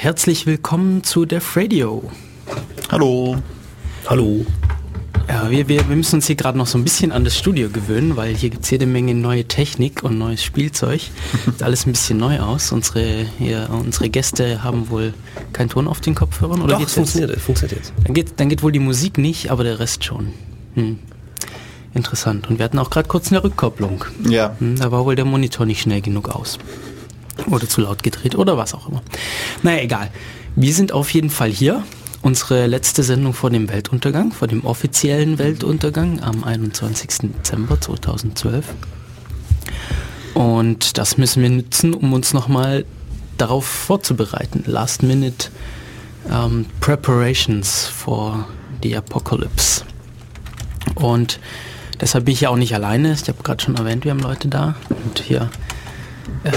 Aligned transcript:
und 0.00 0.04
herzlich 0.04 0.46
willkommen 0.46 1.04
zu 1.04 1.26
Def 1.26 1.56
Radio. 1.56 2.02
Hallo. 2.90 3.36
Hallo. 4.06 4.46
Ja, 5.28 5.50
wir, 5.50 5.68
wir, 5.68 5.88
wir 5.88 5.96
müssen 5.96 6.16
uns 6.16 6.26
hier 6.26 6.36
gerade 6.36 6.56
noch 6.56 6.66
so 6.66 6.78
ein 6.78 6.84
bisschen 6.84 7.12
an 7.12 7.24
das 7.24 7.36
Studio 7.36 7.68
gewöhnen, 7.68 8.16
weil 8.16 8.34
hier 8.34 8.50
gibt 8.50 8.64
es 8.64 8.70
jede 8.70 8.86
Menge 8.86 9.14
neue 9.14 9.44
Technik 9.44 10.02
und 10.02 10.18
neues 10.18 10.42
Spielzeug. 10.42 11.02
Sieht 11.44 11.62
alles 11.62 11.86
ein 11.86 11.92
bisschen 11.92 12.18
neu 12.18 12.40
aus. 12.40 12.72
Unsere, 12.72 13.26
hier, 13.38 13.68
unsere 13.70 14.08
Gäste 14.08 14.62
haben 14.62 14.88
wohl 14.88 15.12
keinen 15.52 15.68
Ton 15.68 15.86
auf 15.86 16.00
den 16.00 16.14
Kopfhörern. 16.14 16.62
Oder 16.62 16.72
Doch, 16.72 16.78
geht's 16.80 16.94
funktioniert, 16.94 17.30
es 17.30 17.42
funktioniert 17.42 17.78
jetzt. 17.78 17.92
Dann 18.04 18.14
geht, 18.14 18.32
dann 18.38 18.48
geht 18.48 18.62
wohl 18.62 18.72
die 18.72 18.78
Musik 18.78 19.18
nicht, 19.18 19.50
aber 19.50 19.64
der 19.64 19.80
Rest 19.80 20.04
schon. 20.04 20.32
Hm. 20.74 20.98
Interessant. 21.92 22.48
Und 22.48 22.58
wir 22.58 22.64
hatten 22.64 22.78
auch 22.78 22.90
gerade 22.90 23.08
kurz 23.08 23.30
eine 23.30 23.44
Rückkopplung. 23.44 24.04
Ja. 24.28 24.56
Hm, 24.60 24.76
da 24.76 24.92
war 24.92 25.04
wohl 25.04 25.16
der 25.16 25.24
Monitor 25.26 25.66
nicht 25.66 25.82
schnell 25.82 26.00
genug 26.00 26.28
aus. 26.30 26.58
Oder 27.48 27.68
zu 27.68 27.80
laut 27.80 28.02
gedreht 28.02 28.34
oder 28.34 28.56
was 28.56 28.74
auch 28.74 28.88
immer. 28.88 29.02
Naja, 29.62 29.82
egal. 29.82 30.10
Wir 30.56 30.74
sind 30.74 30.92
auf 30.92 31.10
jeden 31.10 31.30
Fall 31.30 31.50
hier. 31.50 31.84
Unsere 32.22 32.66
letzte 32.66 33.02
Sendung 33.02 33.32
vor 33.32 33.48
dem 33.48 33.70
Weltuntergang, 33.70 34.32
vor 34.32 34.46
dem 34.46 34.64
offiziellen 34.64 35.38
Weltuntergang 35.38 36.20
am 36.20 36.44
21. 36.44 37.32
Dezember 37.38 37.80
2012. 37.80 38.66
Und 40.34 40.98
das 40.98 41.16
müssen 41.16 41.42
wir 41.42 41.50
nutzen, 41.50 41.94
um 41.94 42.12
uns 42.12 42.34
nochmal 42.34 42.84
darauf 43.38 43.64
vorzubereiten. 43.64 44.64
Last 44.66 45.02
Minute 45.02 45.48
ähm, 46.30 46.66
Preparations 46.80 47.86
for 47.86 48.46
the 48.82 48.96
Apocalypse. 48.96 49.84
Und 50.94 51.40
deshalb 52.00 52.26
bin 52.26 52.34
ich 52.34 52.42
ja 52.42 52.50
auch 52.50 52.56
nicht 52.56 52.74
alleine. 52.74 53.12
Ich 53.12 53.28
habe 53.28 53.42
gerade 53.42 53.62
schon 53.62 53.76
erwähnt, 53.76 54.04
wir 54.04 54.10
haben 54.12 54.20
Leute 54.20 54.48
da. 54.48 54.74
Und 55.04 55.20
hier 55.20 55.50
äh, 56.44 56.52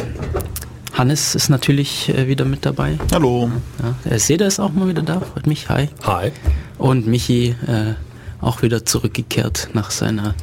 Hannes 0.94 1.36
ist 1.36 1.50
natürlich 1.50 2.08
äh, 2.10 2.28
wieder 2.28 2.46
mit 2.46 2.66
dabei. 2.66 2.98
Hallo. 3.12 3.52
Ja, 3.82 3.96
der 4.06 4.20
Seda 4.20 4.46
ist 4.46 4.60
auch 4.60 4.72
mal 4.74 4.88
wieder 4.88 5.02
da, 5.02 5.20
freut 5.22 5.48
mich. 5.48 5.68
Hi. 5.70 5.90
Hi. 6.04 6.32
Und 6.78 7.08
Michi 7.08 7.56
äh, 7.68 7.96
auch 8.42 8.62
wieder 8.62 8.86
zurückgekehrt 8.86 9.70
nach 9.74 9.90
seiner 9.92 10.36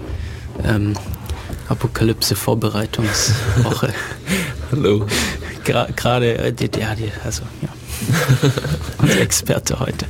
ähm, 0.65 0.95
Apokalypse-Vorbereitungswoche. 1.69 3.93
Hallo. 4.73 5.07
Gra- 5.65 5.93
Gerade, 5.95 6.37
äh, 6.39 6.53
die, 6.53 6.69
ja, 6.79 6.95
die, 6.97 7.11
also, 7.25 7.43
ja. 7.63 7.69
Unser 8.99 9.21
Experte 9.21 9.79
heute. 9.79 10.07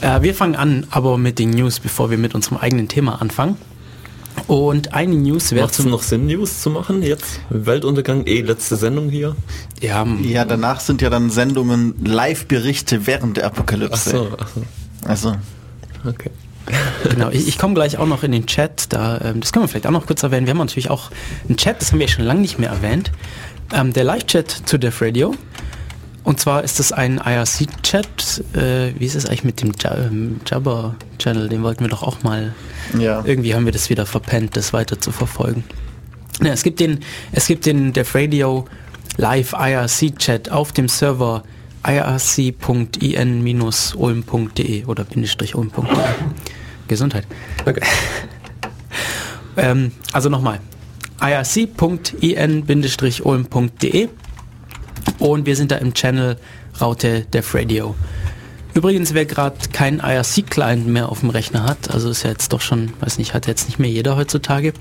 Äh, 0.00 0.22
wir 0.22 0.34
fangen 0.34 0.56
an, 0.56 0.86
aber 0.90 1.16
mit 1.18 1.38
den 1.38 1.50
News, 1.50 1.78
bevor 1.78 2.10
wir 2.10 2.18
mit 2.18 2.34
unserem 2.34 2.56
eigenen 2.58 2.88
Thema 2.88 3.20
anfangen. 3.22 3.56
Und 4.46 4.94
eine 4.94 5.14
News 5.14 5.52
wäre 5.52 5.66
Macht 5.66 5.78
es 5.78 5.84
noch 5.84 6.02
Sinn, 6.02 6.26
News 6.26 6.62
zu 6.62 6.70
machen 6.70 7.02
jetzt? 7.02 7.40
Weltuntergang, 7.50 8.26
eh 8.26 8.40
letzte 8.40 8.76
Sendung 8.76 9.08
hier. 9.10 9.36
ja, 9.80 10.06
Ja, 10.22 10.44
danach 10.44 10.80
sind 10.80 11.02
ja 11.02 11.10
dann 11.10 11.30
Sendungen, 11.30 11.94
Live-Berichte 12.04 13.06
während 13.06 13.36
der 13.36 13.44
Ach 13.46 13.50
Apokalypse. 13.50 14.10
so, 14.10 14.28
ach 14.38 14.48
so. 14.54 14.62
Also, 15.06 15.36
Okay. 16.04 16.30
Genau, 17.08 17.30
ich, 17.30 17.48
ich 17.48 17.58
komme 17.58 17.74
gleich 17.74 17.96
auch 17.98 18.06
noch 18.06 18.22
in 18.22 18.32
den 18.32 18.46
Chat, 18.46 18.92
da, 18.92 19.20
ähm, 19.22 19.40
das 19.40 19.52
können 19.52 19.64
wir 19.64 19.68
vielleicht 19.68 19.86
auch 19.86 19.90
noch 19.90 20.06
kurz 20.06 20.22
erwähnen. 20.22 20.46
Wir 20.46 20.50
haben 20.50 20.58
natürlich 20.58 20.90
auch 20.90 21.10
einen 21.48 21.56
Chat, 21.56 21.80
das 21.80 21.92
haben 21.92 21.98
wir 21.98 22.08
schon 22.08 22.24
lange 22.26 22.40
nicht 22.40 22.58
mehr 22.58 22.68
erwähnt. 22.70 23.10
Ähm, 23.72 23.92
der 23.92 24.04
Live-Chat 24.04 24.50
zu 24.66 24.78
Def 24.78 25.00
Radio. 25.00 25.34
Und 26.28 26.38
zwar 26.38 26.62
ist 26.62 26.78
das 26.78 26.92
ein 26.92 27.18
IRC-Chat. 27.24 28.44
Äh, 28.52 28.92
wie 28.98 29.06
ist 29.06 29.14
es 29.14 29.24
eigentlich 29.24 29.44
mit 29.44 29.62
dem 29.62 29.72
ähm, 29.90 30.40
Jabber-Channel? 30.44 31.48
Den 31.48 31.62
wollten 31.62 31.84
wir 31.84 31.88
doch 31.88 32.02
auch 32.02 32.22
mal. 32.22 32.52
ja. 32.98 33.22
Irgendwie 33.24 33.54
haben 33.54 33.64
wir 33.64 33.72
das 33.72 33.88
wieder 33.88 34.04
verpennt, 34.04 34.54
das 34.54 34.74
weiter 34.74 35.00
zu 35.00 35.10
verfolgen. 35.10 35.64
Ja, 36.42 36.52
es 36.52 36.64
gibt 36.64 36.80
den, 36.80 37.00
es 37.32 37.46
gibt 37.46 37.64
den 37.64 37.94
Def 37.94 38.14
Radio 38.14 38.66
Live 39.16 39.54
IRC-Chat 39.54 40.50
auf 40.50 40.72
dem 40.72 40.90
Server 40.90 41.44
irc.in-ulm.de 41.86 44.84
oder 44.84 45.04
bindestrich 45.04 45.54
ulm.de. 45.54 45.86
Gesundheit. 46.88 47.26
Okay. 47.64 47.80
Ähm, 49.56 49.92
also 50.12 50.28
nochmal. 50.28 50.60
irc.in-ulm.de 51.20 54.08
und 55.18 55.46
wir 55.46 55.56
sind 55.56 55.72
da 55.72 55.76
im 55.76 55.94
Channel 55.94 56.36
Raute 56.80 57.26
Def 57.32 57.54
Radio. 57.54 57.94
Übrigens, 58.74 59.14
wer 59.14 59.24
gerade 59.26 59.56
keinen 59.72 60.00
IRC-Client 60.00 60.86
mehr 60.86 61.08
auf 61.08 61.20
dem 61.20 61.30
Rechner 61.30 61.62
hat, 61.64 61.90
also 61.90 62.10
ist 62.10 62.22
ja 62.22 62.30
jetzt 62.30 62.52
doch 62.52 62.60
schon, 62.60 62.92
weiß 63.00 63.16
nicht, 63.18 63.32
hat 63.34 63.46
jetzt 63.46 63.66
nicht 63.66 63.78
mehr 63.78 63.90
jeder 63.90 64.16
heutzutage, 64.16 64.72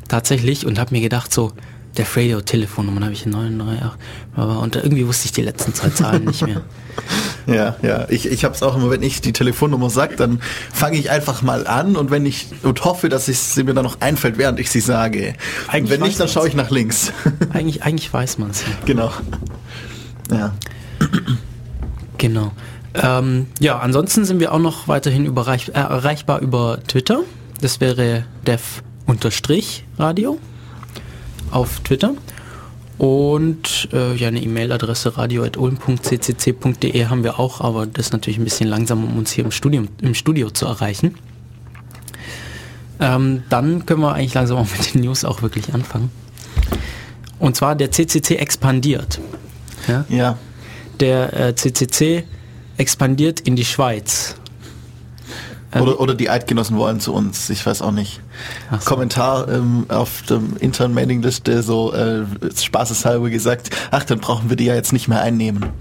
tatsächlich, 0.09 0.67
und 0.67 0.79
habe 0.79 0.95
mir 0.95 1.01
gedacht, 1.01 1.33
so, 1.33 1.53
der 1.97 2.07
Radio-Telefonnummer, 2.07 3.01
dann 3.01 3.05
habe 3.05 3.15
ich 3.15 3.27
938, 3.27 3.99
aber 4.35 4.61
und 4.61 4.77
irgendwie 4.77 5.07
wusste 5.07 5.27
ich 5.27 5.33
die 5.33 5.43
letzten 5.43 5.75
zwei 5.75 5.91
Zahlen 5.91 6.25
nicht 6.25 6.43
mehr. 6.43 6.63
Ja, 7.47 7.77
ja. 7.83 8.07
Ich, 8.09 8.27
ich 8.27 8.45
habe 8.45 8.55
es 8.55 8.63
auch 8.63 8.77
immer, 8.77 8.91
wenn 8.91 9.03
ich 9.03 9.21
die 9.21 9.33
Telefonnummer 9.33 9.91
sage, 9.91 10.17
dann 10.17 10.41
fange 10.73 10.97
ich 10.97 11.11
einfach 11.11 11.43
mal 11.43 11.67
an 11.67 11.97
und 11.97 12.11
wenn 12.11 12.25
ich 12.27 12.49
und 12.63 12.85
hoffe, 12.85 13.09
dass 13.09 13.29
ich, 13.29 13.39
sie 13.39 13.65
mir 13.65 13.75
dann 13.75 13.85
noch 13.85 14.01
einfällt, 14.01 14.39
während 14.39 14.61
ich 14.61 14.71
sie 14.71 14.81
sage. 14.81 15.35
Eigentlich 15.69 15.83
und 15.83 15.91
wenn 15.91 16.01
nicht, 16.09 16.21
dann 16.21 16.29
schaue 16.29 16.49
ich 16.49 16.55
nach 16.55 16.71
links. 16.71 17.13
Eigentlich, 17.53 17.83
eigentlich 17.83 18.13
weiß 18.13 18.39
man 18.39 18.51
es 18.51 18.65
genau. 18.85 19.11
Ja. 20.31 20.55
Genau. 22.19 22.53
Ähm, 22.95 23.47
ja, 23.59 23.79
ansonsten 23.79 24.25
sind 24.25 24.39
wir 24.41 24.53
auch 24.53 24.59
noch 24.59 24.87
weiterhin 24.89 25.25
überreich, 25.25 25.69
äh, 25.69 25.73
erreichbar 25.73 26.41
über 26.41 26.79
Twitter. 26.87 27.21
Das 27.61 27.81
wäre 27.81 28.25
dev-radio 28.47 30.39
auf 31.51 31.81
Twitter. 31.81 32.15
Und 32.99 33.89
äh, 33.93 34.15
ja, 34.15 34.29
eine 34.29 34.41
E-Mail-Adresse 34.41 35.17
radio.ulm.ccc.de 35.17 37.07
haben 37.07 37.25
wir 37.25 37.41
auch, 37.41 37.61
aber 37.61 37.87
das 37.87 38.07
ist 38.07 38.13
natürlich 38.13 38.39
ein 38.39 38.45
bisschen 38.45 38.69
langsam, 38.69 39.03
um 39.05 39.19
uns 39.19 39.33
hier 39.33 39.45
im, 39.45 39.51
Studium, 39.51 39.89
im 40.01 40.15
Studio 40.15 40.51
zu 40.51 40.67
erreichen. 40.67 41.17
Ähm, 43.01 43.43
dann 43.49 43.87
können 43.87 44.01
wir 44.01 44.15
eigentlich 44.15 44.35
langsam 44.35 44.59
auch 44.59 44.69
mit 44.79 44.95
den 44.95 45.01
News 45.01 45.25
auch 45.25 45.43
wirklich 45.43 45.75
anfangen. 45.75 46.11
Und 47.39 47.57
zwar 47.57 47.75
der 47.75 47.91
CCC 47.91 48.37
expandiert. 48.37 49.21
Ja? 49.89 50.05
Ja. 50.09 50.39
der 51.01 51.33
äh, 51.33 51.55
CCC 51.57 52.25
expandiert 52.77 53.41
in 53.41 53.57
die 53.57 53.65
Schweiz. 53.65 54.37
Ähm, 55.75 55.83
Oder, 55.83 56.01
oder 56.01 56.15
die 56.15 56.29
Eidgenossen 56.29 56.77
wollen 56.77 57.01
zu 57.01 57.15
uns, 57.15 57.49
ich 57.49 57.65
weiß 57.65 57.83
auch 57.83 57.93
nicht. 57.93 58.21
So. 58.71 58.91
Kommentar 58.91 59.49
ähm, 59.49 59.87
auf 59.89 60.23
dem 60.23 60.57
internen 60.59 60.95
Mailingliste 60.95 61.63
so 61.63 61.95
äh, 61.95 62.25
spaßeshalber 62.55 63.31
gesagt, 63.31 63.71
ach, 63.91 64.05
dann 64.05 64.21
brauchen 64.21 64.51
wir 64.51 64.57
die 64.57 64.67
ja 64.67 64.75
jetzt 64.75 64.93
nicht 64.93 65.09
mehr 65.09 65.23
einnehmen. 65.23 65.67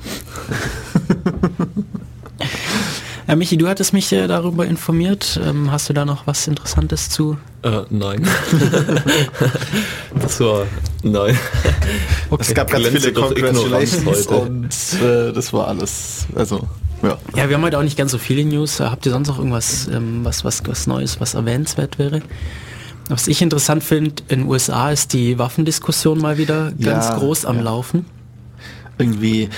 Äh, 3.27 3.35
Michi, 3.37 3.55
du 3.55 3.69
hattest 3.69 3.93
mich 3.93 4.11
äh, 4.11 4.27
darüber 4.27 4.65
informiert. 4.65 5.39
Ähm, 5.41 5.71
hast 5.71 5.87
du 5.87 5.93
da 5.93 6.03
noch 6.03 6.27
was 6.27 6.47
Interessantes 6.47 7.09
zu? 7.09 7.37
Äh, 7.63 7.83
nein. 7.89 8.27
das 10.21 10.39
war, 10.41 10.65
nein. 11.03 11.39
Es 12.39 12.53
gab 12.53 12.69
ganz 12.69 12.83
Glänze 12.83 12.99
viele 12.99 13.13
Congratulations 13.13 14.27
und 14.27 14.69
äh, 15.01 15.31
das 15.31 15.53
war 15.53 15.69
alles. 15.69 16.25
Also, 16.35 16.67
ja. 17.03 17.17
Ja, 17.35 17.49
wir 17.49 17.55
haben 17.55 17.63
heute 17.63 17.77
auch 17.77 17.83
nicht 17.83 17.97
ganz 17.97 18.11
so 18.11 18.17
viele 18.17 18.45
News. 18.45 18.79
Habt 18.79 19.05
ihr 19.05 19.11
sonst 19.11 19.27
noch 19.27 19.37
irgendwas, 19.37 19.87
ähm, 19.87 20.21
was, 20.23 20.43
was, 20.45 20.61
was 20.65 20.87
Neues, 20.87 21.19
was 21.19 21.33
erwähnenswert 21.33 21.99
wäre? 21.99 22.21
Was 23.09 23.27
ich 23.27 23.41
interessant 23.41 23.83
finde, 23.83 24.23
in 24.29 24.41
den 24.41 24.49
USA 24.49 24.91
ist 24.91 25.13
die 25.13 25.37
Waffendiskussion 25.37 26.19
mal 26.19 26.37
wieder 26.37 26.71
ganz 26.71 27.09
Ja, 27.09 27.17
groß 27.17 27.45
am 27.45 27.57
ja. 27.57 27.63
Laufen. 27.63 28.05
Irgendwie 28.97 29.49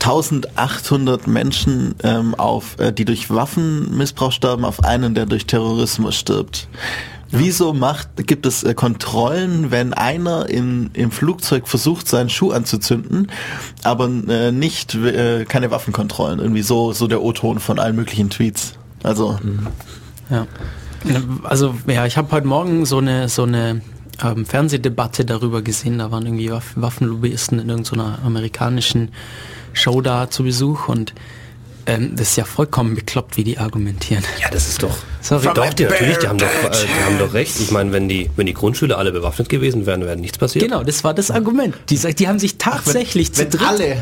1800 0.00 1.26
Menschen, 1.26 1.94
ähm, 2.02 2.34
auf, 2.34 2.78
äh, 2.78 2.92
die 2.92 3.04
durch 3.04 3.30
Waffenmissbrauch 3.30 4.32
sterben, 4.32 4.64
auf 4.64 4.82
einen, 4.82 5.14
der 5.14 5.26
durch 5.26 5.46
Terrorismus 5.46 6.16
stirbt. 6.16 6.68
Wieso 7.30 7.72
macht, 7.72 8.26
gibt 8.26 8.46
es 8.46 8.62
äh, 8.62 8.74
Kontrollen, 8.74 9.70
wenn 9.70 9.92
einer 9.92 10.48
in, 10.48 10.90
im 10.92 11.10
Flugzeug 11.10 11.66
versucht, 11.66 12.08
seinen 12.08 12.30
Schuh 12.30 12.52
anzuzünden, 12.52 13.30
aber 13.82 14.08
äh, 14.28 14.52
nicht 14.52 14.94
äh, 14.94 15.44
keine 15.44 15.70
Waffenkontrollen? 15.70 16.38
Irgendwie 16.38 16.62
so, 16.62 16.92
so 16.92 17.06
der 17.06 17.22
O-Ton 17.22 17.58
von 17.58 17.78
allen 17.78 17.96
möglichen 17.96 18.30
Tweets. 18.30 18.74
Also, 19.02 19.38
Ja. 20.30 20.46
Also 21.44 21.74
ja, 21.86 22.06
ich 22.06 22.16
habe 22.16 22.32
heute 22.32 22.46
Morgen 22.46 22.84
so 22.84 22.98
eine 22.98 23.28
so 23.28 23.44
eine 23.44 23.80
ähm, 24.22 24.46
Fernsehdebatte 24.46 25.24
darüber 25.24 25.62
gesehen. 25.62 25.98
Da 25.98 26.10
waren 26.10 26.26
irgendwie 26.26 26.50
Waff 26.50 26.72
Waffenlobbyisten 26.74 27.58
in 27.58 27.68
irgendeiner 27.68 28.18
amerikanischen 28.24 29.10
Show 29.72 30.00
da 30.00 30.30
zu 30.30 30.42
Besuch 30.42 30.88
und 30.88 31.14
ähm, 31.86 32.16
das 32.16 32.30
ist 32.30 32.36
ja 32.36 32.44
vollkommen 32.44 32.94
bekloppt, 32.94 33.36
wie 33.36 33.44
die 33.44 33.58
argumentieren. 33.58 34.24
Ja, 34.40 34.48
das 34.50 34.68
ist 34.68 34.82
doch. 34.82 34.96
Sorry. 35.20 35.48
Doch, 35.54 35.74
die, 35.74 35.84
natürlich, 35.84 36.18
die 36.18 36.28
haben 36.28 36.38
doch, 36.38 36.46
äh, 36.46 36.70
die 36.70 37.04
haben 37.04 37.18
doch 37.18 37.32
recht. 37.32 37.58
Ich 37.60 37.70
meine, 37.70 37.92
wenn 37.92 38.08
die, 38.08 38.30
wenn 38.36 38.46
die 38.46 38.54
Grundschüler 38.54 38.98
alle 38.98 39.12
bewaffnet 39.12 39.48
gewesen 39.48 39.86
wären, 39.86 40.02
wäre 40.04 40.16
nichts 40.16 40.38
passiert. 40.38 40.64
Genau, 40.64 40.84
das 40.84 41.04
war 41.04 41.14
das 41.14 41.30
Argument. 41.30 41.74
Die, 41.88 41.96
die 41.96 42.28
haben 42.28 42.38
sich 42.38 42.58
tatsächlich 42.58 43.32
zu 43.32 43.42
wenn 43.42 43.50
dritt, 43.50 43.62
alle, 43.68 43.96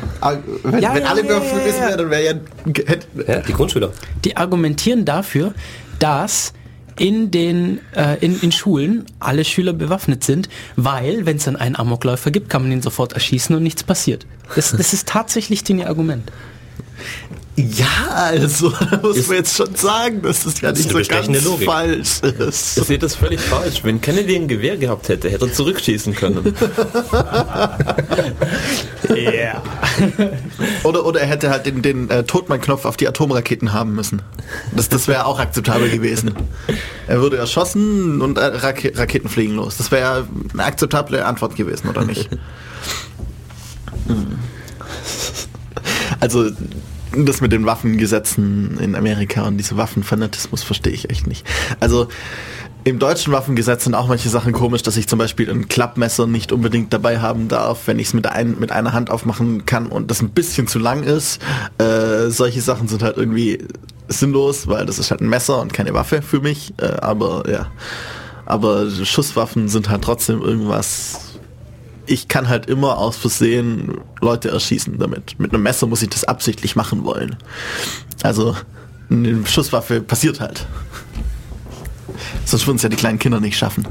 wenn, 0.63 0.83
Ja, 0.83 0.95
wenn 0.95 1.03
ja, 1.03 1.09
alle 1.11 1.23
ja, 1.23 1.27
bewaffnet 1.27 1.61
gewesen 1.61 1.81
ja. 1.81 1.89
wären, 1.89 1.99
dann 1.99 2.11
wäre 2.11 2.25
ja, 2.25 3.35
Ja, 3.35 3.41
die 3.41 3.53
Grundschüler. 3.53 3.93
die 4.25 4.37
argumentieren 4.37 5.05
dafür, 5.05 5.55
dass 5.99 6.53
in 6.99 7.31
den 7.31 7.81
äh, 7.97 8.17
in, 8.21 8.41
in 8.41 8.53
Schulen 8.53 9.05
alle 9.19 9.45
Schüler 9.45 9.73
bewaffnet 9.73 10.25
sind, 10.25 10.49
weil 10.77 11.27
wenn 11.27 11.39
es 11.39 11.45
dann 11.45 11.57
einen 11.57 11.77
Amokläufer 11.77 12.31
gibt, 12.31 12.49
kann 12.49 12.63
man 12.63 12.73
ihn 12.73 12.83
sofort 12.83 13.15
erschießen 13.15 13.55
und 13.55 13.63
nichts 13.63 13.83
passiert. 13.83 14.27
Das, 14.55 14.73
das 14.73 14.93
ist 14.93 15.09
tatsächlich 15.09 15.65
ding 15.65 15.85
Argument. 15.85 16.31
Ja, 17.57 18.09
also, 18.11 18.71
da 18.91 18.99
muss 19.01 19.29
man 19.29 19.37
jetzt 19.37 19.57
schon 19.57 19.75
sagen, 19.77 20.23
dass 20.23 20.45
es 20.45 20.61
ja 20.61 20.71
Das 20.71 20.81
ist 20.81 20.93
nicht 20.93 21.07
so 21.07 21.15
ganz 21.15 21.45
Logik. 21.45 21.67
falsch 21.67 22.21
ist. 22.21 22.79
Ich 22.79 22.85
sehe 22.85 22.99
das 22.99 23.15
völlig 23.15 23.41
falsch. 23.41 23.85
Wenn 23.85 24.01
Kennedy 24.01 24.35
ein 24.35 24.49
Gewehr 24.49 24.77
gehabt 24.77 25.09
hätte, 25.09 25.31
hätte 25.31 25.47
er 25.47 25.53
zurückschießen 25.53 26.15
können. 26.15 26.55
Yeah. 29.15 29.63
Oder, 30.83 31.05
oder 31.05 31.21
er 31.21 31.27
hätte 31.27 31.51
halt 31.51 31.67
den, 31.67 31.83
den 31.83 32.11
äh, 32.11 32.25
Totmann-Knopf 32.25 32.85
auf 32.85 32.97
die 32.97 33.07
Atomraketen 33.07 33.73
haben 33.73 33.95
müssen. 33.95 34.23
Das, 34.75 34.89
das 34.89 35.07
wäre 35.07 35.27
auch 35.27 35.39
akzeptabel 35.39 35.91
gewesen. 35.91 36.35
Er 37.07 37.21
würde 37.21 37.37
erschossen 37.37 38.23
und 38.23 38.39
äh, 38.39 38.45
Rake 38.45 38.93
Raketen 38.97 39.29
fliegen 39.29 39.55
los. 39.57 39.77
Das 39.77 39.91
wäre 39.93 40.27
eine 40.53 40.65
akzeptable 40.65 41.25
Antwort 41.25 41.55
gewesen, 41.55 41.89
oder 41.89 42.05
nicht? 42.05 42.31
Hm. 44.09 44.39
Also 46.21 46.51
das 47.17 47.41
mit 47.41 47.53
den 47.53 47.67
Waffengesetzen 47.67 48.79
in 48.79 48.95
Amerika 48.95 49.43
und 49.47 49.57
diese 49.57 49.77
Waffenfanatismus 49.77 50.63
verstehe 50.63 50.93
ich 50.93 51.11
echt 51.11 51.27
nicht. 51.27 51.47
Also 51.81 52.09
im 52.87 52.99
deutschen 52.99 53.33
Waffengesetz 53.33 53.85
sind 53.85 53.95
auch 53.95 54.09
manche 54.09 54.29
Sachen 54.29 54.53
komisch, 54.53 54.83
dass 54.83 54.99
ich 54.99 55.09
zum 55.09 55.19
Beispiel 55.19 55.51
ein 55.51 55.69
Klappmesser 55.69 56.27
nicht 56.27 56.53
unbedingt 56.53 56.93
dabei 56.93 57.19
haben 57.19 57.49
darf, 57.49 57.87
wenn 57.87 57.99
ich 57.99 58.09
es 58.09 58.15
mit, 58.15 58.27
ein, 58.27 58.59
mit 58.59 58.73
einer 58.73 58.93
Hand 58.93 59.11
aufmachen 59.11 59.65
kann 59.65 59.87
und 59.87 60.11
das 60.11 60.21
ein 60.21 60.31
bisschen 60.31 60.67
zu 60.67 60.79
lang 60.79 61.03
ist. 61.03 61.41
Äh, 61.79 62.29
solche 62.29 62.61
Sachen 62.61 62.87
sind 62.89 63.03
halt 63.03 63.17
irgendwie 63.17 63.67
sinnlos, 64.09 64.67
weil 64.69 64.85
das 64.85 64.99
ist 64.99 65.11
halt 65.11 65.23
ein 65.23 65.31
Messer 65.31 65.63
und 65.63 65.73
keine 65.73 65.95
Waffe 65.95 66.21
für 66.21 66.41
mich. 66.41 66.75
Äh, 66.79 66.97
aber 67.01 67.45
ja, 67.51 67.69
aber 68.45 68.91
Schusswaffen 68.91 69.69
sind 69.69 69.89
halt 69.89 70.03
trotzdem 70.03 70.43
irgendwas. 70.43 71.34
Ich 72.07 72.29
kann 72.29 72.49
halt 72.49 72.67
immer 72.67 72.99
aus 72.99 73.17
Versehen 73.17 73.99
Leute 74.21 74.51
erschießen 74.51 74.99
damit. 74.99 75.39
Mit 75.39 75.53
einem 75.53 75.63
Messer 75.63 75.87
muss 75.87 76.03
ich 76.03 76.11
das 76.11 76.25
absichtlich 76.25 76.77
machen 76.77 77.05
wollen. 77.05 77.37
Also 78.23 78.57
eine 79.11 79.47
Schusswaffe 79.47 80.01
passiert 80.01 80.41
halt. 80.41 80.67
Sonst 82.45 82.67
würden 82.67 82.77
es 82.77 82.83
ja 82.83 82.89
die 82.89 82.97
kleinen 82.97 83.19
Kinder 83.19 83.41
nicht 83.41 83.57
schaffen. 83.57 83.87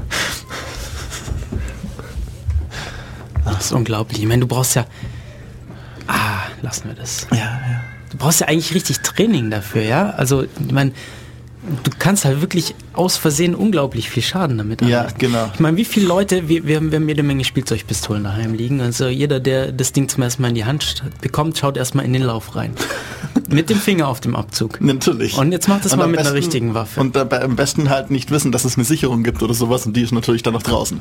Das 3.44 3.66
ist 3.66 3.72
unglaublich. 3.72 4.20
Ich 4.20 4.26
meine, 4.26 4.40
du 4.40 4.46
brauchst 4.46 4.74
ja. 4.76 4.86
Ah, 6.06 6.42
lassen 6.62 6.88
wir 6.88 6.94
das. 6.94 7.26
Ja, 7.30 7.38
ja. 7.38 7.80
Du 8.10 8.18
brauchst 8.18 8.40
ja 8.40 8.48
eigentlich 8.48 8.74
richtig 8.74 9.00
Training 9.00 9.50
dafür, 9.50 9.82
ja? 9.82 10.10
Also, 10.10 10.44
ich 10.44 10.72
meine, 10.72 10.92
du 11.82 11.90
kannst 11.98 12.24
halt 12.24 12.40
wirklich 12.40 12.74
aus 12.92 13.16
Versehen 13.16 13.54
unglaublich 13.54 14.10
viel 14.10 14.22
Schaden 14.22 14.58
damit 14.58 14.82
Ja, 14.82 15.00
anrichten. 15.00 15.18
genau. 15.20 15.50
Ich 15.54 15.60
meine, 15.60 15.76
wie 15.76 15.84
viele 15.84 16.06
Leute, 16.06 16.48
wir, 16.48 16.66
wir, 16.66 16.76
haben, 16.76 16.90
wir 16.90 16.98
haben 16.98 17.08
jede 17.08 17.22
Menge 17.22 17.44
Spielzeugpistolen 17.44 18.24
daheim 18.24 18.54
liegen. 18.54 18.80
Also 18.80 19.06
jeder, 19.08 19.40
der 19.40 19.72
das 19.72 19.92
Ding 19.92 20.08
zum 20.08 20.22
ersten 20.22 20.42
Mal 20.42 20.48
in 20.48 20.54
die 20.54 20.64
Hand 20.64 21.02
bekommt, 21.20 21.58
schaut 21.58 21.76
erstmal 21.76 22.04
in 22.04 22.12
den 22.12 22.22
Lauf 22.22 22.54
rein. 22.56 22.72
mit 23.48 23.68
dem 23.70 23.78
Finger 23.78 24.08
auf 24.08 24.20
dem 24.20 24.36
Abzug. 24.36 24.80
Natürlich. 24.80 25.36
Und 25.36 25.52
jetzt 25.52 25.68
mach 25.68 25.80
das 25.80 25.92
Und 25.92 25.98
mal 25.98 26.06
mit 26.06 26.18
einer 26.20 26.30
besten- 26.30 26.36
richtigen 26.36 26.74
Waffe. 26.74 27.00
Und 27.00 27.14
dabei 27.16 27.42
am 27.42 27.56
besten 27.56 27.90
halt 27.90 28.10
nicht 28.10 28.30
wissen, 28.30 28.52
dass 28.52 28.64
es 28.64 28.76
eine 28.76 28.84
Sicherung 28.84 29.22
gibt 29.22 29.42
oder 29.42 29.54
sowas 29.54 29.86
und 29.86 29.96
die 29.96 30.02
ist 30.02 30.12
natürlich 30.12 30.42
dann 30.42 30.54
noch 30.54 30.62
draußen. 30.62 31.00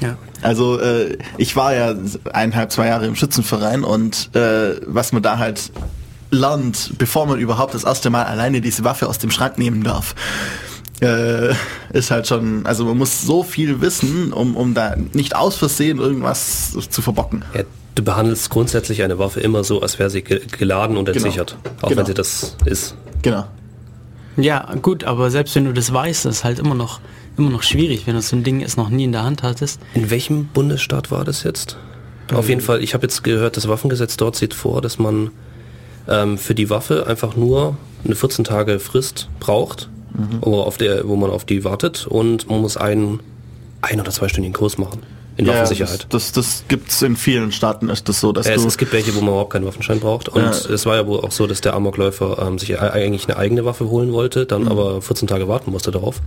Ja. 0.00 0.16
Also 0.42 0.78
äh, 0.80 1.18
ich 1.38 1.56
war 1.56 1.74
ja 1.74 1.94
eineinhalb, 2.32 2.72
zwei 2.72 2.86
Jahre 2.86 3.06
im 3.06 3.16
Schützenverein 3.16 3.84
und 3.84 4.30
äh, 4.34 4.80
was 4.86 5.12
man 5.12 5.22
da 5.22 5.38
halt 5.38 5.70
lernt, 6.34 6.92
bevor 6.98 7.26
man 7.26 7.38
überhaupt 7.38 7.74
das 7.74 7.84
erste 7.84 8.10
Mal 8.10 8.24
alleine 8.24 8.60
diese 8.60 8.84
Waffe 8.84 9.08
aus 9.08 9.18
dem 9.18 9.30
Schrank 9.30 9.58
nehmen 9.58 9.82
darf, 9.82 10.14
äh, 11.00 11.54
ist 11.92 12.10
halt 12.10 12.26
schon, 12.26 12.66
also 12.66 12.84
man 12.84 12.98
muss 12.98 13.22
so 13.22 13.42
viel 13.42 13.80
wissen, 13.80 14.32
um, 14.32 14.56
um 14.56 14.74
da 14.74 14.94
nicht 15.12 15.34
aus 15.36 15.56
Versehen 15.56 15.98
irgendwas 15.98 16.76
zu 16.90 17.02
verbocken. 17.02 17.44
Ja, 17.54 17.62
du 17.94 18.02
behandelst 18.02 18.50
grundsätzlich 18.50 19.02
eine 19.02 19.18
Waffe 19.18 19.40
immer 19.40 19.64
so, 19.64 19.82
als 19.82 19.98
wäre 19.98 20.10
sie 20.10 20.22
ge 20.22 20.40
geladen 20.58 20.96
und 20.96 21.08
entsichert. 21.08 21.56
Auch 21.82 21.88
Genau. 21.88 22.00
wenn 22.00 22.06
sie 22.06 22.14
das 22.14 22.56
ist. 22.64 22.96
Genau. 23.22 23.46
ja, 24.36 24.74
gut, 24.82 25.04
aber 25.04 25.30
selbst 25.30 25.54
wenn 25.54 25.64
du 25.64 25.72
das 25.72 25.92
weißt, 25.92 26.26
ist 26.26 26.44
halt 26.44 26.58
immer 26.58 26.74
noch, 26.74 27.00
immer 27.36 27.50
noch 27.50 27.62
schwierig, 27.62 28.06
wenn 28.06 28.14
du 28.14 28.22
so 28.22 28.36
ein 28.36 28.44
Ding 28.44 28.62
es 28.62 28.76
noch 28.76 28.88
nie 28.90 29.04
in 29.04 29.12
der 29.12 29.24
Hand 29.24 29.42
hattest. 29.42 29.80
In 29.94 30.10
welchem 30.10 30.46
Bundesstaat 30.46 31.10
war 31.10 31.24
das 31.24 31.42
jetzt? 31.42 31.76
Auf 32.32 32.48
jeden 32.48 32.60
Fall, 32.60 32.82
ich 32.82 32.94
habe 32.94 33.02
jetzt 33.04 33.22
gehört, 33.22 33.56
das 33.56 33.68
Waffengesetz 33.68 34.16
dort 34.16 34.34
sieht 34.36 34.54
vor, 34.54 34.80
dass 34.80 34.98
man 34.98 35.30
ähm, 36.08 36.38
für 36.38 36.54
die 36.54 36.70
Waffe 36.70 37.06
einfach 37.06 37.36
nur 37.36 37.76
eine 38.04 38.14
14 38.14 38.44
Tage 38.44 38.78
Frist 38.80 39.28
braucht, 39.40 39.88
wo, 40.42 40.60
auf 40.60 40.76
der, 40.76 41.08
wo 41.08 41.16
man 41.16 41.30
auf 41.30 41.44
die 41.44 41.64
wartet 41.64 42.06
und 42.06 42.48
man 42.48 42.60
muss 42.60 42.76
einen 42.76 43.20
ein- 43.82 44.00
oder 44.00 44.10
zweistündigen 44.12 44.54
Kurs 44.54 44.78
machen 44.78 45.00
in 45.36 45.46
Ja, 45.46 45.54
Waffensicherheit. 45.54 46.06
Das, 46.10 46.30
das, 46.30 46.32
das 46.60 46.64
gibt's 46.68 47.02
in 47.02 47.16
vielen 47.16 47.50
Staaten, 47.50 47.88
ist 47.88 48.08
das 48.08 48.20
so, 48.20 48.30
dass 48.30 48.46
es, 48.46 48.62
du... 48.62 48.68
es 48.68 48.78
gibt 48.78 48.92
welche, 48.92 49.12
wo 49.16 49.18
man 49.20 49.30
überhaupt 49.30 49.52
keinen 49.52 49.66
Waffenschein 49.66 49.98
braucht. 49.98 50.28
Und 50.28 50.40
Ja. 50.42 50.50
es 50.50 50.86
war 50.86 50.94
ja 50.94 51.08
wohl 51.08 51.18
auch 51.18 51.32
so, 51.32 51.48
dass 51.48 51.60
der 51.60 51.74
Amokläufer 51.74 52.38
ähm, 52.46 52.60
sich 52.60 52.78
eigentlich 52.80 53.26
eine 53.28 53.36
eigene 53.36 53.64
Waffe 53.64 53.88
holen 53.90 54.12
wollte, 54.12 54.42
Mhm. 54.44 54.46
dann 54.48 54.68
aber 54.68 55.02
14 55.02 55.26
Tage 55.26 55.48
warten 55.48 55.72
musste 55.72 55.90
darauf. 55.90 56.20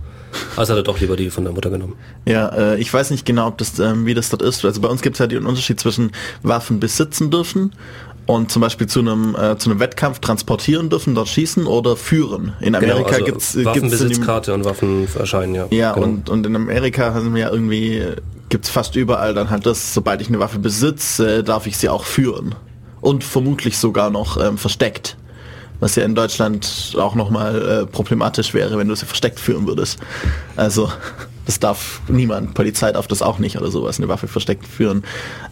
Also 0.56 0.74
hat 0.74 0.80
er 0.80 0.82
doch 0.82 1.00
lieber 1.00 1.16
die 1.16 1.30
von 1.30 1.44
der 1.44 1.54
Mutter 1.54 1.70
genommen. 1.70 1.94
Ja, 2.26 2.48
äh, 2.50 2.78
ich 2.78 2.92
weiß 2.92 3.10
nicht 3.10 3.24
genau, 3.24 3.46
ob 3.46 3.56
das, 3.56 3.78
ähm, 3.78 4.04
wie 4.04 4.12
das 4.12 4.28
dort 4.28 4.42
ist. 4.42 4.62
Also 4.66 4.82
bei 4.82 4.88
uns 4.88 5.00
gibt 5.00 5.16
es 5.16 5.20
ja 5.20 5.26
den 5.26 5.46
Unterschied 5.46 5.80
zwischen 5.80 6.12
Waffen 6.42 6.78
besitzen 6.78 7.30
dürfen 7.30 7.72
und 8.28 8.52
zum 8.52 8.60
Beispiel 8.60 8.86
zu 8.86 9.00
einem 9.00 9.34
äh, 9.34 9.56
zu 9.56 9.70
einem 9.70 9.80
Wettkampf 9.80 10.18
transportieren 10.18 10.90
dürfen, 10.90 11.14
dort 11.14 11.28
schießen 11.28 11.66
oder 11.66 11.96
führen. 11.96 12.52
In 12.60 12.74
Amerika 12.74 13.12
also 13.12 13.24
gibt's 13.24 13.54
äh, 13.56 13.64
Waffenbesitzkarte 13.64 14.52
und 14.52 14.66
Waffenschein, 14.66 15.54
ja. 15.54 15.66
ja 15.70 15.92
genau. 15.94 16.06
und 16.06 16.28
und 16.28 16.46
in 16.46 16.54
Amerika 16.54 17.14
haben 17.14 17.34
wir 17.34 17.42
ja 17.42 17.50
irgendwie 17.50 18.02
gibt's 18.50 18.68
fast 18.68 18.96
überall 18.96 19.32
dann 19.32 19.48
halt 19.48 19.64
das, 19.64 19.94
sobald 19.94 20.20
ich 20.20 20.28
eine 20.28 20.40
Waffe 20.40 20.58
besitze, 20.58 21.42
darf 21.42 21.66
ich 21.66 21.78
sie 21.78 21.88
auch 21.88 22.04
führen 22.04 22.54
und 23.00 23.24
vermutlich 23.24 23.78
sogar 23.78 24.10
noch 24.10 24.36
ähm, 24.38 24.58
versteckt. 24.58 25.16
Was 25.80 25.94
ja 25.94 26.04
in 26.04 26.14
Deutschland 26.14 26.96
auch 26.98 27.14
nochmal 27.14 27.62
äh, 27.62 27.86
problematisch 27.86 28.52
wäre, 28.52 28.76
wenn 28.76 28.88
du 28.88 28.94
sie 28.94 29.06
versteckt 29.06 29.40
führen 29.40 29.66
würdest. 29.66 29.98
Also, 30.56 30.90
das 31.48 31.58
darf 31.58 32.02
niemand. 32.08 32.52
Polizei 32.52 32.92
darf 32.92 33.06
das 33.06 33.22
auch 33.22 33.38
nicht 33.38 33.56
oder 33.56 33.70
sowas, 33.70 33.98
eine 33.98 34.06
Waffe 34.08 34.28
versteckt 34.28 34.66
führen. 34.66 35.02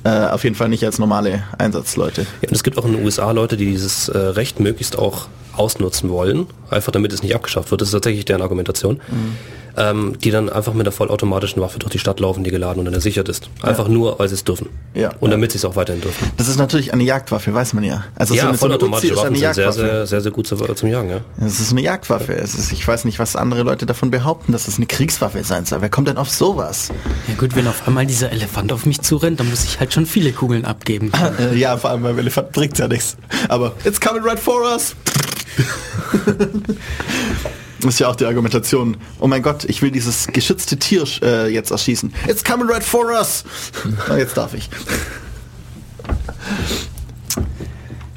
Äh, 0.04 0.26
auf 0.26 0.44
jeden 0.44 0.54
Fall 0.54 0.68
nicht 0.68 0.84
als 0.84 0.98
normale 0.98 1.44
Einsatzleute. 1.56 2.26
Ja, 2.42 2.48
und 2.50 2.54
es 2.54 2.62
gibt 2.62 2.76
auch 2.76 2.84
in 2.84 2.92
den 2.92 3.02
USA 3.02 3.30
Leute, 3.30 3.56
die 3.56 3.64
dieses 3.64 4.10
äh, 4.10 4.18
Recht 4.18 4.60
möglichst 4.60 4.98
auch 4.98 5.28
ausnutzen 5.54 6.10
wollen, 6.10 6.48
einfach 6.68 6.92
damit 6.92 7.14
es 7.14 7.22
nicht 7.22 7.34
abgeschafft 7.34 7.70
wird. 7.70 7.80
Das 7.80 7.88
ist 7.88 7.92
tatsächlich 7.92 8.26
deren 8.26 8.42
Argumentation. 8.42 8.96
Mhm. 9.08 9.36
Ähm, 9.78 10.16
die 10.24 10.30
dann 10.30 10.48
einfach 10.48 10.72
mit 10.72 10.86
der 10.86 10.92
vollautomatischen 10.92 11.60
Waffe 11.60 11.78
durch 11.78 11.92
die 11.92 11.98
Stadt 11.98 12.18
laufen, 12.18 12.42
die 12.44 12.50
geladen 12.50 12.78
und 12.78 12.86
dann 12.86 12.94
ersichert 12.94 13.28
ist. 13.28 13.50
Einfach 13.60 13.88
nur, 13.88 14.18
weil 14.18 14.26
sie 14.28 14.34
es 14.34 14.42
dürfen. 14.42 14.70
Ja. 14.94 15.10
Und 15.20 15.30
damit 15.30 15.52
sie 15.52 15.58
es 15.58 15.66
auch 15.66 15.76
weiterhin 15.76 16.00
dürfen. 16.00 16.30
Das 16.38 16.48
ist 16.48 16.56
natürlich 16.56 16.94
eine 16.94 17.02
Jagdwaffe, 17.04 17.52
weiß 17.52 17.74
man 17.74 17.84
ja. 17.84 18.04
Also 18.14 18.34
ja, 18.34 18.42
eine- 18.42 18.50
eine 18.50 18.58
vollautomatische 18.58 19.12
ist 19.12 19.18
Waffen 19.18 19.34
eine 19.34 19.38
sind 19.38 19.54
sehr, 19.54 19.64
Jagdwaffe. 19.66 19.86
sehr, 19.88 20.06
sehr, 20.06 20.20
sehr 20.22 20.32
gut 20.32 20.46
zu, 20.46 20.56
zum 20.56 20.88
Jagen, 20.88 21.10
ja. 21.10 21.20
Es 21.44 21.60
ist 21.60 21.72
eine 21.72 21.82
Jagdwaffe. 21.82 22.32
Es 22.34 22.54
ist, 22.54 22.72
ich 22.72 22.88
weiß 22.88 23.04
nicht, 23.04 23.18
was 23.18 23.36
andere 23.36 23.64
Leute 23.64 23.84
davon 23.84 24.10
behaupten, 24.10 24.52
dass 24.52 24.66
es 24.66 24.76
eine 24.78 24.86
Kriegswaffe 24.86 25.44
sein 25.44 25.66
soll. 25.66 25.82
Wer 25.82 25.90
kommt 25.90 26.08
denn 26.08 26.16
auf 26.16 26.30
sowas? 26.30 26.88
Ja 27.28 27.34
gut, 27.34 27.54
wenn 27.54 27.66
auf 27.66 27.86
einmal 27.86 28.06
dieser 28.06 28.32
Elefant 28.32 28.72
auf 28.72 28.86
mich 28.86 29.02
zurennt, 29.02 29.40
dann 29.40 29.50
muss 29.50 29.64
ich 29.64 29.78
halt 29.78 29.92
schon 29.92 30.06
viele 30.06 30.32
Kugeln 30.32 30.64
abgeben. 30.64 31.12
Äh, 31.38 31.54
ja, 31.56 31.76
vor 31.76 31.90
allem 31.90 32.02
beim 32.02 32.18
Elefant 32.18 32.52
bringt's 32.52 32.78
ja 32.78 32.88
nichts. 32.88 33.16
Aber 33.48 33.72
it's 33.84 34.00
coming 34.00 34.22
right 34.22 34.38
for 34.38 34.62
us. 34.62 34.94
Das 37.80 37.94
ist 37.94 38.00
ja 38.00 38.08
auch 38.08 38.16
die 38.16 38.24
Argumentation. 38.24 38.96
Oh 39.20 39.26
mein 39.26 39.42
Gott, 39.42 39.64
ich 39.64 39.82
will 39.82 39.90
dieses 39.90 40.26
geschützte 40.28 40.78
Tier 40.78 41.04
äh, 41.22 41.52
jetzt 41.52 41.70
erschießen. 41.70 42.12
It's 42.26 42.42
coming 42.42 42.68
right 42.68 42.82
for 42.82 43.06
us. 43.06 43.44
Na, 44.08 44.16
jetzt 44.18 44.36
darf 44.36 44.54
ich. 44.54 44.68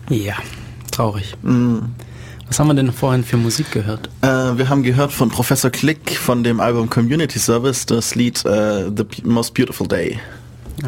Ja, 0.09 0.35
traurig. 0.91 1.35
Was 1.43 2.59
haben 2.59 2.67
wir 2.67 2.73
denn 2.73 2.91
vorhin 2.91 3.23
für 3.23 3.37
Musik 3.37 3.71
gehört? 3.71 4.09
Äh, 4.21 4.27
wir 4.57 4.69
haben 4.69 4.81
gehört 4.81 5.11
von 5.11 5.29
Professor 5.29 5.69
Click 5.69 6.11
von 6.11 6.43
dem 6.43 6.59
Album 6.59 6.89
Community 6.89 7.37
Service 7.37 7.85
das 7.85 8.15
Lied 8.15 8.43
äh, 8.45 8.89
The 8.95 9.05
Most 9.23 9.53
Beautiful 9.53 9.87
Day. 9.87 10.19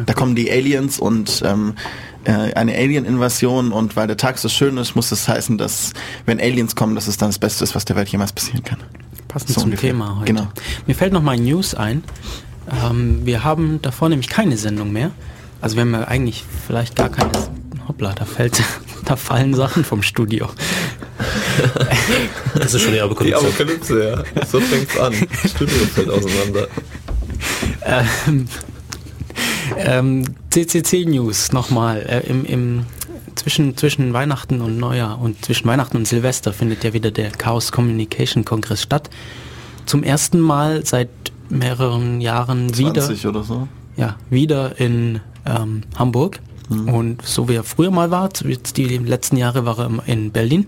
Da 0.06 0.14
kommen 0.14 0.34
die 0.34 0.50
Aliens 0.50 0.98
und 0.98 1.42
ähm, 1.44 1.74
äh, 2.24 2.52
eine 2.54 2.74
Alien-Invasion 2.74 3.72
und 3.72 3.96
weil 3.96 4.06
der 4.06 4.16
Tag 4.16 4.38
so 4.38 4.48
schön 4.48 4.76
ist, 4.78 4.94
muss 4.96 5.08
das 5.10 5.28
heißen, 5.28 5.58
dass 5.58 5.92
wenn 6.26 6.40
Aliens 6.40 6.74
kommen, 6.76 6.94
dass 6.94 7.06
es 7.08 7.16
dann 7.16 7.28
das 7.30 7.38
Beste 7.38 7.64
ist, 7.64 7.74
was 7.74 7.84
der 7.84 7.96
Welt 7.96 8.08
jemals 8.08 8.32
passieren 8.32 8.62
kann. 8.62 8.78
Passend 9.28 9.50
So 9.50 9.54
zum 9.60 9.64
ungefähr. 9.64 9.90
Thema 9.90 10.16
heute. 10.20 10.32
Genau. 10.32 10.48
Mir 10.86 10.94
fällt 10.94 11.12
noch 11.12 11.22
mal 11.22 11.32
ein 11.32 11.44
News 11.44 11.74
ein. 11.74 12.04
Ähm, 12.84 13.20
wir 13.24 13.44
haben 13.44 13.80
davor 13.82 14.08
nämlich 14.08 14.28
keine 14.28 14.56
Sendung 14.56 14.92
mehr. 14.92 15.10
Also 15.60 15.76
wir 15.76 15.82
haben 15.82 15.92
ja 15.94 16.04
eigentlich 16.04 16.44
vielleicht 16.66 16.96
gar 16.96 17.08
keine. 17.08 17.30
Hoppla, 17.88 18.12
da 18.12 18.24
fällt, 18.24 18.62
da 19.04 19.16
fallen 19.16 19.54
Sachen 19.54 19.84
vom 19.84 20.02
Studio. 20.02 20.48
Das 22.54 22.74
ist 22.74 22.82
schon 22.82 22.92
die 22.92 22.96
Die 22.98 23.02
Apokalypse. 23.02 23.38
Apokalypse, 23.46 24.04
ja. 24.10 24.44
So 24.44 24.60
fängt's 24.60 24.98
an. 24.98 25.14
Das 25.42 25.50
Studio 25.50 25.76
fällt 25.94 26.10
auseinander. 26.10 26.66
Ähm, 27.84 28.46
ähm, 29.78 30.24
CCC 30.50 31.04
News 31.06 31.52
nochmal. 31.52 32.00
Äh, 32.08 32.26
im, 32.28 32.44
im, 32.44 32.86
zwischen, 33.34 33.76
zwischen 33.76 34.12
Weihnachten 34.12 34.60
und 34.60 34.78
Neujahr 34.78 35.20
und 35.20 35.44
zwischen 35.44 35.66
Weihnachten 35.68 35.96
und 35.96 36.06
Silvester 36.06 36.52
findet 36.52 36.84
ja 36.84 36.92
wieder 36.92 37.10
der 37.10 37.30
Chaos 37.30 37.72
Communication 37.72 38.44
Kongress 38.44 38.82
statt. 38.82 39.10
Zum 39.86 40.02
ersten 40.02 40.40
Mal 40.40 40.84
seit 40.86 41.08
mehreren 41.48 42.20
Jahren 42.20 42.76
wieder. 42.78 43.02
20 43.02 43.26
oder 43.26 43.42
so. 43.42 43.68
ja, 43.96 44.16
wieder 44.30 44.78
in 44.78 45.20
ähm, 45.46 45.82
Hamburg. 45.96 46.40
Und 46.70 47.20
so 47.22 47.48
wie 47.50 47.54
er 47.56 47.64
früher 47.64 47.90
mal 47.90 48.10
war, 48.10 48.30
jetzt 48.46 48.78
die 48.78 48.86
letzten 48.96 49.36
Jahre 49.36 49.66
war 49.66 49.78
er 49.78 49.90
in 50.06 50.30
Berlin. 50.30 50.66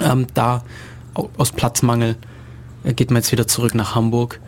Ähm, 0.00 0.26
da 0.34 0.64
au- 1.12 1.28
aus 1.36 1.52
Platzmangel 1.52 2.16
äh, 2.82 2.94
geht 2.94 3.10
man 3.12 3.18
jetzt 3.22 3.30
wieder 3.30 3.46
zurück 3.46 3.76
nach 3.76 3.94
Hamburg. 3.94 4.40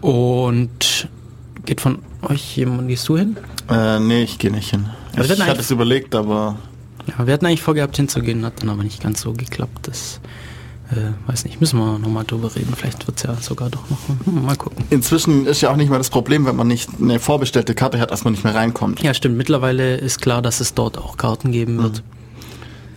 Und 0.00 1.08
geht 1.64 1.80
von 1.80 1.98
euch 2.26 2.56
jemand, 2.56 2.88
gehst 2.88 3.08
du 3.08 3.16
hin? 3.16 3.36
Äh, 3.70 4.00
nee, 4.00 4.22
ich 4.22 4.38
gehe 4.38 4.50
nicht 4.50 4.70
hin. 4.70 4.86
Aber 5.14 5.24
ich 5.24 5.40
hatte 5.40 5.60
es 5.60 5.70
überlegt, 5.70 6.14
aber 6.14 6.56
Ja, 7.06 7.26
wir 7.26 7.32
hatten 7.34 7.46
eigentlich 7.46 7.62
vorgehabt 7.62 7.96
hinzugehen, 7.96 8.44
hat 8.44 8.60
dann 8.62 8.68
aber 8.70 8.82
nicht 8.84 9.02
ganz 9.02 9.20
so 9.20 9.32
geklappt. 9.32 9.88
Das 9.88 10.20
äh, 10.90 11.12
weiß 11.28 11.44
nicht, 11.44 11.60
müssen 11.60 11.78
wir 11.78 11.98
nochmal 11.98 12.24
drüber 12.24 12.54
reden. 12.54 12.72
Vielleicht 12.76 13.06
wird 13.06 13.16
es 13.16 13.24
ja 13.24 13.34
sogar 13.40 13.70
doch 13.70 13.88
noch. 13.90 13.98
Hm, 14.26 14.44
mal 14.44 14.56
gucken. 14.56 14.84
inzwischen 14.90 15.46
ist 15.46 15.60
ja 15.60 15.70
auch 15.72 15.76
nicht 15.76 15.88
mehr 15.88 15.98
das 15.98 16.10
Problem, 16.10 16.46
wenn 16.46 16.56
man 16.56 16.68
nicht 16.68 16.90
eine 17.00 17.18
vorbestellte 17.18 17.74
Karte 17.74 17.98
hat, 17.98 18.10
dass 18.10 18.24
man 18.24 18.32
nicht 18.32 18.44
mehr 18.44 18.54
reinkommt. 18.54 19.02
Ja, 19.02 19.12
stimmt. 19.14 19.36
Mittlerweile 19.36 19.96
ist 19.96 20.20
klar, 20.20 20.42
dass 20.42 20.60
es 20.60 20.74
dort 20.74 20.98
auch 20.98 21.16
Karten 21.16 21.50
geben 21.52 21.82
wird. 21.82 22.02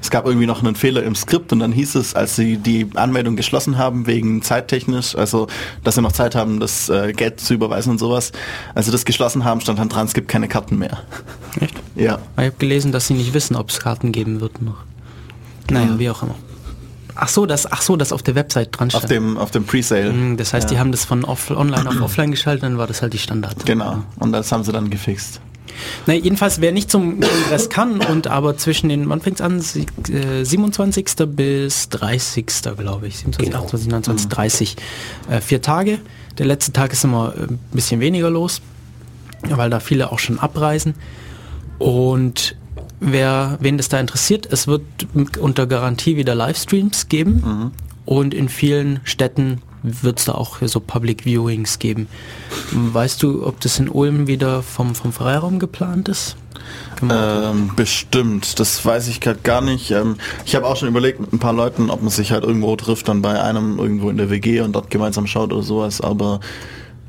Es 0.02 0.10
gab 0.10 0.26
irgendwie 0.26 0.46
noch 0.48 0.64
einen 0.64 0.76
Fehler 0.76 1.04
im 1.04 1.14
Skript 1.16 1.52
und 1.52 1.60
dann 1.60 1.72
hieß 1.72 1.96
es, 1.96 2.16
als 2.16 2.36
sie 2.36 2.58
die 2.58 2.88
Anmeldung 2.96 3.36
geschlossen 3.36 3.78
haben, 3.78 4.08
wegen 4.08 4.42
zeittechnisch, 4.42 5.16
also 5.16 5.48
dass 5.84 5.96
sie 5.96 6.02
noch 6.02 6.14
Zeit 6.14 6.36
haben, 6.36 6.60
das 6.60 6.88
äh, 6.90 7.12
Geld 7.14 7.40
zu 7.42 7.54
überweisen 7.54 7.92
und 7.92 7.98
sowas, 7.98 8.32
als 8.76 8.86
sie 8.86 8.92
das 8.92 9.04
geschlossen 9.06 9.44
haben, 9.44 9.60
stand 9.62 9.78
dann 9.80 9.90
dran, 9.90 10.06
es 10.08 10.14
gibt 10.14 10.28
keine 10.30 10.48
Karten 10.48 10.78
mehr. 10.78 11.00
Echt? 11.60 11.76
Ja. 11.96 12.20
Ich 12.38 12.46
habe 12.46 12.52
gelesen, 12.58 12.92
dass 12.92 13.08
sie 13.08 13.14
nicht 13.14 13.34
wissen, 13.34 13.56
ob 13.56 13.70
es 13.70 13.80
Karten 13.80 14.12
geben 14.12 14.40
wird 14.42 14.62
noch. 14.62 14.78
Naja, 15.70 16.00
wie 16.00 16.10
auch 16.10 16.24
immer. 16.24 16.36
Ach 17.22 17.28
so, 17.28 17.46
das, 17.46 17.70
ach 17.70 17.82
so, 17.82 17.98
das 17.98 18.14
auf 18.14 18.24
der 18.24 18.36
Website 18.36 18.70
dran 18.80 18.88
Auf 18.88 19.00
stand. 19.00 19.12
dem, 19.12 19.38
auf 19.38 19.52
dem 19.52 19.66
Presale. 19.66 20.10
Hm, 20.12 20.38
Das 20.38 20.54
heißt, 20.54 20.70
die 20.70 20.76
Ja. 20.76 20.80
haben 20.80 20.92
das 20.94 21.04
von 21.04 21.26
off 21.26 21.52
online 21.52 21.90
auf 21.90 22.02
offline 22.02 22.32
geschaltet, 22.32 22.64
dann 22.64 22.78
war 22.78 22.88
das 22.88 23.02
halt 23.02 23.12
die 23.12 23.18
Standard. 23.18 23.66
Genau. 23.66 24.04
Und 24.18 24.32
das 24.32 24.52
haben 24.54 24.64
sie 24.64 24.72
dann 24.72 24.90
gefixt. 24.90 25.42
Na, 26.08 26.13
jedenfalls, 26.13 26.62
wer 26.62 26.72
nicht 26.72 26.89
zum 26.92 27.20
Kongress 27.20 27.70
kann 27.70 28.00
und 28.02 28.28
aber 28.28 28.58
zwischen 28.58 28.89
den, 28.89 29.08
wann 29.10 29.22
fängt's 29.22 29.42
an? 29.42 29.60
Sie- 29.60 29.86
äh, 30.12 30.44
27. 30.44 31.06
bis 31.28 31.89
30. 31.89 32.46
glaube 32.78 33.08
ich. 33.08 33.18
27, 33.20 33.46
Genau. 33.52 33.63
28, 33.63 33.89
29, 33.92 34.28
30. 34.30 34.76
Äh, 35.30 35.42
vier 35.42 35.62
Tage. 35.62 36.00
Der 36.38 36.46
letzte 36.46 36.72
Tag 36.74 36.94
ist 36.94 37.04
immer 37.04 37.34
äh, 37.36 37.44
ein 37.44 37.60
bisschen 37.72 38.00
weniger 38.00 38.30
los, 38.30 38.62
weil 39.50 39.70
da 39.70 39.80
viele 39.80 40.12
auch 40.12 40.20
schon 40.20 40.39
abreisen. 40.39 40.96
Und 41.78 42.56
wer, 43.00 43.58
wen 43.62 43.78
das 43.78 43.89
da 43.89 44.00
interessiert, 44.00 44.48
es 44.52 44.68
wird 44.68 44.82
unter 45.39 45.68
Garantie 45.68 46.18
wieder 46.18 46.36
Livestreams 46.36 47.08
geben. 47.10 47.72
Und 48.06 48.34
in 48.34 48.50
vielen 48.50 49.00
Städten 49.04 49.62
wird 49.84 50.20
es 50.20 50.26
da 50.26 50.34
auch 50.34 50.58
so 50.62 50.80
Public 50.80 51.26
Viewings 51.26 51.80
geben. 51.80 52.08
Weißt 52.72 53.24
du, 53.24 53.46
ob 53.46 53.60
das 53.62 53.80
in 53.80 53.89
Ulm 53.89 54.28
wieder 54.28 54.62
vom, 54.63 54.94
vom 54.96 55.13
Freiraum 55.13 55.60
geplant 55.60 56.10
ist? 56.10 56.36
Man- 57.02 57.18
Ähm, 57.58 57.72
bestimmt, 57.76 58.60
das 58.60 58.84
weiß 58.86 59.08
ich 59.08 59.22
gerade 59.22 59.39
gar 59.42 59.62
nicht. 59.62 59.92
Ähm, 59.92 60.18
ich 60.46 60.56
habe 60.56 60.65
auch 60.68 60.76
schon 60.76 60.89
überlegt 60.89 61.20
mit 61.20 61.32
ein 61.34 61.39
paar 61.39 61.54
Leuten, 61.54 61.89
ob 61.89 62.02
man 62.02 62.10
sich 62.12 62.32
halt 62.32 62.44
irgendwo 62.44 62.76
trifft, 62.76 63.08
dann 63.08 63.22
bei 63.22 63.42
einem 63.42 63.80
irgendwo 63.80 64.10
in 64.10 64.18
der 64.18 64.30
WG 64.30 64.62
und 64.62 64.74
dort 64.74 64.89
gemeinsam 64.89 65.26
schaut 65.28 65.54
oder 65.54 65.63
sowas, 65.63 66.02
aber 66.02 66.42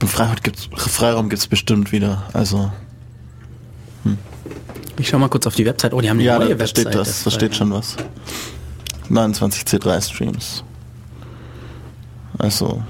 im 0.01 0.09
Freiraum 0.09 0.37
gibt's, 0.43 0.69
Freiraum 0.77 1.29
gibt's 1.29 1.47
bestimmt 1.47 1.93
wieder. 1.93 2.23
Also 2.33 2.71
ich 4.99 5.09
schau 5.09 5.19
mal 5.19 5.29
kurz 5.29 5.47
auf 5.47 5.55
die 5.55 5.65
Website. 5.67 5.95
Oh, 5.95 6.01
die 6.01 6.11
haben 6.11 6.19
eine 6.19 6.25
ja, 6.27 6.39
neue 6.39 6.49
da, 6.51 6.55
da 6.55 6.61
Website. 6.61 6.81
steht 6.89 6.95
das, 6.95 7.25
da 7.25 7.31
steht 7.31 7.57
schon 7.57 7.71
was. 7.73 7.97
29 9.09 9.63
C3 9.65 10.01
Streams. 10.03 10.63
Also 12.41 12.83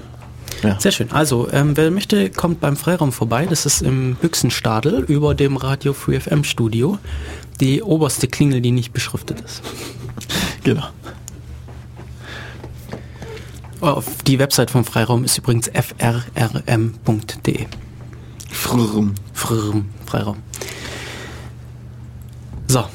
ja. 0.63 0.79
Sehr 0.79 0.91
schön. 0.91 1.11
Also, 1.11 1.49
ähm, 1.51 1.75
wer 1.75 1.89
möchte, 1.91 2.29
kommt 2.29 2.59
beim 2.61 2.77
Freiraum 2.77 3.11
vorbei. 3.11 3.47
Das 3.49 3.65
ist 3.65 3.81
im 3.81 4.15
Büchsenstadel 4.15 4.99
über 5.07 5.33
dem 5.33 5.57
Radio 5.57 5.93
Free 5.93 6.19
FM 6.19 6.43
Studio. 6.43 6.99
Die 7.59 7.81
oberste 7.81 8.27
Klingel, 8.27 8.61
die 8.61 8.71
nicht 8.71 8.93
beschriftet 8.93 9.41
ist. 9.41 9.61
Genau. 10.63 10.85
Auf 13.79 14.21
die 14.27 14.37
Website 14.37 14.69
vom 14.69 14.85
Freiraum 14.85 15.23
ist 15.23 15.39
übrigens 15.39 15.71
frrm.de. 15.73 17.65
Frrrm. 18.51 19.15
Frrrm, 19.33 19.89
Freiraum. 20.05 20.37
So. 22.67 22.85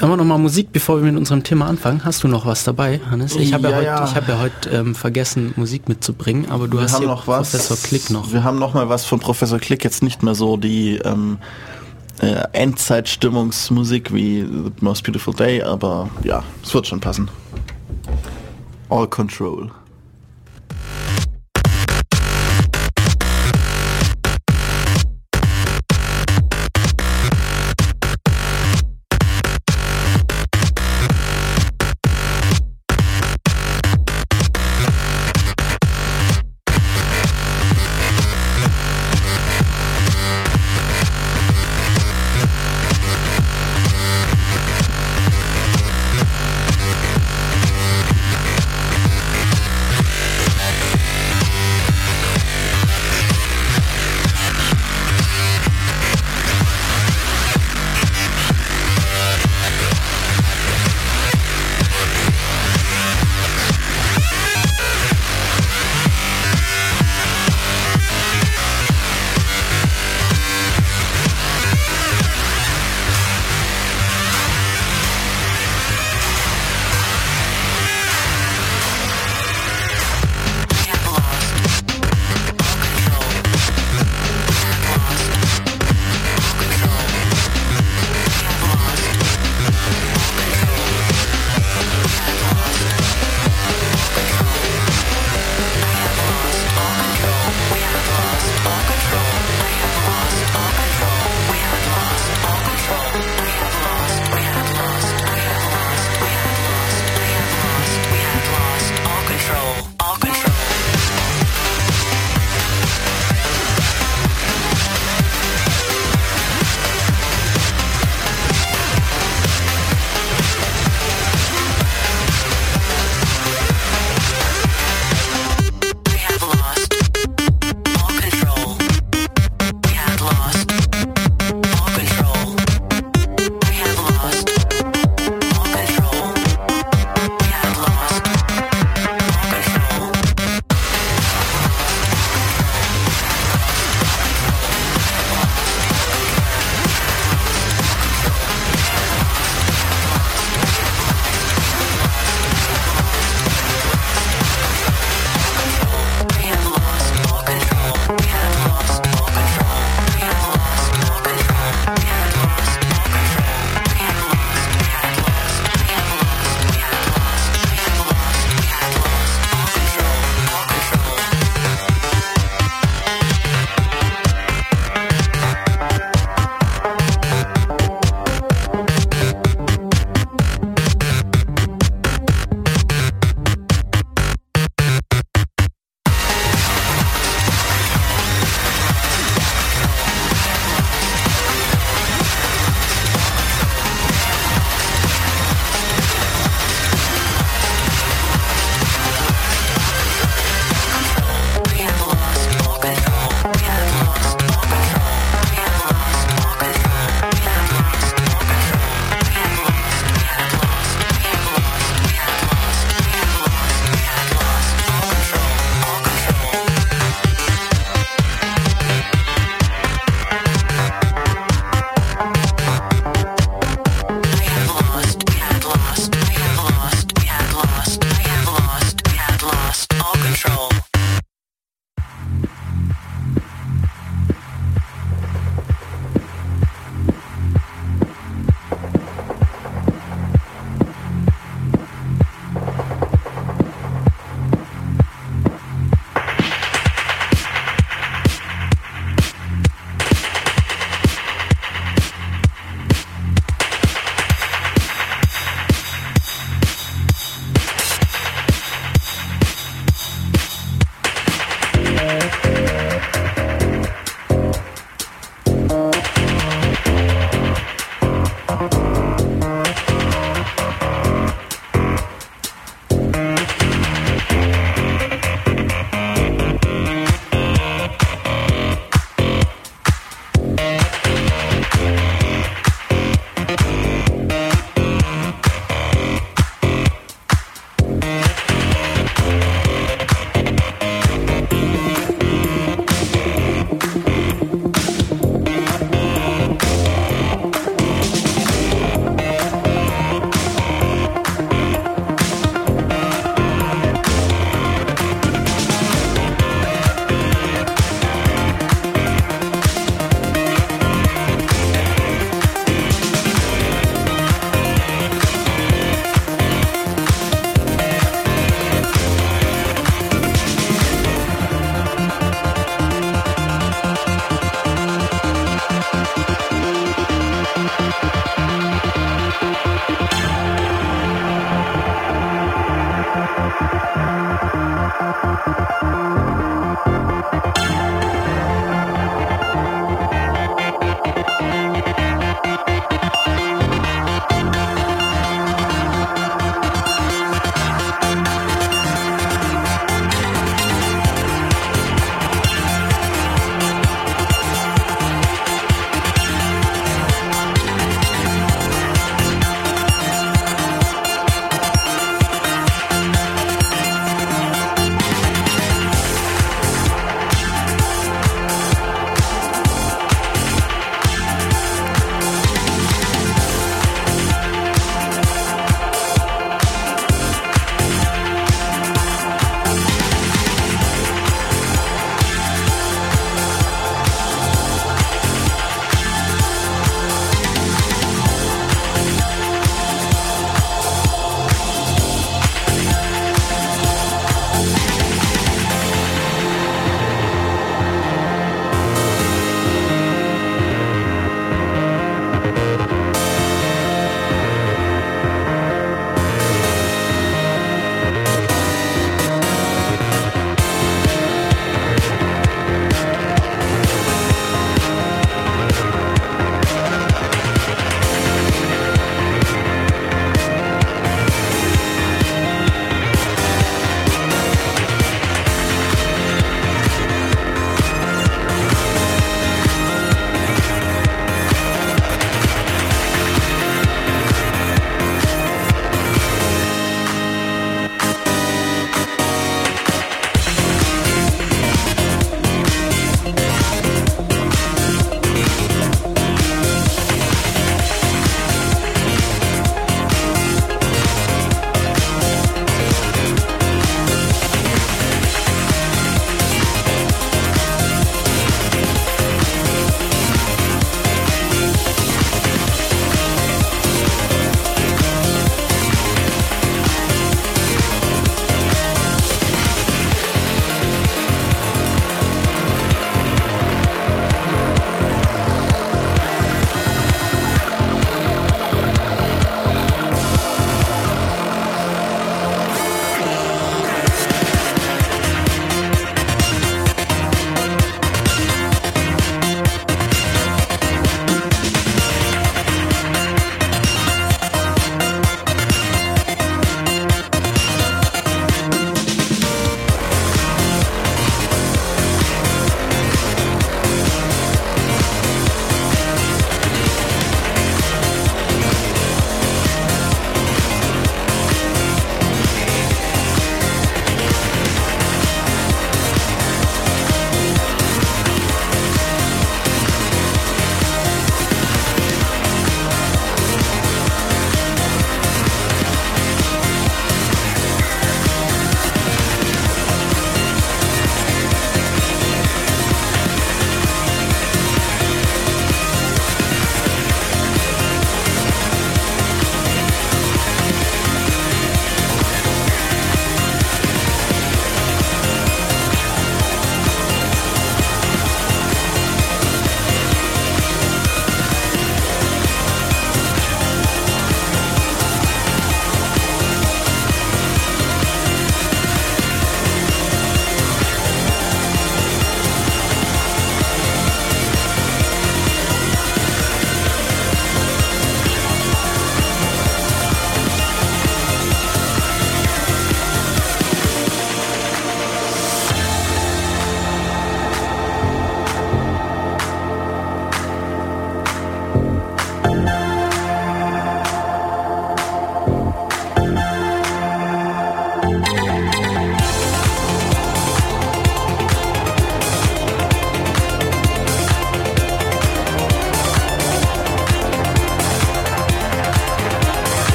Haben 0.00 0.10
wir 0.12 0.16
noch 0.16 0.24
mal 0.24 0.38
Musik, 0.38 0.72
bevor 0.72 0.96
wir 0.96 1.04
mit 1.12 1.18
unserem 1.18 1.42
Thema 1.42 1.66
anfangen? 1.66 2.04
Hast 2.06 2.24
du 2.24 2.28
noch 2.28 2.46
was 2.46 2.64
dabei, 2.64 3.00
Hannes? 3.10 3.36
Ich 3.36 3.52
habe 3.52 3.64
ja, 3.64 3.70
Ja, 3.70 3.76
heute, 3.76 3.86
ja. 3.86 4.04
ich 4.06 4.14
habe 4.14 4.32
ja 4.32 4.38
heute 4.38 4.70
ähm, 4.70 4.94
vergessen, 4.94 5.52
Musik 5.56 5.90
mitzubringen, 5.90 6.50
aber 6.50 6.68
du 6.68 6.78
Wir 6.78 6.84
hast 6.84 6.94
haben 6.94 7.00
hier 7.00 7.08
noch 7.08 7.26
was. 7.26 7.50
Professor 7.50 7.76
Klick 7.76 8.08
noch. 8.08 8.32
Wir 8.32 8.42
haben 8.42 8.58
noch 8.58 8.72
mal 8.72 8.88
was 8.88 9.04
von 9.04 9.20
Professor 9.20 9.58
Klick. 9.58 9.84
Jetzt 9.84 10.02
nicht 10.02 10.22
mehr 10.22 10.34
so 10.34 10.56
die 10.56 10.96
ähm, 11.04 11.36
äh, 12.20 12.44
Endzeitstimmungsmusik 12.52 14.14
wie 14.14 14.40
The 14.40 14.72
Most 14.80 15.04
Beautiful 15.04 15.34
Day, 15.34 15.62
aber 15.62 16.08
ja, 16.24 16.44
es 16.62 16.72
wird 16.72 16.86
schon 16.86 17.00
passen. 17.00 17.28
All 18.88 19.06
Control. 19.06 19.70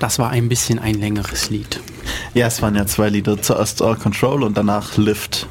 Das 0.00 0.18
war 0.18 0.30
ein 0.30 0.48
bisschen 0.48 0.78
ein 0.78 0.94
längeres 0.94 1.50
Lied. 1.50 1.80
Ja, 2.34 2.46
es 2.46 2.60
waren 2.62 2.74
ja 2.74 2.86
zwei 2.86 3.08
Lieder. 3.08 3.40
Zuerst 3.40 3.82
All 3.82 3.96
Control 3.96 4.42
und 4.42 4.56
danach 4.56 4.96
Lift. 4.96 5.46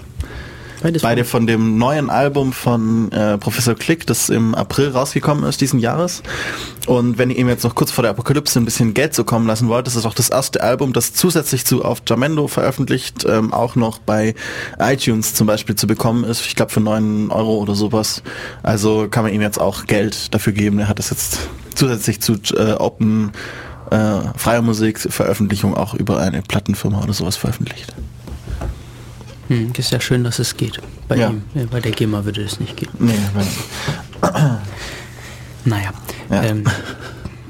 Beides 0.82 1.02
Beide 1.02 1.26
von 1.26 1.46
dem 1.46 1.78
neuen 1.78 2.10
Album 2.10 2.54
von 2.54 3.12
äh, 3.12 3.38
Professor 3.38 3.76
Klick, 3.76 4.08
das 4.08 4.30
im 4.30 4.56
April 4.56 4.90
rausgekommen 4.90 5.44
ist 5.44 5.60
diesen 5.60 5.80
Jahres. 5.80 6.24
Und 6.88 7.18
wenn 7.18 7.30
ihr 7.30 7.38
ihm 7.38 7.50
jetzt 7.50 7.66
noch 7.66 7.76
kurz 7.76 7.92
vor 7.92 8.02
der 8.02 8.12
Apokalypse 8.12 8.58
ein 8.58 8.64
bisschen 8.64 8.94
Geld 8.94 9.14
zukommen 9.14 9.46
lassen 9.46 9.68
wollt, 9.68 9.88
das 9.88 9.98
ist 9.98 10.06
auch 10.06 10.14
das 10.14 10.30
erste 10.30 10.64
Album, 10.64 10.94
das 10.94 11.14
zusätzlich 11.14 11.66
zu 11.66 11.84
auf 11.84 12.02
Jamendo 12.08 12.48
veröffentlicht, 12.48 13.26
ähm, 13.28 13.54
auch 13.54 13.76
noch 13.76 14.00
bei 14.00 14.36
iTunes 14.80 15.34
zum 15.34 15.48
Beispiel 15.48 15.76
zu 15.76 15.86
bekommen 15.86 16.24
ist. 16.24 16.46
Ich 16.46 16.56
glaube 16.56 16.72
für 16.72 16.80
9 16.80 17.30
Euro 17.30 17.58
oder 17.58 17.76
sowas. 17.76 18.24
Also 18.64 19.10
kann 19.10 19.26
man 19.26 19.34
ihm 19.34 19.42
jetzt 19.42 19.60
auch 19.60 19.86
Geld 19.86 20.34
dafür 20.34 20.54
geben. 20.54 20.80
Er 20.80 20.88
hat 20.88 21.00
das 21.00 21.10
jetzt 21.10 21.40
zusätzlich 21.76 22.22
zu 22.22 22.36
äh, 22.56 22.74
Open 22.74 23.34
äh, 23.92 24.20
freier 24.38 24.62
Musik 24.62 25.00
Veröffentlichung 25.00 25.76
auch 25.76 25.94
über 25.94 26.20
eine 26.20 26.42
Plattenfirma 26.42 27.02
oder 27.04 27.14
sowas 27.14 27.36
veröffentlicht. 27.38 27.94
Hm, 29.48 29.72
ist 29.78 29.92
ja 29.92 30.00
schön, 30.00 30.24
dass 30.24 30.38
es 30.40 30.58
geht. 30.58 30.80
Bei 31.08 31.16
Ja. 31.18 31.30
ihm, 31.30 31.44
ja, 31.56 31.64
bei 31.70 31.80
der 31.80 31.92
GEMA 31.92 32.24
würde 32.26 32.42
es 32.44 32.60
nicht 32.60 32.78
gehen. 32.78 32.90
Nee, 33.00 33.14
weil- 33.34 34.60
Naja. 35.66 35.90
Ja. 36.30 36.44
Ähm, 36.44 36.64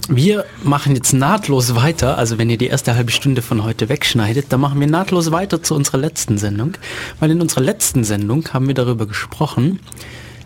wir 0.08 0.46
machen 0.64 0.96
jetzt 0.96 1.14
nahtlos 1.14 1.76
weiter, 1.76 2.18
also 2.18 2.38
wenn 2.38 2.50
ihr 2.50 2.58
die 2.58 2.68
erste 2.68 2.96
halbe 2.96 3.12
Stunde 3.12 3.42
von 3.42 3.64
heute 3.64 3.90
wegschneidet, 3.90 4.48
dann 4.50 4.62
machen 4.62 4.80
wir 4.80 4.88
nahtlos 4.88 5.32
weiter 5.32 5.62
zu 5.62 5.76
unserer 5.76 5.98
letzten 5.98 6.38
Sendung. 6.38 6.74
Weil 7.20 7.32
in 7.32 7.42
unserer 7.42 7.62
letzten 7.62 8.04
Sendung 8.04 8.48
haben 8.52 8.68
wir 8.68 8.74
darüber 8.74 9.06
gesprochen, 9.06 9.80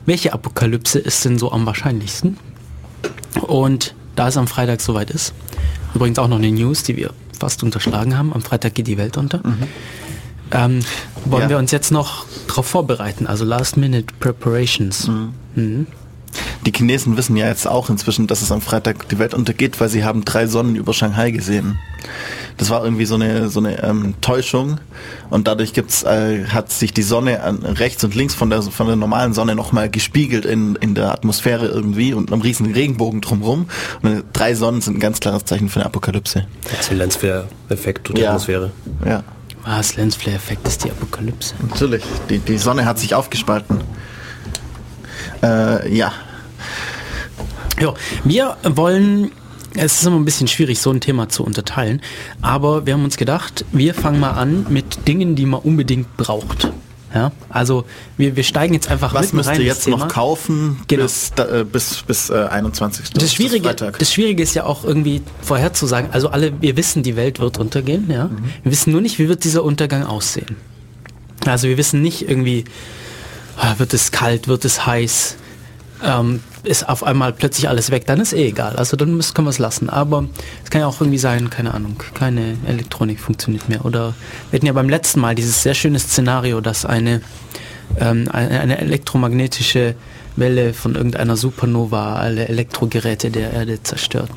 welche 0.06 0.34
Apokalypse 0.34 1.00
ist 1.00 1.24
denn 1.24 1.38
so 1.40 1.52
am 1.52 1.66
wahrscheinlichsten. 1.66 2.38
Und 3.42 3.96
da 4.16 4.28
es 4.28 4.38
am 4.38 4.48
Freitag 4.48 4.82
soweit 4.82 5.10
ist, 5.12 5.34
übrigens 5.94 6.20
auch 6.20 6.28
noch 6.28 6.38
eine 6.38 6.52
News, 6.52 6.84
die 6.84 6.98
wir 6.98 7.12
fast 7.38 7.64
unterschlagen 7.64 8.18
haben, 8.18 8.34
am 8.34 8.42
Freitag 8.42 8.74
geht 8.76 8.88
die 8.88 8.98
Welt 8.98 9.18
unter, 9.18 9.42
ähm, 10.52 10.80
wollen 11.26 11.44
Ja. 11.44 11.50
wir 11.50 11.58
uns 11.58 11.72
jetzt 11.72 11.92
noch 11.92 12.26
darauf 12.48 12.66
vorbereiten, 12.68 13.28
also 13.28 13.44
Last-Minute 13.46 14.14
Preparations. 14.20 15.10
Mhm. 15.56 15.88
Die 16.66 16.72
Chinesen 16.72 17.18
wissen 17.18 17.36
ja 17.38 17.48
jetzt 17.48 17.68
auch 17.68 17.90
inzwischen, 17.90 18.28
dass 18.28 18.42
es 18.42 18.52
am 18.52 18.62
Freitag 18.62 19.10
die 19.10 19.20
Welt 19.20 19.34
untergeht, 19.34 19.80
weil 19.80 19.90
sie 19.90 20.04
haben 20.04 20.26
drei 20.26 20.48
Sonnen 20.48 20.76
über 20.76 20.94
Shanghai 20.94 21.32
gesehen. 21.32 21.80
Das 22.58 22.70
war 22.70 22.84
irgendwie 22.84 23.06
so 23.06 23.16
eine 23.16 23.50
so 23.50 23.60
eine 23.60 23.82
ähm, 23.84 24.14
Täuschung 24.22 24.80
und 25.30 25.48
dadurch 25.48 25.74
gibt's 25.74 26.04
äh, 26.04 26.46
hat 26.50 26.72
sich 26.72 26.94
die 26.94 27.02
Sonne 27.02 27.42
an, 27.42 27.58
rechts 27.64 28.04
und 28.04 28.14
links 28.14 28.36
von 28.36 28.50
der 28.50 28.62
von 28.62 28.88
der 28.88 28.96
normalen 28.96 29.34
Sonne 29.34 29.56
nochmal 29.56 29.90
gespiegelt 29.90 30.46
in 30.46 30.76
in 30.76 30.94
der 30.96 31.12
Atmosphäre 31.12 31.66
irgendwie 31.68 32.14
und 32.14 32.32
einem 32.32 32.42
riesen 32.42 32.72
Regenbogen 32.72 33.22
drumherum. 33.22 33.68
Und 34.02 34.24
drei 34.34 34.54
Sonnen 34.54 34.82
sind 34.82 34.98
ein 34.98 35.00
ganz 35.00 35.20
klares 35.20 35.46
Zeichen 35.46 35.70
für 35.70 35.80
eine 35.80 35.86
Apokalypse. 35.88 36.46
Das 36.70 36.82
ist 36.82 36.92
ein 36.92 36.98
Lensflare-Effekt 36.98 38.08
durch 38.10 38.16
die 38.16 38.22
Ja. 38.22 38.30
Atmosphäre. 38.30 38.72
Ja, 39.06 39.24
Was, 39.66 39.96
Lensflare-Effekt 39.96 40.68
ist 40.68 40.84
die 40.84 40.92
Apokalypse. 40.92 41.56
natürlich. 41.68 42.04
Die 42.30 42.40
die 42.40 42.58
Sonne 42.58 42.86
hat 42.86 43.00
sich 43.00 43.16
aufgespalten. 43.16 43.82
Äh, 45.44 45.96
ja, 45.96 46.12
Ja, 47.80 47.94
wir 48.24 48.56
wollen, 48.64 49.32
es 49.76 50.00
ist 50.02 50.06
immer 50.08 50.16
ein 50.18 50.26
bisschen 50.26 50.48
schwierig, 50.48 50.80
so 50.80 50.90
ein 50.92 51.02
Thema 51.02 51.28
zu 51.30 51.44
unterteilen, 51.44 52.02
aber 52.42 52.86
wir 52.86 52.94
haben 52.94 53.04
uns 53.04 53.18
gedacht, 53.18 53.66
wir 53.72 53.94
fangen 53.94 54.20
mal 54.20 54.32
an 54.32 54.66
mit 54.70 55.08
Dingen, 55.08 55.36
die 55.36 55.46
man 55.46 55.60
unbedingt 55.62 56.16
braucht. 56.18 56.72
Ja, 57.14 57.32
also 57.50 57.86
wir, 58.18 58.36
wir 58.36 58.44
steigen 58.44 58.74
jetzt 58.74 58.90
einfach 58.90 59.14
Was 59.14 59.34
müsst 59.34 59.48
rein 59.50 59.60
ihr 59.60 59.68
jetzt 59.68 59.88
noch 59.88 60.08
kaufen 60.08 60.80
Genau. 60.88 61.04
bis, 61.04 61.32
äh, 61.38 61.64
bis, 61.64 62.02
bis 62.08 62.32
äh, 62.32 62.46
21. 62.50 63.12
Das 63.12 63.32
Schwierige, 63.32 63.66
Freitag. 63.68 64.00
das 64.00 64.12
Schwierige 64.12 64.42
ist 64.42 64.56
ja 64.56 64.64
auch 64.66 64.84
irgendwie 64.84 65.22
vorherzusagen. 65.44 66.10
Also 66.12 66.30
alle, 66.30 66.60
wir 66.62 66.76
wissen, 66.76 67.04
die 67.04 67.16
Welt 67.16 67.40
wird 67.40 67.60
untergehen, 67.60 68.10
ja. 68.10 68.26
Mhm. 68.30 68.44
Wir 68.64 68.72
wissen 68.72 68.92
nur 68.92 69.02
nicht, 69.02 69.20
wie 69.20 69.30
wird 69.30 69.44
dieser 69.44 69.64
Untergang 69.64 70.04
aussehen. 70.08 70.56
Also 71.46 71.68
wir 71.68 71.78
wissen 71.78 72.02
nicht 72.02 72.28
irgendwie, 72.28 72.66
wird 73.78 73.94
es 73.94 74.12
kalt, 74.12 74.48
wird 74.48 74.66
es 74.66 74.86
heiß, 74.86 75.36
ähm, 76.04 76.42
ist 76.64 76.88
auf 76.88 77.04
einmal 77.04 77.34
plötzlich 77.34 77.68
alles 77.68 77.92
weg, 77.92 78.06
dann 78.06 78.20
ist 78.20 78.34
eh 78.34 78.48
egal. 78.48 78.76
Also 78.76 78.96
dann 78.96 79.16
müssen, 79.16 79.34
können 79.34 79.48
wir 79.48 79.52
es 79.52 79.60
lassen. 79.60 79.90
Aber 79.90 80.26
es 80.64 80.70
kann 80.70 80.82
ja 80.82 80.88
auch 80.88 81.00
irgendwie 81.02 81.18
sein, 81.18 81.50
keine 81.50 81.74
Ahnung, 81.74 82.02
keine 82.14 82.58
Elektronik 82.66 83.20
funktioniert 83.20 83.70
mehr. 83.70 83.86
Oder 83.86 84.14
wir 84.50 84.58
hatten 84.58 84.66
ja 84.66 84.74
beim 84.74 84.90
letzten 84.90 85.20
Mal 85.20 85.36
dieses 85.36 85.64
sehr 85.64 85.74
schöne 85.74 86.00
Szenario, 86.00 86.62
dass 86.62 86.86
eine, 86.86 87.22
ähm, 88.00 88.30
eine 88.32 88.80
elektromagnetische 88.80 89.96
Welle 90.36 90.74
von 90.74 90.96
irgendeiner 90.96 91.36
Supernova 91.36 92.16
alle 92.16 92.48
Elektrogeräte 92.48 93.30
der 93.30 93.52
Erde 93.52 93.84
zerstört. 93.84 94.32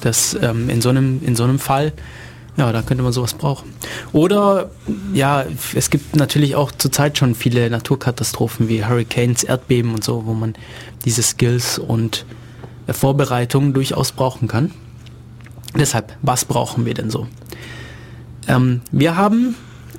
Das 0.00 0.36
ähm, 0.40 0.70
in 0.70 0.80
so 0.80 0.88
einem 0.88 1.20
in 1.22 1.36
so 1.36 1.44
einem 1.44 1.58
Fall, 1.58 1.92
ja, 2.56 2.70
da 2.70 2.82
könnte 2.82 3.02
man 3.02 3.12
sowas 3.12 3.34
brauchen. 3.34 3.72
Oder 4.12 4.70
ja, 5.14 5.44
es 5.74 5.90
gibt 5.90 6.16
natürlich 6.16 6.54
auch 6.54 6.70
zurzeit 6.72 7.16
schon 7.16 7.34
viele 7.34 7.70
Naturkatastrophen 7.70 8.68
wie 8.68 8.84
Hurricanes, 8.84 9.42
Erdbeben 9.42 9.94
und 9.94 10.04
so, 10.04 10.26
wo 10.26 10.34
man 10.34 10.54
diese 11.04 11.22
Skills 11.22 11.78
und 11.78 12.26
äh, 12.86 12.92
Vorbereitungen 12.92 13.72
durchaus 13.72 14.12
brauchen 14.12 14.48
kann. 14.48 14.72
Deshalb, 15.74 16.16
was 16.20 16.44
brauchen 16.44 16.84
wir 16.84 16.94
denn 16.94 17.10
so? 17.10 17.26
Ähm, 18.48 18.82
wir 18.90 19.16
haben 19.16 19.56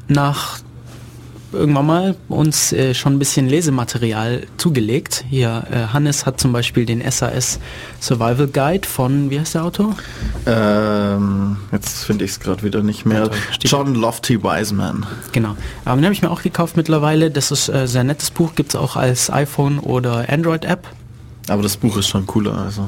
nach 0.08 0.60
irgendwann 1.54 1.86
mal 1.86 2.16
uns 2.30 2.74
äh, 2.74 2.94
schon 2.94 3.14
ein 3.14 3.20
bisschen 3.20 3.48
Lesematerial 3.48 4.48
zugelegt. 4.58 5.26
Hier, 5.30 5.66
äh, 5.72 5.94
Hannes 5.94 6.26
hat 6.26 6.40
zum 6.40 6.52
Beispiel 6.52 6.86
den 6.86 7.02
SAS 7.10 7.60
Survival 8.02 8.48
Guide 8.48 8.88
von, 8.88 9.30
wie 9.30 9.40
heißt 9.40 9.56
der 9.56 9.64
Autor? 9.66 9.96
Ähm, 10.46 11.58
jetzt 11.72 12.06
finde 12.06 12.26
ich 12.26 12.32
es 12.32 12.40
gerade 12.40 12.64
wieder 12.64 12.82
nicht 12.84 13.06
mehr. 13.06 13.30
John 13.62 13.96
Lofty 13.96 14.44
Wiseman. 14.44 15.06
Genau. 15.32 15.56
Aber 15.86 15.96
den 15.96 16.06
habe 16.06 16.14
ich 16.14 16.22
mir 16.22 16.32
auch 16.32 16.42
gekauft 16.42 16.78
mittlerweile. 16.78 17.32
Das 17.32 17.52
ist 17.52 17.70
äh, 17.70 17.88
sehr 17.88 18.04
nettes 18.04 18.32
Buch, 18.32 18.56
gibt 18.56 18.70
es 18.70 18.76
auch 18.76 18.96
als 18.96 19.30
iPhone 19.32 19.80
oder 19.80 20.30
Android-App. 20.30 20.88
Aber 21.50 21.62
das 21.62 21.78
Buch 21.78 21.98
ist 21.98 22.08
schon 22.08 22.26
cooler. 22.26 22.58
Also 22.58 22.88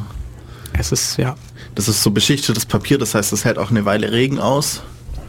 Es 0.78 0.92
ist, 0.92 1.18
ja, 1.18 1.36
das 1.76 1.88
ist 1.88 2.04
so 2.04 2.12
beschichtetes 2.12 2.66
Papier, 2.66 2.98
das 2.98 3.16
heißt, 3.16 3.34
es 3.34 3.46
hält 3.46 3.58
auch 3.58 3.70
eine 3.70 3.86
Weile 3.86 4.12
Regen 4.12 4.40
aus. 4.40 4.82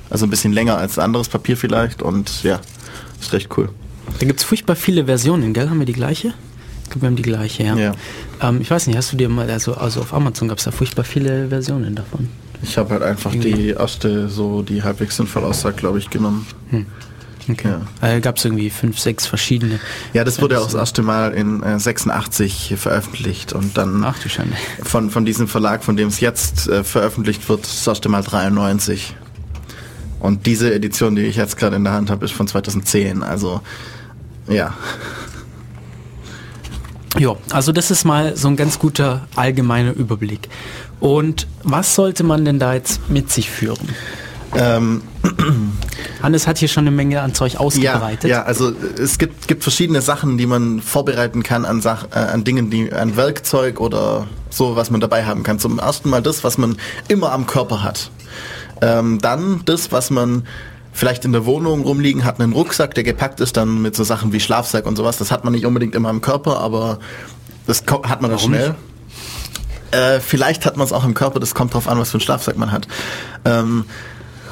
Also 0.08 0.26
ein 0.26 0.30
bisschen 0.30 0.52
länger 0.52 0.78
als 0.78 0.98
anderes 0.98 1.28
Papier 1.28 1.56
vielleicht. 1.56 2.02
Und 2.02 2.44
ja, 2.44 2.60
ist 3.20 3.32
recht 3.32 3.48
cool. 3.56 3.68
da 4.18 4.26
gibt 4.26 4.40
es 4.40 4.44
furchtbar 4.44 4.76
viele 4.76 5.06
Versionen, 5.06 5.52
gell? 5.52 5.68
Haben 5.68 5.78
wir 5.78 5.86
die 5.86 5.92
gleiche? 5.92 6.34
Ich 6.84 6.90
glaube, 6.90 7.02
wir 7.02 7.06
haben 7.08 7.16
die 7.16 7.22
gleiche, 7.22 7.64
ja. 7.64 7.76
Ja. 7.76 7.92
Ähm, 8.40 8.60
ich 8.60 8.70
weiß 8.70 8.86
nicht, 8.86 8.96
hast 8.96 9.12
du 9.12 9.16
dir 9.16 9.28
mal, 9.28 9.50
also, 9.50 9.74
also 9.74 10.00
auf 10.00 10.14
Amazon 10.14 10.48
gab 10.48 10.58
es 10.58 10.64
da 10.64 10.70
furchtbar 10.70 11.04
viele 11.04 11.48
Versionen 11.48 11.94
davon. 11.94 12.28
Ich 12.62 12.78
habe 12.78 12.90
halt 12.90 13.02
einfach 13.02 13.32
die 13.32 13.70
erste, 13.70 14.28
so 14.28 14.62
die 14.62 14.82
halbwegs 14.82 15.16
sinnvoll 15.16 15.44
aussagt, 15.44 15.78
glaube 15.78 15.98
ich, 15.98 16.10
genommen. 16.10 16.46
Okay. 17.48 17.74
Ja. 18.00 18.08
Äh, 18.08 18.20
gab 18.20 18.38
es 18.38 18.44
irgendwie 18.44 18.70
fünf, 18.70 18.98
sechs 18.98 19.26
verschiedene. 19.26 19.78
Ja, 20.12 20.24
das 20.24 20.40
wurde 20.40 20.60
auch 20.60 20.64
das 20.64 20.74
erste 20.74 21.02
Mal 21.02 21.32
in 21.32 21.62
äh, 21.62 21.78
86 21.78 22.74
veröffentlicht 22.76 23.52
und 23.52 23.76
dann 23.76 24.02
Ach 24.04 24.18
du 24.18 24.28
Schande. 24.28 24.54
von, 24.82 25.10
von 25.10 25.24
diesem 25.24 25.46
Verlag, 25.48 25.84
von 25.84 25.96
dem 25.96 26.08
es 26.08 26.20
jetzt 26.20 26.68
äh, 26.68 26.82
veröffentlicht 26.82 27.48
wird, 27.48 27.62
das 27.64 27.86
erste 27.86 28.08
Mal 28.08 28.22
93. 28.22 29.14
Und 30.20 30.46
diese 30.46 30.72
Edition, 30.72 31.14
die 31.16 31.22
ich 31.22 31.36
jetzt 31.36 31.56
gerade 31.56 31.76
in 31.76 31.84
der 31.84 31.92
Hand 31.92 32.10
habe, 32.10 32.24
ist 32.24 32.32
von 32.32 32.46
2010. 32.48 33.22
Also 33.22 33.60
ja, 34.48 34.74
Ja, 37.18 37.36
also 37.50 37.72
das 37.72 37.90
ist 37.90 38.04
mal 38.04 38.36
so 38.36 38.48
ein 38.48 38.56
ganz 38.56 38.78
guter 38.78 39.26
allgemeiner 39.36 39.92
Überblick. 39.92 40.48
Und 41.00 41.46
was 41.62 41.94
sollte 41.94 42.24
man 42.24 42.44
denn 42.44 42.58
da 42.58 42.74
jetzt 42.74 43.08
mit 43.10 43.30
sich 43.30 43.50
führen? 43.50 43.88
ähm, 44.54 45.02
Hannes 46.22 46.46
hat 46.46 46.58
hier 46.58 46.68
schon 46.68 46.84
eine 46.84 46.90
Menge 46.90 47.20
an 47.20 47.34
Zeug 47.34 47.54
ja, 47.54 47.60
ausgebreitet. 47.60 48.30
ja, 48.30 48.42
also 48.42 48.72
es 48.98 49.18
gibt, 49.18 49.48
gibt 49.48 49.62
verschiedene 49.62 50.02
Sachen, 50.02 50.38
die 50.38 50.46
man 50.46 50.80
vorbereiten 50.80 51.42
kann 51.42 51.64
an, 51.64 51.80
Sach 51.80 52.08
äh, 52.12 52.18
an 52.18 52.44
Dingen, 52.44 52.70
die 52.70 52.92
an 52.92 53.16
Werkzeug 53.16 53.80
oder 53.80 54.26
so, 54.50 54.76
was 54.76 54.90
man 54.90 55.00
dabei 55.00 55.24
haben 55.24 55.42
kann. 55.42 55.58
Zum 55.58 55.78
ersten 55.78 56.08
Mal 56.08 56.22
das, 56.22 56.44
was 56.44 56.58
man 56.58 56.76
immer 57.08 57.32
am 57.32 57.46
Körper 57.46 57.82
hat. 57.82 58.10
Ähm, 58.80 59.18
dann 59.20 59.62
das, 59.64 59.92
was 59.92 60.10
man 60.10 60.46
vielleicht 60.92 61.24
in 61.24 61.32
der 61.32 61.44
Wohnung 61.44 61.82
rumliegen 61.82 62.24
hat, 62.24 62.40
einen 62.40 62.52
Rucksack, 62.52 62.94
der 62.94 63.04
gepackt 63.04 63.40
ist, 63.40 63.56
dann 63.56 63.82
mit 63.82 63.94
so 63.94 64.02
Sachen 64.02 64.32
wie 64.32 64.40
Schlafsack 64.40 64.86
und 64.86 64.96
sowas. 64.96 65.18
Das 65.18 65.30
hat 65.30 65.44
man 65.44 65.52
nicht 65.52 65.66
unbedingt 65.66 65.94
immer 65.94 66.08
am 66.08 66.22
Körper, 66.22 66.58
aber 66.60 66.98
das 67.66 67.84
hat 68.04 68.22
man 68.22 68.30
dann 68.30 68.40
schnell. 68.40 68.74
Äh, 69.90 70.20
vielleicht 70.20 70.66
hat 70.66 70.76
man 70.76 70.86
es 70.86 70.92
auch 70.92 71.04
im 71.04 71.14
Körper, 71.14 71.38
das 71.38 71.54
kommt 71.54 71.74
drauf 71.74 71.86
an, 71.86 71.98
was 71.98 72.10
für 72.10 72.14
einen 72.14 72.22
Schlafsack 72.22 72.56
man 72.56 72.72
hat. 72.72 72.88
Ähm, 73.44 73.84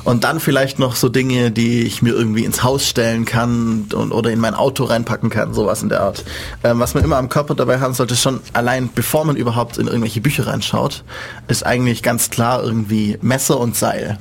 und 0.05 0.25
dann 0.25 0.39
vielleicht 0.41 0.79
noch 0.79 0.97
so 0.97 1.09
Dinge, 1.09 1.51
die 1.51 1.83
ich 1.83 2.03
mir 2.03 2.15
irgendwie 2.15 2.45
ins 2.45 2.63
Haus 2.63 2.87
stellen 2.87 3.25
kann 3.25 3.87
und, 3.93 4.13
oder 4.13 4.31
in 4.31 4.39
mein 4.39 4.55
Auto 4.55 4.85
reinpacken 4.85 5.31
kann, 5.31 5.55
sowas 5.55 5.83
in 5.83 5.89
der 5.89 6.03
Art. 6.03 6.25
Ähm, 6.63 6.79
was 6.79 6.95
man 6.95 7.03
immer 7.03 7.17
am 7.17 7.29
Körper 7.29 7.55
dabei 7.55 7.81
haben 7.81 7.95
sollte, 7.95 8.15
schon 8.17 8.41
allein 8.53 8.91
bevor 8.95 9.25
man 9.25 9.37
überhaupt 9.37 9.79
in 9.79 9.87
irgendwelche 9.87 10.21
Bücher 10.21 10.47
reinschaut, 10.47 11.05
ist 11.49 11.65
eigentlich 11.65 12.03
ganz 12.03 12.31
klar 12.31 12.63
irgendwie 12.63 13.19
Messer 13.23 13.59
und 13.59 13.77
Seil. 13.77 14.19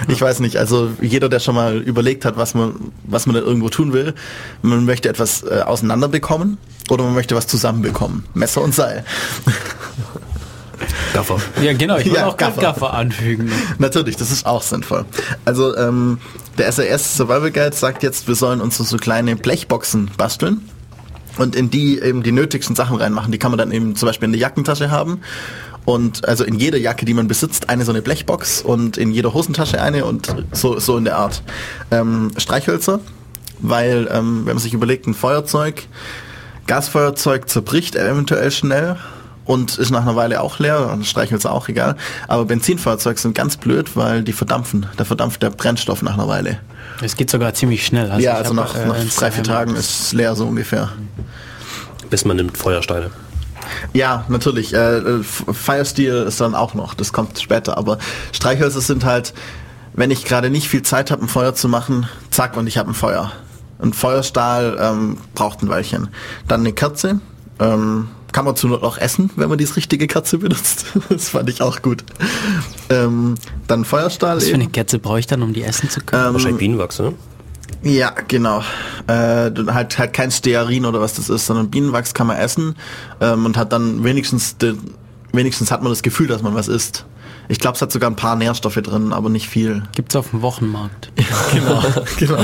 Ich 0.09 0.21
weiß 0.21 0.41
nicht, 0.41 0.57
also 0.57 0.91
jeder, 1.01 1.29
der 1.29 1.39
schon 1.39 1.55
mal 1.55 1.77
überlegt 1.77 2.25
hat, 2.25 2.37
was 2.37 2.55
man, 2.55 2.93
was 3.05 3.27
man 3.27 3.37
da 3.37 3.41
irgendwo 3.41 3.69
tun 3.69 3.93
will, 3.93 4.15
man 4.63 4.85
möchte 4.85 5.09
etwas 5.09 5.45
äh, 5.45 5.63
auseinanderbekommen 5.65 6.59
oder 6.89 7.05
man 7.05 7.15
möchte 7.15 7.37
was 7.37 7.47
zusammenbekommen. 7.47 8.25
Messer 8.35 8.63
und 8.63 8.75
Seil. 8.75 9.05
Gaffer. 11.13 11.39
Ja, 11.63 11.73
genau, 11.73 11.99
ich 11.99 12.07
will 12.07 12.15
Ja, 12.15 12.27
auch 12.27 12.37
Gaffer. 12.37 12.61
Gaffer 12.61 12.95
anfügen. 12.95 13.51
Natürlich, 13.79 14.17
das 14.17 14.31
ist 14.31 14.47
auch 14.47 14.63
sinnvoll. 14.63 15.05
Also 15.45 15.77
ähm, 15.77 16.19
der 16.59 16.71
SAS 16.73 17.17
Survival 17.17 17.51
Guide 17.51 17.75
sagt 17.75 18.03
jetzt, 18.03 18.29
wir 18.29 18.35
sollen 18.35 18.61
uns 18.61 18.77
so, 18.77 18.85
so 18.85 18.97
kleine 18.97 19.37
Blechboxen 19.37 20.11
basteln 20.17 20.69
und 21.39 21.57
in 21.57 21.71
die 21.71 21.99
eben 22.01 22.23
die 22.23 22.33
nötigsten 22.33 22.77
Sachen 22.77 22.97
reinmachen. 22.97 23.33
Die 23.33 23.39
kann 23.39 23.51
man 23.51 23.59
dann 23.59 23.73
eben 23.73 23.97
zum 23.97 24.07
Beispiel 24.07 24.27
in 24.27 24.33
der 24.33 24.41
Jackentasche 24.41 24.91
haben. 24.91 25.21
Und 25.85 26.29
also 26.29 26.45
in 26.45 26.59
jeder 26.59 26.79
Jacke, 26.79 27.07
die 27.07 27.15
man 27.15 27.27
besitzt, 27.27 27.71
eine 27.71 27.85
so 27.85 27.93
eine 27.93 28.03
Blechbox 28.03 28.63
und 28.63 28.97
in 28.97 29.11
jeder 29.13 29.33
Hosentasche 29.33 29.81
eine 29.81 30.05
und 30.05 30.35
so, 30.53 30.79
so 30.79 30.97
in 30.97 31.05
der 31.05 31.17
Art. 31.17 31.43
Ähm, 31.91 32.31
Streichhölzer, 32.37 33.01
weil 33.61 34.09
ähm, 34.13 34.47
wenn 34.47 34.55
man 34.55 34.59
sich 34.59 34.75
überlegt, 34.75 35.07
ein 35.07 35.15
Feuerzeug, 35.15 35.87
Gasfeuerzeug 36.67 37.49
zerbricht 37.49 37.97
eventuell 37.97 38.51
schnell 38.51 38.97
und 39.51 39.79
ist 39.79 39.91
nach 39.91 40.03
einer 40.03 40.15
Weile 40.15 40.43
auch 40.43 40.61
leer, 40.61 40.91
und 40.93 41.05
Streichhölzer 41.05 41.53
auch 41.53 41.69
egal. 41.69 41.97
Aber 42.29 42.45
Benzinfeuerzeuge 42.45 43.19
sind 43.19 43.35
ganz 43.35 43.57
blöd, 43.57 43.97
weil 43.97 44.23
die 44.23 44.33
verdampfen. 44.33 44.87
Da 44.97 45.05
verdampft 45.05 45.43
der 45.43 45.51
Brennstoff 45.51 46.03
nach 46.03 46.15
einer 46.15 46.29
Weile. 46.29 46.61
Es 47.03 47.17
geht 47.17 47.31
sogar 47.31 47.53
ziemlich 47.53 47.85
schnell. 47.85 48.09
ja, 48.11 48.19
ich 48.19 48.31
also 48.31 48.55
nach, 48.55 48.77
äh, 48.77 48.87
nach 48.87 48.95
eins 48.95 49.17
drei, 49.17 49.33
vier. 49.33 49.43
Tagen 49.43 49.75
ist 49.75 50.01
es 50.01 50.13
leer 50.13 50.37
so 50.37 50.47
ungefähr. 50.47 50.91
Bis 52.11 52.25
man 52.25 52.37
nimmt 52.37 52.57
Feuersteine. 52.57 53.11
Ja, 53.93 54.25
natürlich. 54.29 54.73
Äh, 54.73 54.99
äh, 54.99 55.23
Firesteel 55.25 56.27
ist 56.29 56.41
dann 56.41 56.55
auch 56.55 56.75
noch, 56.75 56.95
das 56.95 57.13
kommt 57.13 57.41
später. 57.41 57.77
Aber 57.77 57.99
Streichhölzer 58.31 58.81
sind 58.81 59.05
halt, 59.05 59.35
wenn 59.95 60.13
ich 60.13 60.25
gerade 60.25 60.51
nicht 60.51 60.69
viel 60.69 60.83
Zeit 60.83 61.11
habe, 61.11 61.25
ein 61.25 61.29
Feuer 61.29 61.57
zu 61.57 61.69
machen, 61.69 62.07
zack, 62.31 62.57
und 62.57 62.69
ich 62.69 62.79
habe 62.79 62.93
ein 62.93 62.95
Feuer. 62.95 63.33
Ein 63.83 63.95
Feuerstahl 63.95 64.79
ähm, 64.81 65.17
braucht 65.35 65.61
ein 65.63 65.69
Weilchen. 65.69 66.09
Dann 66.47 66.61
eine 66.61 66.73
Kerze. 66.73 67.19
Ähm, 67.59 68.09
kann 68.33 68.45
man 68.45 68.57
zu 68.57 68.69
Not 68.69 68.83
auch 68.83 68.99
essen, 68.99 69.31
wenn 69.37 69.49
man 69.49 69.59
die 69.59 69.65
richtige 69.65 70.07
Kerze 70.07 70.39
benutzt. 70.39 70.87
das 71.09 71.31
fand 71.31 71.49
ich 71.49 71.63
auch 71.63 71.83
gut. 71.83 72.05
Ähm, 72.89 73.35
dann 73.67 73.85
Feuerstahl. 73.85 74.37
Was 74.37 74.49
für 74.49 74.55
eine 74.55 74.69
Kerze 74.69 74.99
brauche 74.99 75.19
ich 75.19 75.27
dann, 75.27 75.43
um 75.43 75.53
die 75.53 75.63
essen 75.63 75.91
zu 75.91 76.01
können? 76.01 76.29
Ähm, 76.29 76.33
Wahrscheinlich 76.35 76.59
Bienenwachs, 76.59 76.99
ne? 76.99 77.15
Ja, 77.83 78.13
genau. 78.29 78.63
Äh, 79.07 79.51
halt, 79.69 79.99
halt 79.99 80.13
kein 80.13 80.31
Stearin 80.31 80.85
oder 80.85 81.01
was 81.01 81.15
das 81.15 81.31
ist, 81.31 81.47
sondern 81.47 81.71
Bienenwachs 81.71 82.15
kann 82.15 82.27
man 82.27 82.37
essen 82.37 82.75
ähm, 83.21 83.47
und 83.47 83.57
hat 83.57 83.73
dann 83.73 84.05
wenigstens, 84.05 84.57
de, 84.59 84.75
wenigstens 85.33 85.71
hat 85.71 85.83
man 85.83 85.91
das 85.91 86.03
Gefühl, 86.03 86.27
dass 86.27 86.43
man 86.43 86.55
was 86.55 86.69
isst. 86.69 87.07
Ich 87.49 87.59
glaube, 87.59 87.77
es 87.77 87.83
hat 87.83 87.91
sogar 87.91 88.11
ein 88.11 88.17
paar 88.17 88.37
Nährstoffe 88.37 88.77
drin, 88.77 89.13
aber 89.13 89.29
nicht 89.29 89.49
viel. 89.49 89.83
Gibt's 89.95 90.15
auf 90.15 90.31
dem 90.31 90.43
Wochenmarkt. 90.43 91.11
genau, 91.53 91.83
genau. 92.19 92.39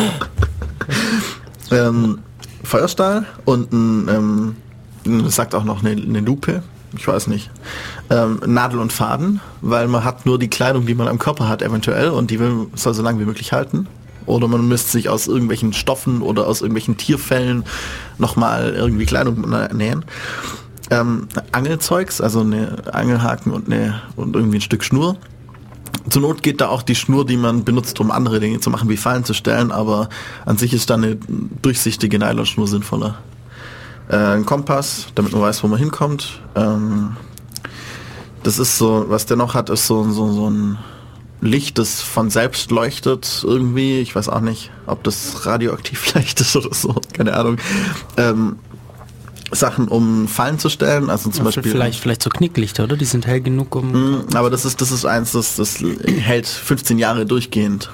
ähm, 1.70 2.18
Feuerstahl 2.64 3.26
und 3.44 3.72
ein, 3.72 4.08
ähm, 4.08 4.56
sagt 5.28 5.54
auch 5.54 5.64
noch 5.64 5.84
eine, 5.84 6.00
eine 6.00 6.20
Lupe. 6.20 6.62
Ich 6.96 7.06
weiß 7.06 7.26
nicht. 7.26 7.50
Ähm, 8.10 8.40
Nadel 8.46 8.78
und 8.78 8.92
Faden, 8.92 9.40
weil 9.60 9.88
man 9.88 10.04
hat 10.04 10.24
nur 10.24 10.38
die 10.38 10.48
Kleidung, 10.48 10.86
die 10.86 10.94
man 10.94 11.08
am 11.08 11.18
Körper 11.18 11.48
hat, 11.48 11.60
eventuell, 11.62 12.10
und 12.10 12.30
die 12.30 12.38
will, 12.38 12.68
soll 12.74 12.94
so 12.94 13.02
lange 13.02 13.20
wie 13.20 13.24
möglich 13.24 13.52
halten. 13.52 13.86
Oder 14.24 14.48
man 14.48 14.66
müsste 14.66 14.92
sich 14.92 15.08
aus 15.08 15.26
irgendwelchen 15.26 15.72
Stoffen 15.72 16.22
oder 16.22 16.46
aus 16.46 16.60
irgendwelchen 16.60 16.96
Tierfällen 16.96 17.64
nochmal 18.18 18.72
irgendwie 18.74 19.06
Kleidung 19.06 19.44
nä- 19.46 19.72
nähen. 19.72 20.04
Ähm, 20.90 21.28
Angelzeugs, 21.52 22.20
also 22.20 22.40
eine 22.40 22.92
Angelhaken 22.92 23.52
und, 23.52 23.66
eine, 23.66 24.00
und 24.14 24.34
irgendwie 24.34 24.58
ein 24.58 24.62
Stück 24.62 24.84
Schnur. 24.84 25.16
Zur 26.08 26.22
Not 26.22 26.42
geht 26.42 26.60
da 26.60 26.68
auch 26.68 26.82
die 26.82 26.94
Schnur, 26.94 27.26
die 27.26 27.36
man 27.36 27.64
benutzt, 27.64 27.98
um 28.00 28.10
andere 28.10 28.38
Dinge 28.38 28.60
zu 28.60 28.70
machen, 28.70 28.88
wie 28.88 28.96
Fallen 28.96 29.24
zu 29.24 29.34
stellen, 29.34 29.72
aber 29.72 30.08
an 30.44 30.56
sich 30.56 30.72
ist 30.72 30.88
da 30.88 30.94
eine 30.94 31.16
durchsichtige 31.62 32.18
Nylonschnur 32.18 32.68
sinnvoller. 32.68 33.18
Äh, 34.08 34.16
ein 34.16 34.46
Kompass, 34.46 35.06
damit 35.14 35.32
man 35.32 35.42
weiß, 35.42 35.62
wo 35.64 35.68
man 35.68 35.78
hinkommt. 35.78 36.40
Ähm, 36.54 37.16
das 38.42 38.58
ist 38.58 38.78
so, 38.78 39.06
was 39.08 39.26
der 39.26 39.36
noch 39.36 39.54
hat, 39.54 39.70
ist 39.70 39.86
so, 39.86 40.04
so, 40.10 40.32
so 40.32 40.48
ein 40.48 40.78
Licht, 41.40 41.78
das 41.78 42.00
von 42.00 42.30
selbst 42.30 42.70
leuchtet 42.70 43.42
irgendwie. 43.44 44.00
Ich 44.00 44.14
weiß 44.14 44.28
auch 44.28 44.40
nicht, 44.40 44.70
ob 44.86 45.02
das 45.04 45.44
radioaktiv 45.46 46.14
leicht 46.14 46.40
ist 46.40 46.54
oder 46.56 46.72
so, 46.72 46.94
keine 47.12 47.34
Ahnung. 47.34 47.56
Ähm, 48.16 48.56
Sachen, 49.52 49.86
um 49.88 50.26
Fallen 50.26 50.58
zu 50.58 50.68
stellen, 50.68 51.08
also 51.08 51.30
zum 51.30 51.44
Beispiel. 51.44 51.62
vielleicht, 51.70 52.00
vielleicht 52.00 52.22
so 52.22 52.30
Knicklichter, 52.30 52.84
oder? 52.84 52.96
Die 52.96 53.04
sind 53.04 53.26
hell 53.26 53.40
genug, 53.40 53.76
um 53.76 53.92
Mm, 53.92 54.26
Aber 54.34 54.50
das 54.50 54.64
ist, 54.64 54.80
das 54.80 54.90
ist 54.90 55.04
eins, 55.04 55.32
das, 55.32 55.56
das 55.56 55.78
hält 56.04 56.48
15 56.48 56.98
Jahre 56.98 57.26
durchgehend. 57.26 57.90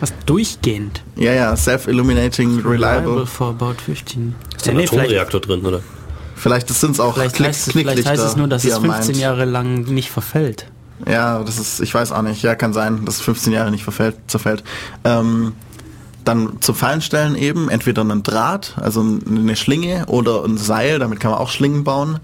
Was 0.00 0.12
durchgehend. 0.26 1.02
Ja, 1.16 1.32
ja, 1.32 1.56
self-illuminating, 1.56 2.60
reliable. 2.66 3.26
for 3.26 3.48
about 3.48 3.74
15. 3.84 4.34
Ist 4.56 4.66
da 4.66 4.70
ein 4.72 4.80
Atomreaktor 4.80 5.40
drin, 5.40 5.64
oder? 5.64 5.80
Vielleicht 6.36 6.68
sind 6.68 6.92
es 6.92 7.00
auch 7.00 7.14
Vielleicht, 7.14 7.36
Knick- 7.36 7.48
heißt 7.48 7.68
es, 7.68 7.72
vielleicht 7.72 8.06
heißt 8.06 8.22
es 8.24 8.36
nur, 8.36 8.48
dass 8.48 8.64
es 8.64 8.70
er 8.72 8.80
15 8.80 8.88
meint. 9.06 9.16
Jahre 9.16 9.44
lang 9.44 9.84
nicht 9.84 10.10
verfällt. 10.10 10.66
Ja, 11.08 11.42
das 11.42 11.58
ist, 11.58 11.80
ich 11.80 11.92
weiß 11.94 12.12
auch 12.12 12.22
nicht. 12.22 12.42
Ja, 12.42 12.54
kann 12.54 12.72
sein, 12.72 13.04
dass 13.04 13.16
es 13.16 13.20
15 13.22 13.52
Jahre 13.52 13.70
nicht 13.70 13.84
verfällt, 13.84 14.16
zerfällt. 14.26 14.62
Ähm, 15.04 15.52
dann 16.24 16.60
zum 16.60 16.74
Fallenstellen 16.74 17.34
eben, 17.36 17.68
entweder 17.68 18.02
einen 18.02 18.22
Draht, 18.22 18.74
also 18.80 19.00
eine 19.28 19.56
Schlinge 19.56 20.06
oder 20.06 20.44
ein 20.44 20.56
Seil, 20.56 20.98
damit 20.98 21.20
kann 21.20 21.30
man 21.30 21.40
auch 21.40 21.50
Schlingen 21.50 21.84
bauen. 21.84 22.18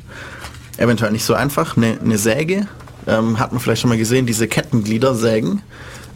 Eventuell 0.78 1.12
nicht 1.12 1.24
so 1.24 1.34
einfach. 1.34 1.76
Eine, 1.76 1.98
eine 2.02 2.16
Säge, 2.16 2.66
ähm, 3.06 3.38
hat 3.38 3.52
man 3.52 3.60
vielleicht 3.60 3.82
schon 3.82 3.90
mal 3.90 3.98
gesehen, 3.98 4.24
diese 4.26 4.48
Kettengliedersägen. 4.48 5.62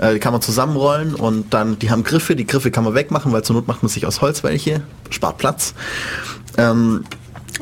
Äh, 0.05 0.15
die 0.15 0.21
kann 0.21 0.33
man 0.33 0.43
zusammenrollen 0.43 1.15
und 1.15 1.55
dann, 1.55 1.79
die 1.79 1.91
haben 1.91 2.05
Griffe, 2.05 2.37
die 2.37 2.47
Griffe 2.47 2.71
kann 2.71 2.85
man 2.85 2.95
wegmachen, 2.95 3.33
weil 3.33 3.43
zur 3.43 3.57
Not 3.57 3.67
macht 3.67 3.83
man 3.83 3.89
sich 3.89 4.07
aus 4.07 4.21
Holz 4.21 4.45
welche, 4.45 4.83
spart 5.11 5.39
Platz. 5.39 5.75
Ähm, 6.59 7.05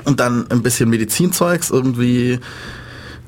und 0.04 0.18
dann 0.18 0.50
ein 0.50 0.62
bisschen 0.62 0.90
Medizinzeugs, 0.90 1.70
irgendwie 1.70 2.40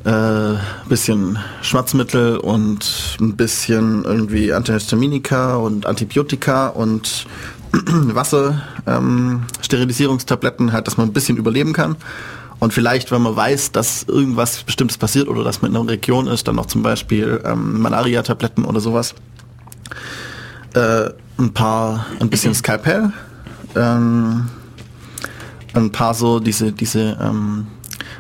äh, 0.05 0.55
bisschen 0.89 1.39
Schmerzmittel 1.63 2.39
und 2.39 3.17
ein 3.21 3.37
bisschen 3.37 4.05
irgendwie 4.05 4.53
Antihistaminika 4.53 5.57
und 5.57 5.87
Antibiotika 5.87 6.69
und 6.69 7.27
Wasser, 7.73 8.63
ähm, 8.87 9.45
Sterilisierungstabletten, 9.61 10.73
halt, 10.73 10.87
dass 10.87 10.97
man 10.97 11.09
ein 11.09 11.13
bisschen 11.13 11.37
überleben 11.37 11.73
kann. 11.73 11.97
Und 12.61 12.73
vielleicht, 12.73 13.11
wenn 13.11 13.23
man 13.23 13.37
weiß, 13.37 13.73
dass 13.73 14.05
irgendwas 14.05 14.63
Bestimmtes 14.63 14.97
passiert 14.97 15.29
oder 15.29 15.45
dass 15.45 15.63
man 15.63 15.73
in 15.73 15.77
einer 15.77 15.91
Region 15.91 16.27
ist, 16.27 16.49
dann 16.49 16.57
noch 16.57 16.67
zum 16.67 16.83
Beispiel 16.83 17.41
ähm, 17.45 17.81
Malaria-Tabletten 17.81 18.65
oder 18.65 18.81
sowas. 18.81 19.15
Äh, 20.75 21.11
ein 21.39 21.53
paar, 21.53 22.07
ein 22.21 22.31
bisschen 22.31 22.55
Skalpell, 22.55 23.13
ähm, 23.75 24.49
ein 25.75 25.91
paar 25.91 26.15
so 26.15 26.39
diese, 26.39 26.73
diese 26.73 27.19
ähm, 27.21 27.67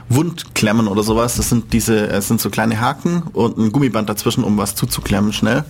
Wundklemmen 0.09 0.89
oder 0.89 1.03
sowas. 1.03 1.37
Das 1.37 1.49
sind 1.49 1.73
diese, 1.73 2.09
es 2.09 2.29
sind 2.29 2.41
so 2.41 2.51
kleine 2.51 2.81
Haken 2.81 3.23
und 3.33 3.57
ein 3.59 3.73
Gummiband 3.73 4.09
dazwischen, 4.09 4.45
um 4.45 4.59
was 4.59 4.75
zuzuklemmen 4.75 5.33
schnell. 5.33 5.65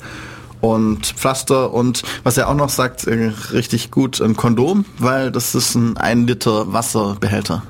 Und 0.61 1.07
Pflaster 1.07 1.75
und 1.75 2.03
was 2.23 2.39
er 2.39 2.49
auch 2.49 2.55
noch 2.55 2.71
sagt, 2.71 3.07
äh, 3.07 3.33
richtig 3.53 3.91
gut, 3.91 4.21
ein 4.21 4.35
Kondom, 4.35 4.87
weil 4.99 5.31
das 5.31 5.55
ist 5.55 5.75
ein 5.75 5.99
1 5.99 6.27
Liter 6.27 6.73
Wasserbehälter. 6.73 7.63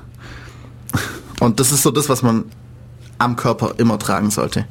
Und 1.41 1.61
das 1.61 1.73
ist 1.73 1.83
so 1.83 1.91
das, 1.91 2.09
was 2.09 2.23
man 2.23 2.45
am 3.19 3.37
Körper 3.37 3.75
immer 3.79 3.99
tragen 3.99 4.31
sollte. 4.31 4.67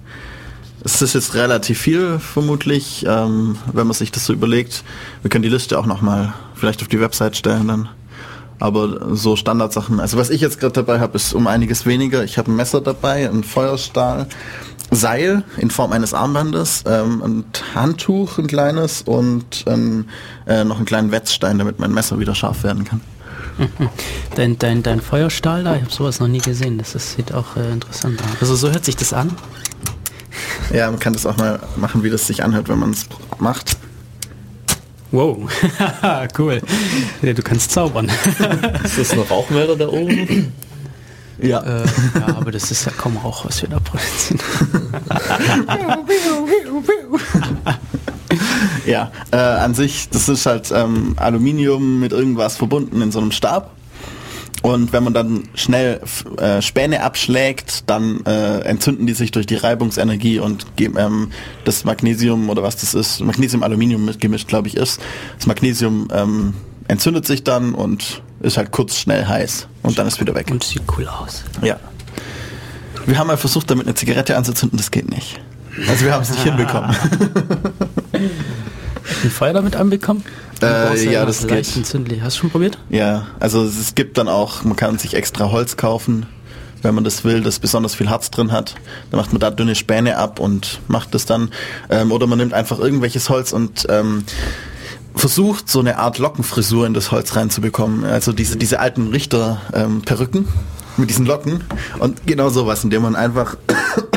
Es 0.84 1.02
ist 1.02 1.14
jetzt 1.14 1.34
relativ 1.34 1.80
viel, 1.80 2.20
vermutlich, 2.20 3.06
ähm, 3.08 3.58
wenn 3.72 3.88
man 3.88 3.94
sich 3.94 4.12
das 4.12 4.26
so 4.26 4.34
überlegt. 4.34 4.84
Wir 5.22 5.30
können 5.30 5.44
die 5.44 5.50
Liste 5.50 5.80
auch 5.80 5.86
nochmal 5.86 6.34
vielleicht 6.56 6.82
auf 6.82 6.90
die 6.90 7.00
Website 7.00 7.38
stellen 7.38 7.68
dann. 7.68 7.90
Aber 8.60 9.16
so 9.16 9.36
Standardsachen, 9.36 10.00
also 10.00 10.18
was 10.18 10.30
ich 10.30 10.42
jetzt 10.42 10.60
gerade 10.60 10.74
dabei 10.74 11.00
habe, 11.00 11.16
ist 11.16 11.34
um 11.34 11.48
einiges 11.48 11.86
weniger. 11.86 12.24
Ich 12.24 12.38
habe 12.38 12.52
ein 12.52 12.56
Messer 12.56 12.82
dabei, 12.82 13.30
ein 13.30 13.44
Feuerstahl, 13.44 14.28
Seil 14.92 15.44
in 15.58 15.72
Form 15.72 15.92
eines 15.92 16.14
Armbandes, 16.14 16.84
ähm, 16.86 17.22
ein 17.24 17.46
Handtuch, 17.76 18.38
ein 18.38 18.48
kleines 18.48 19.02
und 19.02 19.64
ähm, 19.68 20.06
äh, 20.46 20.64
noch 20.64 20.78
einen 20.78 20.86
kleinen 20.86 21.12
Wetzstein, 21.12 21.58
damit 21.58 21.80
mein 21.80 21.94
Messer 21.94 22.20
wieder 22.20 22.36
scharf 22.36 22.64
werden 22.64 22.84
kann. 22.84 23.02
Dein, 24.36 24.58
dein, 24.58 24.82
dein 24.84 24.99
Feuerstahl 25.01 25.64
da, 25.64 25.76
ich 25.76 25.84
habe 25.84 25.91
sowas 25.91 26.20
noch 26.20 26.28
nie 26.28 26.39
gesehen. 26.39 26.78
Das 26.78 26.95
ist, 26.95 27.16
sieht 27.16 27.34
auch 27.34 27.56
äh, 27.56 27.72
interessant 27.72 28.20
aus. 28.22 28.41
Also 28.41 28.56
so 28.56 28.72
hört 28.72 28.86
sich 28.86 28.95
das 28.95 29.14
an. 29.14 29.36
Ja, 30.74 30.89
man 30.89 30.99
kann 30.99 31.14
das 31.14 31.26
auch 31.28 31.38
mal 31.38 31.60
machen, 31.76 32.04
wie 32.04 32.10
das 32.10 32.26
sich 32.26 32.43
anhört, 32.43 32.68
wenn 32.68 32.80
man 32.80 32.91
es 32.91 33.06
macht. 33.38 33.78
Wow, 35.12 35.47
cool. 36.39 36.62
Ja, 37.22 37.34
du 37.34 37.43
kannst 37.43 37.72
zaubern. 37.72 38.10
Ist 38.84 38.97
das 38.97 39.12
ein 39.12 39.20
Rauchmelder 39.20 39.76
da 39.76 39.88
oben? 39.89 40.51
Ja. 41.39 41.62
äh, 41.62 41.86
ja, 42.16 42.28
aber 42.38 42.51
das 42.51 42.72
ist 42.72 42.86
ja 42.86 42.91
kaum 42.95 43.18
Rauch, 43.18 43.43
was 43.45 43.62
wir 43.64 43.70
da 43.70 43.80
produzieren. 43.80 44.39
Ja, 48.86 49.12
äh, 49.32 49.38
an 49.38 49.74
sich, 49.74 50.10
das 50.10 50.30
ist 50.30 50.46
halt 50.46 50.72
ähm, 50.76 51.14
Aluminium 51.18 52.00
mit 52.00 52.12
irgendwas 52.12 52.58
verbunden 52.58 53.02
in 53.02 53.12
so 53.12 53.20
einem 53.20 53.32
Stab. 53.32 53.72
Und 54.62 54.94
wenn 54.94 55.04
man 55.04 55.14
dann 55.14 55.44
schnell 55.56 56.00
äh, 56.38 56.62
Späne 56.62 57.04
abschlägt, 57.04 57.84
dann 57.90 58.26
äh, 58.26 58.60
entzünden 58.60 59.06
die 59.06 59.14
sich 59.14 59.32
durch 59.32 59.46
die 59.46 59.56
Reibungsenergie 59.56 60.40
und 60.40 60.66
ähm, 60.80 61.32
das 61.66 61.84
Magnesium 61.84 62.50
oder 62.50 62.64
was 62.64 62.78
das 62.78 62.94
ist, 62.94 63.20
Magnesium-Aluminium 63.20 64.06
mitgemischt, 64.06 64.48
glaube 64.48 64.70
ich, 64.70 64.78
ist. 64.78 65.02
Das 65.36 65.48
Magnesium 65.48 66.08
ähm, 66.14 66.54
entzündet 66.88 67.28
sich 67.28 67.44
dann 67.44 67.76
und 67.76 68.22
ist 68.42 68.56
halt 68.56 68.72
kurz 68.72 68.98
schnell 68.98 69.26
heiß 69.26 69.68
und 69.82 69.98
dann 69.98 70.08
ist 70.08 70.22
wieder 70.22 70.34
weg. 70.34 70.48
Und 70.50 70.64
sieht 70.64 70.84
cool 70.98 71.10
aus. 71.10 71.44
Ja. 71.62 71.78
Wir 73.06 73.18
haben 73.18 73.28
mal 73.28 73.36
versucht, 73.36 73.70
damit 73.70 73.86
eine 73.86 73.96
Zigarette 73.96 74.38
anzuzünden, 74.38 74.78
das 74.78 74.92
geht 74.92 75.10
nicht. 75.10 75.42
Also 75.90 76.06
wir 76.06 76.14
haben 76.14 76.22
es 76.22 76.30
nicht 76.30 76.44
hinbekommen. 76.44 76.96
Ein 78.14 79.30
Feuer 79.30 79.53
damit 79.53 79.76
anbekommen? 79.76 80.24
Äh, 80.61 81.11
ja, 81.11 81.26
das 81.26 81.45
geht. 81.45 81.76
entzündlich. 81.76 82.22
Hast 82.22 82.38
du 82.38 82.41
schon 82.41 82.49
probiert? 82.49 82.78
Ja, 82.89 83.28
also 83.39 83.64
es 83.64 83.95
gibt 83.95 84.18
dann 84.18 84.28
auch, 84.28 84.64
man 84.64 84.76
kann 84.76 84.97
sich 84.97 85.14
extra 85.14 85.51
Holz 85.51 85.76
kaufen, 85.76 86.26
wenn 86.82 86.95
man 86.95 87.03
das 87.03 87.24
will, 87.24 87.41
das 87.41 87.59
besonders 87.59 87.95
viel 87.95 88.09
Harz 88.09 88.32
drin 88.32 88.51
hat. 88.51 88.76
Dann 89.11 89.20
macht 89.20 89.34
man 89.34 89.39
da 89.39 89.51
dünne 89.51 89.76
Späne 89.76 90.18
ab 90.18 90.39
und 90.39 90.80
macht 90.88 91.14
das 91.14 91.26
dann. 91.26 91.51
Ähm, 91.89 92.11
oder 92.11 92.28
man 92.28 92.38
nimmt 92.38 92.53
einfach 92.53 92.80
irgendwelches 92.80 93.30
Holz 93.30 93.51
und 93.51 93.88
ähm, 93.89 94.24
versucht, 95.16 95.70
so 95.70 95.80
eine 95.80 95.97
Art 95.97 96.18
Lockenfrisur 96.18 96.88
in 96.88 96.93
das 96.93 97.11
Holz 97.11 97.36
reinzubekommen. 97.36 98.05
Also 98.05 98.32
diese, 98.32 98.57
diese 98.57 98.80
alten 98.80 99.09
Richter-Perücken 99.09 100.47
mit 100.97 101.09
diesen 101.09 101.26
Locken. 101.26 101.64
Und 101.99 102.26
genau 102.26 102.49
sowas, 102.49 102.84
indem 102.84 103.01
man 103.03 103.16
einfach 103.16 103.57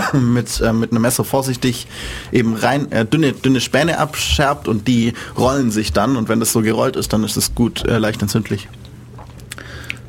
mit, 0.13 0.61
äh, 0.61 0.73
mit 0.73 0.91
einem 0.91 1.03
Messer 1.03 1.25
vorsichtig 1.25 1.87
eben 2.33 2.55
rein 2.55 2.91
äh, 2.93 3.05
dünne, 3.05 3.33
dünne 3.33 3.61
Späne 3.61 3.99
abschärbt 3.99 4.69
und 4.69 4.89
die 4.89 5.13
rollen 5.37 5.71
sich 5.71 5.93
dann. 5.93 6.17
Und 6.17 6.29
wenn 6.29 6.41
das 6.41 6.53
so 6.53 6.63
gerollt 6.63 6.97
ist, 6.97 7.13
dann 7.13 7.25
ist 7.25 7.37
es 7.37 7.55
gut 7.55 7.85
äh, 7.85 7.99
leicht 7.99 8.23
entzündlich. 8.23 8.69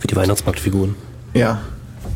Wie 0.01 0.07
die 0.07 0.15
Weihnachtsmarktfiguren. 0.15 0.95
Ja. 1.33 1.61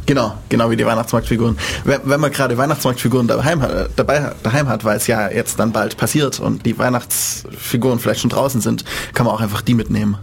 Genau, 0.06 0.34
genau 0.50 0.70
wie 0.72 0.76
die 0.76 0.86
Weihnachtsmarktfiguren. 0.86 1.58
Wenn, 1.86 2.20
man 2.20 2.32
gerade 2.32 2.58
Weihnachtsmarktfiguren 2.58 3.28
daheim, 3.28 3.62
äh, 3.62 3.88
dabei, 3.96 4.32
daheim 4.44 4.68
hat, 4.68 4.84
weil 4.84 4.98
es 4.98 5.08
ja 5.08 5.30
jetzt 5.30 5.60
dann 5.60 5.72
bald 5.72 5.96
passiert 5.96 6.40
und 6.40 6.66
die 6.66 6.78
Weihnachtsfiguren 6.78 8.00
vielleicht 8.00 8.22
schon 8.22 8.30
draußen 8.30 8.62
sind, 8.62 8.84
kann 9.14 9.26
man 9.26 9.36
auch 9.36 9.42
einfach 9.42 9.62
die 9.62 9.76
mitnehmen. 9.76 10.18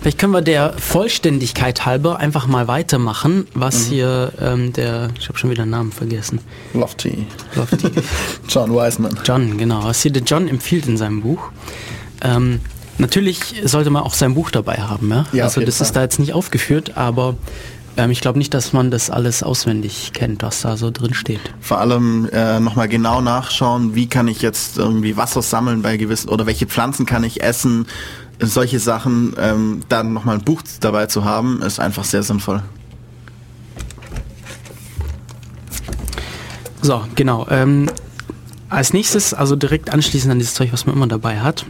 Vielleicht 0.07 0.19
können 0.19 0.31
wir 0.31 0.41
der 0.41 0.71
Vollständigkeit 0.77 1.85
halber 1.85 2.17
einfach 2.17 2.47
mal 2.47 2.69
weitermachen, 2.69 3.45
was 3.53 3.87
hier 3.87 4.31
ähm, 4.39 4.71
der, 4.71 5.09
ich 5.19 5.27
habe 5.27 5.37
schon 5.37 5.49
wieder 5.49 5.65
den 5.65 5.71
Namen 5.71 5.91
vergessen. 5.91 6.39
Lofty. 6.73 7.27
Lofty. 7.55 7.89
John 8.47 8.71
Wiseman. 8.71 9.19
John, 9.25 9.57
genau, 9.57 9.83
was 9.83 10.01
hier 10.01 10.13
der 10.13 10.23
John 10.23 10.47
empfiehlt 10.47 10.87
in 10.87 10.95
seinem 10.95 11.23
Buch. 11.23 11.49
Ähm, 12.21 12.61
natürlich 12.97 13.55
sollte 13.65 13.89
man 13.89 14.01
auch 14.01 14.13
sein 14.13 14.33
Buch 14.33 14.49
dabei 14.49 14.75
haben, 14.75 15.09
ja. 15.09 15.25
Ja, 15.33 15.43
also 15.43 15.59
das 15.59 15.81
ist 15.81 15.87
Fall. 15.87 15.95
da 15.95 16.01
jetzt 16.03 16.19
nicht 16.19 16.31
aufgeführt, 16.31 16.95
aber 16.95 17.35
ähm, 17.97 18.09
ich 18.09 18.21
glaube 18.21 18.37
nicht, 18.37 18.53
dass 18.53 18.71
man 18.71 18.91
das 18.91 19.09
alles 19.09 19.43
auswendig 19.43 20.11
kennt, 20.13 20.41
was 20.41 20.61
da 20.61 20.77
so 20.77 20.89
drin 20.89 21.15
steht. 21.15 21.41
Vor 21.59 21.79
allem 21.79 22.29
äh, 22.31 22.61
nochmal 22.61 22.87
genau 22.87 23.19
nachschauen, 23.19 23.93
wie 23.93 24.07
kann 24.07 24.29
ich 24.29 24.41
jetzt 24.41 24.77
irgendwie 24.77 25.17
Wasser 25.17 25.41
sammeln 25.41 25.81
bei 25.81 25.97
gewissen 25.97 26.29
oder 26.29 26.45
welche 26.45 26.65
Pflanzen 26.65 27.05
kann 27.05 27.25
ich 27.25 27.43
essen. 27.43 27.87
Solche 28.39 28.79
Sachen, 28.79 29.35
ähm, 29.39 29.81
dann 29.89 30.13
nochmal 30.13 30.37
ein 30.37 30.43
Buch 30.43 30.61
dabei 30.79 31.07
zu 31.07 31.25
haben, 31.25 31.61
ist 31.61 31.79
einfach 31.79 32.03
sehr 32.03 32.23
sinnvoll. 32.23 32.61
So, 36.81 37.03
genau. 37.15 37.47
Ähm, 37.49 37.89
als 38.69 38.93
nächstes, 38.93 39.33
also 39.33 39.55
direkt 39.55 39.91
anschließend 39.91 40.31
an 40.31 40.39
dieses 40.39 40.53
Zeug, 40.53 40.71
was 40.71 40.85
man 40.85 40.95
immer 40.95 41.07
dabei 41.07 41.39
hat, 41.39 41.65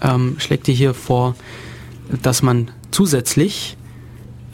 ähm, 0.00 0.36
schlägt 0.38 0.68
ihr 0.68 0.74
hier 0.74 0.94
vor, 0.94 1.34
dass 2.22 2.42
man 2.42 2.70
zusätzlich 2.90 3.76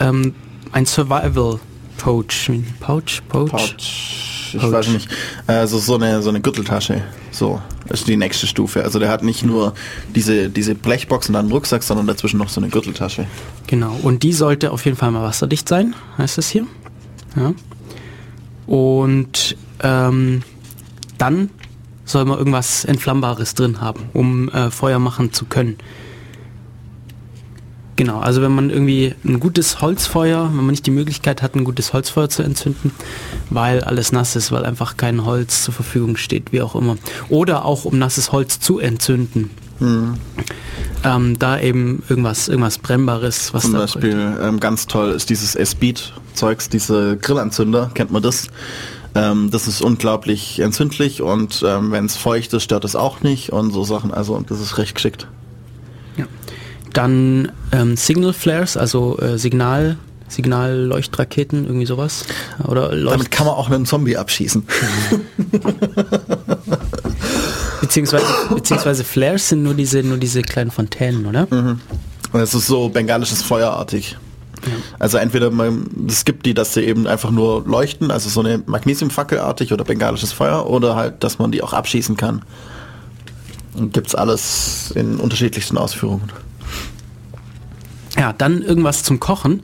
ähm, 0.00 0.34
ein 0.72 0.86
Survival 0.86 1.60
Pouch, 1.96 2.50
Pouch, 2.80 3.22
Pouch, 3.28 3.50
Pouch. 3.50 3.74
Ich 3.78 4.58
Pouch. 4.60 4.72
weiß 4.72 4.88
nicht. 4.88 5.08
Also 5.46 5.78
so 5.78 5.94
eine 5.94 6.22
so 6.22 6.28
eine 6.28 6.40
Gürteltasche. 6.40 7.02
So 7.30 7.60
ist 7.90 8.08
die 8.08 8.16
nächste 8.16 8.46
Stufe. 8.46 8.84
Also 8.84 8.98
der 8.98 9.08
hat 9.08 9.22
nicht 9.22 9.44
nur 9.44 9.74
diese 10.14 10.48
diese 10.50 10.74
Blechbox 10.74 11.28
und 11.28 11.34
dann 11.34 11.46
einen 11.46 11.52
Rucksack, 11.52 11.82
sondern 11.82 12.06
dazwischen 12.06 12.38
noch 12.38 12.48
so 12.48 12.60
eine 12.60 12.70
Gürteltasche. 12.70 13.26
Genau. 13.66 13.96
Und 14.02 14.22
die 14.22 14.32
sollte 14.32 14.70
auf 14.70 14.84
jeden 14.84 14.96
Fall 14.96 15.10
mal 15.10 15.22
wasserdicht 15.22 15.68
sein, 15.68 15.94
heißt 16.18 16.38
es 16.38 16.48
hier. 16.48 16.66
Ja. 17.36 17.52
Und 18.66 19.56
ähm, 19.82 20.42
dann 21.18 21.50
soll 22.04 22.24
man 22.24 22.38
irgendwas 22.38 22.84
Entflammbares 22.84 23.54
drin 23.54 23.80
haben, 23.80 24.08
um 24.12 24.48
äh, 24.50 24.70
Feuer 24.70 24.98
machen 24.98 25.32
zu 25.32 25.44
können. 25.44 25.76
Genau, 27.96 28.20
also 28.20 28.42
wenn 28.42 28.52
man 28.52 28.68
irgendwie 28.68 29.14
ein 29.24 29.40
gutes 29.40 29.80
Holzfeuer, 29.80 30.50
wenn 30.50 30.56
man 30.56 30.66
nicht 30.66 30.86
die 30.86 30.90
Möglichkeit 30.90 31.40
hat, 31.40 31.54
ein 31.54 31.64
gutes 31.64 31.94
Holzfeuer 31.94 32.28
zu 32.28 32.42
entzünden, 32.42 32.92
weil 33.48 33.82
alles 33.82 34.12
nass 34.12 34.36
ist, 34.36 34.52
weil 34.52 34.66
einfach 34.66 34.98
kein 34.98 35.24
Holz 35.24 35.62
zur 35.64 35.72
Verfügung 35.72 36.16
steht, 36.16 36.52
wie 36.52 36.60
auch 36.60 36.74
immer. 36.74 36.98
Oder 37.30 37.64
auch 37.64 37.86
um 37.86 37.98
nasses 37.98 38.32
Holz 38.32 38.60
zu 38.60 38.78
entzünden. 38.78 39.50
Ähm, 41.04 41.38
da 41.38 41.60
eben 41.60 42.02
irgendwas, 42.08 42.48
irgendwas 42.48 42.78
Brennbares, 42.78 43.52
was 43.52 43.64
Zum 43.64 43.74
Beispiel 43.74 44.36
ähm, 44.42 44.60
ganz 44.60 44.86
toll 44.86 45.10
ist 45.10 45.30
dieses 45.30 45.54
S-Beat-Zeugs, 45.54 46.68
diese 46.68 47.16
Grillanzünder, 47.16 47.90
kennt 47.94 48.10
man 48.10 48.22
das? 48.22 48.48
Ähm, 49.14 49.50
das 49.50 49.68
ist 49.68 49.82
unglaublich 49.82 50.60
entzündlich 50.60 51.22
und 51.22 51.64
ähm, 51.66 51.92
wenn 51.92 52.06
es 52.06 52.16
feucht 52.16 52.52
ist, 52.52 52.62
stört 52.62 52.84
es 52.84 52.96
auch 52.96 53.22
nicht 53.22 53.50
und 53.50 53.72
so 53.72 53.84
Sachen. 53.84 54.12
Also 54.12 54.42
das 54.46 54.60
ist 54.60 54.78
recht 54.78 54.94
geschickt. 54.94 55.26
Ja. 56.16 56.26
Dann 56.96 57.52
ähm, 57.72 57.94
Signal 57.94 58.32
Flares, 58.32 58.78
also 58.78 59.18
äh, 59.18 59.36
Signal, 59.36 59.98
Signalleuchtraketen, 60.28 61.66
irgendwie 61.66 61.84
sowas. 61.84 62.24
Oder 62.64 62.88
Damit 62.88 63.02
Leucht 63.02 63.30
kann 63.30 63.44
man 63.44 63.54
auch 63.54 63.68
einen 63.68 63.84
Zombie 63.84 64.16
abschießen. 64.16 64.62
beziehungsweise, 67.82 68.24
beziehungsweise 68.48 69.04
Flares 69.04 69.50
sind 69.50 69.62
nur 69.62 69.74
diese, 69.74 70.02
nur 70.02 70.16
diese 70.16 70.40
kleinen 70.40 70.70
Fontänen, 70.70 71.26
oder? 71.26 71.46
Und 71.50 72.40
es 72.40 72.54
ist 72.54 72.66
so 72.66 72.88
bengalisches 72.88 73.42
Feuerartig. 73.42 74.16
Also 74.98 75.18
entweder 75.18 75.50
man, 75.50 76.06
es 76.08 76.24
gibt 76.24 76.46
die, 76.46 76.54
dass 76.54 76.72
sie 76.72 76.80
eben 76.80 77.06
einfach 77.06 77.30
nur 77.30 77.66
leuchten, 77.66 78.10
also 78.10 78.30
so 78.30 78.40
eine 78.40 78.62
Magnesiumfackelartig 78.64 79.70
oder 79.74 79.84
bengalisches 79.84 80.32
Feuer, 80.32 80.66
oder 80.66 80.96
halt, 80.96 81.22
dass 81.22 81.38
man 81.38 81.52
die 81.52 81.62
auch 81.62 81.74
abschießen 81.74 82.16
kann. 82.16 82.42
Und 83.74 83.92
gibt's 83.92 84.14
alles 84.14 84.92
in 84.94 85.16
unterschiedlichsten 85.18 85.76
Ausführungen. 85.76 86.32
Ja, 88.18 88.32
dann 88.32 88.62
irgendwas 88.62 89.02
zum 89.02 89.20
Kochen. 89.20 89.62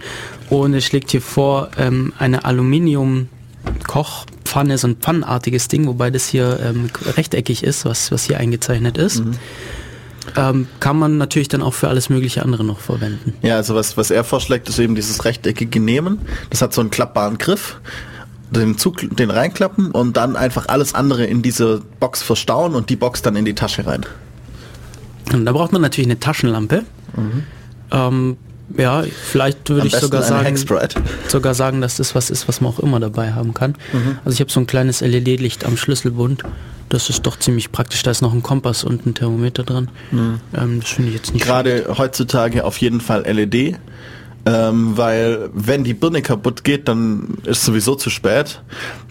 Und 0.50 0.74
es 0.74 0.84
schlägt 0.84 1.10
hier 1.10 1.22
vor 1.22 1.70
ähm, 1.78 2.12
eine 2.18 2.44
Aluminium-Kochpfanne, 2.44 4.76
so 4.76 4.88
ein 4.88 4.96
pfannenartiges 4.96 5.68
Ding, 5.68 5.86
wobei 5.86 6.10
das 6.10 6.28
hier 6.28 6.60
ähm, 6.62 6.90
rechteckig 7.16 7.62
ist, 7.62 7.86
was, 7.86 8.12
was 8.12 8.24
hier 8.24 8.36
eingezeichnet 8.38 8.98
ist. 8.98 9.22
Ähm, 10.36 10.68
kann 10.80 10.98
man 10.98 11.18
natürlich 11.18 11.48
dann 11.48 11.62
auch 11.62 11.74
für 11.74 11.88
alles 11.88 12.08
mögliche 12.08 12.42
andere 12.42 12.64
noch 12.64 12.78
verwenden. 12.78 13.34
Ja, 13.42 13.56
also 13.56 13.74
was, 13.74 13.96
was 13.96 14.10
er 14.10 14.24
vorschlägt, 14.24 14.68
ist 14.68 14.78
eben 14.78 14.94
dieses 14.94 15.24
rechteckige 15.24 15.80
Nehmen. 15.80 16.20
Das 16.50 16.62
hat 16.62 16.72
so 16.72 16.80
einen 16.80 16.90
klappbaren 16.90 17.38
Griff. 17.38 17.80
Den, 18.50 18.76
Zug, 18.76 18.98
den 19.16 19.30
reinklappen 19.30 19.92
und 19.92 20.18
dann 20.18 20.36
einfach 20.36 20.68
alles 20.68 20.94
andere 20.94 21.24
in 21.24 21.40
diese 21.40 21.80
Box 22.00 22.22
verstauen 22.22 22.74
und 22.74 22.90
die 22.90 22.96
Box 22.96 23.22
dann 23.22 23.34
in 23.34 23.46
die 23.46 23.54
Tasche 23.54 23.86
rein. 23.86 24.04
Und 25.32 25.46
da 25.46 25.52
braucht 25.52 25.72
man 25.72 25.80
natürlich 25.80 26.06
eine 26.06 26.20
Taschenlampe. 26.20 26.84
Ähm, 27.92 28.36
ja, 28.76 29.04
vielleicht 29.24 29.68
würde 29.68 29.86
ich 29.86 29.96
sogar 29.96 30.22
sagen, 30.22 30.56
sogar 31.28 31.54
sagen, 31.54 31.80
dass 31.80 31.96
das 31.96 32.14
was 32.14 32.30
ist, 32.30 32.48
was 32.48 32.60
man 32.60 32.72
auch 32.72 32.78
immer 32.78 33.00
dabei 33.00 33.32
haben 33.32 33.54
kann. 33.54 33.74
Mhm. 33.92 34.18
Also 34.24 34.34
ich 34.34 34.40
habe 34.40 34.50
so 34.50 34.60
ein 34.60 34.66
kleines 34.66 35.00
LED-Licht 35.00 35.64
am 35.64 35.76
Schlüsselbund. 35.76 36.42
Das 36.88 37.08
ist 37.08 37.26
doch 37.26 37.38
ziemlich 37.38 37.72
praktisch. 37.72 38.02
Da 38.02 38.10
ist 38.10 38.22
noch 38.22 38.32
ein 38.32 38.42
Kompass 38.42 38.84
und 38.84 39.06
ein 39.06 39.14
Thermometer 39.14 39.62
dran. 39.62 39.88
Ähm, 40.12 40.80
das 40.80 40.90
finde 40.90 41.10
ich 41.10 41.16
jetzt 41.16 41.34
nicht 41.34 41.44
Mhm. 41.44 41.48
Gerade 41.48 41.94
heutzutage 41.98 42.64
auf 42.64 42.78
jeden 42.78 43.00
Fall 43.00 43.24
LED, 43.26 43.76
ähm, 44.44 44.96
weil 44.96 45.50
wenn 45.54 45.84
die 45.84 45.94
Birne 45.94 46.22
kaputt 46.22 46.64
geht, 46.64 46.88
dann 46.88 47.38
ist 47.44 47.64
sowieso 47.64 47.94
zu 47.94 48.10
spät 48.10 48.60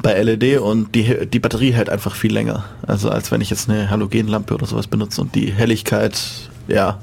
bei 0.01 0.21
LED 0.21 0.59
und 0.59 0.93
die, 0.95 1.27
die 1.27 1.39
Batterie 1.39 1.71
hält 1.71 1.89
einfach 1.89 2.15
viel 2.15 2.33
länger. 2.33 2.65
Also 2.85 3.09
als 3.09 3.31
wenn 3.31 3.41
ich 3.41 3.49
jetzt 3.49 3.69
eine 3.69 3.89
Halogenlampe 3.89 4.53
oder 4.53 4.65
sowas 4.65 4.87
benutze 4.87 5.21
und 5.21 5.35
die 5.35 5.51
Helligkeit, 5.51 6.19
ja, 6.67 6.99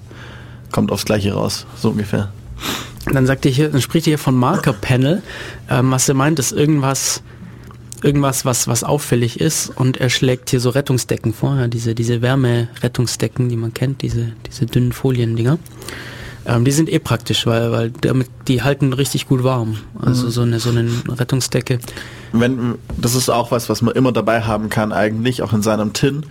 kommt 0.73 0.93
aufs 0.93 1.05
gleiche 1.05 1.33
raus, 1.33 1.66
so 1.77 1.91
ungefähr. 1.91 2.33
Dann 3.12 3.27
sagt 3.27 3.47
er 3.47 3.53
hier, 3.53 3.69
dann 3.71 3.81
spricht 3.81 4.07
er 4.07 4.12
hier 4.12 4.19
von 4.19 4.37
Marker 4.37 4.73
Panel. 4.73 5.23
Ähm, 5.71 5.91
was 5.91 6.09
er 6.09 6.14
meint, 6.14 6.39
ist 6.39 6.53
irgendwas, 6.53 7.23
irgendwas, 8.03 8.45
was, 8.45 8.69
was 8.69 8.85
auffällig 8.85 9.41
ist. 9.41 9.71
Und 9.75 9.97
er 9.97 10.11
schlägt 10.11 10.51
hier 10.51 10.61
so 10.61 10.71
Rettungsdecken 10.71 11.33
vor, 11.33 11.57
ja, 11.57 11.69
diese, 11.69 11.95
diese 11.95 12.23
Wärmerettungsdecken, 12.23 13.49
die 13.49 13.57
man 13.57 13.73
kennt, 13.73 14.03
diese, 14.03 14.33
diese 14.47 14.66
dünnen 14.66 14.93
Foliendinger. 14.93 15.59
Ähm, 16.49 16.64
die 16.64 16.71
sind 16.71 16.91
eh 16.91 16.99
praktisch, 16.99 17.47
weil, 17.47 17.73
weil 17.73 17.91
damit, 17.91 18.29
die 18.49 18.62
halten 18.62 18.93
richtig 18.93 19.27
gut 19.27 19.45
warm. 19.45 19.79
Also 20.01 20.31
so 20.31 20.43
eine, 20.43 20.61
so 20.61 20.71
eine 20.71 20.89
Rettungsdecke. 21.09 21.79
Wenn, 22.33 22.77
das 22.97 23.14
ist 23.14 23.29
auch 23.29 23.51
was, 23.51 23.69
was 23.69 23.83
man 23.83 23.95
immer 23.95 24.12
dabei 24.12 24.43
haben 24.43 24.71
kann 24.71 24.93
eigentlich, 24.93 25.43
auch 25.43 25.53
in 25.53 25.62
seinem 25.62 25.93
Tin, 25.93 26.25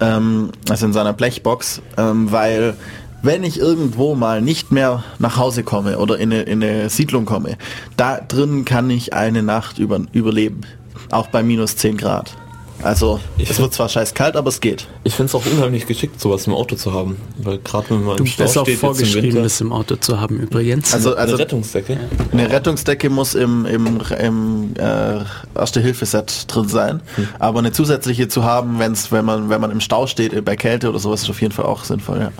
ähm, 0.00 0.50
also 0.68 0.86
in 0.86 0.92
seiner 0.92 1.12
Blechbox, 1.12 1.80
ähm, 1.96 2.32
weil 2.32 2.74
wenn 3.22 3.44
ich 3.44 3.58
irgendwo 3.58 4.14
mal 4.14 4.40
nicht 4.40 4.72
mehr 4.72 5.04
nach 5.18 5.36
Hause 5.36 5.62
komme 5.62 5.98
oder 5.98 6.18
in 6.18 6.32
eine, 6.32 6.42
in 6.42 6.62
eine 6.62 6.90
Siedlung 6.90 7.24
komme, 7.24 7.56
da 7.96 8.20
drin 8.20 8.64
kann 8.64 8.90
ich 8.90 9.12
eine 9.14 9.42
Nacht 9.42 9.78
über, 9.78 10.00
überleben, 10.12 10.62
auch 11.10 11.28
bei 11.28 11.42
minus 11.42 11.76
10 11.76 11.96
Grad. 11.96 12.36
Also 12.82 13.20
es 13.38 13.60
wird 13.60 13.72
zwar 13.72 13.88
scheiß 13.88 14.14
kalt, 14.14 14.34
aber 14.34 14.48
es 14.48 14.60
geht. 14.60 14.88
Ich 15.04 15.14
finde 15.14 15.28
es 15.28 15.34
auch 15.36 15.46
unheimlich 15.46 15.86
geschickt, 15.86 16.20
sowas 16.20 16.48
im 16.48 16.52
Auto 16.54 16.74
zu 16.74 16.92
haben. 16.92 17.16
Weil 17.38 17.58
gerade 17.58 17.90
wenn 17.90 18.02
man 18.02 18.16
Du 18.16 18.24
im 18.24 18.26
Stau 18.26 18.42
bist 18.42 18.58
auch 18.58 18.64
steht 18.64 18.74
im 18.74 18.80
vorgeschrieben, 18.80 19.22
Winter, 19.22 19.42
das 19.42 19.60
im 19.60 19.72
Auto 19.72 19.96
zu 19.96 20.20
haben 20.20 20.40
übrigens. 20.40 20.92
Also, 20.92 21.10
eine 21.10 21.18
also 21.18 21.36
Rettungsdecke. 21.36 22.00
eine 22.32 22.50
Rettungsdecke 22.50 23.08
muss 23.08 23.34
im, 23.34 23.66
im, 23.66 24.00
im 24.18 24.74
äh, 24.76 25.20
Erste-Hilfe-Set 25.54 26.46
drin 26.48 26.68
sein. 26.68 27.00
Aber 27.38 27.60
eine 27.60 27.70
zusätzliche 27.70 28.26
zu 28.26 28.42
haben, 28.42 28.80
wenn's, 28.80 29.12
wenn 29.12 29.24
man 29.24 29.48
wenn 29.48 29.60
man 29.60 29.70
im 29.70 29.80
Stau 29.80 30.08
steht, 30.08 30.32
äh, 30.32 30.40
bei 30.40 30.56
Kälte 30.56 30.88
oder 30.88 30.98
sowas, 30.98 31.22
ist 31.22 31.30
auf 31.30 31.40
jeden 31.40 31.52
Fall 31.52 31.66
auch 31.66 31.84
sinnvoll. 31.84 32.18
Ja. 32.18 32.32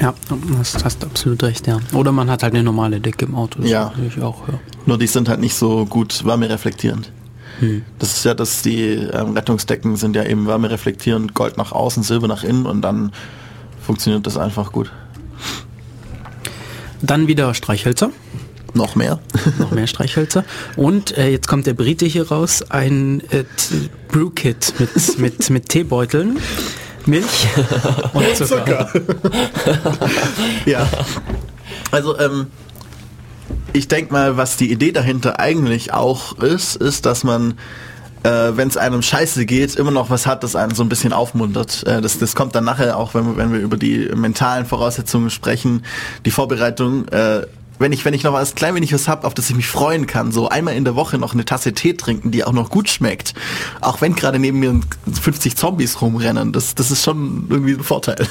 Ja, 0.00 0.14
hast, 0.58 0.84
hast 0.84 1.04
absolut 1.04 1.42
recht, 1.42 1.66
ja. 1.66 1.78
Oder 1.92 2.12
man 2.12 2.30
hat 2.30 2.42
halt 2.42 2.54
eine 2.54 2.62
normale 2.62 3.00
Decke 3.00 3.26
im 3.26 3.34
Auto. 3.34 3.60
Das 3.60 3.70
Ja. 3.70 3.92
natürlich 3.96 4.22
auch, 4.22 4.48
ja. 4.48 4.54
Nur 4.86 4.98
die 4.98 5.06
sind 5.06 5.28
halt 5.28 5.40
nicht 5.40 5.54
so 5.54 5.86
gut 5.86 6.24
wärmereflektierend. 6.24 7.10
Das 8.00 8.16
ist 8.16 8.24
ja, 8.24 8.34
dass 8.34 8.62
die 8.62 8.82
ähm, 8.82 9.34
Rettungsdecken 9.34 9.96
sind 9.96 10.16
ja 10.16 10.24
eben 10.24 10.46
wärmereflektierend, 10.46 11.34
Gold 11.34 11.56
nach 11.56 11.70
außen, 11.70 12.02
Silber 12.02 12.26
nach 12.26 12.42
innen 12.42 12.66
und 12.66 12.82
dann 12.82 13.12
funktioniert 13.80 14.26
das 14.26 14.36
einfach 14.36 14.72
gut. 14.72 14.90
Dann 17.00 17.28
wieder 17.28 17.54
Streichhölzer. 17.54 18.10
Noch 18.74 18.96
mehr. 18.96 19.20
noch 19.58 19.70
mehr 19.70 19.86
Streichhölzer. 19.86 20.44
Und 20.76 21.16
äh, 21.16 21.28
jetzt 21.30 21.46
kommt 21.46 21.66
der 21.66 21.74
Brite 21.74 22.06
hier 22.06 22.28
raus, 22.28 22.64
ein 22.70 23.22
äh, 23.30 23.44
Brewkit 24.08 24.74
mit, 24.80 25.18
mit, 25.18 25.50
mit 25.50 25.68
Teebeuteln, 25.68 26.38
Milch 27.06 27.46
und 28.12 28.36
Zucker. 28.36 28.88
ja. 30.66 30.86
Also, 31.90 32.18
ähm, 32.18 32.46
ich 33.72 33.88
denke 33.88 34.12
mal, 34.12 34.36
was 34.36 34.56
die 34.56 34.70
Idee 34.70 34.92
dahinter 34.92 35.40
eigentlich 35.40 35.92
auch 35.92 36.38
ist, 36.38 36.76
ist, 36.76 37.06
dass 37.06 37.24
man, 37.24 37.54
äh, 38.22 38.52
wenn 38.54 38.68
es 38.68 38.76
einem 38.76 39.02
scheiße 39.02 39.46
geht, 39.46 39.76
immer 39.76 39.90
noch 39.90 40.10
was 40.10 40.26
hat, 40.26 40.42
das 40.42 40.56
einen 40.56 40.74
so 40.74 40.82
ein 40.82 40.88
bisschen 40.88 41.12
aufmuntert. 41.12 41.84
Äh, 41.86 42.00
das, 42.00 42.18
das 42.18 42.34
kommt 42.34 42.54
dann 42.54 42.64
nachher 42.64 42.96
auch, 42.96 43.14
wenn 43.14 43.26
wir, 43.26 43.36
wenn 43.36 43.52
wir 43.52 43.60
über 43.60 43.76
die 43.76 44.10
mentalen 44.14 44.64
Voraussetzungen 44.64 45.30
sprechen, 45.30 45.84
die 46.24 46.30
Vorbereitung. 46.30 47.08
Äh, 47.08 47.46
wenn 47.78 47.92
ich, 47.92 48.04
wenn 48.04 48.14
ich 48.14 48.22
noch 48.22 48.32
was 48.32 48.54
klein 48.54 48.74
wenig 48.74 48.92
was 48.92 49.08
hab, 49.08 49.24
auf 49.24 49.34
das 49.34 49.50
ich 49.50 49.56
mich 49.56 49.66
freuen 49.66 50.06
kann, 50.06 50.32
so 50.32 50.48
einmal 50.48 50.74
in 50.74 50.84
der 50.84 50.94
Woche 50.94 51.18
noch 51.18 51.34
eine 51.34 51.44
Tasse 51.44 51.72
Tee 51.72 51.94
trinken, 51.94 52.30
die 52.30 52.44
auch 52.44 52.52
noch 52.52 52.70
gut 52.70 52.88
schmeckt, 52.88 53.34
auch 53.80 54.00
wenn 54.00 54.14
gerade 54.14 54.38
neben 54.38 54.60
mir 54.60 54.80
50 55.20 55.56
Zombies 55.56 56.00
rumrennen, 56.00 56.52
das, 56.52 56.74
das 56.74 56.90
ist 56.90 57.04
schon 57.04 57.46
irgendwie 57.50 57.74
ein 57.74 57.82
Vorteil. 57.82 58.26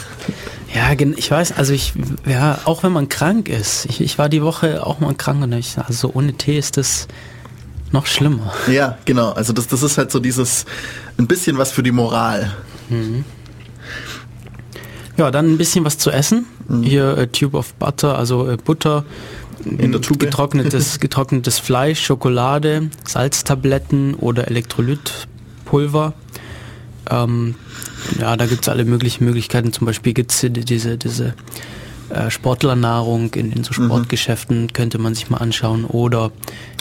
Ja, 0.73 0.91
ich 0.93 1.29
weiß, 1.29 1.51
also 1.51 1.71
ich, 1.71 1.93
ja, 2.25 2.59
auch 2.65 2.81
wenn 2.81 2.91
man 2.91 3.07
krank 3.07 3.47
ist. 3.47 3.85
Ich, 3.85 4.01
ich 4.01 4.17
war 4.17 4.27
die 4.27 4.41
Woche 4.41 4.85
auch 4.85 4.99
mal 4.99 5.13
krank 5.13 5.43
und 5.43 5.53
ich, 5.53 5.77
also 5.77 6.11
ohne 6.13 6.33
Tee 6.33 6.57
ist 6.57 6.77
das 6.77 7.07
noch 7.91 8.07
schlimmer. 8.07 8.51
Ja, 8.71 8.97
genau. 9.05 9.31
Also 9.33 9.53
das, 9.53 9.67
das 9.67 9.83
ist 9.83 9.97
halt 9.99 10.11
so 10.11 10.19
dieses 10.19 10.65
ein 11.17 11.27
bisschen 11.27 11.59
was 11.59 11.71
für 11.71 11.83
die 11.83 11.91
Moral. 11.91 12.51
Ja, 15.17 15.29
dann 15.31 15.51
ein 15.53 15.57
bisschen 15.57 15.85
was 15.85 15.97
zu 15.97 16.09
essen. 16.11 16.45
Hier 16.81 17.17
äh, 17.17 17.27
Tube 17.27 17.53
of 17.55 17.73
Butter, 17.75 18.17
also 18.17 18.49
äh, 18.49 18.57
Butter, 18.57 19.05
In 19.63 19.91
der 19.91 20.01
Tube. 20.01 20.19
getrocknetes, 20.19 20.99
getrocknetes 21.01 21.59
Fleisch, 21.59 22.03
Schokolade, 22.03 22.89
Salztabletten 23.07 24.15
oder 24.15 24.47
Elektrolytpulver. 24.47 26.13
Ähm, 27.09 27.55
ja, 28.19 28.35
da 28.37 28.45
gibt's 28.47 28.69
alle 28.69 28.85
möglichen 28.85 29.25
Möglichkeiten. 29.25 29.71
Zum 29.73 29.85
Beispiel 29.85 30.13
hier 30.15 30.49
die- 30.49 30.65
diese, 30.65 30.97
diese 30.97 31.33
äh, 32.09 32.29
Sportlernahrung 32.31 33.33
in, 33.35 33.51
in 33.51 33.63
so 33.63 33.73
Sportgeschäften, 33.73 34.73
könnte 34.73 34.97
man 34.99 35.13
sich 35.15 35.29
mal 35.29 35.37
anschauen. 35.37 35.85
Oder 35.85 36.31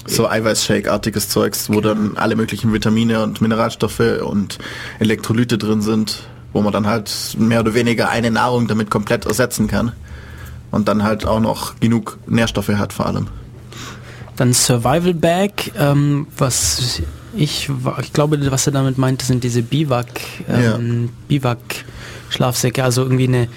So 0.06 0.28
Eiweißshake-artiges 0.28 1.28
Zeugs, 1.28 1.68
wo 1.70 1.80
dann 1.80 2.16
alle 2.16 2.36
möglichen 2.36 2.72
Vitamine 2.72 3.22
und 3.22 3.40
Mineralstoffe 3.40 4.00
und 4.24 4.58
Elektrolyte 5.00 5.58
drin 5.58 5.82
sind, 5.82 6.28
wo 6.52 6.62
man 6.62 6.72
dann 6.72 6.86
halt 6.86 7.10
mehr 7.38 7.60
oder 7.60 7.74
weniger 7.74 8.08
eine 8.08 8.30
Nahrung 8.30 8.66
damit 8.68 8.90
komplett 8.90 9.26
ersetzen 9.26 9.68
kann. 9.68 9.92
Und 10.70 10.88
dann 10.88 11.02
halt 11.02 11.26
auch 11.26 11.40
noch 11.40 11.78
genug 11.80 12.18
Nährstoffe 12.26 12.68
hat 12.68 12.92
vor 12.92 13.06
allem. 13.06 13.28
Dann 14.36 14.54
Survival 14.54 15.12
Bag, 15.12 15.72
ähm, 15.78 16.26
was 16.38 17.02
ich, 17.34 17.70
ich 18.00 18.12
glaube, 18.12 18.50
was 18.50 18.66
er 18.66 18.72
damit 18.72 18.98
meinte, 18.98 19.26
sind 19.26 19.44
diese 19.44 19.62
Biwak, 19.62 20.08
ähm, 20.48 21.10
Biwak 21.28 21.58
Schlafsäcke, 22.30 22.82
also 22.82 23.02
irgendwie 23.02 23.28
eine, 23.28 23.48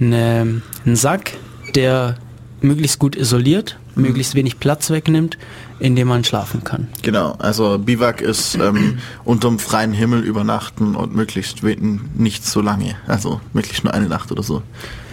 eine, 0.00 0.62
ein 0.84 0.96
Sack, 0.96 1.32
der 1.74 2.16
möglichst 2.60 2.98
gut 2.98 3.16
isoliert, 3.16 3.78
möglichst 3.94 4.34
wenig 4.34 4.58
Platz 4.58 4.90
wegnimmt, 4.90 5.38
in 5.80 5.96
dem 5.96 6.08
man 6.08 6.22
schlafen 6.24 6.62
kann. 6.62 6.88
Genau, 7.02 7.32
also 7.38 7.78
Biwak 7.78 8.20
ist 8.20 8.54
ähm, 8.54 8.98
unterm 9.24 9.58
freien 9.58 9.92
Himmel 9.92 10.22
übernachten 10.22 10.94
und 10.94 11.14
möglichst 11.14 11.62
nicht 11.62 12.46
so 12.46 12.60
lange. 12.60 12.96
Also 13.06 13.40
möglichst 13.52 13.84
nur 13.84 13.94
eine 13.94 14.06
Nacht 14.06 14.30
oder 14.30 14.42
so. 14.42 14.62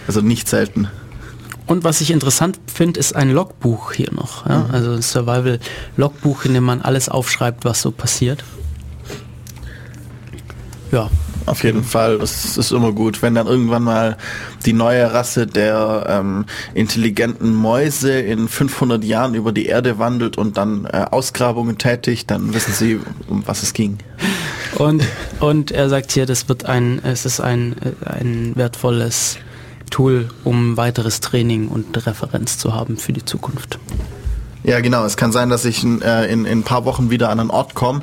Also 0.06 0.20
nicht 0.20 0.48
selten. 0.48 0.88
Und 1.66 1.84
was 1.84 2.00
ich 2.00 2.10
interessant 2.10 2.58
finde, 2.66 2.98
ist 2.98 3.14
ein 3.14 3.30
Logbuch 3.30 3.92
hier 3.92 4.10
noch. 4.12 4.48
Ja? 4.48 4.66
Also 4.72 4.92
ein 4.92 5.02
Survival-Logbuch, 5.02 6.46
in 6.46 6.54
dem 6.54 6.64
man 6.64 6.80
alles 6.80 7.10
aufschreibt, 7.10 7.64
was 7.66 7.82
so 7.82 7.90
passiert. 7.90 8.42
Ja, 10.90 11.10
Auf 11.46 11.64
jeden 11.64 11.84
Fall, 11.84 12.18
das 12.18 12.56
ist 12.56 12.72
immer 12.72 12.92
gut. 12.92 13.22
Wenn 13.22 13.34
dann 13.34 13.46
irgendwann 13.46 13.82
mal 13.82 14.16
die 14.64 14.72
neue 14.72 15.12
Rasse 15.12 15.46
der 15.46 16.06
ähm, 16.08 16.46
intelligenten 16.74 17.54
Mäuse 17.54 18.18
in 18.18 18.48
500 18.48 19.04
Jahren 19.04 19.34
über 19.34 19.52
die 19.52 19.66
Erde 19.66 19.98
wandelt 19.98 20.38
und 20.38 20.56
dann 20.56 20.86
äh, 20.86 21.06
Ausgrabungen 21.10 21.78
tätigt, 21.78 22.30
dann 22.30 22.54
wissen 22.54 22.72
sie, 22.72 23.00
um 23.28 23.46
was 23.46 23.62
es 23.62 23.72
ging. 23.72 23.98
Und, 24.76 25.04
und 25.40 25.70
er 25.70 25.88
sagt 25.88 26.12
hier, 26.12 26.26
das 26.26 26.48
wird 26.48 26.66
ein, 26.66 27.00
es 27.02 27.24
ist 27.24 27.40
ein, 27.40 27.76
ein 28.04 28.52
wertvolles 28.54 29.38
Tool, 29.90 30.28
um 30.44 30.76
weiteres 30.76 31.20
Training 31.20 31.68
und 31.68 32.06
Referenz 32.06 32.58
zu 32.58 32.74
haben 32.74 32.96
für 32.98 33.12
die 33.12 33.24
Zukunft. 33.24 33.78
Ja, 34.64 34.80
genau. 34.80 35.04
Es 35.04 35.16
kann 35.16 35.32
sein, 35.32 35.48
dass 35.48 35.64
ich 35.64 35.84
äh, 35.84 36.32
in, 36.32 36.44
in 36.44 36.60
ein 36.60 36.62
paar 36.62 36.84
Wochen 36.84 37.10
wieder 37.10 37.30
an 37.30 37.40
einen 37.40 37.50
Ort 37.50 37.74
komme 37.74 38.00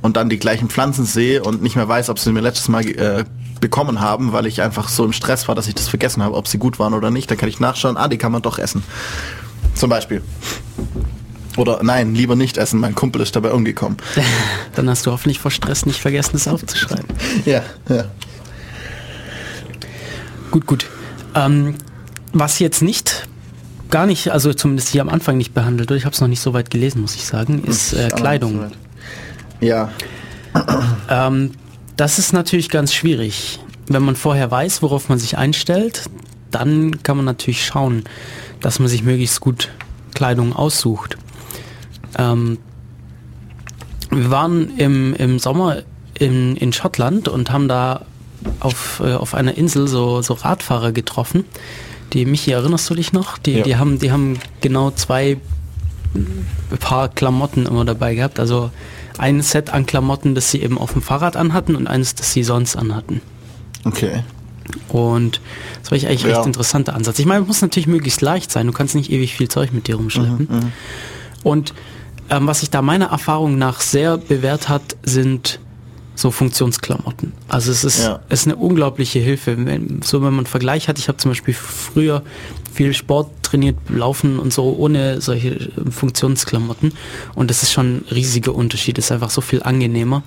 und 0.00 0.16
dann 0.16 0.28
die 0.28 0.38
gleichen 0.38 0.68
Pflanzen 0.68 1.04
sehe 1.04 1.42
und 1.42 1.62
nicht 1.62 1.76
mehr 1.76 1.88
weiß, 1.88 2.08
ob 2.08 2.18
sie 2.18 2.32
mir 2.32 2.40
letztes 2.40 2.68
Mal 2.68 2.86
äh, 2.88 3.24
bekommen 3.60 4.00
haben, 4.00 4.32
weil 4.32 4.46
ich 4.46 4.62
einfach 4.62 4.88
so 4.88 5.04
im 5.04 5.12
Stress 5.12 5.48
war, 5.48 5.54
dass 5.54 5.68
ich 5.68 5.74
das 5.74 5.88
vergessen 5.88 6.22
habe, 6.22 6.34
ob 6.36 6.48
sie 6.48 6.58
gut 6.58 6.78
waren 6.78 6.94
oder 6.94 7.10
nicht. 7.10 7.30
Dann 7.30 7.38
kann 7.38 7.48
ich 7.48 7.60
nachschauen, 7.60 7.96
ah, 7.96 8.08
die 8.08 8.18
kann 8.18 8.32
man 8.32 8.42
doch 8.42 8.58
essen. 8.58 8.82
Zum 9.74 9.90
Beispiel. 9.90 10.22
Oder 11.56 11.80
nein, 11.82 12.14
lieber 12.14 12.36
nicht 12.36 12.56
essen, 12.56 12.78
mein 12.78 12.94
Kumpel 12.94 13.20
ist 13.20 13.34
dabei 13.34 13.52
umgekommen. 13.52 13.96
Dann 14.76 14.88
hast 14.88 15.06
du 15.06 15.10
hoffentlich 15.10 15.40
vor 15.40 15.50
Stress 15.50 15.86
nicht 15.86 16.00
vergessen, 16.00 16.30
das 16.34 16.46
aufzuschreiben. 16.46 17.06
ja, 17.44 17.62
ja. 17.88 18.04
Gut, 20.52 20.66
gut. 20.66 20.86
Ähm, 21.34 21.74
was 22.32 22.60
jetzt 22.60 22.80
nicht, 22.80 23.28
gar 23.90 24.06
nicht, 24.06 24.30
also 24.30 24.52
zumindest 24.52 24.88
hier 24.88 25.02
am 25.02 25.08
Anfang 25.08 25.36
nicht 25.36 25.54
behandelt 25.54 25.90
ich 25.90 26.04
habe 26.04 26.14
es 26.14 26.20
noch 26.20 26.28
nicht 26.28 26.40
so 26.40 26.52
weit 26.52 26.70
gelesen, 26.70 27.00
muss 27.00 27.14
ich 27.14 27.24
sagen, 27.26 27.64
ist 27.64 27.92
äh, 27.92 28.08
Kleidung. 28.08 28.70
Ja, 29.60 29.90
Ähm, 31.10 31.52
das 31.96 32.18
ist 32.18 32.32
natürlich 32.32 32.68
ganz 32.68 32.92
schwierig. 32.92 33.60
Wenn 33.86 34.02
man 34.02 34.16
vorher 34.16 34.50
weiß, 34.50 34.82
worauf 34.82 35.08
man 35.08 35.18
sich 35.18 35.38
einstellt, 35.38 36.04
dann 36.50 37.02
kann 37.02 37.16
man 37.16 37.24
natürlich 37.24 37.66
schauen, 37.66 38.04
dass 38.60 38.78
man 38.78 38.88
sich 38.88 39.02
möglichst 39.02 39.40
gut 39.40 39.70
Kleidung 40.14 40.54
aussucht. 40.54 41.16
Ähm, 42.16 42.58
wir 44.10 44.30
waren 44.30 44.76
im, 44.78 45.14
im 45.14 45.38
Sommer 45.38 45.82
in, 46.14 46.56
in 46.56 46.72
Schottland 46.72 47.28
und 47.28 47.50
haben 47.50 47.68
da 47.68 48.04
auf, 48.60 49.00
äh, 49.04 49.14
auf 49.14 49.34
einer 49.34 49.56
Insel 49.56 49.88
so, 49.88 50.22
so 50.22 50.34
Radfahrer 50.34 50.92
getroffen. 50.92 51.44
Die, 52.12 52.24
Michi, 52.24 52.52
erinnerst 52.52 52.88
du 52.90 52.94
dich 52.94 53.12
noch? 53.12 53.38
Die, 53.38 53.52
Ja. 53.58 53.62
die, 53.64 53.76
haben, 53.76 53.98
die 53.98 54.10
haben 54.12 54.38
genau 54.60 54.90
zwei 54.90 55.36
Paar 56.80 57.08
Klamotten 57.08 57.66
immer 57.66 57.84
dabei 57.84 58.14
gehabt. 58.14 58.40
Also 58.40 58.70
ein 59.18 59.42
Set 59.42 59.70
an 59.70 59.84
Klamotten, 59.86 60.34
das 60.34 60.50
sie 60.50 60.62
eben 60.62 60.78
auf 60.78 60.92
dem 60.92 61.02
Fahrrad 61.02 61.36
anhatten 61.36 61.76
und 61.76 61.86
eines, 61.86 62.14
das 62.14 62.32
sie 62.32 62.42
sonst 62.42 62.76
anhatten. 62.76 63.20
okay. 63.84 64.22
Und 64.88 65.40
das 65.82 65.90
war 65.90 65.96
ich 65.96 66.06
eigentlich 66.06 66.24
Ja. 66.24 66.36
recht 66.36 66.46
interessanter 66.46 66.94
Ansatz. 66.94 67.18
Ich 67.18 67.24
meine, 67.24 67.40
es 67.40 67.46
muss 67.46 67.62
natürlich 67.62 67.86
möglichst 67.86 68.20
leicht 68.20 68.50
sein. 68.52 68.66
Du 68.66 68.72
kannst 68.74 68.94
nicht 68.94 69.10
ewig 69.10 69.34
viel 69.34 69.48
Zeug 69.48 69.72
mit 69.72 69.86
dir 69.88 69.94
rumschleppen. 69.96 70.72
Und 71.42 71.72
ähm, 72.28 72.46
was 72.46 72.60
sich 72.60 72.68
da 72.68 72.82
meiner 72.82 73.06
Erfahrung 73.06 73.56
nach 73.56 73.80
sehr 73.80 74.18
bewährt 74.18 74.68
hat, 74.68 74.82
sind 75.02 75.58
so 76.18 76.30
Funktionsklamotten. 76.32 77.32
Also 77.46 77.70
es 77.70 77.84
ist, 77.84 78.00
Ja. 78.00 78.20
es 78.28 78.40
ist 78.40 78.46
eine 78.48 78.56
unglaubliche 78.56 79.20
Hilfe. 79.20 79.56
Wenn, 79.56 80.02
so 80.02 80.18
wenn 80.18 80.30
man 80.30 80.38
einen 80.38 80.46
Vergleich 80.46 80.88
hat, 80.88 80.98
ich 80.98 81.06
habe 81.08 81.18
zum 81.18 81.30
Beispiel 81.30 81.54
früher 81.54 82.22
viel 82.72 82.92
Sport 82.92 83.30
trainiert, 83.42 83.76
laufen 83.88 84.38
und 84.40 84.52
so 84.52 84.74
ohne 84.76 85.20
solche 85.20 85.50
äh, 85.50 85.90
Funktionsklamotten. 85.90 86.92
Und 87.36 87.50
das 87.50 87.62
ist 87.62 87.72
schon 87.72 87.98
ein 87.98 88.04
riesiger 88.10 88.54
Unterschied. 88.54 88.98
Das 88.98 89.06
ist 89.06 89.12
einfach 89.12 89.30
so 89.30 89.40
viel 89.40 89.62
angenehmer. 89.62 90.22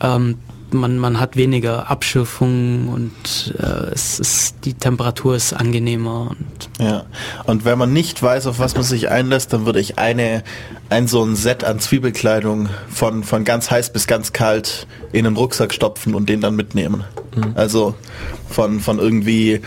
Ähm, 0.00 0.36
man, 0.74 0.98
man 0.98 1.20
hat 1.20 1.36
weniger 1.36 1.90
Abschürfung 1.90 2.88
und 2.88 3.54
äh, 3.58 3.92
es 3.92 4.18
ist, 4.18 4.56
die 4.64 4.74
Temperatur 4.74 5.36
ist 5.36 5.52
angenehmer 5.52 6.30
und 6.30 6.84
Ja. 6.84 7.04
Und 7.44 7.64
wenn 7.64 7.78
man 7.78 7.92
nicht 7.92 8.22
weiß, 8.22 8.46
auf 8.46 8.58
was 8.58 8.74
man 8.74 8.84
sich 8.84 9.08
einlässt, 9.08 9.52
dann 9.52 9.66
würde 9.66 9.80
ich 9.80 9.98
eine, 9.98 10.42
ein 10.88 11.08
so 11.08 11.24
ein 11.24 11.36
Set 11.36 11.64
an 11.64 11.80
Zwiebelkleidung 11.80 12.68
von, 12.88 13.24
von 13.24 13.44
ganz 13.44 13.70
heiß 13.70 13.92
bis 13.92 14.06
ganz 14.06 14.32
kalt 14.32 14.86
in 15.12 15.26
einen 15.26 15.36
Rucksack 15.36 15.72
stopfen 15.74 16.14
und 16.14 16.28
den 16.28 16.40
dann 16.40 16.56
mitnehmen. 16.56 17.04
Also 17.54 17.94
von, 18.48 18.80
von 18.80 18.98
irgendwie 18.98 19.60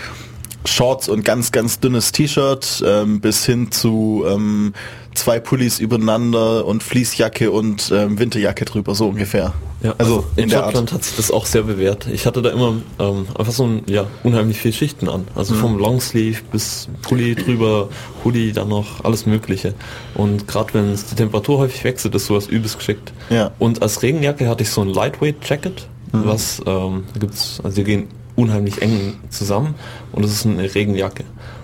Shorts 0.65 1.09
und 1.09 1.25
ganz, 1.25 1.51
ganz 1.51 1.79
dünnes 1.79 2.11
T-Shirt 2.11 2.83
ähm, 2.85 3.19
bis 3.19 3.45
hin 3.45 3.71
zu 3.71 4.23
ähm, 4.27 4.73
zwei 5.15 5.39
Pullis 5.39 5.79
übereinander 5.79 6.65
und 6.65 6.83
Fließjacke 6.83 7.51
und 7.51 7.91
ähm, 7.93 8.19
Winterjacke 8.19 8.65
drüber, 8.65 8.95
so 8.95 9.07
ungefähr. 9.07 9.53
Ja, 9.81 9.95
also, 9.97 10.23
in 10.37 10.49
Schottland 10.49 10.93
hat 10.93 11.03
sich 11.03 11.17
das 11.17 11.29
auch 11.29 11.45
sehr 11.45 11.63
bewährt. 11.63 12.07
Ich 12.07 12.25
hatte 12.25 12.41
da 12.41 12.51
immer 12.51 12.75
ähm, 12.99 13.27
einfach 13.37 13.51
so 13.51 13.65
ein, 13.65 13.83
ja, 13.87 14.05
unheimlich 14.23 14.57
viele 14.57 14.73
Schichten 14.73 15.09
an. 15.09 15.27
Also 15.35 15.55
vom 15.55 15.77
Longsleeve 15.77 16.41
bis 16.51 16.87
Pulli 17.01 17.35
drüber, 17.35 17.89
Hoodie, 18.23 18.53
dann 18.53 18.69
noch 18.69 19.03
alles 19.03 19.25
mögliche. 19.25 19.73
Und 20.15 20.47
gerade 20.47 20.73
wenn 20.73 20.91
es 20.91 21.07
die 21.07 21.15
Temperatur 21.15 21.57
häufig 21.57 21.83
wechselt, 21.83 22.15
ist 22.15 22.27
sowas 22.27 22.47
übelst 22.47 22.77
geschickt. 22.77 23.11
Ja. 23.29 23.51
Und 23.59 23.81
als 23.81 24.01
Regenjacke 24.01 24.47
hatte 24.47 24.63
ich 24.63 24.69
so 24.69 24.81
ein 24.81 24.87
Lightweight 24.87 25.35
Jacket, 25.47 25.87
was 26.13 26.61
ähm, 26.65 27.03
gibt's, 27.19 27.59
also 27.61 27.75
die 27.75 27.83
gehen 27.83 28.07
unheimlich 28.35 28.81
eng 28.81 29.15
zusammen 29.29 29.75
und 30.11 30.23
es 30.23 30.31
ist 30.31 30.45
eine 30.45 30.73
Regenjacke. 30.73 31.23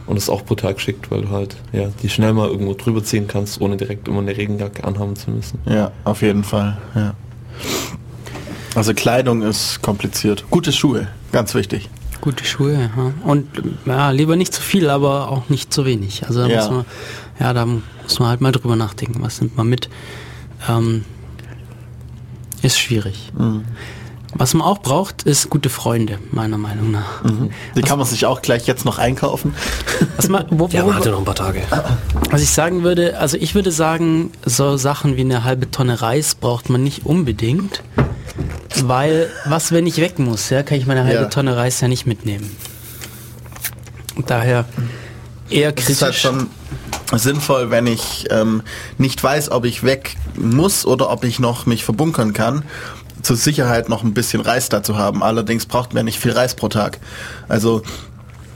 Und 0.10 0.16
das 0.16 0.24
ist 0.24 0.30
auch 0.32 0.41
brutal 0.43 0.74
geschickt, 0.74 1.12
weil 1.12 1.22
du 1.22 1.30
halt 1.30 1.55
ja 1.72 1.89
die 2.01 2.10
schnell 2.10 2.34
mal 2.34 2.47
irgendwo 2.49 2.74
drüber 2.74 3.03
ziehen 3.03 3.28
kannst, 3.28 3.62
ohne 3.62 3.78
direkt 3.78 4.07
immer 4.07 4.20
eine 4.22 4.36
Regenjacke 4.36 4.84
anhaben 4.84 5.16
zu 5.16 5.30
müssen. 5.30 5.60
Ja, 5.66 5.91
auf 6.03 6.24
jeden 6.24 6.43
Fall. 6.43 6.78
Ja. 6.95 7.14
Also 8.74 8.93
Kleidung 8.95 9.43
ist 9.43 9.82
kompliziert. 9.84 10.45
Gute 10.49 10.72
Schuhe, 10.72 11.07
ganz 11.32 11.53
wichtig. 11.53 11.89
gute 12.22 12.43
Schuhe. 12.43 12.74
Ja. 12.95 13.14
Und 13.24 13.47
ja, 13.86 14.10
lieber 14.12 14.36
nicht 14.36 14.53
zu 14.53 14.62
viel, 14.62 14.89
aber 14.89 15.30
auch 15.30 15.47
nicht 15.49 15.72
zu 15.72 15.86
wenig. 15.86 16.26
Also 16.28 16.41
da 16.41 16.47
Ja. 16.49 16.62
muss 16.64 16.72
man, 16.72 16.86
ja, 17.39 17.53
da 17.53 17.66
muss 17.68 18.20
man 18.20 18.30
halt 18.30 18.41
mal 18.41 18.51
drüber 18.51 18.76
nachdenken, 18.76 19.22
was 19.22 19.39
nimmt 19.41 19.55
man 19.57 19.70
mit. 19.70 19.89
Ähm, 20.68 21.05
ist 22.62 22.78
schwierig. 22.80 23.32
Was 24.36 24.53
man 24.53 24.67
auch 24.67 24.80
braucht, 24.80 25.23
ist 25.23 25.49
gute 25.49 25.69
Freunde, 25.69 26.19
meiner 26.32 26.57
Meinung 26.59 26.91
nach. 26.91 27.23
Die 27.75 27.82
kann 27.82 27.97
man 27.97 28.07
sich 28.07 28.25
auch 28.27 28.41
gleich 28.43 28.67
jetzt 28.67 28.86
noch 28.86 28.99
einkaufen. 28.99 29.55
Was, 30.17 30.30
man, 30.30 30.45
wo, 30.51 30.67
Ja, 30.67 30.84
man 30.84 30.88
worüber- 30.88 30.95
hat 30.97 31.05
ja 31.05 31.11
noch 31.11 31.19
ein 31.19 31.25
paar 31.25 31.36
Tage. 31.36 31.61
was 32.30 32.41
ich 32.41 32.49
sagen 32.51 32.84
würde, 32.84 33.17
also 33.19 33.38
ich 33.38 33.55
würde 33.55 33.71
sagen, 33.71 34.32
so 34.45 34.77
Sachen 34.77 35.17
wie 35.17 35.21
eine 35.21 35.43
halbe 35.43 35.71
Tonne 35.71 36.01
Reis 36.01 36.36
braucht 36.36 36.69
man 36.69 36.84
nicht 36.84 37.05
unbedingt. 37.07 37.82
Weil, 38.84 39.30
was, 39.45 39.71
wenn 39.71 39.88
ich 39.88 39.97
weg 39.97 40.19
muss, 40.19 40.49
ja, 40.51 40.61
kann 40.63 40.77
ich 40.77 40.86
meine 40.86 41.03
halbe 41.05 41.23
Ja. 41.23 41.25
Tonne 41.25 41.57
Reis 41.57 41.82
ja 41.82 41.88
nicht 41.88 42.05
mitnehmen. 42.05 42.55
Daher 44.27 44.65
eher 45.49 45.69
Es 45.69 45.75
kritisch. 45.75 45.89
ist 45.89 46.01
halt 46.03 46.15
schon 46.15 46.47
sinnvoll, 47.15 47.71
wenn 47.71 47.88
ich 47.88 48.25
ähm, 48.30 48.61
nicht 48.97 49.21
weiß, 49.23 49.49
ob 49.51 49.65
ich 49.65 49.84
weg 49.84 50.15
muss 50.36 50.86
oder 50.86 51.09
ob 51.09 51.23
ich 51.23 51.39
noch 51.39 51.65
mich 51.65 51.84
verbunkern 51.84 52.34
kann, 52.34 52.63
zur 53.22 53.36
Sicherheit 53.36 53.89
noch 53.89 54.03
ein 54.03 54.13
bisschen 54.13 54.41
Reis 54.41 54.70
dazu 54.70 54.97
haben. 54.97 55.24
Allerdings 55.24 55.65
braucht 55.65 55.93
man 55.93 56.05
nicht 56.05 56.20
viel 56.20 56.32
Reis 56.32 56.55
pro 56.55 56.67
Tag. 56.70 56.99
Also 57.47 57.82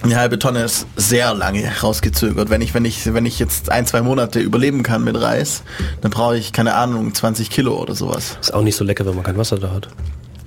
eine 0.03 0.15
halbe 0.17 0.37
Tonne 0.39 0.63
ist 0.63 0.85
sehr 0.97 1.33
lange 1.33 1.69
rausgezögert. 1.81 2.49
Wenn 2.49 2.61
ich, 2.61 2.73
wenn 2.73 2.83
ich, 2.85 3.13
wenn 3.13 3.25
ich 3.25 3.39
jetzt 3.39 3.69
ein, 3.71 3.85
zwei 3.85 4.01
Monate 4.01 4.39
überleben 4.39 4.83
kann 4.83 5.03
mit 5.03 5.19
Reis, 5.19 5.63
dann 6.01 6.11
brauche 6.11 6.37
ich, 6.37 6.51
keine 6.51 6.75
Ahnung, 6.75 7.13
20 7.13 7.49
Kilo 7.49 7.75
oder 7.81 7.95
sowas. 7.95 8.37
Ist 8.41 8.53
auch 8.53 8.63
nicht 8.63 8.75
so 8.75 8.83
lecker, 8.83 9.05
wenn 9.05 9.15
man 9.15 9.23
kein 9.23 9.37
Wasser 9.37 9.57
da 9.59 9.71
hat. 9.71 9.87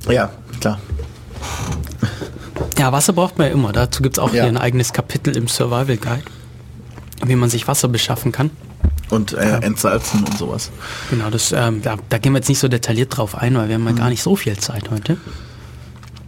Ja, 0.09 0.31
klar. 0.61 0.79
Ja, 2.79 2.93
Wasser 2.93 3.13
braucht 3.15 3.39
man 3.39 3.47
ja 3.49 3.53
immer. 3.55 3.73
Dazu 3.73 4.03
gibt 4.03 4.17
es 4.17 4.19
auch 4.19 4.29
Ja. 4.29 4.43
hier 4.43 4.45
ein 4.45 4.57
eigenes 4.59 4.93
Kapitel 4.93 5.37
im 5.37 5.49
Survival 5.49 5.97
Guide, 5.97 6.23
wie 7.25 7.37
man 7.37 7.49
sich 7.51 7.67
Wasser 7.67 7.89
beschaffen 7.89 8.33
kann. 8.33 8.51
Und 9.11 9.33
äh, 9.35 9.59
entsalzen 9.61 10.25
und 10.25 10.37
sowas. 10.37 10.71
Genau, 11.11 11.31
das, 11.31 11.53
ähm, 11.53 11.81
da, 11.83 11.97
da 12.09 12.19
gehen 12.19 12.33
wir 12.33 12.39
jetzt 12.39 12.49
nicht 12.49 12.59
so 12.59 12.69
detailliert 12.69 13.17
drauf 13.17 13.37
ein, 13.37 13.55
weil 13.57 13.69
wir 13.69 13.77
haben 13.77 13.87
ja 13.87 13.93
gar 13.93 14.09
nicht 14.11 14.23
so 14.23 14.35
viel 14.37 14.57
Zeit 14.59 14.91
heute. 14.91 15.17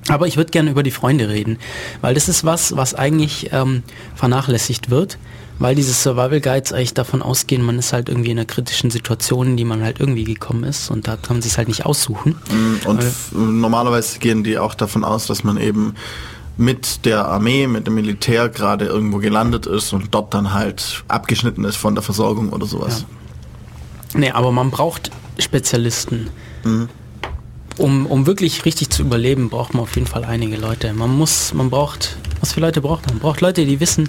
Aber 0.08 0.26
ich 0.26 0.36
würde 0.36 0.50
gerne 0.50 0.70
über 0.70 0.82
die 0.82 0.90
Freunde 0.90 1.28
reden, 1.28 1.58
weil 2.00 2.14
das 2.14 2.28
ist 2.28 2.44
was, 2.44 2.76
was 2.76 2.94
eigentlich 2.94 3.50
ähm, 3.52 3.82
vernachlässigt 4.14 4.88
wird, 4.88 5.18
weil 5.58 5.74
diese 5.74 5.92
Survival 5.92 6.40
Guides 6.40 6.72
eigentlich 6.72 6.94
davon 6.94 7.20
ausgehen, 7.20 7.62
man 7.62 7.78
ist 7.78 7.92
halt 7.92 8.08
irgendwie 8.08 8.30
in 8.30 8.38
einer 8.38 8.46
kritischen 8.46 8.90
Situation, 8.90 9.48
in 9.48 9.56
die 9.58 9.64
man 9.66 9.82
halt 9.82 10.00
irgendwie 10.00 10.24
gekommen 10.24 10.64
ist 10.64 10.90
und 10.90 11.08
da 11.08 11.16
kann 11.16 11.36
man 11.36 11.42
sich 11.42 11.58
halt 11.58 11.68
nicht 11.68 11.84
aussuchen. 11.84 12.36
Und 12.86 13.00
f- 13.02 13.32
normalerweise 13.32 14.18
gehen 14.18 14.44
die 14.44 14.56
auch 14.56 14.74
davon 14.74 15.04
aus, 15.04 15.26
dass 15.26 15.44
man 15.44 15.58
eben 15.58 15.94
mit 16.58 17.04
der 17.06 17.26
Armee, 17.26 17.66
mit 17.66 17.86
dem 17.86 17.94
Militär 17.94 18.48
gerade 18.50 18.84
irgendwo 18.84 19.18
gelandet 19.18 19.66
ist 19.66 19.92
und 19.92 20.08
dort 20.10 20.34
dann 20.34 20.52
halt 20.52 21.04
abgeschnitten 21.08 21.64
ist 21.64 21.76
von 21.76 21.94
der 21.94 22.02
Versorgung 22.02 22.50
oder 22.50 22.66
sowas. 22.66 23.06
Nee, 24.14 24.30
aber 24.32 24.52
man 24.52 24.70
braucht 24.70 25.10
Spezialisten. 25.38 26.28
Um, 27.78 28.06
um 28.06 28.26
wirklich 28.26 28.64
richtig 28.64 28.90
zu 28.90 29.02
überleben, 29.02 29.50
braucht 29.50 29.72
man 29.72 29.84
auf 29.84 29.94
jeden 29.94 30.08
Fall 30.08 30.24
einige 30.24 30.56
Leute. 30.56 30.92
Man 30.92 31.16
muss, 31.16 31.54
man 31.54 31.70
braucht, 31.70 32.16
was 32.40 32.52
für 32.52 32.60
Leute 32.60 32.80
braucht 32.80 33.06
man? 33.06 33.14
Man 33.14 33.20
braucht 33.22 33.40
Leute, 33.40 33.64
die 33.64 33.78
wissen, 33.78 34.08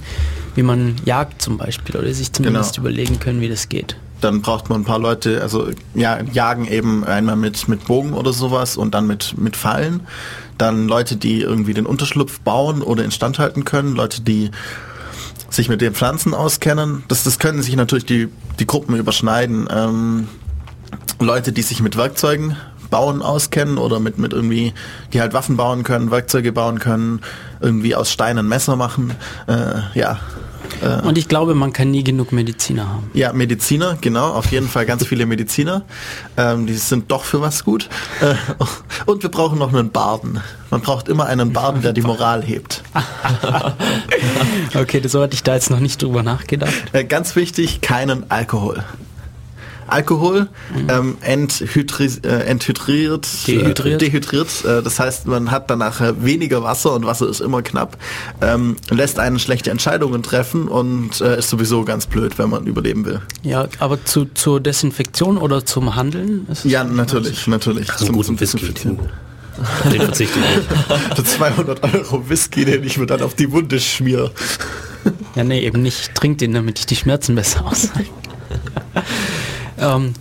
wie 0.55 0.63
man 0.63 0.95
jagt 1.05 1.41
zum 1.43 1.57
Beispiel 1.57 1.95
oder 1.95 2.11
sich 2.11 2.33
zumindest 2.33 2.75
Genau. 2.77 2.87
überlegen 2.87 3.19
können, 3.19 3.41
wie 3.41 3.49
das 3.49 3.69
geht. 3.69 3.95
Dann 4.21 4.41
braucht 4.41 4.69
man 4.69 4.81
ein 4.81 4.85
paar 4.85 4.97
Leute, 4.99 5.41
also 5.43 5.67
ja, 5.93 6.19
jagen 6.33 6.65
eben 6.67 7.03
einmal 7.03 7.35
mit, 7.35 7.67
mit 7.67 7.85
Bogen 7.85 8.13
oder 8.13 8.33
sowas 8.33 8.75
und 8.75 8.95
dann 8.95 9.05
mit, 9.05 9.37
mit 9.37 9.55
Fallen. 9.55 10.01
Dann 10.59 10.87
Leute, 10.87 11.15
die 11.15 11.41
irgendwie 11.41 11.73
den 11.73 11.87
Unterschlupf 11.87 12.39
bauen 12.41 12.83
oder 12.83 13.03
instand 13.03 13.39
halten 13.39 13.65
können. 13.65 13.95
Leute, 13.95 14.21
die 14.21 14.51
sich 15.49 15.69
mit 15.69 15.81
den 15.81 15.95
Pflanzen 15.95 16.35
auskennen. 16.35 17.03
Das, 17.07 17.23
das 17.23 17.39
können 17.39 17.63
sich 17.63 17.75
natürlich 17.75 18.05
die, 18.05 18.29
die 18.59 18.67
Gruppen 18.67 18.95
überschneiden. 18.95 19.67
Ähm, 19.71 20.27
Leute, 21.19 21.51
die 21.51 21.63
sich 21.63 21.81
mit 21.81 21.97
Werkzeugen 21.97 22.55
bauen 22.89 23.21
auskennen 23.21 23.77
oder 23.77 23.99
mit, 23.99 24.17
mit 24.17 24.33
irgendwie, 24.33 24.73
die 25.13 25.21
halt 25.21 25.33
Waffen 25.33 25.57
bauen 25.57 25.83
können, 25.83 26.11
Werkzeuge 26.11 26.51
bauen 26.51 26.79
können, 26.79 27.21
irgendwie 27.61 27.95
aus 27.95 28.11
Steinen 28.11 28.47
Messer 28.47 28.75
machen. 28.75 29.15
Äh, 29.47 29.81
ja. 29.97 30.19
Und 31.03 31.17
ich 31.17 31.27
glaube, 31.27 31.55
man 31.55 31.73
kann 31.73 31.91
nie 31.91 32.03
genug 32.03 32.31
Mediziner 32.31 32.87
haben. 32.87 33.11
Ja, 33.13 33.33
Mediziner, 33.33 33.97
genau, 33.99 34.33
auf 34.33 34.51
jeden 34.51 34.67
Fall 34.67 34.85
ganz 34.85 35.05
viele 35.05 35.25
Mediziner. 35.25 35.83
Ähm, 36.37 36.67
die 36.67 36.73
sind 36.73 37.11
doch 37.11 37.23
für 37.23 37.41
was 37.41 37.63
gut. 37.63 37.89
Äh, 38.21 38.35
und 39.05 39.23
wir 39.23 39.29
brauchen 39.29 39.59
noch 39.59 39.73
einen 39.73 39.91
Barden. 39.91 40.41
Man 40.69 40.81
braucht 40.81 41.09
immer 41.09 41.25
einen 41.25 41.53
Barden, 41.53 41.81
der 41.81 41.93
die 41.93 42.01
Moral 42.01 42.43
hebt. 42.43 42.83
Okay, 44.75 45.01
so 45.07 45.21
hatte 45.21 45.33
ich 45.33 45.43
da 45.43 45.55
jetzt 45.55 45.69
noch 45.69 45.79
nicht 45.79 46.01
drüber 46.01 46.23
nachgedacht. 46.23 46.73
Äh, 46.93 47.03
ganz 47.03 47.35
wichtig, 47.35 47.81
keinen 47.81 48.29
Alkohol. 48.29 48.83
Alkohol 49.91 50.49
ähm, 50.87 51.17
enthydri 51.21 52.09
äh, 52.23 52.27
enthydriert, 52.27 53.27
Dehydriert. 53.47 54.01
Äh, 54.01 54.09
dehydriert 54.09 54.65
äh, 54.65 54.81
das 54.81 54.99
heißt, 54.99 55.27
man 55.27 55.51
hat 55.51 55.69
danach 55.69 56.01
äh, 56.01 56.23
weniger 56.23 56.63
Wasser 56.63 56.93
und 56.93 57.05
Wasser 57.05 57.27
ist 57.27 57.41
immer 57.41 57.61
knapp, 57.61 57.97
ähm, 58.41 58.75
lässt 58.89 59.19
einen 59.19 59.39
schlechte 59.39 59.71
Entscheidungen 59.71 60.23
treffen 60.23 60.67
und 60.67 61.21
äh, 61.21 61.39
ist 61.39 61.49
sowieso 61.49 61.83
ganz 61.83 62.05
blöd, 62.05 62.37
wenn 62.37 62.49
man 62.49 62.65
überleben 62.65 63.05
will. 63.05 63.21
Ja, 63.43 63.67
aber 63.79 64.03
zu, 64.05 64.25
zur 64.25 64.59
Desinfektion 64.59 65.37
oder 65.37 65.65
zum 65.65 65.95
Handeln? 65.95 66.47
Ist 66.51 66.65
Ja, 66.65 66.83
natürlich, 66.83 67.47
natürlich. 67.47 67.91
So 67.91 68.05
einen 68.05 68.15
guten 68.15 68.39
Whisky. 68.39 68.57
Desinfizieren. 68.57 68.99
Den, 69.91 70.01
verzichte 70.01 70.39
ich 70.39 70.57
nicht. 70.57 71.17
Der 71.17 71.25
200 71.25 71.83
Euro 71.83 72.29
Whisky, 72.29 72.65
den 72.65 72.83
ich 72.83 72.97
mir 72.97 73.05
dann 73.05 73.21
auf 73.21 73.33
die 73.33 73.51
Wunde 73.51 73.79
schmier. 73.79 74.31
Ja, 75.35 75.43
nee, 75.43 75.61
eben 75.61 75.81
nicht. 75.81 75.99
Ich 76.01 76.09
trinke 76.11 76.37
den, 76.37 76.53
damit 76.53 76.79
ich 76.79 76.85
die 76.85 76.95
Schmerzen 76.95 77.35
besser 77.35 77.65
aushalte. 77.65 78.09
ähm, 79.79 80.13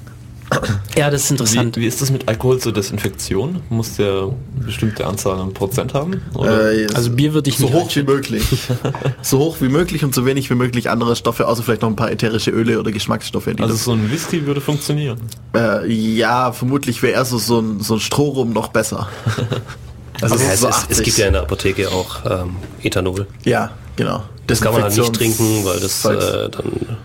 ja, 0.97 1.11
das 1.11 1.25
ist 1.25 1.31
interessant. 1.33 1.77
Wie, 1.77 1.83
wie 1.83 1.87
ist 1.87 2.01
das 2.01 2.11
mit 2.11 2.27
Alkohol 2.27 2.59
zur 2.59 2.73
Desinfektion? 2.73 3.61
Muss 3.69 3.97
der 3.97 4.23
eine 4.23 4.65
bestimmte 4.65 5.07
Anzahl 5.07 5.39
an 5.39 5.53
Prozent 5.53 5.95
haben? 5.95 6.23
Oder? 6.35 6.73
Äh, 6.73 6.87
Also 6.95 7.11
Bier 7.11 7.35
würde 7.35 7.51
ich 7.51 7.59
so 7.59 7.67
nicht 7.67 7.75
hoch 7.75 7.95
wie 7.95 8.03
möglich. 8.03 8.45
so 9.23 9.39
hoch 9.39 9.57
wie 9.61 9.69
möglich 9.69 10.05
und 10.05 10.15
so 10.15 10.25
wenig 10.25 10.49
wie 10.49 10.55
möglich 10.55 10.91
andere 10.91 11.17
Stoffe, 11.17 11.47
außer 11.47 11.63
vielleicht 11.63 11.83
noch 11.83 11.91
ein 11.91 11.97
paar 11.97 12.11
ätherische 12.11 12.51
Öle 12.51 12.81
oder 12.81 12.93
Geschmacksstoffe. 12.93 13.45
Die 13.47 13.63
also 13.63 13.75
das, 13.75 13.85
so 13.85 13.93
ein 13.93 14.11
Whisky 14.11 14.47
würde 14.47 14.61
funktionieren. 14.61 15.19
äh, 15.55 15.87
ja, 15.93 16.53
vermutlich 16.53 17.03
wäre 17.03 17.13
eher 17.13 17.25
so, 17.25 17.39
so 17.39 17.61
ein, 17.61 17.81
so 17.81 17.95
ein 17.95 18.01
Strohrum 18.01 18.53
noch 18.53 18.69
besser. 18.69 19.09
Also 20.21 20.35
Ja, 20.37 20.51
es, 20.53 20.61
so 20.61 20.69
es, 20.69 20.77
es 20.77 20.83
80. 20.99 21.05
gibt 21.05 21.19
ja 21.19 21.27
in 21.29 21.33
der 21.35 21.43
Apotheke 21.43 21.91
auch 21.91 22.25
ähm, 22.29 22.57
Ethanol. 22.83 23.27
Ja, 23.45 23.71
genau. 23.97 24.25
Das 24.47 24.61
kann 24.61 24.73
man 24.73 24.83
halt 24.83 24.97
nicht 24.97 25.13
trinken, 25.13 25.65
weil 25.65 25.79
das 25.79 26.05
äh, 26.07 26.49
dann 26.49 26.97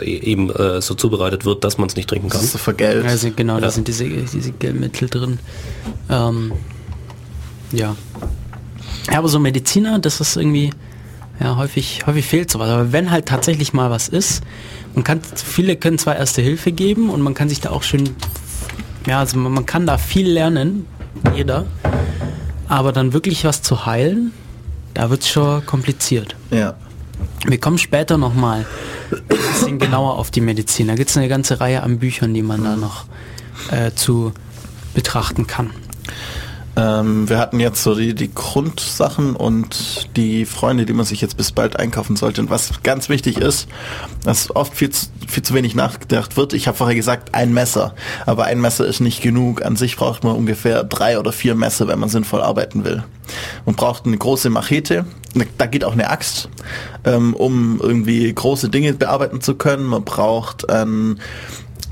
äh, 0.00 0.04
eben 0.04 0.50
äh, 0.50 0.80
so 0.80 0.94
zubereitet 0.94 1.44
wird, 1.44 1.64
dass 1.64 1.78
man 1.78 1.88
es 1.88 1.96
nicht 1.96 2.08
trinken 2.08 2.28
das 2.28 2.38
kann. 2.38 2.44
ist 2.44 2.52
so 2.52 2.58
vergällt. 2.58 3.04
Also 3.04 3.30
genau, 3.34 3.56
da 3.58 3.66
Ja. 3.66 3.70
sind 3.72 3.88
diese, 3.88 4.04
diese 4.08 4.52
Gelmittel 4.52 5.08
drin. 5.08 5.38
Ähm, 6.08 6.52
ja. 7.72 7.96
ja. 9.10 9.18
Aber 9.18 9.28
so 9.28 9.38
Mediziner, 9.40 9.98
das 9.98 10.20
ist 10.20 10.36
irgendwie, 10.36 10.70
ja, 11.40 11.56
häufig, 11.56 12.04
häufig 12.06 12.24
fehlt 12.24 12.50
sowas. 12.50 12.70
Aber 12.70 12.92
wenn 12.92 13.10
halt 13.10 13.26
tatsächlich 13.26 13.72
mal 13.72 13.90
was 13.90 14.08
ist, 14.08 14.42
man 14.94 15.02
kann, 15.04 15.20
viele 15.34 15.74
können 15.76 15.98
zwar 15.98 16.16
Erste 16.16 16.40
Hilfe 16.40 16.70
geben 16.72 17.10
und 17.10 17.20
man 17.20 17.34
kann 17.34 17.48
sich 17.48 17.60
da 17.60 17.70
auch 17.70 17.82
schön, 17.82 18.10
ja, 19.06 19.18
also 19.18 19.36
man, 19.38 19.52
man 19.52 19.66
kann 19.66 19.86
da 19.86 19.98
viel 19.98 20.28
lernen, 20.30 20.86
jeder. 21.34 21.66
Aber 22.68 22.92
dann 22.92 23.12
wirklich 23.12 23.44
was 23.44 23.62
zu 23.62 23.86
heilen, 23.86 24.32
da 24.94 25.10
wird 25.10 25.22
es 25.22 25.28
schon 25.28 25.64
kompliziert. 25.66 26.36
Ja. 26.50 26.74
Wir 27.46 27.58
kommen 27.58 27.78
später 27.78 28.18
nochmal 28.18 28.66
ein 29.10 29.22
bisschen 29.26 29.78
genauer 29.78 30.18
auf 30.18 30.30
die 30.30 30.40
Medizin. 30.40 30.88
Da 30.88 30.94
gibt 30.94 31.10
es 31.10 31.16
eine 31.16 31.28
ganze 31.28 31.60
Reihe 31.60 31.82
an 31.82 31.98
Büchern, 31.98 32.34
die 32.34 32.42
man 32.42 32.64
da 32.64 32.76
noch 32.76 33.04
äh, 33.70 33.92
zu 33.92 34.32
betrachten 34.94 35.46
kann. 35.46 35.70
Ähm, 36.76 37.28
wir 37.28 37.38
hatten 37.38 37.58
jetzt 37.58 37.82
so 37.82 37.94
die, 37.94 38.14
die 38.14 38.32
Grundsachen 38.32 39.34
und 39.34 40.14
die 40.16 40.44
Freunde, 40.44 40.84
die 40.84 40.92
man 40.92 41.06
sich 41.06 41.22
jetzt 41.22 41.38
bis 41.38 41.50
bald 41.50 41.78
einkaufen 41.78 42.16
sollte. 42.16 42.42
Und 42.42 42.50
was 42.50 42.82
ganz 42.82 43.08
wichtig 43.08 43.38
ist, 43.38 43.66
dass 44.24 44.54
oft 44.54 44.74
viel 44.74 44.90
zu, 44.90 45.06
viel 45.26 45.42
zu 45.42 45.54
wenig 45.54 45.74
nachgedacht 45.74 46.36
wird. 46.36 46.52
Ich 46.52 46.66
habe 46.66 46.76
vorher 46.76 46.94
gesagt, 46.94 47.34
ein 47.34 47.54
Messer. 47.54 47.94
Aber 48.26 48.44
ein 48.44 48.60
Messer 48.60 48.86
ist 48.86 49.00
nicht 49.00 49.22
genug. 49.22 49.64
An 49.64 49.76
sich 49.76 49.96
braucht 49.96 50.22
man 50.22 50.36
ungefähr 50.36 50.84
drei 50.84 51.18
oder 51.18 51.32
vier 51.32 51.54
Messer, 51.54 51.88
wenn 51.88 51.98
man 51.98 52.10
sinnvoll 52.10 52.42
arbeiten 52.42 52.84
will. 52.84 53.02
Man 53.64 53.74
braucht 53.74 54.04
eine 54.04 54.18
große 54.18 54.50
Machete. 54.50 55.06
Da 55.56 55.66
geht 55.66 55.84
auch 55.84 55.92
eine 55.92 56.10
Axt, 56.10 56.48
ähm, 57.04 57.34
um 57.34 57.80
irgendwie 57.82 58.32
große 58.32 58.68
Dinge 58.68 58.92
bearbeiten 58.92 59.40
zu 59.40 59.54
können. 59.54 59.84
Man 59.84 60.04
braucht 60.04 60.68
ein 60.68 61.20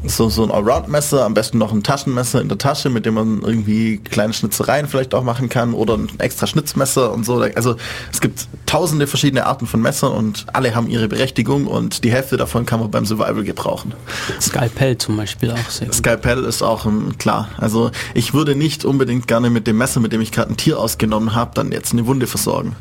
so, 0.07 0.29
so 0.29 0.45
ein 0.45 0.51
Allround-Messer, 0.51 1.25
am 1.25 1.35
besten 1.35 1.59
noch 1.59 1.73
ein 1.73 1.83
Taschenmesser 1.83 2.41
in 2.41 2.49
der 2.49 2.59
Tasche, 2.59 2.91
mit 2.91 3.07
dem 3.07 3.15
man 3.15 3.43
irgendwie 3.43 3.99
kleine 3.99 4.33
Schnitzereien 4.33 4.87
vielleicht 4.87 5.15
auch 5.15 5.23
machen 5.23 5.49
kann 5.49 5.75
oder 5.75 5.97
ein 5.97 6.09
extra 6.19 6.47
Schnitzmesser 6.47 7.13
und 7.13 7.25
so. 7.25 7.41
Also 7.55 7.77
es 8.13 8.21
gibt 8.21 8.47
tausende 8.67 9.07
verschiedene 9.07 9.47
Arten 9.47 9.67
von 9.67 9.81
Messern 9.81 10.13
und 10.13 10.47
alle 10.53 10.75
haben 10.75 10.89
ihre 10.89 11.09
Berechtigung 11.09 11.67
und 11.67 12.05
die 12.05 12.13
Hälfte 12.13 12.37
davon 12.37 12.67
kann 12.67 12.81
man 12.81 12.91
beim 12.91 13.07
Survival 13.07 13.45
gebrauchen. 13.45 13.95
Skalpell 14.41 14.99
zum 14.99 15.17
Beispiel 15.17 15.51
auch 15.51 15.71
sehr 15.71 15.87
gut. 15.87 15.97
Skalpell 15.97 16.45
ist 16.45 16.63
auch 16.63 16.85
ein, 16.85 17.17
klar. 17.19 17.49
Also 17.59 17.91
ich 18.15 18.35
würde 18.35 18.55
nicht 18.55 18.85
unbedingt 18.85 19.27
gerne 19.27 19.51
mit 19.51 19.67
dem 19.67 19.79
Messer, 19.79 20.01
mit 20.01 20.13
dem 20.13 20.21
ich 20.21 20.33
gerade 20.33 20.53
ein 20.53 20.57
Tier 20.57 20.79
ausgenommen 20.79 21.35
habe, 21.35 21.53
dann 21.55 21.73
jetzt 21.73 21.93
eine 21.93 22.07
Wunde 22.07 22.27
versorgen. 22.27 22.77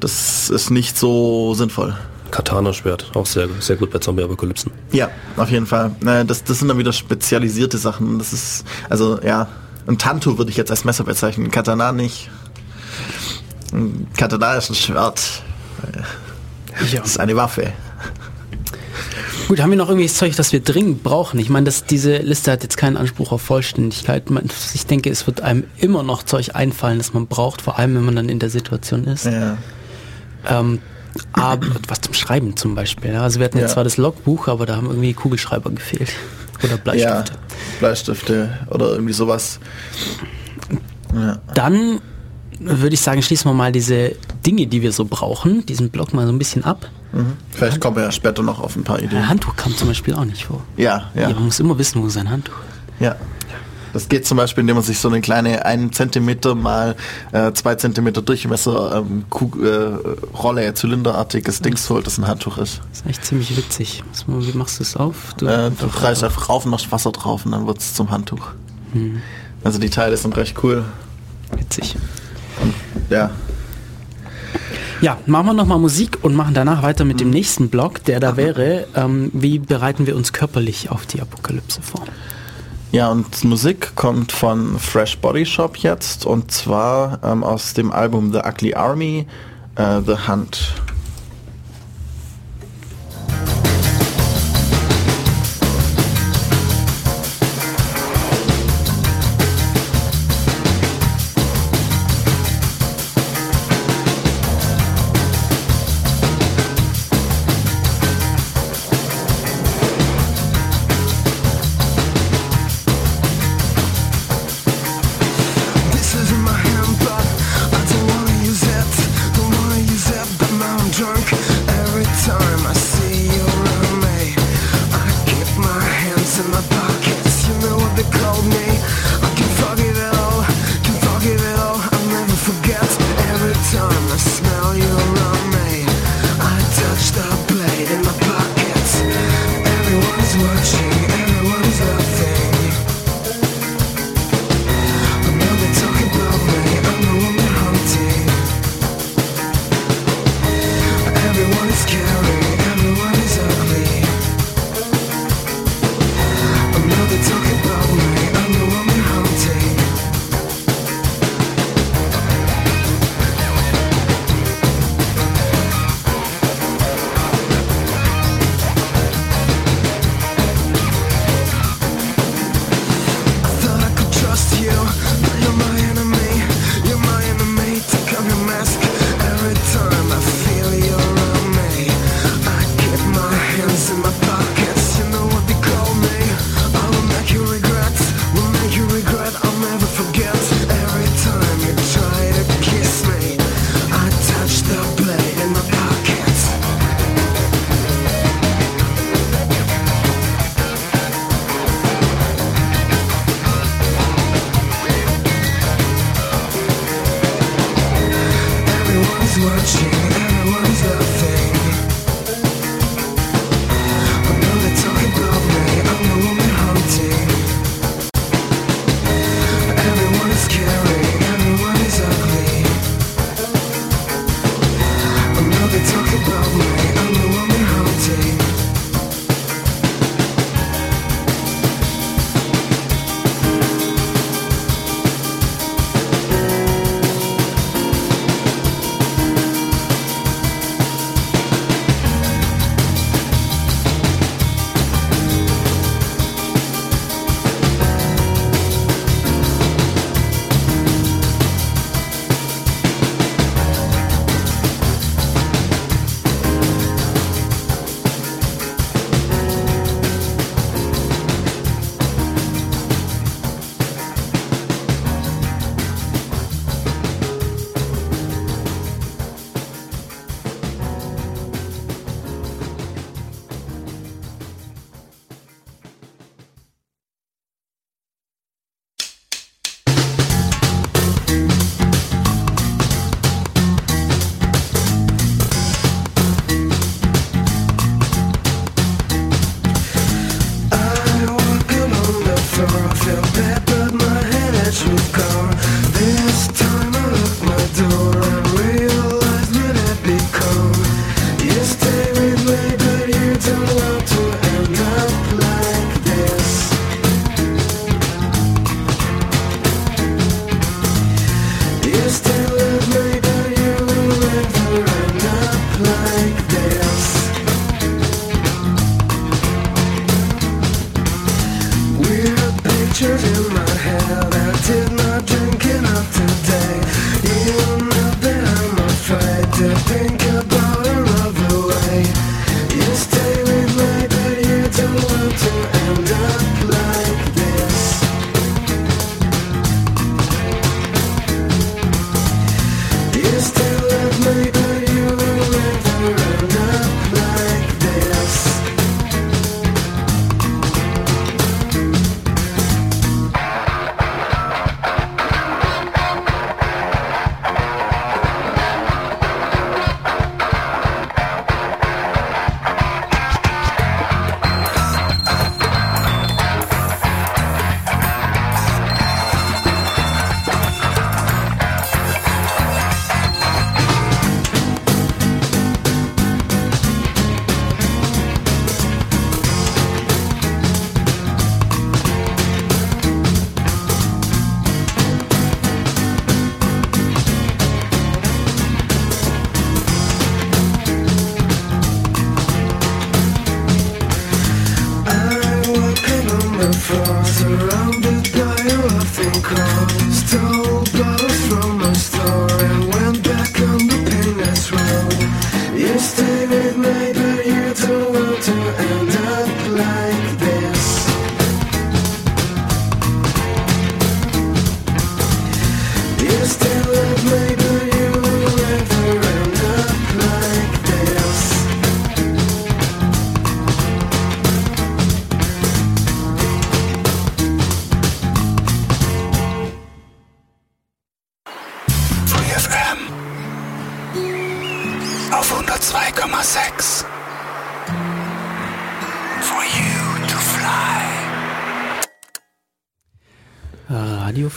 Das 0.00 0.48
ist 0.50 0.70
nicht 0.70 0.96
so 0.96 1.54
sinnvoll. 1.54 1.96
Katana-Schwert, 2.30 3.10
auch 3.14 3.26
sehr, 3.26 3.48
sehr 3.60 3.76
gut 3.76 3.90
bei 3.90 3.98
Zombie-Apokalypsen. 3.98 4.72
Ja, 4.92 5.10
auf 5.36 5.50
jeden 5.50 5.66
Fall. 5.66 5.92
Das, 6.00 6.44
das 6.44 6.58
sind 6.58 6.68
dann 6.68 6.78
wieder 6.78 6.92
spezialisierte 6.92 7.78
Sachen. 7.78 8.18
Das 8.18 8.32
ist, 8.32 8.64
also 8.88 9.20
ja, 9.22 9.48
ein 9.86 9.98
Tanto 9.98 10.38
würde 10.38 10.50
ich 10.50 10.56
jetzt 10.56 10.70
als 10.70 10.84
Messer 10.84 11.04
bezeichnen, 11.04 11.46
ein 11.46 11.50
Katana 11.50 11.92
nicht. 11.92 12.30
Ein 13.72 14.06
Katana 14.16 14.54
ist 14.54 14.70
ein 14.70 14.74
Schwert. 14.74 15.42
Ja. 15.94 17.00
Das 17.00 17.06
ist 17.10 17.20
eine 17.20 17.34
Waffe. 17.36 17.72
Gut, 19.48 19.60
haben 19.60 19.70
wir 19.70 19.78
noch 19.78 19.88
irgendwelches 19.88 20.18
Zeug, 20.18 20.36
das 20.36 20.52
wir 20.52 20.60
dringend 20.60 21.02
brauchen? 21.02 21.40
Ich 21.40 21.48
meine, 21.48 21.64
dass 21.64 21.86
diese 21.86 22.18
Liste 22.18 22.52
hat 22.52 22.62
jetzt 22.62 22.76
keinen 22.76 22.98
Anspruch 22.98 23.32
auf 23.32 23.40
Vollständigkeit. 23.40 24.28
Man, 24.28 24.44
ich 24.74 24.86
denke, 24.86 25.08
es 25.08 25.26
wird 25.26 25.40
einem 25.40 25.64
immer 25.78 26.02
noch 26.02 26.22
Zeug 26.22 26.54
einfallen, 26.54 26.98
das 26.98 27.14
man 27.14 27.26
braucht, 27.26 27.62
vor 27.62 27.78
allem 27.78 27.94
wenn 27.94 28.04
man 28.04 28.14
dann 28.14 28.28
in 28.28 28.38
der 28.38 28.50
Situation 28.50 29.04
ist. 29.04 29.24
Ja. 29.24 29.56
Ähm, 30.46 30.80
aber 31.32 31.66
was 31.88 32.00
zum 32.00 32.14
Schreiben 32.14 32.56
zum 32.56 32.74
Beispiel. 32.74 33.12
Ja. 33.12 33.22
Also 33.22 33.38
wir 33.38 33.44
hatten 33.46 33.58
Ja. 33.58 33.66
zwar 33.68 33.84
das 33.84 33.96
Logbuch, 33.96 34.48
aber 34.48 34.66
da 34.66 34.76
haben 34.76 34.86
irgendwie 34.86 35.12
Kugelschreiber 35.14 35.70
gefehlt. 35.70 36.10
Oder 36.62 36.76
Bleistifte. 36.76 37.32
Ja, 37.32 37.38
Bleistifte 37.78 38.58
oder 38.70 38.90
irgendwie 38.92 39.12
sowas. 39.12 39.60
Ja. 41.14 41.38
Dann 41.54 42.00
würde 42.60 42.94
ich 42.94 43.00
sagen, 43.00 43.22
schließen 43.22 43.48
wir 43.50 43.54
mal 43.54 43.70
diese 43.70 44.16
Dinge, 44.44 44.66
die 44.66 44.82
wir 44.82 44.90
so 44.92 45.04
brauchen, 45.04 45.64
diesen 45.66 45.90
Block 45.90 46.12
mal 46.12 46.26
so 46.26 46.32
ein 46.32 46.38
bisschen 46.38 46.64
ab. 46.64 46.88
Mhm. 47.12 47.34
Vielleicht 47.50 47.80
kommen 47.80 47.96
wir 47.96 48.02
ja 48.02 48.12
später 48.12 48.42
noch 48.42 48.58
auf 48.60 48.74
ein 48.76 48.82
paar 48.84 48.96
Ein 48.96 49.04
Ideen. 49.04 49.28
Handtuch 49.28 49.54
kam 49.56 49.76
zum 49.76 49.88
Beispiel 49.88 50.14
auch 50.14 50.24
nicht 50.24 50.44
vor. 50.46 50.62
Ja, 50.76 51.10
ja. 51.14 51.22
Ja. 51.22 51.28
Man 51.30 51.44
muss 51.44 51.60
immer 51.60 51.78
wissen, 51.78 52.02
wo 52.02 52.08
sein 52.08 52.28
Handtuch 52.28 52.54
ist. 52.54 53.04
Ja. 53.04 53.16
Das 53.92 54.08
geht 54.08 54.26
zum 54.26 54.36
Beispiel, 54.36 54.62
indem 54.62 54.76
man 54.76 54.84
sich 54.84 54.98
so 54.98 55.08
eine 55.08 55.20
kleine 55.20 55.64
1 55.64 55.96
Zentimeter 55.96 56.54
mal 56.54 56.96
äh, 57.32 57.52
2 57.52 57.74
Zentimeter 57.76 58.22
Durchmesser 58.22 58.96
ähm, 58.96 59.24
Kug 59.30 59.56
äh, 59.62 60.36
Rolle, 60.36 60.74
zylinderartiges 60.74 61.60
Dings 61.60 61.88
holt, 61.90 62.06
das 62.06 62.18
ein 62.18 62.26
Handtuch 62.26 62.58
ist. 62.58 62.80
Das 62.90 63.00
ist 63.00 63.06
echt 63.06 63.24
ziemlich 63.24 63.56
witzig. 63.56 64.02
Was, 64.12 64.26
wie 64.28 64.56
machst 64.56 64.78
du 64.78 64.82
es 64.82 64.96
auf? 64.96 65.34
Du, 65.38 65.46
Äh, 65.46 65.70
du 65.70 65.86
reißt 65.86 66.24
einfach 66.24 66.48
rauf 66.48 66.64
und 66.64 66.70
machst 66.70 66.90
Wasser 66.92 67.12
drauf 67.12 67.46
und 67.46 67.52
dann 67.52 67.66
wird 67.66 67.78
es 67.78 67.94
zum 67.94 68.10
Handtuch. 68.10 68.48
Hm. 68.92 69.20
Also 69.64 69.78
die 69.78 69.90
Teile 69.90 70.16
sind 70.16 70.36
recht 70.36 70.62
cool. 70.62 70.84
Witzig. 71.56 71.96
Ja. 73.10 73.30
Ja, 75.00 75.16
machen 75.26 75.46
wir 75.46 75.54
nochmal 75.54 75.78
Musik 75.78 76.18
und 76.22 76.34
machen 76.34 76.54
danach 76.54 76.82
weiter 76.82 77.04
mit 77.04 77.20
dem 77.20 77.30
nächsten 77.30 77.68
Block, 77.68 78.02
der 78.04 78.18
da 78.18 78.36
wäre, 78.36 78.88
ähm, 78.96 79.30
wie 79.32 79.60
bereiten 79.60 80.06
wir 80.06 80.16
uns 80.16 80.32
körperlich 80.32 80.90
auf 80.90 81.06
die 81.06 81.20
Apokalypse 81.20 81.80
vor? 81.82 82.04
Ja, 82.90 83.10
und 83.10 83.44
Musik 83.44 83.94
kommt 83.96 84.32
von 84.32 84.78
Fresh 84.78 85.18
Body 85.18 85.44
Shop 85.44 85.76
jetzt 85.76 86.24
und 86.24 86.50
zwar 86.50 87.18
ähm, 87.22 87.44
aus 87.44 87.74
dem 87.74 87.92
Album 87.92 88.32
The 88.32 88.38
Ugly 88.38 88.74
Army, 88.74 89.26
äh, 89.76 90.00
The 90.06 90.14
Hunt. 90.26 90.72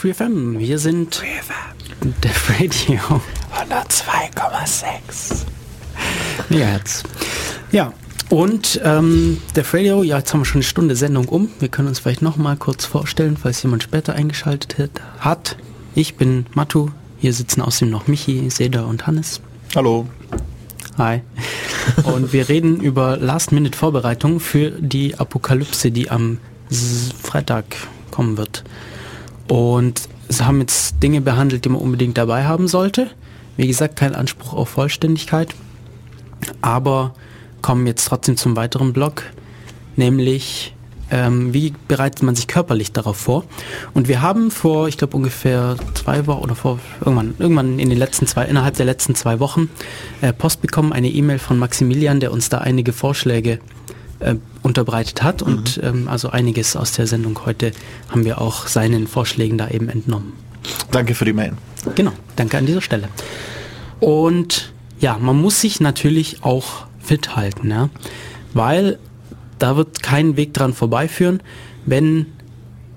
Radio 0.03 0.13
Free 0.13 0.13
FM. 0.13 0.57
Wir 0.59 0.79
sind 0.79 1.21
der 2.23 2.31
Radio 2.59 3.21
102,6. 3.69 5.45
Megahertz. 6.49 7.03
Ja, 7.71 7.93
und 8.29 8.79
ähm, 8.83 9.37
der 9.55 9.63
Radio, 9.73 10.01
ja, 10.03 10.17
jetzt 10.17 10.33
haben 10.33 10.41
wir 10.41 10.45
schon 10.45 10.57
eine 10.59 10.63
Stunde 10.63 10.95
Sendung 10.95 11.27
um. 11.27 11.49
Wir 11.59 11.69
können 11.69 11.87
uns 11.87 11.99
vielleicht 11.99 12.21
noch 12.23 12.37
mal 12.37 12.57
kurz 12.57 12.85
vorstellen, 12.85 13.37
falls 13.37 13.61
jemand 13.63 13.83
später 13.83 14.13
eingeschaltet 14.13 14.75
hat. 15.19 15.57
Ich 15.95 16.15
bin 16.15 16.45
Matu. 16.53 16.89
Hier 17.19 17.33
sitzen 17.33 17.61
außerdem 17.61 17.91
noch 17.91 18.07
Michi, 18.07 18.49
Seda 18.49 18.83
und 18.85 19.05
Hannes. 19.05 19.41
Hallo. 19.75 20.07
Hi. 20.97 21.21
Und 22.03 22.33
wir 22.33 22.49
reden 22.49 22.79
über 22.81 23.17
Last-Minute-Vorbereitungen 23.17 24.39
für 24.39 24.71
die 24.71 25.15
Apokalypse, 25.19 25.91
die 25.91 26.09
am 26.09 26.39
S- 26.71 27.09
Freitag 27.21 27.65
kommen 28.09 28.37
wird. 28.37 28.50
Und 29.51 30.07
sie 30.29 30.45
haben 30.45 30.61
jetzt 30.61 31.03
Dinge 31.03 31.19
behandelt, 31.19 31.65
die 31.65 31.69
man 31.69 31.81
unbedingt 31.81 32.17
dabei 32.17 32.45
haben 32.45 32.69
sollte. 32.69 33.09
Wie 33.57 33.67
gesagt, 33.67 33.97
kein 33.97 34.15
Anspruch 34.15 34.53
auf 34.53 34.69
Vollständigkeit. 34.69 35.53
Aber 36.61 37.13
kommen 37.61 37.85
jetzt 37.85 38.05
trotzdem 38.05 38.37
zum 38.37 38.55
weiteren 38.55 38.93
Block, 38.93 39.23
nämlich 39.97 40.73
ähm, 41.09 41.53
wie 41.53 41.73
bereitet 41.89 42.23
man 42.23 42.33
sich 42.33 42.47
körperlich 42.47 42.93
darauf 42.93 43.17
vor? 43.17 43.43
Und 43.93 44.07
wir 44.07 44.21
haben 44.21 44.51
vor, 44.51 44.87
ich 44.87 44.97
glaube 44.97 45.17
ungefähr 45.17 45.75
zwei 45.95 46.27
Wochen 46.27 46.43
oder 46.43 46.55
vor 46.55 46.79
irgendwann, 47.01 47.33
irgendwann 47.37 47.77
in 47.77 47.89
den 47.89 47.99
letzten 47.99 48.27
zwei, 48.27 48.45
innerhalb 48.45 48.77
der 48.77 48.85
letzten 48.85 49.15
zwei 49.15 49.41
Wochen 49.41 49.69
äh, 50.21 50.31
Post 50.31 50.61
bekommen, 50.61 50.93
eine 50.93 51.09
E-Mail 51.09 51.39
von 51.39 51.59
Maximilian, 51.59 52.21
der 52.21 52.31
uns 52.31 52.47
da 52.47 52.59
einige 52.59 52.93
Vorschläge 52.93 53.59
äh, 54.21 54.35
unterbreitet 54.61 55.23
hat 55.23 55.41
und 55.41 55.79
ähm, 55.83 56.07
also 56.07 56.29
einiges 56.29 56.75
aus 56.75 56.93
der 56.93 57.07
Sendung 57.07 57.39
heute 57.45 57.71
haben 58.09 58.25
wir 58.25 58.39
auch 58.39 58.67
seinen 58.67 59.07
Vorschlägen 59.07 59.57
da 59.57 59.67
eben 59.69 59.89
entnommen. 59.89 60.33
Danke 60.91 61.15
für 61.15 61.25
die 61.25 61.33
Mail. 61.33 61.53
Genau, 61.95 62.11
danke 62.35 62.57
an 62.57 62.65
dieser 62.65 62.81
Stelle. 62.81 63.09
Und 63.99 64.73
ja, 64.99 65.17
man 65.17 65.39
muss 65.39 65.61
sich 65.61 65.79
natürlich 65.79 66.43
auch 66.43 66.85
fit 66.99 67.35
halten, 67.35 67.69
ja? 67.69 67.89
weil 68.53 68.99
da 69.59 69.77
wird 69.77 70.03
kein 70.03 70.37
Weg 70.37 70.53
dran 70.53 70.73
vorbeiführen, 70.73 71.41
wenn 71.85 72.27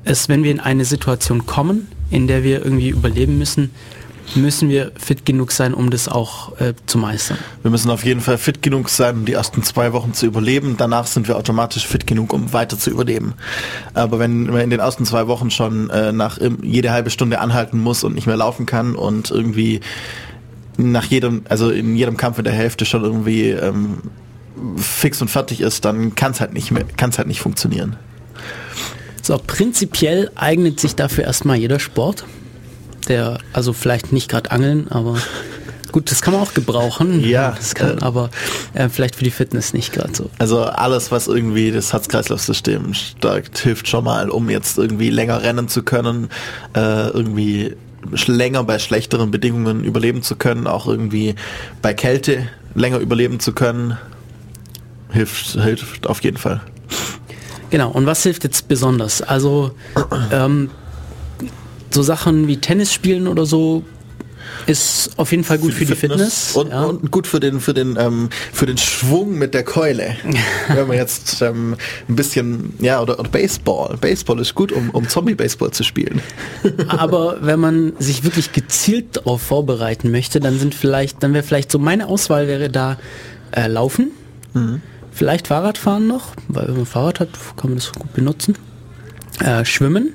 es, 0.05 0.29
wenn 0.29 0.45
wir 0.45 0.51
in 0.51 0.61
eine 0.61 0.85
Situation 0.85 1.47
kommen, 1.47 1.89
in 2.11 2.27
der 2.27 2.45
wir 2.45 2.65
irgendwie 2.65 2.91
überleben 2.91 3.39
müssen, 3.39 3.71
müssen 4.35 4.69
wir 4.69 4.93
fit 4.97 5.27
genug 5.27 5.53
sein, 5.53 5.75
um 5.75 5.91
das 5.91 6.09
auch 6.09 6.59
äh, 6.61 6.75
zu 6.87 6.99
meistern. 6.99 7.39
Wir 7.63 7.71
müssen 7.71 7.91
auf 7.91 8.05
jeden 8.05 8.21
Fall 8.21 8.39
fit 8.39 8.63
genug 8.63 8.89
sein, 8.89 9.17
um 9.17 9.25
die 9.25 9.35
ersten 9.35 9.63
zwei 9.63 9.93
Wochen 9.93 10.15
zu 10.15 10.27
überleben. 10.27 10.77
Danach 10.77 11.07
sind 11.07 11.29
wir 11.29 11.37
automatisch 11.37 11.87
fit 11.87 12.07
genug, 12.07 12.33
um 12.33 12.53
weiter 12.53 12.79
zu 12.79 12.91
überleben. 12.91 13.35
Aber 13.93 14.19
wenn 14.19 14.45
man 14.45 14.61
in 14.61 14.71
den 14.71 14.81
ersten 14.81 15.05
zwei 15.05 15.27
Wochen 15.27 15.51
schon 15.51 15.91
äh, 15.91 16.13
nach 16.13 16.39
jede 16.63 16.91
halbe 16.91 17.11
Stunde 17.11 17.41
anhalten 17.41 17.79
muss 17.79 18.05
und 18.05 18.15
nicht 18.15 18.27
mehr 18.27 18.37
laufen 18.37 18.67
kann 18.67 18.97
und 18.97 19.31
irgendwie 19.31 19.81
nach 20.77 21.05
jedem, 21.05 21.43
also 21.49 21.71
in 21.71 21.97
jedem 21.97 22.17
Kampf 22.17 22.39
in 22.39 22.45
der 22.45 22.53
Hälfte 22.53 22.85
schon 22.85 23.05
irgendwie 23.05 23.51
ähm, 23.51 23.99
fix 24.77 25.21
und 25.21 25.29
fertig 25.29 25.61
ist, 25.61 25.85
dann 25.85 26.15
kann 26.15 26.33
es 26.33 26.41
halt 26.41 26.55
nicht 26.55 26.71
mehr, 26.71 26.85
kann 26.97 27.11
es 27.11 27.19
halt 27.19 27.29
nicht 27.29 27.41
funktionieren. 27.41 27.97
So, 29.23 29.41
prinzipiell 29.45 30.31
eignet 30.35 30.81
sich 30.81 30.97
dafür 30.97 31.25
erstmal 31.25 31.57
jeder 31.57 31.79
Sport. 31.79 32.25
Der, 33.09 33.39
also 33.53 33.73
vielleicht 33.73 34.13
nicht 34.13 34.31
gerade 34.31 34.51
Angeln, 34.51 34.89
aber 34.91 35.17
gut, 35.93 36.11
das 36.11 36.23
kann 36.23 36.35
man 36.35 36.43
auch 36.43 36.55
gebrauchen. 36.55 37.21
Ja, 37.21 37.51
das 37.57 37.75
kann, 37.75 37.99
äh, 37.99 38.03
aber 38.03 38.31
äh, 38.73 38.89
vielleicht 38.89 39.17
für 39.17 39.25
die 39.25 39.31
Fitness 39.31 39.73
nicht 39.75 39.93
gerade 39.93 40.15
so. 40.15 40.31
Also 40.39 40.63
alles, 40.65 41.11
was 41.11 41.29
irgendwie 41.29 41.71
das 41.71 41.93
Herz-Kreislauf-System 41.93 42.95
stärkt, 42.95 43.59
hilft 43.59 43.89
schon 43.89 44.05
mal, 44.05 44.31
um 44.31 44.51
jetzt 44.51 44.79
irgendwie 44.79 45.11
länger 45.11 45.43
rennen 45.43 45.69
zu 45.69 45.83
können, 45.83 46.29
äh, 46.75 47.09
irgendwie 47.09 47.77
länger 48.27 48.65
bei 48.65 48.79
schlechteren 48.79 49.31
Bedingungen 49.31 49.85
überleben 49.85 50.23
zu 50.23 50.37
können, 50.37 50.67
auch 50.67 50.87
irgendwie 50.87 51.35
bei 51.81 51.95
Kälte 51.95 52.49
länger 52.75 52.99
überleben 52.99 53.41
zu 53.41 53.53
können. 53.53 53.97
Hilft, 55.11 55.53
hilft 55.53 56.07
auf 56.07 56.23
jeden 56.23 56.37
Fall. 56.39 56.61
Genau, 57.71 57.91
und 57.91 58.07
was 58.07 58.23
hilft 58.23 58.45
jetzt 58.45 58.69
besonders? 58.69 59.23
Also 59.23 59.73
ähm, 60.33 60.71
so 61.95 62.03
Sachen 62.03 62.47
wie 62.49 62.59
Tennis 62.59 62.93
spielen 62.93 63.27
oder 63.27 63.47
so 63.47 63.85
ist 64.67 65.11
auf 65.17 65.31
jeden 65.31 65.45
Fall 65.45 65.59
gut 65.59 65.73
für, 65.73 65.85
die 65.85 65.95
Fitness. 65.95 66.57
Und, 66.57 66.71
ja. 66.71 66.83
und 66.85 67.11
gut 67.11 67.27
für 67.27 67.41
den, 67.41 67.61
für 67.61 67.75
den, 67.75 67.97
ähm, 67.99 68.31
für 68.53 68.67
den 68.67 68.79
Schwung 68.79 69.39
mit 69.39 69.55
der 69.55 69.63
Keule. 69.63 70.17
Wenn 70.69 70.89
man 70.89 70.97
jetzt 70.97 71.43
ähm, 71.43 71.77
ein 72.09 72.17
bisschen, 72.17 72.75
ja, 72.81 73.01
oder, 73.01 73.19
oder 73.19 73.29
Baseball. 73.29 73.97
Baseball 74.01 74.39
ist 74.41 74.55
gut, 74.55 74.73
um, 74.73 74.91
um 74.91 75.09
Zombie-Baseball 75.09 75.71
zu 75.71 75.83
spielen. 75.83 76.21
Aber 76.89 77.39
wenn 77.41 77.61
man 77.61 77.93
sich 77.99 78.25
wirklich 78.25 78.53
gezielt 78.53 79.17
darauf 79.17 79.43
vorbereiten 79.43 80.11
möchte, 80.11 80.41
dann 80.41 80.59
sind 80.59 80.75
vielleicht, 80.75 81.23
dann 81.23 81.35
wäre 81.35 81.45
vielleicht 81.45 81.71
so 81.71 81.79
meine 81.79 82.07
Auswahl 82.07 82.49
wäre 82.49 82.71
da 82.71 82.99
äh, 83.53 83.67
Laufen, 83.67 84.11
vielleicht 85.11 85.49
Fahrradfahren 85.49 86.07
noch, 86.07 86.29
weil 86.47 86.69
wenn 86.69 86.77
man 86.77 86.87
Fahrrad 86.87 87.19
hat, 87.19 87.31
kann 87.57 87.71
man 87.71 87.79
das 87.79 87.93
gut 87.93 88.13
benutzen. 88.15 88.57
Äh, 89.41 89.65
Schwimmen 89.65 90.15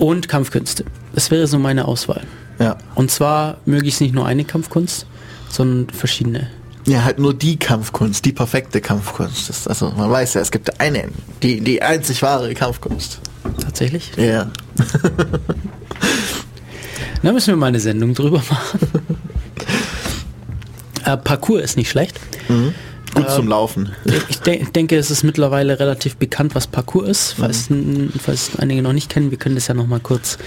und 0.00 0.28
Kampfkünste. 0.28 0.84
Das 1.14 1.30
wäre 1.30 1.46
so 1.46 1.58
meine 1.58 1.86
Auswahl. 1.86 2.22
Ja. 2.58 2.76
Und 2.94 3.10
zwar 3.10 3.58
möglichst 3.64 4.00
nicht 4.00 4.14
nur 4.14 4.26
eine 4.26 4.44
Kampfkunst, 4.44 5.06
sondern 5.48 5.90
verschiedene. 5.94 6.48
Ja, 6.86 7.04
halt 7.04 7.18
nur 7.18 7.34
die 7.34 7.56
Kampfkunst, 7.56 8.24
die 8.24 8.32
perfekte 8.32 8.80
Kampfkunst. 8.80 9.48
Das, 9.48 9.68
also 9.68 9.90
man 9.90 10.10
weiß 10.10 10.34
ja, 10.34 10.40
es 10.40 10.50
gibt 10.50 10.80
eine, 10.80 11.08
die, 11.42 11.60
die 11.60 11.82
einzig 11.82 12.22
wahre 12.22 12.52
Kampfkunst. 12.54 13.20
Tatsächlich. 13.62 14.12
Ja. 14.16 14.50
Da 17.22 17.32
müssen 17.32 17.48
wir 17.48 17.56
mal 17.56 17.66
eine 17.66 17.80
Sendung 17.80 18.14
drüber 18.14 18.38
machen. 18.38 18.80
äh, 21.04 21.16
Parcours 21.16 21.62
ist 21.62 21.76
nicht 21.76 21.90
schlecht. 21.90 22.18
Gut 23.14 23.30
zum 23.30 23.48
Laufen. 23.48 23.90
Ich 24.28 24.40
de 24.40 24.64
denke, 24.70 24.96
es 24.96 25.10
ist 25.10 25.24
mittlerweile 25.24 25.78
relativ 25.80 26.16
bekannt, 26.16 26.54
was 26.54 26.66
Parcours 26.66 27.08
ist. 27.08 27.34
Falls, 27.38 27.70
n- 27.70 28.12
falls 28.22 28.52
einige 28.58 28.82
noch 28.82 28.92
nicht 28.92 29.10
kennen, 29.10 29.30
wir 29.30 29.38
können 29.38 29.54
das 29.56 29.66
ja 29.68 29.74
noch 29.74 29.86
mal 29.86 30.00
kurz 30.00 30.38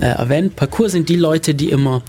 äh, 0.00 0.06
erwähnen. 0.06 0.50
Parcours 0.50 0.92
sind 0.92 1.08
die 1.08 1.16
Leute, 1.16 1.54
die 1.54 1.70
immer 1.70 2.02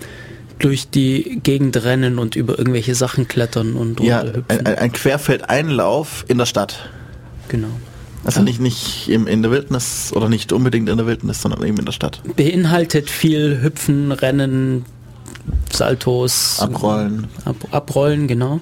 durch 0.60 0.89
die 0.89 1.39
Gegend 1.43 1.84
rennen 1.84 2.20
und 2.20 2.36
über 2.36 2.58
irgendwelche 2.58 2.93
Sachen 2.95 3.28
klettern 3.28 3.74
und 3.74 3.99
Ja, 3.99 4.24
ein 4.47 4.66
ein 4.68 4.91
Querfeldeinlauf 4.91 6.26
in 6.28 6.38
der 6.38 6.45
Stadt. 6.45 6.89
genau. 7.47 7.68
Also 8.24 8.43
nicht, 8.43 8.60
nicht 8.60 9.10
im, 9.10 9.26
in 9.26 9.41
der 9.41 9.49
Wildnis 9.49 10.12
oder 10.16 10.30
nicht 10.30 10.52
unbedingt 10.54 10.88
in 10.89 10.97
der 10.97 11.08
Wildnis, 11.08 11.41
sondern 11.41 11.64
eben 11.64 11.78
in 11.80 11.86
der 11.86 11.91
Stadt. 11.91 12.22
Beinhaltet 12.36 13.10
viel 13.10 13.60
Hüpfen, 13.64 14.12
Rennen, 14.12 14.86
Saltos, 15.74 16.60
Abrollen. 16.60 17.28
Ab 17.45 17.56
abrollen, 17.72 18.28
genau. 18.28 18.60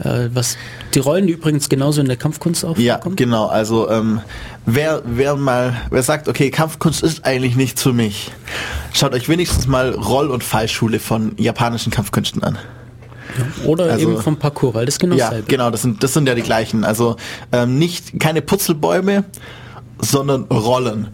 Äh, 0.00 0.28
was 0.34 0.56
die 0.92 0.98
Rollen, 0.98 1.26
die 1.28 1.34
übrigens 1.34 1.68
genauso 1.68 2.00
in 2.00 2.08
der 2.08 2.16
Kampfkunst 2.16 2.64
auch 2.64 2.76
Ja, 2.78 2.94
vorkommen. 2.94 3.16
genau. 3.16 3.46
Also 3.46 3.88
ähm, 3.88 4.20
wer, 4.66 5.02
wer 5.04 5.36
mal, 5.36 5.76
wer 5.90 6.02
sagt, 6.02 6.28
okay, 6.28 6.50
Kampfkunst 6.50 7.02
ist 7.04 7.24
eigentlich 7.24 7.54
nichts 7.54 7.82
für 7.82 7.92
mich, 7.92 8.32
schaut 8.92 9.12
euch 9.14 9.28
wenigstens 9.28 9.68
mal 9.68 9.90
Roll- 9.90 10.30
und 10.30 10.42
Fallschule 10.42 10.98
von 10.98 11.32
japanischen 11.38 11.92
Kampfkünsten 11.92 12.42
an. 12.42 12.58
Oder 13.64 13.84
Also- 13.92 14.10
eben 14.10 14.20
vom 14.20 14.36
Parcours, 14.36 14.74
weil 14.74 14.86
das 14.86 14.98
genau 14.98 15.14
Ja, 15.16 15.26
dasselbe. 15.26 15.48
genau, 15.48 15.70
das 15.70 15.82
sind, 15.82 16.02
das 16.02 16.12
sind 16.12 16.28
ja 16.28 16.34
die 16.34 16.42
gleichen. 16.42 16.84
Also 16.84 17.16
ähm, 17.52 17.78
nicht 17.78 18.18
keine 18.18 18.42
Putzelbäume, 18.42 19.24
sondern 20.00 20.42
Rollen. 20.44 21.08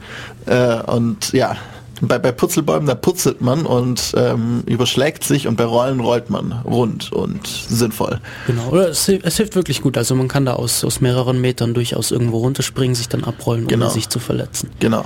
Äh, 0.47 0.81
und 0.83 1.33
ja, 1.33 1.57
bei, 2.01 2.19
bei 2.19 2.33
Putzelbäumen, 2.33 2.87
da 2.87 2.95
putzelt 2.95 3.41
man 3.41 3.67
und 3.67 4.13
ähm, 4.17 4.63
überschlägt 4.67 5.25
sich 5.25 5.47
und 5.47 5.57
bei 5.57 5.65
Rollen 5.65 6.01
rollt 6.01 6.31
man 6.31 6.53
rund 6.65 7.13
und 7.13 7.47
sinnvoll. 7.47 8.21
Genau, 8.47 8.69
oder 8.71 8.89
es, 8.89 9.09
es 9.09 9.37
hilft 9.37 9.55
wirklich 9.55 9.83
gut. 9.83 9.99
Also 9.99 10.15
man 10.15 10.29
kann 10.29 10.45
da 10.47 10.55
aus, 10.55 10.85
aus 10.85 11.01
mehreren 11.01 11.41
Metern 11.41 11.75
durchaus 11.75 12.11
irgendwo 12.11 12.39
runterspringen, 12.39 12.95
sich 12.95 13.09
dann 13.09 13.25
abrollen, 13.25 13.67
Genau. 13.67 13.87
ohne 13.87 13.95
sich 13.95 14.09
zu 14.09 14.19
verletzen. 14.19 14.71
Genau. 14.81 15.05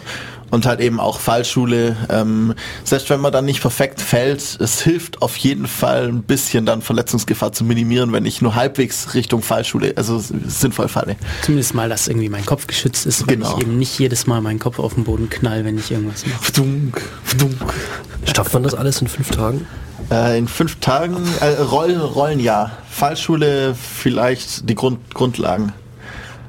Und 0.54 0.66
halt 0.66 0.78
eben 0.78 1.00
auch 1.00 1.18
Fallschule. 1.18 1.96
Ähm, 2.08 2.54
selbst 2.84 3.10
wenn 3.10 3.20
man 3.20 3.32
dann 3.32 3.44
nicht 3.44 3.60
perfekt 3.60 4.00
fällt, 4.00 4.40
es 4.60 4.80
hilft 4.80 5.20
auf 5.20 5.36
jeden 5.36 5.66
Fall 5.66 6.06
ein 6.06 6.22
bisschen 6.22 6.64
dann 6.64 6.80
Verletzungsgefahr 6.80 7.52
zu 7.52 7.64
minimieren, 7.64 8.12
wenn 8.12 8.24
ich 8.24 8.40
nur 8.40 8.54
halbwegs 8.54 9.14
Richtung 9.14 9.42
Fallschule, 9.42 9.94
also 9.96 10.22
sinnvoll 10.46 10.86
falle. 10.86 11.16
Zumindest 11.42 11.74
mal, 11.74 11.88
dass 11.88 12.06
irgendwie 12.06 12.28
mein 12.28 12.46
Kopf 12.46 12.68
geschützt 12.68 13.04
ist, 13.04 13.26
weil 13.26 13.34
Genau. 13.34 13.56
ich 13.56 13.62
eben 13.62 13.78
nicht 13.78 13.98
jedes 13.98 14.28
Mal 14.28 14.40
meinen 14.42 14.60
Kopf 14.60 14.78
auf 14.78 14.94
den 14.94 15.02
Boden 15.02 15.28
knall, 15.28 15.64
wenn 15.64 15.76
ich 15.76 15.90
irgendwas 15.90 16.24
mache. 16.24 16.44
Vdunk, 16.44 17.02
vdunk. 17.24 17.74
Schafft 18.32 18.54
man 18.54 18.62
das 18.62 18.74
alles 18.74 19.00
in 19.00 19.08
fünf 19.08 19.30
Tagen? 19.30 19.66
Äh, 20.12 20.38
in 20.38 20.46
fünf 20.46 20.76
Tagen, 20.78 21.16
äh, 21.40 21.46
Rollen, 21.62 22.00
Rollen 22.00 22.38
ja. 22.38 22.70
Fallschule 22.88 23.74
vielleicht 23.74 24.68
die 24.68 24.76
Grund, 24.76 25.12
Grundlagen. 25.14 25.72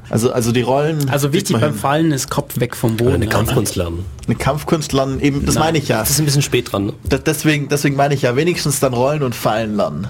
Also, 0.10 0.32
also 0.32 0.52
die 0.52 0.62
Rollen. 0.62 1.10
Also 1.10 1.34
wichtig 1.34 1.58
beim 1.60 1.72
hin. 1.72 1.80
Fallen 1.80 2.12
ist 2.12 2.30
Kopf 2.30 2.60
weg 2.60 2.76
vom 2.76 2.92
Boden. 2.98 3.08
Oder 3.08 3.16
eine 3.16 3.26
ja. 3.26 3.32
Kampfkunst 3.32 3.76
lernen? 3.76 4.06
Eine 4.28 4.36
Kampfkunst 4.36 4.94
lernen, 4.94 5.20
eben, 5.20 5.46
das 5.46 5.56
Nein. 5.56 5.64
meine 5.66 5.78
ich 5.80 5.88
ja. 5.88 6.00
Das 6.00 6.12
ist 6.12 6.20
ein 6.20 6.26
bisschen 6.26 6.42
spät 6.42 6.72
dran, 6.72 6.88
ne? 6.88 6.94
Da- 7.10 7.18
Deswegen, 7.18 7.70
deswegen 7.70 7.96
meine 7.96 8.14
ich 8.14 8.22
ja 8.22 8.36
wenigstens 8.36 8.80
dann 8.80 8.94
Rollen 8.94 9.24
und 9.24 9.34
Fallen 9.36 9.76
lernen. 9.76 10.08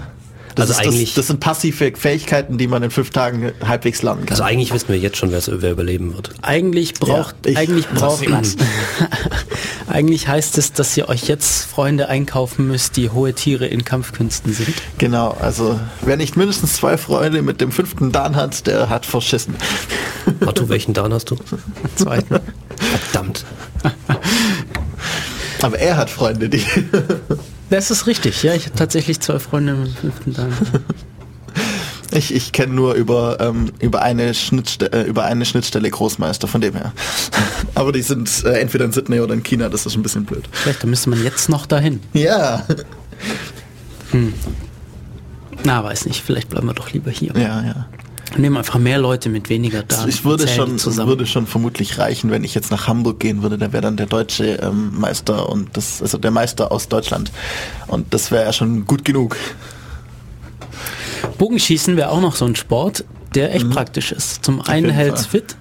Das, 0.56 0.70
Also 0.70 0.82
ist, 0.82 0.88
eigentlich- 0.88 1.10
das, 1.10 1.16
das 1.16 1.28
sind 1.28 1.40
passive 1.42 1.92
Fähigkeiten, 1.96 2.58
die 2.58 2.68
man 2.68 2.82
in 2.82 2.90
fünf 2.92 3.10
Tagen 3.10 3.52
halbwegs 3.66 4.02
lernen 4.02 4.22
kann. 4.26 4.32
Also 4.32 4.44
eigentlich 4.44 4.74
wissen 4.74 4.88
wir 4.90 4.98
jetzt 4.98 5.18
schon, 5.18 5.32
wer, 5.32 5.42
wer 5.46 5.72
überleben 5.72 6.16
wird. 6.16 6.32
Eigentlich 6.42 6.94
braucht, 6.94 7.36
Ja, 7.46 7.52
ich- 7.52 7.58
eigentlich 7.58 7.88
braucht, 7.90 8.26
eigentlich 9.88 10.28
heißt 10.28 10.58
es, 10.58 10.74
dass 10.74 10.96
ihr 10.98 11.10
euch 11.10 11.28
jetzt 11.28 11.66
Freunde 11.66 12.08
einkaufen 12.10 12.68
müsst, 12.68 12.98
die 12.98 13.10
hohe 13.10 13.34
Tiere 13.34 13.66
in 13.68 13.84
Kampfkünsten 13.86 14.54
sind. 14.54 14.74
Genau, 14.98 15.32
also 15.40 15.80
wer 16.02 16.18
nicht 16.18 16.38
mindestens 16.38 16.74
zwei 16.74 16.98
Freunde 16.98 17.42
mit 17.42 17.60
dem 17.62 17.72
fünften 17.72 18.12
Dan 18.12 18.36
hat, 18.36 18.66
der 18.68 18.90
hat 18.90 19.06
verschissen. 19.06 19.56
Otto, 20.46 20.70
welchen 20.70 20.94
Dan 20.94 21.14
hast 21.14 21.32
du? 21.32 21.38
Zweiten. 21.96 22.40
Verdammt. 23.12 23.46
Aber 25.62 25.78
er 25.80 25.98
hat 25.98 26.10
Freunde, 26.10 26.50
die... 26.50 26.64
Das 27.70 27.92
ist 27.92 28.08
richtig, 28.08 28.44
ja. 28.44 28.54
Ich 28.54 28.66
habe 28.66 28.76
tatsächlich 28.76 29.20
zwei 29.20 29.40
Freunde 29.40 29.74
mit 29.76 30.38
Dan. 30.38 30.54
Ich, 32.12 32.34
ich 32.34 32.52
kenne 32.52 32.74
nur 32.74 32.94
über, 32.94 33.38
ähm, 33.42 33.72
über, 33.80 34.02
eine 34.02 34.34
Schnittstelle, 34.34 34.92
äh, 34.92 35.04
über 35.04 35.26
eine 35.26 35.44
Schnittstelle 35.44 35.90
Großmeister, 35.90 36.48
von 36.48 36.62
dem 36.62 36.74
her. 36.74 36.94
Aber 37.76 37.92
die 37.92 38.04
sind 38.04 38.44
äh, 38.46 38.60
entweder 38.60 38.86
in 38.86 38.94
Sydney 38.94 39.20
oder 39.20 39.34
in 39.34 39.44
China, 39.44 39.68
das 39.70 39.86
ist 39.86 39.96
ein 39.96 40.04
bisschen 40.04 40.24
blöd. 40.24 40.48
Vielleicht 40.52 40.84
da 40.84 40.88
müsste 40.88 41.10
man 41.10 41.22
jetzt 41.24 41.50
noch 41.50 41.66
dahin. 41.66 42.00
Ja. 42.14 42.66
Na, 45.64 45.84
weiß 45.84 46.06
nicht. 46.06 46.24
Vielleicht 46.24 46.50
bleiben 46.50 46.68
wir 46.68 46.74
doch 46.74 46.92
lieber 46.92 47.12
hier. 47.12 47.34
Ja, 47.36 47.64
ja. 47.64 47.88
Nehmen 48.38 48.58
einfach 48.58 48.80
mehr 48.80 48.98
Leute 48.98 49.30
mit 49.30 49.50
weniger 49.50 49.84
Dan. 49.84 50.08
ich 50.10 50.26
würde 50.26 50.48
schon, 50.48 50.78
zusammen. 50.78 51.10
würde 51.10 51.26
schon 51.26 51.48
vermutlich 51.48 51.98
reichen, 51.98 52.32
wenn 52.32 52.44
ich 52.44 52.54
jetzt 52.56 52.72
nach 52.72 52.88
Hamburg 52.88 53.20
gehen 53.20 53.42
würde, 53.42 53.58
da 53.58 53.72
wäre 53.72 53.82
dann 53.82 53.98
der 53.98 54.06
deutsche 54.08 54.56
ähm, 54.62 54.92
Meister 55.00 55.50
und 55.50 55.76
das, 55.78 56.02
also 56.02 56.18
der 56.18 56.32
Meister 56.32 56.72
aus 56.72 56.88
Deutschland. 56.90 57.32
Und 57.88 58.14
das 58.14 58.32
wäre 58.32 58.44
ja 58.46 58.54
schon 58.54 58.86
gut 58.86 59.06
genug. 59.06 59.38
Bogenschießen 61.38 61.98
wäre 61.98 62.10
auch 62.12 62.22
noch 62.22 62.36
so 62.36 62.46
ein 62.46 62.56
Sport, 62.56 63.04
der 63.34 63.54
echt 63.54 63.70
praktisch 63.70 64.12
ist. 64.12 64.46
Zum 64.46 64.62
einen 64.62 64.88
Mhm. 64.88 64.92
hält 64.92 65.16
es 65.16 65.26
Fall. 65.26 65.42
fit, 65.42 65.56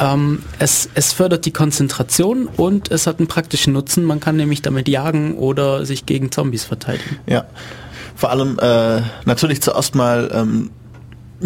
ähm, 0.00 0.42
es, 0.58 0.88
es 0.94 1.12
fördert 1.12 1.44
die 1.44 1.50
Konzentration 1.50 2.46
und 2.46 2.90
es 2.90 3.06
hat 3.06 3.18
einen 3.18 3.26
praktischen 3.28 3.72
Nutzen. 3.72 4.04
Man 4.04 4.20
kann 4.20 4.36
nämlich 4.36 4.62
damit 4.62 4.88
jagen 4.88 5.36
oder 5.36 5.84
sich 5.84 6.06
gegen 6.06 6.30
Zombies 6.30 6.64
verteidigen. 6.64 7.18
Ja. 7.26 7.44
Vor 8.14 8.30
allem 8.30 8.58
äh, 8.60 9.02
natürlich 9.26 9.60
zuerst 9.60 9.94
mal 9.94 10.30
ähm, 10.32 10.70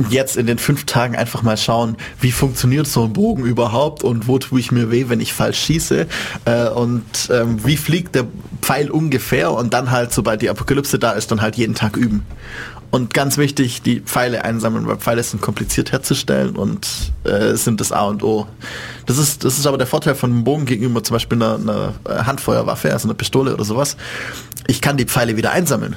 jetzt 0.08 0.36
in 0.36 0.46
den 0.46 0.58
fünf 0.58 0.84
Tagen 0.84 1.16
einfach 1.16 1.42
mal 1.42 1.56
schauen, 1.56 1.96
wie 2.20 2.32
funktioniert 2.32 2.86
so 2.86 3.04
ein 3.04 3.12
Bogen 3.12 3.44
überhaupt 3.44 4.02
und 4.04 4.26
wo 4.26 4.38
tue 4.38 4.60
ich 4.60 4.72
mir 4.72 4.90
weh, 4.90 5.06
wenn 5.08 5.20
ich 5.20 5.32
falsch 5.32 5.58
schieße 5.58 6.06
äh, 6.46 6.68
und 6.68 7.04
ähm, 7.30 7.64
wie 7.64 7.76
fliegt 7.76 8.14
der 8.14 8.26
Pfeil 8.62 8.90
ungefähr 8.90 9.52
und 9.52 9.74
dann 9.74 9.90
halt, 9.90 10.12
sobald 10.12 10.40
die 10.42 10.50
Apokalypse 10.50 10.98
da 10.98 11.12
ist, 11.12 11.30
dann 11.30 11.42
halt 11.42 11.56
jeden 11.56 11.74
Tag 11.74 11.96
üben. 11.96 12.24
Und 12.90 13.14
ganz 13.14 13.38
wichtig, 13.38 13.80
die 13.80 14.00
Pfeile 14.00 14.44
einsammeln, 14.44 14.86
weil 14.86 14.96
Pfeile 14.96 15.22
sind 15.22 15.40
kompliziert 15.40 15.92
herzustellen 15.92 16.56
und 16.56 16.86
äh, 17.24 17.54
sind 17.54 17.80
das 17.80 17.90
A 17.90 18.02
und 18.04 18.22
O. 18.22 18.46
Das 19.06 19.16
ist, 19.16 19.44
das 19.44 19.58
ist 19.58 19.66
aber 19.66 19.78
der 19.78 19.86
Vorteil 19.86 20.14
von 20.14 20.30
einem 20.30 20.44
Bogen 20.44 20.66
gegenüber 20.66 21.02
zum 21.02 21.14
Beispiel 21.14 21.42
einer, 21.42 21.54
einer 21.54 22.26
Handfeuerwaffe, 22.26 22.92
also 22.92 23.08
einer 23.08 23.14
Pistole 23.14 23.54
oder 23.54 23.64
sowas. 23.64 23.96
Ich 24.66 24.82
kann 24.82 24.98
die 24.98 25.06
Pfeile 25.06 25.38
wieder 25.38 25.52
einsammeln. 25.52 25.96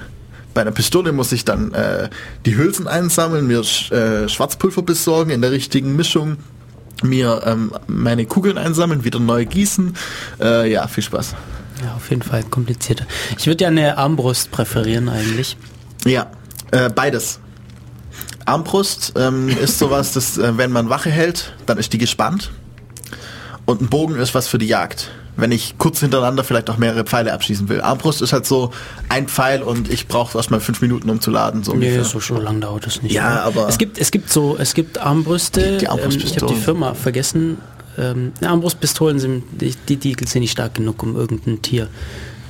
Bei 0.56 0.62
einer 0.62 0.72
Pistole 0.72 1.12
muss 1.12 1.34
ich 1.34 1.44
dann 1.44 1.74
äh, 1.74 2.10
die 2.46 2.56
Hülsen 2.56 2.88
einsammeln, 2.88 3.46
mir 3.46 3.60
äh, 3.60 4.30
Schwarzpulver 4.30 4.84
besorgen 4.84 5.30
in 5.32 5.42
der 5.42 5.52
richtigen 5.52 5.98
Mischung, 5.98 6.38
mir 7.04 7.42
ähm, 7.46 7.74
meine 7.88 8.26
Kugeln 8.26 8.58
einsammeln, 8.58 9.04
wieder 9.04 9.20
neu 9.20 9.46
gießen. 9.46 9.98
Äh, 10.40 10.72
ja, 10.72 10.88
viel 10.88 11.04
Spaß. 11.04 11.36
Ja, 11.84 11.96
auf 11.96 12.10
jeden 12.10 12.22
Fall 12.22 12.44
komplizierter. 12.44 13.06
Ich 13.38 13.48
würde 13.48 13.66
ja 13.66 13.68
eine 13.68 13.98
Armbrust 13.98 14.50
präferieren 14.52 15.10
eigentlich. 15.10 15.58
Ja, 16.06 16.32
äh, 16.72 16.90
beides. 16.90 17.42
Armbrust 18.46 19.12
ähm, 19.18 19.50
ist 19.50 19.78
sowas, 19.78 20.14
dass 20.14 20.38
äh, 20.38 20.58
wenn 20.58 20.72
man 20.72 20.90
Wache 20.90 21.10
hält, 21.10 21.54
dann 21.66 21.78
ist 21.78 21.92
die 21.92 21.98
gespannt. 21.98 22.52
Und 23.66 23.82
ein 23.82 23.90
Bogen 23.90 24.16
ist 24.16 24.34
was 24.34 24.48
für 24.48 24.58
die 24.58 24.68
Jagd. 24.68 25.12
Wenn 25.38 25.52
ich 25.52 25.76
kurz 25.78 26.00
hintereinander 26.00 26.44
vielleicht 26.46 26.70
auch 26.70 26.78
mehrere 26.78 27.04
Pfeile 27.04 27.34
abschießen 27.34 27.68
will. 27.68 27.82
Armbrust 27.82 28.22
ist 28.22 28.32
halt 28.32 28.46
so 28.46 28.72
ein 29.10 29.28
Pfeil 29.28 29.64
und 29.64 29.92
ich 29.92 30.08
brauche 30.08 30.38
erst 30.38 30.50
mal 30.50 30.60
fünf 30.62 30.82
Minuten, 30.82 31.10
um 31.10 31.20
zu 31.20 31.30
laden. 31.32 31.64
So 31.64 31.74
Nee, 31.74 31.88
ungefähr. 31.88 32.06
so, 32.06 32.20
so 32.20 32.38
lange 32.40 32.62
dauert 32.62 32.88
es 32.88 33.02
nicht. 33.02 33.14
Ja, 33.14 33.30
mehr. 33.30 33.44
aber- 33.44 33.68
Es 33.68 33.78
gibt, 33.78 33.98
es 33.98 34.12
gibt 34.12 34.30
so, 34.30 34.56
es 34.58 34.74
gibt 34.74 34.98
Armbrüste. 34.98 35.60
Die 35.62 35.66
ähm, 35.68 35.76
ich 35.82 35.88
habe 35.90 35.98
die 35.98 36.04
Armbrustpistolen. 36.04 36.56
Firma 36.58 36.94
vergessen. 36.94 37.58
Ähm, 37.98 38.32
ja, 38.42 38.50
Armbrustpistolen 38.50 39.20
sind, 39.20 39.44
die, 39.62 39.96
die 39.98 40.16
sind 40.26 40.42
nicht 40.42 40.52
stark 40.52 40.74
genug, 40.76 41.02
um 41.04 41.16
irgendein 41.16 41.62
Tier 41.62 41.88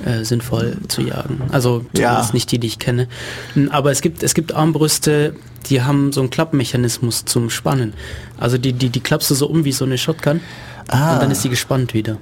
äh, 0.04 0.24
sinnvoll 0.24 0.76
zu 0.88 1.02
jagen. 1.02 1.42
Also 1.52 1.84
Ja. 1.96 2.08
zumindest 2.10 2.34
nicht 2.34 2.52
die, 2.52 2.58
die 2.58 2.66
ich 2.68 2.78
kenne. 2.78 3.08
Mm, 3.54 3.68
Aber 3.70 3.90
es 3.90 4.00
gibt, 4.00 4.22
es 4.22 4.34
gibt 4.34 4.54
Armbrüste, 4.54 5.34
die 5.70 5.82
haben 5.82 6.12
so 6.12 6.20
einen 6.20 6.30
Klappmechanismus 6.30 7.24
zum 7.24 7.50
Spannen. 7.50 7.94
Also 8.38 8.58
die, 8.58 8.72
die, 8.72 8.90
die 8.90 9.00
klappst 9.00 9.30
du 9.30 9.34
so 9.34 9.46
um 9.48 9.64
wie 9.64 9.72
so 9.72 9.84
eine 9.84 9.98
Shotgun. 9.98 10.40
Ah. 10.88 11.14
Und 11.14 11.22
dann 11.22 11.30
ist 11.32 11.42
die 11.42 11.48
gespannt 11.48 11.94
wieder. 11.94 12.18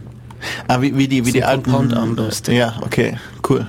Ah, 0.68 0.80
wie, 0.80 0.96
wie 0.96 1.08
die, 1.08 1.24
wie 1.24 1.30
So 1.30 1.34
die 1.34 1.44
alten. 1.44 1.64
Compound-Armbrust. 1.64 2.48
Ja, 2.48 2.76
okay, 2.82 3.18
cool. 3.48 3.66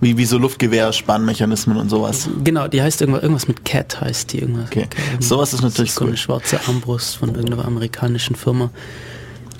Wie, 0.00 0.16
wie 0.16 0.24
so 0.24 0.36
Luftgewehr-Spannmechanismen 0.38 1.76
und 1.76 1.88
sowas. 1.88 2.28
Genau, 2.42 2.66
die 2.66 2.82
heißt 2.82 3.00
irgendwas, 3.00 3.22
irgendwas 3.22 3.46
mit 3.46 3.64
Cat 3.64 4.00
heißt 4.00 4.32
die 4.32 4.40
irgendwas. 4.40 4.66
Okay. 4.66 4.88
Sowas 5.20 5.52
ist 5.52 5.62
natürlich 5.62 5.92
so 5.92 6.02
cool. 6.02 6.08
eine 6.08 6.16
schwarze 6.16 6.58
Armbrust 6.66 7.16
von 7.16 7.34
irgendeiner 7.34 7.64
amerikanischen 7.64 8.34
Firma. 8.34 8.70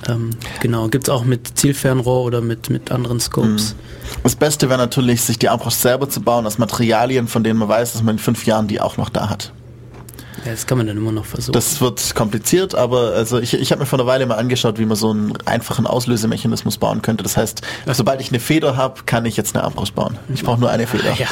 Ähm, 0.08 0.30
genau, 0.60 0.88
gibt's 0.88 1.08
auch 1.08 1.24
mit 1.24 1.56
Zielfernrohr 1.56 2.24
oder 2.24 2.40
mit, 2.40 2.70
mit 2.70 2.90
anderen 2.90 3.20
Scopes. 3.20 3.76
Das 4.24 4.34
Beste 4.34 4.68
wäre 4.68 4.78
natürlich, 4.78 5.20
sich 5.22 5.38
die 5.38 5.48
Armbrust 5.48 5.80
selber 5.80 6.08
zu 6.08 6.20
bauen 6.20 6.44
aus 6.44 6.58
Materialien, 6.58 7.28
von 7.28 7.44
denen 7.44 7.60
man 7.60 7.68
weiß, 7.68 7.92
dass 7.92 8.02
man 8.02 8.16
in 8.16 8.18
fünf 8.18 8.44
Jahren 8.44 8.66
die 8.66 8.80
auch 8.80 8.96
noch 8.96 9.10
da 9.10 9.30
hat. 9.30 9.52
Ja, 10.44 10.50
das 10.50 10.66
kann 10.66 10.78
man 10.78 10.86
dann 10.86 10.96
immer 10.96 11.12
noch 11.12 11.24
versuchen. 11.24 11.52
Das 11.52 11.80
wird 11.80 12.14
kompliziert, 12.14 12.74
aber 12.74 13.12
also 13.12 13.38
ich, 13.38 13.54
ich 13.54 13.70
habe 13.70 13.80
mir 13.80 13.86
vor 13.86 13.98
einer 13.98 14.06
Weile 14.06 14.26
mal 14.26 14.36
angeschaut, 14.36 14.78
wie 14.78 14.86
man 14.86 14.96
so 14.96 15.10
einen 15.10 15.34
einfachen 15.44 15.86
Auslösemechanismus 15.86 16.78
bauen 16.78 17.00
könnte. 17.00 17.22
Das 17.22 17.36
heißt, 17.36 17.62
sobald 17.86 18.20
ich 18.20 18.30
eine 18.30 18.40
Feder 18.40 18.76
habe, 18.76 19.02
kann 19.06 19.24
ich 19.24 19.36
jetzt 19.36 19.54
eine 19.54 19.64
Armbrust 19.64 19.94
bauen. 19.94 20.18
Ich 20.34 20.42
brauche 20.42 20.58
nur 20.58 20.70
eine 20.70 20.86
Feder. 20.86 21.12
Ah, 21.12 21.16
ja. 21.16 21.28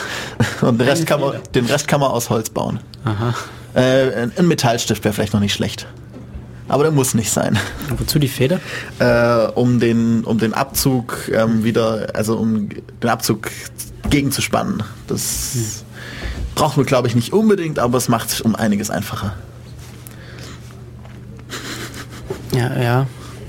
Und 0.69 0.79
den 0.81 0.89
Rest, 0.89 1.07
kann 1.07 1.21
man, 1.21 1.35
den 1.55 1.67
Rest 1.67 1.89
kann 1.89 2.01
man 2.01 2.11
aus 2.11 2.31
Holz 2.31 2.51
bauen. 2.51 2.79
Aha. 3.05 3.35
Äh, 3.75 4.29
ein 4.37 4.47
Metallstift 4.47 5.03
wäre 5.05 5.13
vielleicht 5.13 5.33
noch 5.33 5.41
nicht 5.41 5.55
schlecht. 5.55 5.87
Aber 6.69 6.85
der 6.85 6.93
muss 6.93 7.15
nicht 7.15 7.33
sein. 7.33 7.59
Und 7.91 8.01
wozu 8.01 8.21
die 8.21 8.29
Feder? 8.29 8.61
Äh, 9.01 9.51
um 9.55 9.81
den, 9.81 10.23
um 10.23 10.39
den 10.39 10.55
Abzug 10.55 11.29
ähm, 11.33 11.65
wieder, 11.65 12.09
also 12.15 12.37
um 12.37 12.69
den 12.69 13.11
Abzug 13.11 13.51
gegenzuspannen. 14.09 14.85
Das 15.09 15.85
braucht 16.55 16.77
man, 16.77 16.87
glaube 16.87 17.09
ich, 17.09 17.15
nicht 17.15 17.33
unbedingt, 17.33 17.79
aber 17.79 17.99
es 17.99 18.09
macht 18.09 18.31
es 18.31 18.41
um 18.41 18.55
einiges 18.55 18.91
einfacher. 18.91 19.35
Ja, 22.53 22.81
ja. 22.81 23.07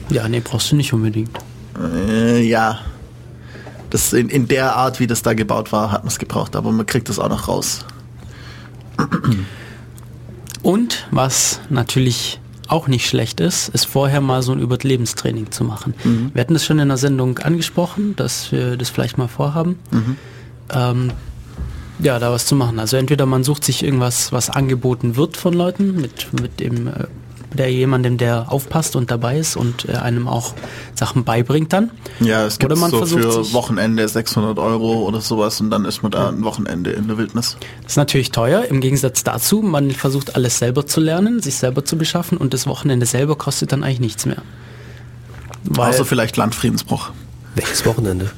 Ja, 0.10 0.28
nee, 0.28 0.42
brauchst 0.42 0.72
du 0.72 0.76
nicht 0.76 0.94
unbedingt. 0.94 1.38
Äh, 1.80 2.42
ja. 2.42 2.80
Das 3.90 4.14
in, 4.14 4.30
in 4.30 4.48
der 4.48 4.76
Art, 4.76 5.00
wie 5.00 5.08
das 5.08 5.22
da 5.22 5.34
gebaut 5.34 5.72
war, 5.72 5.92
hat 5.92 6.04
man 6.04 6.10
es 6.10 6.20
gebraucht, 6.20 6.56
aber 6.56 6.72
man 6.72 6.86
kriegt 6.86 7.10
das 7.10 7.20
auch 7.20 7.30
noch 7.30 7.48
raus. 7.48 7.86
Und 10.62 11.08
was 11.12 11.60
natürlich 11.70 12.40
auch 12.68 12.88
nicht 12.88 13.08
schlecht 13.08 13.42
ist, 13.42 13.68
ist 13.70 13.86
vorher 13.86 14.22
mal 14.22 14.42
so 14.44 14.54
ein 14.54 14.60
Überlebenstraining 14.60 15.52
zu 15.52 15.66
machen. 15.66 15.94
Mhm. 16.04 16.32
Wir 16.34 16.42
hatten 16.42 16.54
das 16.54 16.66
schon 16.66 16.80
in 16.80 16.88
der 16.88 16.98
Sendung 16.98 17.40
angesprochen, 17.40 18.16
dass 18.16 18.52
wir 18.52 18.78
das 18.78 18.90
vielleicht 18.90 19.18
mal 19.18 19.28
vorhaben. 19.28 19.78
Mhm. 19.92 20.18
Ähm, 20.74 21.12
ja, 22.02 22.20
da 22.20 22.32
was 22.32 22.46
zu 22.46 22.56
machen. 22.56 22.80
Also 22.80 22.98
entweder 22.98 23.26
man 23.26 23.44
sucht 23.44 23.64
sich 23.64 23.84
irgendwas, 23.84 24.32
was 24.32 24.50
angeboten 24.50 25.16
wird 25.16 25.38
von 25.38 25.54
Leuten, 25.54 26.00
mit, 26.00 26.34
mit 26.40 26.60
dem, 26.60 26.88
äh, 26.88 26.92
der 27.54 27.72
jemandem, 27.72 28.18
der 28.18 28.52
aufpasst 28.52 28.96
und 28.96 29.12
dabei 29.12 29.38
ist 29.38 29.56
und 29.56 29.88
äh, 29.88 29.94
einem 29.94 30.28
auch 30.28 30.54
Sachen 30.96 31.24
beibringt 31.24 31.74
dann. 31.74 31.92
Ja, 32.20 32.46
es 32.46 32.60
gibt 32.60 32.72
Oder 32.72 32.80
man 32.80 32.92
so 32.92 33.00
versucht 33.00 33.24
für 33.24 33.54
Wochenende 33.54 34.08
600 34.08 34.58
Euro 34.58 35.06
oder 35.08 35.22
sowas 35.22 35.60
und 35.60 35.70
dann 35.70 35.86
ist 35.86 36.02
man 36.02 36.12
da 36.12 36.30
ein 36.30 36.44
Wochenende 36.44 36.92
in 36.92 37.08
der 37.08 37.18
Wildnis. 37.18 37.58
Das 37.84 37.94
ist 37.94 37.98
natürlich 37.98 38.32
teuer, 38.32 38.66
im 38.66 38.80
Gegensatz 38.80 39.24
dazu, 39.24 39.62
man 39.62 39.92
versucht 39.92 40.36
alles 40.36 40.60
selber 40.60 40.86
zu 40.86 41.02
lernen, 41.02 41.42
sich 41.42 41.56
selber 41.56 41.84
zu 41.84 41.98
beschaffen 41.98 42.38
und 42.38 42.54
das 42.54 42.68
Wochenende 42.68 43.06
selber 43.06 43.36
kostet 43.36 43.72
dann 43.72 43.84
eigentlich 43.84 44.00
nichts 44.00 44.26
mehr. 44.26 44.42
Weil 45.64 45.90
Außer 45.90 46.06
vielleicht 46.06 46.38
Landfriedensbruch. 46.38 47.12
Welches 47.56 47.86
Wochenende? 47.86 48.32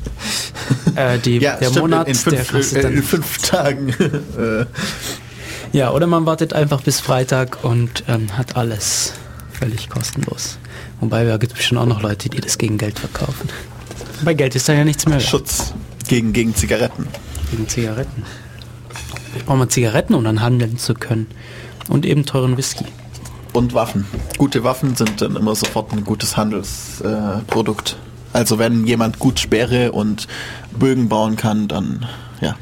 äh, 0.96 1.20
die, 1.20 1.40
der 1.40 1.58
stimmt, 1.58 1.78
Monat, 1.78 2.08
in, 2.08 2.16
in, 2.16 2.30
der 2.32 2.46
fünf, 2.46 2.52
kostet 2.52 2.78
äh, 2.78 2.82
dann, 2.82 2.94
in 2.94 3.04
fünf 3.04 3.38
Tagen. 3.40 3.94
Ja, 5.74 5.90
oder 5.90 6.06
man 6.06 6.28
wartet 6.28 6.54
einfach 6.54 6.82
bis 6.82 7.00
Freitag 7.00 7.64
und 7.64 8.04
ähm, 8.08 8.38
hat 8.38 8.56
alles 8.56 9.14
völlig 9.52 9.90
kostenlos. 9.90 10.60
Wobei, 11.00 11.26
da 11.26 11.38
gibt 11.38 11.54
es 11.54 11.58
bestimmt 11.58 11.82
auch 11.82 11.88
noch 11.88 12.04
Leute, 12.04 12.30
die 12.30 12.40
das 12.42 12.60
gegen 12.60 12.78
Geld 12.78 13.00
verkaufen. 13.00 13.50
Bei 14.24 14.36
Geld 14.36 14.54
ist 14.54 14.70
da 14.70 14.74
ja 14.74 14.86
nichts 14.86 15.08
mehr 15.08 15.18
wert. 15.18 15.28
Schutz 15.28 15.74
gegen, 16.08 16.32
gegen 16.32 16.54
Zigaretten. 16.54 17.08
Gegen 17.50 17.68
Zigaretten. 17.68 18.24
Braucht 19.48 19.58
man 19.58 19.70
Zigaretten, 19.72 20.14
um 20.14 20.24
dann 20.24 20.42
handeln 20.42 20.78
zu 20.78 20.94
können. 20.94 21.26
Und 21.90 22.06
eben 22.06 22.24
teuren 22.28 22.56
Whisky. 22.56 22.86
Und 23.52 23.74
Waffen. 23.74 24.06
Gute 24.38 24.64
Waffen 24.64 24.96
sind 24.96 25.24
dann 25.24 25.36
immer 25.36 25.56
sofort 25.56 25.92
ein 25.92 26.04
gutes 26.04 26.38
Handelsprodukt. 26.38 27.98
Äh. 28.00 28.13
Also 28.34 28.60
wenn 28.60 28.86
jemand 28.86 29.20
gut 29.20 29.40
Speere 29.40 29.92
und 29.92 30.28
Bögen 30.78 31.08
bauen 31.10 31.36
kann, 31.36 31.68
dann 31.68 32.06
ja. 32.42 32.56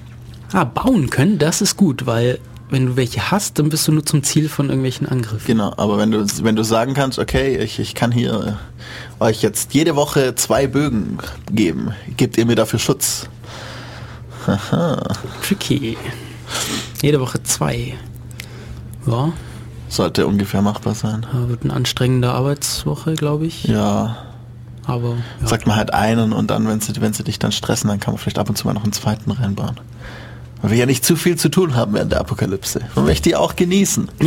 Ah, 0.54 0.66
bauen 0.66 1.10
können, 1.10 1.40
das 1.40 1.62
ist 1.62 1.78
gut, 1.78 2.06
weil 2.06 2.40
wenn 2.70 2.86
du 2.86 2.96
welche 2.96 3.32
hast, 3.32 3.60
dann 3.60 3.70
bist 3.70 3.88
du 3.88 3.92
nur 3.92 4.06
zum 4.06 4.24
Ziel 4.24 4.48
von 4.48 4.68
irgendwelchen 4.68 5.08
Angriffen. 5.08 5.46
Genau, 5.46 5.74
aber 5.76 5.98
wenn 5.98 6.12
du, 6.12 6.26
wenn 6.44 6.56
du 6.56 6.64
sagen 6.64 6.94
kannst, 6.94 7.20
okay, 7.20 7.58
ich, 7.58 7.80
ich 7.80 7.96
kann 7.96 8.12
hier 8.12 8.58
euch 9.20 9.42
jetzt 9.42 9.74
jede 9.74 9.96
Woche 9.96 10.36
zwei 10.36 10.68
Bögen 10.68 11.18
geben, 11.52 11.92
gebt 12.16 12.38
ihr 12.38 12.46
mir 12.46 12.56
dafür 12.56 12.80
Schutz? 12.80 13.28
Tricky. 15.44 15.98
Jede 17.02 17.20
Woche 17.20 17.44
zwei. 17.44 17.94
Ja, 19.06 19.34
Sollte 19.90 20.26
ungefähr 20.26 20.62
machbar 20.62 20.96
sein. 20.96 21.26
wird 21.48 21.64
eine 21.64 21.74
anstrengende 21.74 22.32
Arbeitswoche, 22.32 23.16
glaube 23.16 23.46
ich. 23.46 23.66
Ja, 23.66 24.16
Aber 24.86 25.18
ja. 25.42 25.48
sagt 25.48 25.68
man 25.68 25.76
halt 25.76 25.94
einen 25.94 26.34
und 26.34 26.50
dann, 26.50 26.68
wenn 26.68 26.82
sie, 26.82 26.94
wenn 27.00 27.14
sie 27.14 27.24
dich 27.24 27.40
dann 27.40 27.52
stressen, 27.52 27.88
dann 27.90 28.00
kann 28.00 28.14
man 28.14 28.20
vielleicht 28.20 28.40
ab 28.40 28.50
und 28.50 28.58
zu 28.58 28.66
mal 28.68 28.74
noch 28.74 28.84
einen 28.84 28.94
zweiten 28.94 29.32
reinbauen. 29.32 29.80
Weil 30.62 30.72
wir 30.72 30.78
ja 30.78 30.86
nicht 30.86 31.04
zu 31.04 31.16
viel 31.16 31.38
zu 31.38 31.50
tun 31.50 31.76
haben 31.76 31.94
während 31.94 32.12
der 32.12 32.20
Apokalypse. 32.20 32.82
Man 32.96 33.06
möchte 33.06 33.30
die 33.30 33.36
auch 33.36 33.56
genießen. 33.56 34.10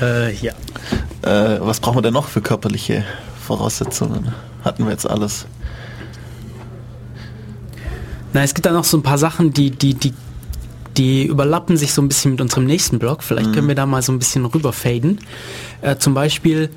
äh, 0.00 0.34
ja. 0.36 0.52
Äh, 1.22 1.58
was 1.60 1.80
brauchen 1.80 1.96
wir 1.96 2.02
denn 2.02 2.14
noch 2.14 2.28
für 2.28 2.40
körperliche 2.40 3.04
Voraussetzungen? 3.44 4.32
Hatten 4.64 4.84
wir 4.84 4.92
jetzt 4.92 5.08
alles. 5.08 5.46
Na, 8.32 8.42
es 8.42 8.54
gibt 8.54 8.66
da 8.66 8.72
noch 8.72 8.84
so 8.84 8.96
ein 8.96 9.02
paar 9.02 9.18
Sachen, 9.18 9.52
die, 9.52 9.72
die, 9.72 9.94
die, 9.94 10.14
die 10.96 11.26
überlappen 11.26 11.76
sich 11.76 11.92
so 11.92 12.02
ein 12.02 12.08
bisschen 12.08 12.32
mit 12.32 12.40
unserem 12.40 12.66
nächsten 12.66 13.00
Blog. 13.00 13.24
Vielleicht 13.24 13.52
können 13.52 13.66
wir 13.66 13.74
da 13.74 13.86
mal 13.86 14.02
so 14.02 14.12
ein 14.12 14.20
bisschen 14.20 14.44
rüberfaden. 14.44 15.18
Äh, 15.80 15.96
zum 15.96 16.14
Beispiel 16.14 16.70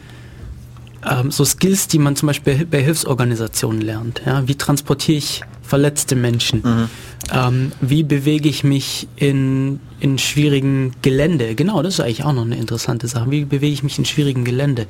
ähm, 1.09 1.31
so 1.31 1.45
Skills, 1.45 1.87
die 1.87 1.99
man 1.99 2.15
zum 2.15 2.27
Beispiel 2.27 2.65
bei 2.65 2.81
Hilfsorganisationen 2.81 3.81
lernt. 3.81 4.21
Ja? 4.25 4.47
Wie 4.47 4.55
transportiere 4.55 5.17
ich 5.17 5.41
verletzte 5.63 6.15
Menschen? 6.15 6.63
Ähm, 7.31 7.71
wie 7.79 8.03
bewege 8.03 8.49
ich 8.49 8.63
mich 8.63 9.07
in, 9.15 9.79
in 9.99 10.17
schwierigen 10.17 10.93
Gelände? 11.01 11.55
Genau, 11.55 11.81
das 11.81 11.95
ist 11.95 11.99
eigentlich 12.01 12.23
auch 12.23 12.33
noch 12.33 12.45
eine 12.45 12.57
interessante 12.57 13.07
Sache. 13.07 13.31
Wie 13.31 13.45
bewege 13.45 13.73
ich 13.73 13.83
mich 13.83 13.97
in 13.97 14.05
schwierigen 14.05 14.43
Gelände? 14.43 14.87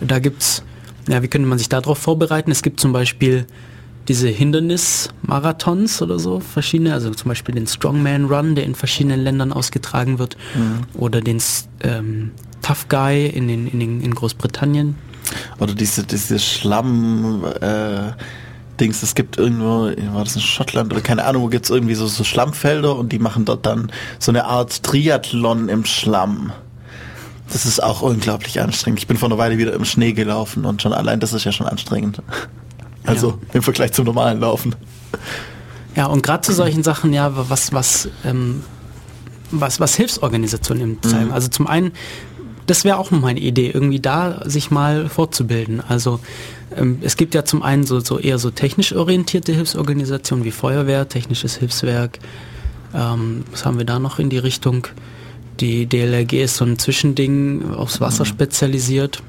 Da 0.00 0.18
gibt's, 0.18 0.62
ja, 1.08 1.22
wie 1.22 1.28
könnte 1.28 1.48
man 1.48 1.58
sich 1.58 1.68
darauf 1.68 1.98
vorbereiten? 1.98 2.50
Es 2.50 2.62
gibt 2.62 2.80
zum 2.80 2.92
Beispiel 2.92 3.46
diese 4.08 4.28
Hindernis-Marathons 4.28 6.02
oder 6.02 6.18
so, 6.18 6.40
verschiedene, 6.40 6.94
also 6.94 7.10
zum 7.10 7.28
Beispiel 7.28 7.54
den 7.54 7.66
Strongman 7.66 8.24
Run, 8.24 8.54
der 8.54 8.64
in 8.64 8.74
verschiedenen 8.74 9.20
Ländern 9.20 9.52
ausgetragen 9.52 10.18
wird, 10.18 10.36
oder 10.94 11.20
den 11.20 11.40
ähm, 11.82 12.30
Tough 12.62 12.88
Guy 12.88 13.26
in, 13.26 13.46
den, 13.48 13.66
in, 13.68 13.80
den, 13.80 14.00
in 14.00 14.14
Großbritannien. 14.14 14.96
Oder 15.58 15.74
diese, 15.74 16.04
diese 16.04 16.38
Schlamm, 16.38 17.44
äh, 17.60 18.12
Dings, 18.80 19.02
es 19.02 19.14
gibt 19.14 19.36
irgendwo, 19.36 19.90
war 20.14 20.24
das 20.24 20.34
in 20.34 20.40
Schottland 20.40 20.92
oder 20.92 21.02
keine 21.02 21.24
Ahnung, 21.24 21.42
wo 21.42 21.48
gibt 21.48 21.66
es 21.66 21.70
irgendwie 21.70 21.94
so, 21.94 22.06
so 22.06 22.24
Schlammfelder 22.24 22.96
und 22.96 23.12
die 23.12 23.18
machen 23.18 23.44
dort 23.44 23.66
dann 23.66 23.92
so 24.18 24.32
eine 24.32 24.46
Art 24.46 24.82
Triathlon 24.82 25.68
im 25.68 25.84
Schlamm. 25.84 26.52
Das 27.52 27.66
ist 27.66 27.82
auch 27.82 28.00
unglaublich 28.00 28.60
anstrengend. 28.60 29.00
Ich 29.00 29.06
bin 29.06 29.16
vor 29.16 29.28
einer 29.28 29.38
Weile 29.38 29.58
wieder 29.58 29.74
im 29.74 29.84
Schnee 29.84 30.12
gelaufen 30.12 30.64
und 30.64 30.80
schon 30.80 30.92
allein 30.92 31.20
das 31.20 31.32
ist 31.32 31.44
ja 31.44 31.52
schon 31.52 31.66
anstrengend. 31.66 32.22
Also 33.04 33.38
im 33.52 33.62
Vergleich 33.62 33.92
zum 33.92 34.06
normalen 34.06 34.40
Laufen. 34.40 34.74
Ja, 35.96 36.06
und 36.06 36.22
gerade 36.22 36.42
zu 36.42 36.52
solchen 36.52 36.82
Sachen, 36.82 37.12
ja, 37.12 37.32
was, 37.34 37.72
was, 37.72 38.08
ähm, 38.24 38.62
was, 39.50 39.80
was 39.80 39.96
Hilfsorganisationen 39.96 40.82
eben 40.82 41.02
zeigen. 41.02 41.32
Also 41.32 41.48
zum 41.48 41.66
einen, 41.66 41.92
das 42.70 42.84
wäre 42.84 42.98
auch 42.98 43.10
meine 43.10 43.40
Idee, 43.40 43.68
irgendwie 43.68 43.98
da 43.98 44.48
sich 44.48 44.70
mal 44.70 45.08
fortzubilden. 45.08 45.80
Also 45.80 46.20
ähm, 46.76 46.98
es 47.02 47.16
gibt 47.16 47.34
ja 47.34 47.44
zum 47.44 47.64
einen 47.64 47.82
so, 47.84 47.98
so 47.98 48.20
eher 48.20 48.38
so 48.38 48.50
technisch 48.50 48.94
orientierte 48.94 49.52
Hilfsorganisationen 49.52 50.44
wie 50.44 50.52
Feuerwehr, 50.52 51.08
technisches 51.08 51.56
Hilfswerk. 51.56 52.20
Ähm, 52.94 53.42
was 53.50 53.66
haben 53.66 53.78
wir 53.78 53.84
da 53.84 53.98
noch 53.98 54.20
in 54.20 54.30
die 54.30 54.38
Richtung? 54.38 54.86
Die 55.58 55.86
DLRG 55.86 56.44
ist 56.44 56.58
so 56.58 56.64
ein 56.64 56.78
Zwischending 56.78 57.74
aufs 57.74 58.00
Wasser 58.00 58.24
spezialisiert. 58.24 59.20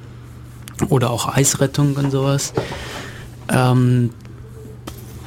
Oder 0.90 1.10
auch 1.10 1.28
Eisrettung 1.36 1.96
und 1.96 2.12
sowas. 2.12 2.54
Ähm, 3.50 4.12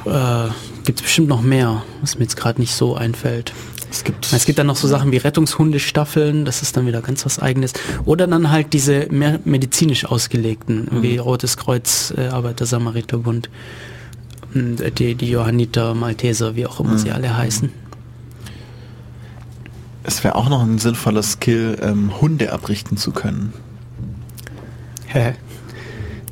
äh, 0.04 0.48
gibt 0.84 1.00
es 1.00 1.02
bestimmt 1.02 1.28
noch 1.28 1.42
mehr, 1.42 1.82
was 2.00 2.16
mir 2.16 2.22
jetzt 2.22 2.36
gerade 2.36 2.60
nicht 2.60 2.76
so 2.76 2.94
einfällt. 2.94 3.52
Es 3.94 4.02
gibt, 4.02 4.32
Es 4.32 4.44
gibt 4.44 4.58
dann 4.58 4.66
noch 4.66 4.74
so 4.74 4.88
Sachen 4.88 5.12
wie 5.12 5.18
Rettungshundestaffeln, 5.18 6.44
das 6.44 6.62
ist 6.62 6.76
dann 6.76 6.84
wieder 6.84 7.00
ganz 7.00 7.24
was 7.24 7.38
eigenes. 7.38 7.74
Oder 8.04 8.26
dann 8.26 8.50
halt 8.50 8.72
diese 8.72 9.06
mehr 9.12 9.38
medizinisch 9.44 10.04
ausgelegten, 10.04 10.88
wie 11.00 11.16
Rotes 11.18 11.56
Kreuz, 11.56 12.12
äh, 12.16 12.26
Arbeiter 12.26 12.66
Samariterbund, 12.66 13.50
und, 14.52 14.80
äh, 14.80 14.90
die, 14.90 15.14
die 15.14 15.30
Johanniter, 15.30 15.94
Malteser, 15.94 16.56
wie 16.56 16.66
auch 16.66 16.80
immer 16.80 16.98
sie 16.98 17.12
alle 17.12 17.36
heißen. 17.36 17.70
es 20.02 20.24
wäre 20.24 20.34
auch 20.34 20.48
noch 20.48 20.62
ein 20.62 20.78
sinnvoller 20.78 21.22
Skill, 21.22 21.78
ähm, 21.80 22.20
Hunde 22.20 22.52
abrichten 22.52 22.96
zu 22.96 23.12
können. 23.12 23.52
Hä? 25.06 25.34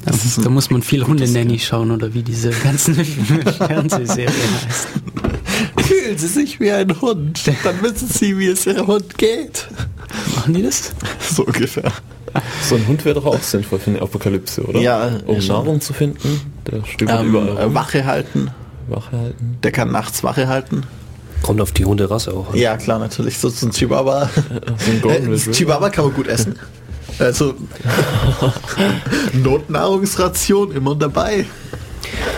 Das 0.04 0.34
da 0.34 0.50
muss 0.50 0.68
man 0.68 0.82
viel 0.82 1.06
Hunde-Nanny 1.06 1.60
schauen 1.60 1.92
oder 1.92 2.12
wie 2.12 2.24
diese 2.24 2.50
ganzen 2.50 2.96
Fernsehserien 3.04 4.32
heißen. 4.66 5.41
Fühlen 5.78 6.18
Sie 6.18 6.26
sich 6.28 6.60
wie 6.60 6.70
ein 6.70 7.00
Hund, 7.00 7.42
dann 7.64 7.82
wissen 7.82 8.08
Sie, 8.08 8.38
wie 8.38 8.46
es 8.48 8.66
Ihrem 8.66 8.86
Hund 8.86 9.16
geht. 9.18 9.66
Machen 10.36 10.54
die 10.54 10.62
das? 10.62 10.92
So 11.20 11.44
ungefähr. 11.44 11.90
So 12.68 12.76
ein 12.76 12.86
Hund 12.86 13.04
wäre 13.04 13.16
doch 13.16 13.26
auch 13.26 13.42
sinnvoll 13.42 13.78
für 13.78 13.90
eine 13.90 14.00
Apokalypse, 14.02 14.62
oder? 14.62 14.80
Ja, 14.80 15.10
Um 15.26 15.38
ja. 15.40 15.52
Nahrung 15.52 15.80
zu 15.80 15.92
finden, 15.92 16.40
der 16.70 16.84
stöbert 16.86 17.20
Ähm, 17.20 17.28
überall 17.28 17.64
rum. 17.64 17.74
Wache 17.74 18.04
halten. 18.06 18.50
Wache 18.88 19.12
halten. 19.16 19.58
Der 19.62 19.70
kann 19.72 19.90
nachts 19.92 20.24
Wache 20.24 20.48
halten. 20.48 20.82
Kommt 21.42 21.60
auf 21.60 21.72
die 21.72 21.84
Hunderasse 21.84 22.32
auch 22.32 22.50
an. 22.52 22.56
Ja, 22.56 22.76
klar, 22.76 22.98
natürlich. 22.98 23.36
So, 23.38 23.48
so 23.48 23.66
ein 23.66 23.72
Chihuahua. 23.72 24.30
So 25.02 25.08
ein 25.08 25.32
Äh. 25.32 25.36
Chihuahua 25.52 25.90
kann 25.90 26.06
man 26.06 26.14
gut 26.14 26.26
essen. 26.28 26.58
Also 27.18 27.54
Notnahrungsration 29.34 30.72
immer 30.72 30.94
dabei. 30.94 31.44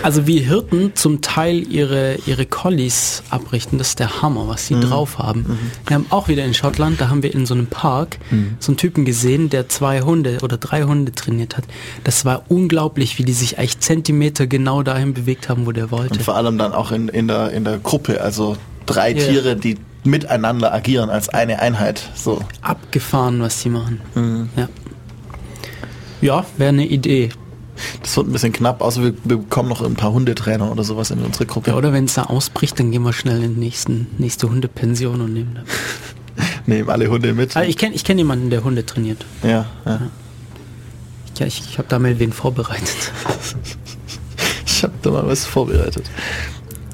Also 0.02 0.26
wie 0.26 0.40
Hirten 0.40 0.92
zum 0.94 1.22
Teil 1.22 1.66
ihre, 1.72 2.16
ihre 2.26 2.44
Collies 2.46 3.22
abrichten, 3.30 3.78
das 3.78 3.88
ist 3.90 3.98
der 3.98 4.22
Hammer, 4.22 4.48
was 4.48 4.66
sie 4.66 4.78
drauf 4.78 5.18
haben. 5.18 5.58
Wir 5.86 5.94
haben 5.94 6.06
auch 6.10 6.28
wieder 6.28 6.44
in 6.44 6.52
Schottland, 6.54 7.00
da 7.00 7.08
haben 7.08 7.22
wir 7.22 7.32
in 7.32 7.46
so 7.46 7.54
einem 7.54 7.66
Park 7.66 8.18
so 8.60 8.72
einen 8.72 8.76
Typen 8.76 9.04
gesehen, 9.04 9.50
der 9.50 9.68
zwei 9.68 10.02
Hunde 10.02 10.38
oder 10.42 10.58
drei 10.58 10.82
Hunde 10.82 11.12
trainiert 11.12 11.56
hat. 11.56 11.64
Das 12.04 12.24
war 12.24 12.44
unglaublich, 12.48 13.18
wie 13.18 13.24
die 13.24 13.32
sich 13.32 13.58
echt 13.58 13.82
Zentimeter 13.82 14.46
genau 14.46 14.82
dahin 14.82 15.14
bewegt 15.14 15.48
haben, 15.48 15.66
wo 15.66 15.72
der 15.72 15.90
wollte. 15.90 16.14
Und 16.14 16.22
vor 16.22 16.36
allem 16.36 16.58
dann 16.58 16.72
auch 16.72 16.92
in, 16.92 17.08
in, 17.08 17.28
der, 17.28 17.50
in 17.52 17.64
der 17.64 17.78
Gruppe. 17.78 18.20
Also 18.20 18.56
drei 18.86 19.12
Ja. 19.12 19.26
Tiere, 19.26 19.56
die 19.56 19.78
miteinander 20.04 20.72
agieren 20.72 21.08
als 21.10 21.28
eine 21.30 21.60
Einheit. 21.60 22.10
So. 22.14 22.40
Abgefahren, 22.60 23.40
was 23.40 23.60
sie 23.62 23.70
machen. 23.70 24.50
Ja, 24.56 24.68
ja 26.20 26.46
wäre 26.58 26.68
eine 26.68 26.86
Idee. 26.86 27.30
Das 28.02 28.16
wird 28.16 28.28
ein 28.28 28.32
bisschen 28.32 28.52
knapp, 28.52 28.82
außer 28.82 29.02
wir 29.02 29.12
bekommen 29.12 29.68
noch 29.68 29.82
ein 29.82 29.94
paar 29.94 30.12
Hundetrainer 30.12 30.70
oder 30.70 30.84
sowas 30.84 31.10
in 31.10 31.20
unsere 31.20 31.46
Gruppe. 31.46 31.70
Ja, 31.70 31.76
oder 31.76 31.92
wenn 31.92 32.04
es 32.04 32.14
da 32.14 32.24
ausbricht, 32.24 32.78
dann 32.78 32.90
gehen 32.90 33.02
wir 33.02 33.12
schnell 33.12 33.42
in 33.42 33.54
die 33.54 33.60
nächsten, 33.60 34.08
nächste 34.18 34.48
Hundepension 34.48 35.20
und 35.20 35.32
nehmen 35.32 35.54
da. 35.54 35.62
Nehmen 36.66 36.88
alle 36.88 37.08
Hunde 37.08 37.32
mit. 37.34 37.56
Also 37.56 37.68
ich 37.68 37.76
kenne 37.76 37.94
ich 37.94 38.04
kenn 38.04 38.18
jemanden, 38.18 38.50
der 38.50 38.64
Hunde 38.64 38.86
trainiert. 38.86 39.24
Ja, 39.42 39.66
ja. 39.84 40.00
Ja, 41.38 41.46
ich, 41.46 41.62
ich 41.68 41.78
habe 41.78 41.88
da 41.88 41.98
mal 41.98 42.18
wen 42.18 42.32
vorbereitet. 42.32 42.88
Ich 44.66 44.82
habe 44.82 44.94
da 45.00 45.10
mal 45.12 45.26
was 45.26 45.46
vorbereitet. 45.46 46.10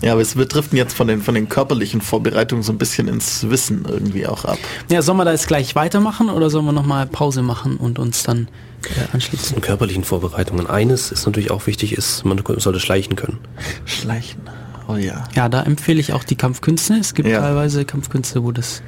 Ja, 0.02 0.12
aber 0.12 0.22
es, 0.22 0.36
wir 0.36 0.47
driften 0.47 0.78
jetzt 0.78 0.94
von 0.94 1.06
den, 1.09 1.20
von 1.20 1.35
den 1.35 1.48
körperlichen 1.48 2.01
Vorbereitungen 2.01 2.62
so 2.62 2.72
ein 2.72 2.78
bisschen 2.78 3.06
ins 3.09 3.48
Wissen 3.51 3.85
irgendwie 3.86 4.27
auch 4.27 4.44
ab. 4.44 4.59
Ja, 4.90 5.02
sollen 5.02 5.18
wir 5.18 5.24
da 5.27 5.32
jetzt 5.32 5.47
gleich 5.47 5.74
weitermachen 5.74 6.31
oder 6.31 6.48
sollen 6.48 6.64
wir 6.64 6.72
nochmal 6.72 7.06
Pause 7.06 7.43
machen 7.43 7.77
und 7.77 7.98
uns 7.98 8.22
dann 8.22 8.48
äh, 8.97 9.12
anschließen? 9.14 9.56
In 9.56 9.62
körperlichen 9.62 10.05
Vorbereitungen. 10.05 10.66
Eines 10.66 11.12
ist 11.12 11.27
natürlich 11.27 11.51
auch 11.51 11.66
wichtig, 11.66 11.93
ist, 11.93 12.24
man 12.24 12.43
sollte 12.59 12.81
schleichen 12.81 13.14
können. 13.16 13.39
Schleichen. 13.85 14.40
Oh 14.89 14.97
ja. 14.97 15.24
Ja, 15.35 15.48
da 15.48 15.62
empfehle 15.62 16.01
ich 16.01 16.12
auch 16.14 16.24
die 16.24 16.36
Kampfkünste. 16.36 16.94
Es 16.94 17.14
gibt 17.14 17.28
Ja. 17.28 17.40
teilweise 17.40 17.85
Kampfkünste, 17.85 18.43
wo 18.43 18.52
das 18.52 18.82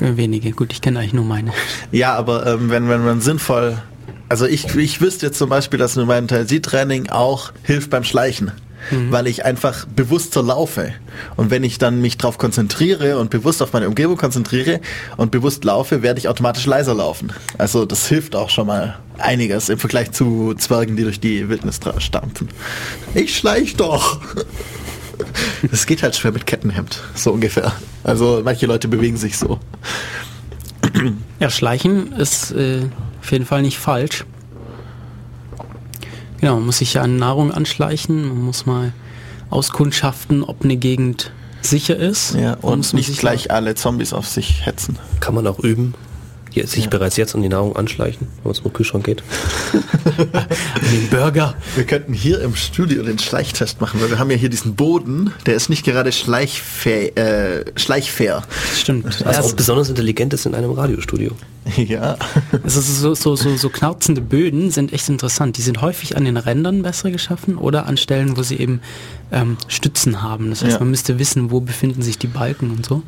äh, 0.00 0.16
wenige. 0.16 0.50
Gut, 0.50 0.72
ich 0.72 0.80
kenne 0.82 0.98
eigentlich 0.98 1.14
nur 1.14 1.24
meine. 1.24 1.52
Ja, 1.92 2.14
aber 2.16 2.46
ähm, 2.46 2.68
wenn, 2.70 2.88
wenn 2.88 3.04
man 3.04 3.20
sinnvoll. 3.20 3.78
Also 4.28 4.44
ich, 4.44 4.74
ich 4.74 5.00
wüsste 5.00 5.26
jetzt 5.26 5.38
zum 5.38 5.48
Beispiel, 5.48 5.78
dass 5.78 5.96
mein 5.96 6.28
Tai-Chi-Training 6.28 7.08
auch 7.10 7.52
hilft 7.62 7.88
beim 7.90 8.04
Schleichen. 8.04 8.50
Weil 9.10 9.26
ich 9.26 9.44
einfach 9.44 9.86
bewusster 9.86 10.42
laufe. 10.42 10.92
Und 11.36 11.50
wenn 11.50 11.64
ich 11.64 11.78
dann 11.78 12.00
mich 12.00 12.16
darauf 12.16 12.38
konzentriere 12.38 13.18
und 13.18 13.30
bewusst 13.30 13.62
auf 13.62 13.72
meine 13.72 13.88
Umgebung 13.88 14.16
konzentriere 14.16 14.80
und 15.16 15.30
bewusst 15.30 15.64
laufe, 15.64 16.02
werde 16.02 16.18
ich 16.18 16.28
automatisch 16.28 16.66
leiser 16.66 16.94
laufen. 16.94 17.32
Also 17.58 17.84
das 17.84 18.06
hilft 18.06 18.36
auch 18.36 18.50
schon 18.50 18.66
mal 18.66 18.98
einiges 19.18 19.68
im 19.68 19.78
Vergleich 19.78 20.12
zu 20.12 20.54
Zwergen, 20.54 20.96
die 20.96 21.02
durch 21.02 21.20
die 21.20 21.48
Wildnis 21.48 21.80
stampfen. 21.98 22.48
Ich 23.14 23.36
schleich 23.36 23.76
doch! 23.76 24.20
Das 25.68 25.86
geht 25.86 26.04
halt 26.04 26.14
schwer 26.14 26.30
mit 26.30 26.46
Kettenhemd, 26.46 27.02
so 27.16 27.32
ungefähr. 27.32 27.72
Also 28.04 28.40
manche 28.44 28.66
Leute 28.66 28.86
bewegen 28.86 29.16
sich 29.16 29.36
so. 29.36 29.58
Ja, 31.40 31.50
Schleichen 31.50 32.12
ist 32.12 32.52
äh, 32.52 32.82
auf 33.20 33.32
jeden 33.32 33.44
Fall 33.44 33.62
nicht 33.62 33.78
falsch. 33.78 34.24
Genau, 36.40 36.54
man 36.56 36.66
muss 36.66 36.78
sich 36.78 36.94
ja 36.94 37.02
an 37.02 37.16
Nahrung 37.16 37.52
anschleichen, 37.52 38.28
man 38.28 38.44
muss 38.44 38.66
mal 38.66 38.92
auskundschaften, 39.50 40.42
ob 40.44 40.64
eine 40.64 40.76
Gegend 40.76 41.32
sicher 41.62 41.96
ist. 41.96 42.34
Ja, 42.34 42.54
und 42.54 42.92
nicht 42.94 43.18
gleich 43.18 43.50
alle 43.50 43.74
Zombies 43.74 44.12
auf 44.12 44.26
sich 44.28 44.64
hetzen. 44.64 44.98
Kann 45.20 45.34
man 45.34 45.46
auch 45.46 45.58
üben. 45.58 45.94
Sich 46.66 46.84
Ja. 46.84 46.90
bereits 46.90 47.16
jetzt 47.16 47.34
an 47.34 47.42
die 47.42 47.48
Nahrung 47.48 47.76
anschleichen, 47.76 48.26
wenn 48.42 48.52
es 48.52 48.58
im 48.60 48.72
Kühlschrank 48.72 49.04
geht. 49.04 49.22
an 50.04 50.90
den 50.92 51.08
Burger. 51.10 51.54
Wir 51.76 51.84
könnten 51.84 52.12
hier 52.12 52.40
im 52.40 52.54
Studio 52.56 53.02
den 53.02 53.18
Schleichtest 53.18 53.80
machen, 53.80 54.00
weil 54.00 54.10
wir 54.10 54.18
haben 54.18 54.30
ja 54.30 54.36
hier 54.36 54.48
diesen 54.48 54.74
Boden, 54.74 55.32
der 55.46 55.54
ist 55.54 55.68
nicht 55.68 55.84
gerade 55.84 56.12
schleichfair. 56.12 57.16
Äh, 57.16 57.64
schleichfair. 57.76 58.42
Stimmt. 58.76 59.04
Was 59.06 59.20
Ja, 59.20 59.30
auch 59.40 59.46
es, 59.46 59.54
besonders 59.54 59.88
intelligent 59.88 60.32
ist 60.34 60.46
in 60.46 60.54
einem 60.54 60.70
Radiostudio. 60.72 61.32
ja. 61.76 62.16
es 62.64 62.76
ist 62.76 63.00
so, 63.00 63.14
so, 63.14 63.36
so, 63.36 63.56
so 63.56 63.68
knarzende 63.68 64.20
Böden 64.22 64.70
sind 64.70 64.92
echt 64.92 65.08
interessant. 65.08 65.58
Die 65.58 65.62
sind 65.62 65.82
häufig 65.82 66.16
an 66.16 66.24
den 66.24 66.36
Rändern 66.38 66.82
besser 66.82 67.10
geschaffen 67.10 67.56
oder 67.58 67.86
an 67.86 67.96
Stellen, 67.98 68.36
wo 68.36 68.42
sie 68.42 68.56
eben 68.56 68.80
ähm, 69.32 69.58
Stützen 69.68 70.22
haben. 70.22 70.50
Das 70.50 70.62
heißt, 70.62 70.74
Ja. 70.74 70.78
man 70.80 70.90
müsste 70.90 71.18
wissen, 71.18 71.50
wo 71.50 71.60
befinden 71.60 72.00
sich 72.02 72.16
die 72.18 72.26
Balken 72.26 72.70
und 72.70 72.86
so. 72.86 73.02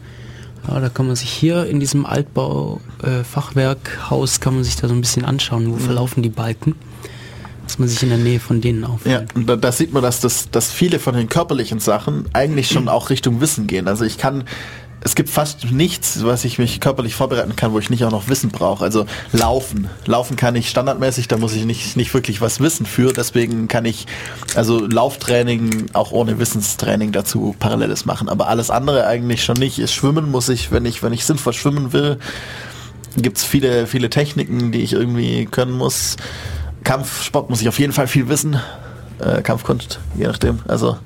Ja, 0.68 0.78
da 0.80 0.88
kann 0.88 1.06
man 1.06 1.16
sich 1.16 1.30
hier 1.30 1.66
in 1.66 1.80
diesem 1.80 2.06
Altbau-Fachwerkhaus 2.06 4.40
kann 4.40 4.54
man 4.54 4.64
sich 4.64 4.76
da 4.76 4.88
so 4.88 4.94
ein 4.94 5.00
bisschen 5.00 5.24
anschauen, 5.24 5.72
wo 5.72 5.76
verlaufen 5.76 6.22
die 6.22 6.28
Balken. 6.28 6.74
Dass 7.66 7.78
man 7.78 7.88
sich 7.88 8.02
in 8.02 8.08
der 8.08 8.18
Nähe 8.18 8.40
von 8.40 8.60
denen 8.60 8.82
Ja, 8.82 8.88
aufhält. 8.88 9.34
und 9.36 9.48
da, 9.48 9.54
da 9.56 9.70
sieht 9.72 9.92
man, 9.92 10.02
dass, 10.02 10.20
das, 10.20 10.50
dass 10.50 10.72
viele 10.72 10.98
von 10.98 11.14
den 11.14 11.28
körperlichen 11.28 11.78
Sachen 11.78 12.24
eigentlich 12.32 12.68
schon 12.68 12.88
auch 12.88 13.10
Richtung 13.10 13.40
Wissen 13.40 13.66
gehen. 13.68 13.86
Also 13.88 14.04
ich 14.04 14.18
kann, 14.18 14.44
es 15.02 15.14
gibt 15.14 15.30
fast 15.30 15.70
nichts, 15.70 16.24
was 16.24 16.44
ich 16.44 16.58
mich 16.58 16.80
körperlich 16.80 17.14
vorbereiten 17.14 17.56
kann, 17.56 17.72
wo 17.72 17.78
ich 17.78 17.88
nicht 17.88 18.04
auch 18.04 18.10
noch 18.10 18.28
Wissen 18.28 18.50
brauche. 18.50 18.84
Also 18.84 19.06
laufen. 19.32 19.88
Laufen 20.04 20.36
kann 20.36 20.54
ich 20.56 20.68
standardmäßig, 20.68 21.26
da 21.26 21.38
muss 21.38 21.54
ich 21.54 21.64
nicht, 21.64 21.96
nicht 21.96 22.12
wirklich 22.12 22.40
was 22.40 22.60
wissen 22.60 22.84
für. 22.84 23.12
Deswegen 23.12 23.66
kann 23.66 23.86
ich 23.86 24.06
also 24.54 24.78
Lauftraining 24.86 25.86
auch 25.94 26.12
ohne 26.12 26.38
Wissenstraining 26.38 27.12
dazu 27.12 27.56
Paralleles 27.58 28.04
machen. 28.04 28.28
Aber 28.28 28.48
alles 28.48 28.70
andere 28.70 29.06
eigentlich 29.06 29.42
schon 29.42 29.56
nicht. 29.56 29.88
Schwimmen 29.90 30.30
muss 30.30 30.50
ich, 30.50 30.70
wenn 30.70 30.84
ich, 30.84 31.02
wenn 31.02 31.14
ich 31.14 31.24
sinnvoll 31.24 31.54
schwimmen 31.54 31.94
will, 31.94 32.18
gibt's 33.16 33.44
viele, 33.44 33.86
viele 33.86 34.10
Techniken, 34.10 34.70
die 34.70 34.82
ich 34.82 34.92
irgendwie 34.92 35.46
können 35.46 35.72
muss. 35.72 36.16
Kampfsport 36.84 37.48
muss 37.48 37.62
ich 37.62 37.68
auf 37.68 37.78
jeden 37.78 37.92
Fall 37.94 38.06
viel 38.06 38.28
wissen. 38.28 38.60
Äh, 39.18 39.40
Kampfkunst, 39.42 39.98
je 40.16 40.26
nachdem. 40.26 40.60
Also 40.68 40.98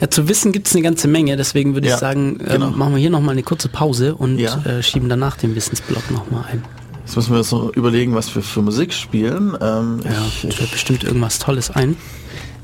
Ja, 0.00 0.10
zu 0.10 0.28
wissen 0.28 0.52
gibt 0.52 0.66
es 0.68 0.74
eine 0.74 0.82
ganze 0.82 1.08
Menge, 1.08 1.36
deswegen 1.36 1.74
würde 1.74 1.88
Ja, 1.88 1.94
ich 1.94 2.00
sagen, 2.00 2.38
ähm, 2.40 2.46
genau. 2.48 2.70
machen 2.70 2.94
wir 2.94 3.00
hier 3.00 3.10
nochmal 3.10 3.32
eine 3.32 3.42
kurze 3.42 3.68
Pause 3.68 4.14
und 4.14 4.38
Ja. 4.38 4.60
äh, 4.64 4.82
schieben 4.82 5.08
danach 5.08 5.36
den 5.36 5.54
Wissensblock 5.54 6.10
nochmal 6.10 6.44
ein. 6.50 6.62
jetzt 7.04 7.16
müssen 7.16 7.34
wir 7.34 7.42
so 7.44 7.72
überlegen, 7.72 8.14
was 8.14 8.34
wir 8.34 8.42
für 8.42 8.62
Musik 8.62 8.92
spielen. 8.92 9.56
Ähm, 9.60 10.00
Ja, 10.04 10.10
ich, 10.26 10.44
uns 10.44 10.54
fällt 10.54 10.70
bestimmt 10.72 11.04
irgendwas 11.04 11.38
Tolles 11.38 11.70
ein. 11.70 11.96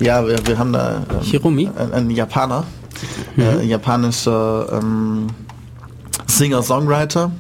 ja 0.01 0.27
wir, 0.27 0.39
wir 0.47 0.59
haben 0.59 0.73
da 0.73 1.05
ähm, 1.11 1.21
Hiromi? 1.23 1.71
einen, 1.77 1.93
einen 1.93 2.11
Japaner, 2.11 2.65
äh, 3.37 3.43
ein 3.43 3.69
japanischer 3.69 4.81
ähm, 4.81 5.27
Singer-Songwriter, 6.27 7.31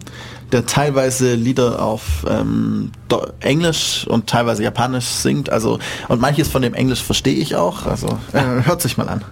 der 0.52 0.66
teilweise 0.66 1.34
Lieder 1.34 1.82
auf 1.82 2.24
ähm, 2.28 2.92
Englisch 3.40 4.06
und 4.08 4.26
teilweise 4.28 4.62
Japanisch 4.62 5.06
singt. 5.06 5.50
Also 5.50 5.78
und 6.08 6.20
manches 6.20 6.48
von 6.48 6.62
dem 6.62 6.74
Englisch 6.74 7.02
verstehe 7.02 7.34
ich 7.34 7.56
auch. 7.56 7.86
Also 7.86 8.18
äh, 8.32 8.64
hört 8.64 8.82
sich 8.82 8.96
mal 8.96 9.08
an. 9.08 9.24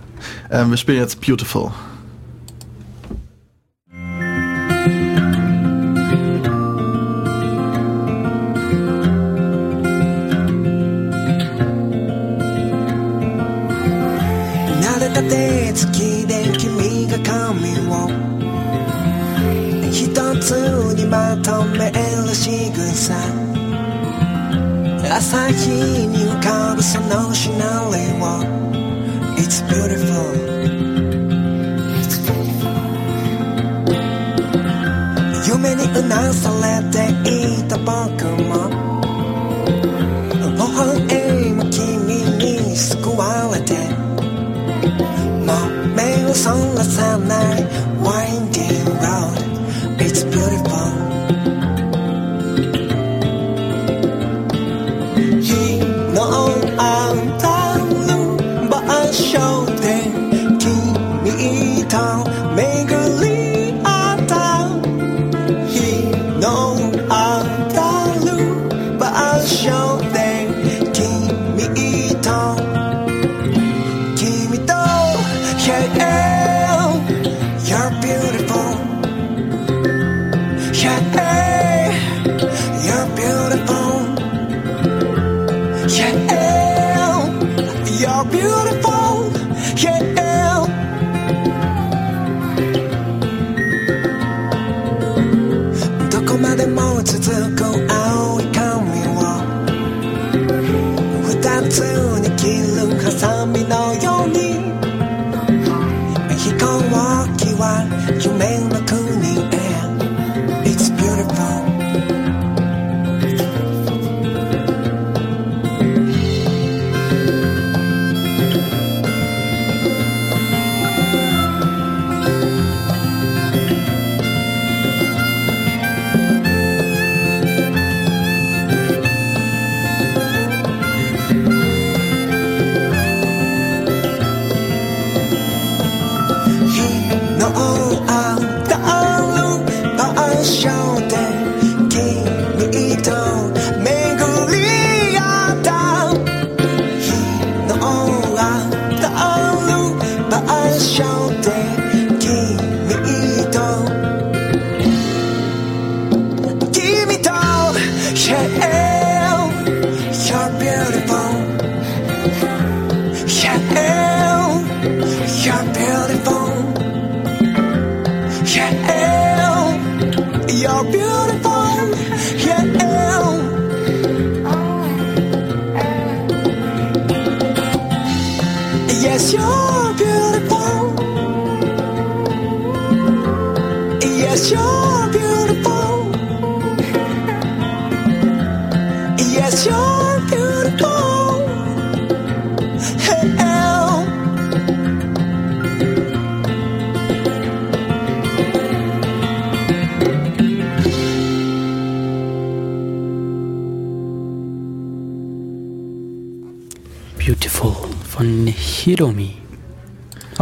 Ähm, 0.51 0.71
wir 0.71 0.77
spielen 0.77 0.99
jetzt 0.99 1.21
Beautiful.「 1.21 1.96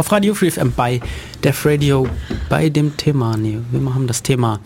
Auf 0.05 0.11
Radio 0.11 0.35
Free 0.35 0.51
FM 0.51 0.71
bei 0.71 1.01
Def 1.43 1.65
Radio 1.65 2.07
bei 2.47 2.69
dem 2.69 2.95
Thema, 2.95 3.37
nee, 3.37 3.57
wir 3.71 3.79
machen 3.79 4.05
das 4.05 4.21
Thema 4.21 4.59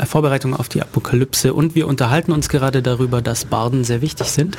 äh, 0.00 0.06
Vorbereitung 0.06 0.56
auf 0.56 0.70
die 0.70 0.80
Apokalypse 0.80 1.52
und 1.52 1.74
wir 1.74 1.86
unterhalten 1.86 2.32
uns 2.32 2.48
gerade 2.48 2.80
darüber, 2.80 3.20
dass 3.20 3.44
Barden 3.44 3.84
sehr 3.84 4.00
wichtig 4.00 4.28
sind. 4.28 4.56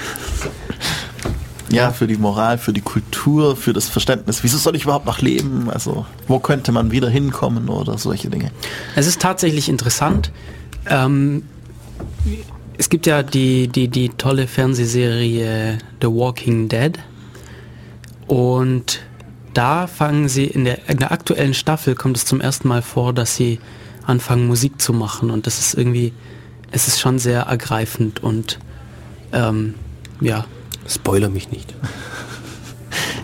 Ja, 1.72 1.90
für 1.90 2.06
die 2.06 2.18
Moral, 2.18 2.60
für 2.60 2.74
die 2.74 2.82
Kultur, 2.82 3.56
für 3.56 3.74
das 3.74 3.90
Verständnis. 3.90 4.44
Wieso 4.44 4.60
soll 4.60 4.76
ich 4.76 4.84
überhaupt 4.84 5.08
noch 5.08 5.20
leben? 5.20 5.68
Also, 5.68 6.06
wo 6.28 6.38
könnte 6.38 6.72
man 6.72 6.92
wieder 6.92 7.10
hinkommen 7.10 7.68
oder 7.68 7.98
solche 7.98 8.30
Dinge? 8.30 8.52
Es 8.96 9.08
ist 9.08 9.20
tatsächlich 9.20 9.68
interessant. 9.68 10.32
Ähm, 10.86 11.42
es 12.78 12.90
gibt 12.90 13.08
ja 13.08 13.24
die, 13.24 13.68
die, 13.68 13.88
die 13.88 14.10
tolle 14.10 14.46
Fernsehserie 14.46 15.80
The 16.00 16.08
Walking 16.08 16.70
Dead. 16.70 17.00
Und 18.28 19.00
da 19.54 19.88
fangen 19.88 20.30
sie, 20.30 20.46
in 20.46 20.66
der, 20.66 20.88
in 20.90 20.98
der 20.98 21.12
aktuellen 21.12 21.54
Staffel 21.54 21.96
kommt 21.96 22.18
es 22.18 22.26
zum 22.26 22.42
ersten 22.42 22.68
Mal 22.68 22.82
vor, 22.82 23.14
dass 23.14 23.36
sie 23.36 23.60
anfangen 24.06 24.48
Musik 24.48 24.82
zu 24.82 24.94
machen. 24.94 25.32
Und 25.32 25.48
das 25.48 25.60
ist 25.60 25.74
irgendwie, 25.74 26.14
es 26.72 26.88
ist 26.88 27.00
schon 27.00 27.20
sehr 27.20 27.42
ergreifend 27.44 28.24
und 28.24 28.60
ähm, 29.32 29.76
ja, 30.22 30.46
Spoiler 30.90 31.30
mich 31.30 31.52
nicht. 31.52 31.74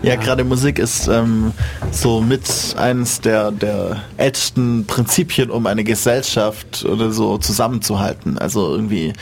Ja, 0.03 0.15
gerade 0.17 0.43
Musik 0.43 0.77
ist 0.77 1.07
ähm, 1.07 1.51
so 1.91 2.21
mit 2.21 2.75
eines 2.77 3.21
der, 3.21 3.51
der 3.51 4.03
ältesten 4.17 4.85
Prinzipien, 4.85 5.49
um 5.49 5.65
eine 5.65 5.83
Gesellschaft 5.83 6.85
oder 6.85 7.11
so 7.11 7.39
zusammenzuhalten. 7.39 8.37
Also 8.37 8.71
irgendwie 8.71 9.13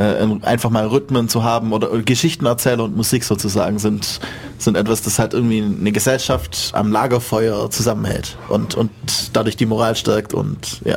äh, 0.00 0.26
einfach 0.42 0.70
mal 0.70 0.86
Rhythmen 0.86 1.28
zu 1.28 1.44
haben 1.44 1.72
oder 1.74 1.88
Geschichten 2.02 2.46
erzählen 2.46 2.80
und 2.80 2.96
Musik 2.96 3.22
sozusagen 3.22 3.78
sind, 3.78 4.18
sind 4.56 4.76
etwas, 4.76 5.02
das 5.02 5.18
halt 5.18 5.34
irgendwie 5.34 5.62
eine 5.62 5.92
Gesellschaft 5.92 6.70
am 6.72 6.90
Lagerfeuer 6.90 7.70
zusammenhält 7.70 8.38
und, 8.48 8.74
und 8.74 8.90
dadurch 9.34 9.56
die 9.56 9.66
Moral 9.66 9.94
stärkt 9.96 10.32
und 10.32 10.80
ja. 10.84 10.96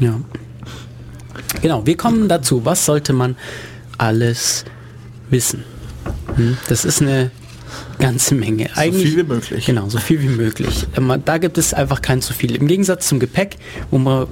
Ja. 0.00 0.20
Genau, 1.62 1.86
wir 1.86 1.96
kommen 1.96 2.28
dazu. 2.28 2.64
Was 2.64 2.84
sollte 2.84 3.12
man 3.14 3.36
alles 3.96 4.64
wissen? 5.30 5.64
Hm, 6.36 6.58
Das 6.68 6.84
ist 6.84 7.00
eine 7.00 7.30
ganze 7.98 8.34
Menge. 8.34 8.68
So 8.74 8.92
viel 8.92 9.16
wie 9.16 9.22
möglich. 9.22 9.64
Genau, 9.64 9.88
so 9.88 9.98
viel 9.98 10.20
wie 10.20 10.28
möglich. 10.28 10.86
Ähm, 10.96 11.22
Da 11.24 11.38
gibt 11.38 11.56
es 11.56 11.72
einfach 11.72 12.02
kein 12.02 12.20
zu 12.20 12.34
viel. 12.34 12.54
Im 12.54 12.66
Gegensatz 12.66 13.08
zum 13.08 13.18
Gepäck, 13.18 13.56
wo 13.90 13.98
man 13.98 14.26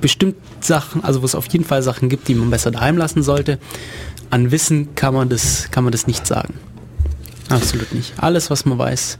bestimmt 0.00 0.36
Sachen, 0.60 1.04
also 1.04 1.22
wo 1.22 1.26
es 1.26 1.34
auf 1.34 1.46
jeden 1.48 1.64
Fall 1.64 1.82
Sachen 1.82 2.08
gibt, 2.08 2.28
die 2.28 2.34
man 2.34 2.50
besser 2.50 2.70
daheim 2.70 2.96
lassen 2.96 3.22
sollte, 3.22 3.58
an 4.30 4.50
Wissen 4.50 4.94
kann 4.94 5.14
man 5.14 5.28
das, 5.28 5.70
kann 5.70 5.84
man 5.84 5.92
das 5.92 6.06
nicht 6.06 6.26
sagen. 6.26 6.54
Absolut 7.48 7.92
nicht. 7.92 8.14
Alles, 8.16 8.50
was 8.50 8.64
man 8.64 8.78
weiß, 8.78 9.18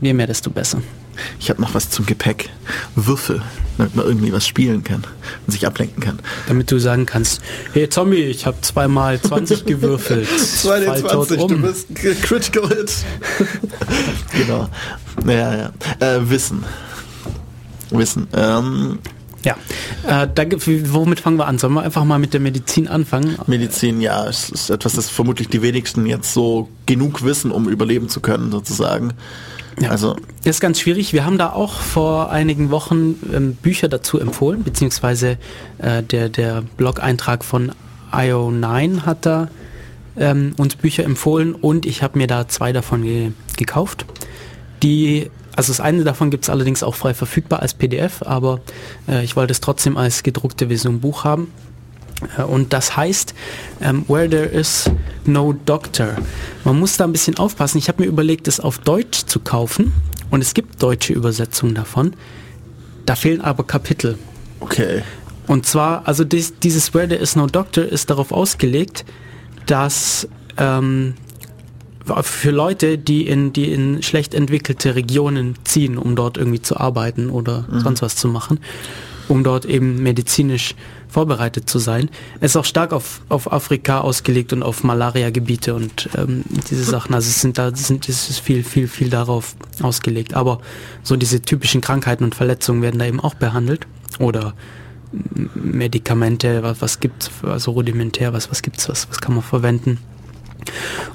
je 0.00 0.12
mehr, 0.12 0.26
desto 0.26 0.50
besser. 0.50 0.80
Ich 1.38 1.50
habe 1.50 1.60
noch 1.60 1.74
was 1.74 1.90
zum 1.90 2.06
Gepäck. 2.06 2.48
Würfel, 2.94 3.42
damit 3.76 3.94
man 3.94 4.06
irgendwie 4.06 4.32
was 4.32 4.46
spielen 4.46 4.84
kann 4.84 5.04
und 5.46 5.52
sich 5.52 5.66
ablenken 5.66 6.02
kann. 6.02 6.18
Damit 6.48 6.70
du 6.70 6.78
sagen 6.78 7.04
kannst, 7.04 7.42
hey 7.72 7.88
Tommy, 7.88 8.16
ich 8.16 8.46
habe 8.46 8.60
zweimal 8.62 9.20
20 9.20 9.66
gewürfelt. 9.66 10.26
Fall 10.28 11.02
tot 11.02 11.30
um. 11.32 11.62
bist 11.62 11.90
ein 11.90 12.20
Critical 12.22 12.68
Hit. 12.68 12.92
genau. 14.32 14.68
Ja, 15.26 15.56
ja. 15.56 15.72
Äh, 15.98 16.30
Wissen. 16.30 16.64
Wissen. 17.90 18.28
Ähm, 18.32 18.98
Ja, 19.44 19.56
äh, 20.06 20.28
da, 20.34 20.44
womit 20.92 21.20
fangen 21.20 21.38
wir 21.38 21.46
an? 21.46 21.58
Sollen 21.58 21.72
wir 21.72 21.82
einfach 21.82 22.04
mal 22.04 22.18
mit 22.18 22.34
der 22.34 22.40
Medizin 22.40 22.88
anfangen? 22.88 23.36
Medizin, 23.46 24.00
ja, 24.00 24.26
es 24.26 24.50
ist 24.50 24.70
etwas, 24.70 24.94
das 24.94 25.08
vermutlich 25.08 25.48
die 25.48 25.62
wenigsten 25.62 26.06
jetzt 26.06 26.34
so 26.34 26.68
genug 26.86 27.24
wissen, 27.24 27.50
um 27.50 27.68
überleben 27.68 28.08
zu 28.08 28.20
können, 28.20 28.50
sozusagen. 28.50 29.14
Ja. 29.80 29.90
Also, 29.90 30.16
Das 30.44 30.56
ist 30.56 30.60
ganz 30.60 30.80
schwierig. 30.80 31.12
Wir 31.12 31.24
haben 31.24 31.38
da 31.38 31.52
auch 31.52 31.74
vor 31.74 32.30
einigen 32.30 32.70
Wochen 32.70 33.14
ähm, 33.32 33.54
Bücher 33.54 33.88
dazu 33.88 34.18
empfohlen, 34.18 34.62
beziehungsweise 34.62 35.38
äh, 35.78 36.02
der, 36.02 36.28
der 36.28 36.62
Blog-Eintrag 36.76 37.44
von 37.44 37.72
IO9 38.12 39.02
hat 39.02 39.24
da 39.24 39.48
ähm, 40.18 40.54
uns 40.58 40.76
Bücher 40.76 41.04
empfohlen 41.04 41.54
und 41.54 41.86
ich 41.86 42.02
habe 42.02 42.18
mir 42.18 42.26
da 42.26 42.48
zwei 42.48 42.72
davon 42.72 43.02
ge 43.02 43.32
gekauft. 43.56 44.06
Die, 44.82 45.30
also 45.60 45.72
das 45.72 45.80
eine 45.80 46.04
davon 46.04 46.30
gibt 46.30 46.44
es 46.44 46.48
allerdings 46.48 46.82
auch 46.82 46.94
frei 46.94 47.12
verfügbar 47.12 47.60
als 47.60 47.74
PDF, 47.74 48.22
aber 48.22 48.62
äh, 49.06 49.22
ich 49.22 49.36
wollte 49.36 49.52
es 49.52 49.60
trotzdem 49.60 49.98
als 49.98 50.22
gedruckte 50.22 50.68
Version 50.68 51.00
Buch 51.00 51.24
haben. 51.24 51.52
Äh, 52.38 52.44
Und 52.44 52.72
das 52.72 52.96
heißt, 52.96 53.34
ähm, 53.82 54.06
Where 54.08 54.30
There 54.30 54.46
Is 54.46 54.90
No 55.26 55.52
Doctor. 55.66 56.16
Man 56.64 56.78
muss 56.78 56.96
da 56.96 57.04
ein 57.04 57.12
bisschen 57.12 57.36
aufpassen. 57.36 57.76
Ich 57.76 57.88
habe 57.88 58.02
mir 58.02 58.08
überlegt, 58.08 58.48
es 58.48 58.58
auf 58.58 58.78
Deutsch 58.78 59.26
zu 59.26 59.38
kaufen. 59.38 59.92
Und 60.30 60.40
es 60.40 60.54
gibt 60.54 60.82
deutsche 60.82 61.12
Übersetzungen 61.12 61.74
davon. 61.74 62.14
Da 63.04 63.14
fehlen 63.14 63.42
aber 63.42 63.64
Kapitel. 63.64 64.16
okay. 64.60 65.02
Und 65.46 65.66
zwar, 65.66 66.08
also 66.08 66.24
dies, 66.24 66.54
dieses 66.60 66.94
Where 66.94 67.06
There 67.06 67.20
Is 67.20 67.36
No 67.36 67.46
Doctor 67.48 67.84
ist 67.84 68.08
darauf 68.08 68.32
ausgelegt, 68.32 69.04
dass 69.66 70.26
ähm, 70.56 71.16
für 72.22 72.50
Leute, 72.50 72.98
die 72.98 73.26
in, 73.26 73.52
die 73.52 73.72
in 73.72 74.02
schlecht 74.02 74.34
entwickelte 74.34 74.94
Regionen 74.94 75.56
ziehen, 75.64 75.98
um 75.98 76.16
dort 76.16 76.36
irgendwie 76.36 76.62
zu 76.62 76.76
arbeiten 76.78 77.30
oder 77.30 77.64
sonst 77.70 78.02
was 78.02 78.16
zu 78.16 78.28
machen, 78.28 78.60
um 79.28 79.44
dort 79.44 79.64
eben 79.64 80.02
medizinisch 80.02 80.74
vorbereitet 81.10 81.68
zu 81.68 81.78
sein. 81.78 82.08
Es 82.40 82.52
ist 82.52 82.56
auch 82.56 82.64
stark 82.64 82.92
auf, 82.92 83.20
auf 83.28 83.52
Afrika 83.52 84.00
ausgelegt 84.00 84.52
und 84.52 84.62
auf 84.62 84.84
Malaria-Gebiete 84.84 85.74
und 85.74 86.08
ähm, 86.16 86.44
diese 86.70 86.84
Sachen. 86.84 87.14
Also 87.14 87.28
es 87.28 87.40
sind 87.40 87.58
da 87.58 87.74
sind 87.74 88.08
es 88.08 88.30
ist 88.30 88.40
viel, 88.40 88.62
viel, 88.62 88.88
viel 88.88 89.10
darauf 89.10 89.56
ausgelegt. 89.82 90.34
Aber 90.34 90.60
so 91.02 91.16
diese 91.16 91.42
typischen 91.42 91.80
Krankheiten 91.80 92.24
und 92.24 92.34
Verletzungen 92.34 92.82
werden 92.82 92.98
da 92.98 93.06
eben 93.06 93.20
auch 93.20 93.34
behandelt. 93.34 93.86
Oder 94.18 94.54
Medikamente, 95.54 96.62
was, 96.62 96.80
was 96.80 97.00
gibt's, 97.00 97.30
also 97.42 97.72
rudimentär, 97.72 98.32
was, 98.32 98.50
was 98.50 98.62
gibt's, 98.62 98.88
was, 98.88 99.08
was 99.08 99.20
kann 99.20 99.34
man 99.34 99.42
verwenden. 99.42 99.98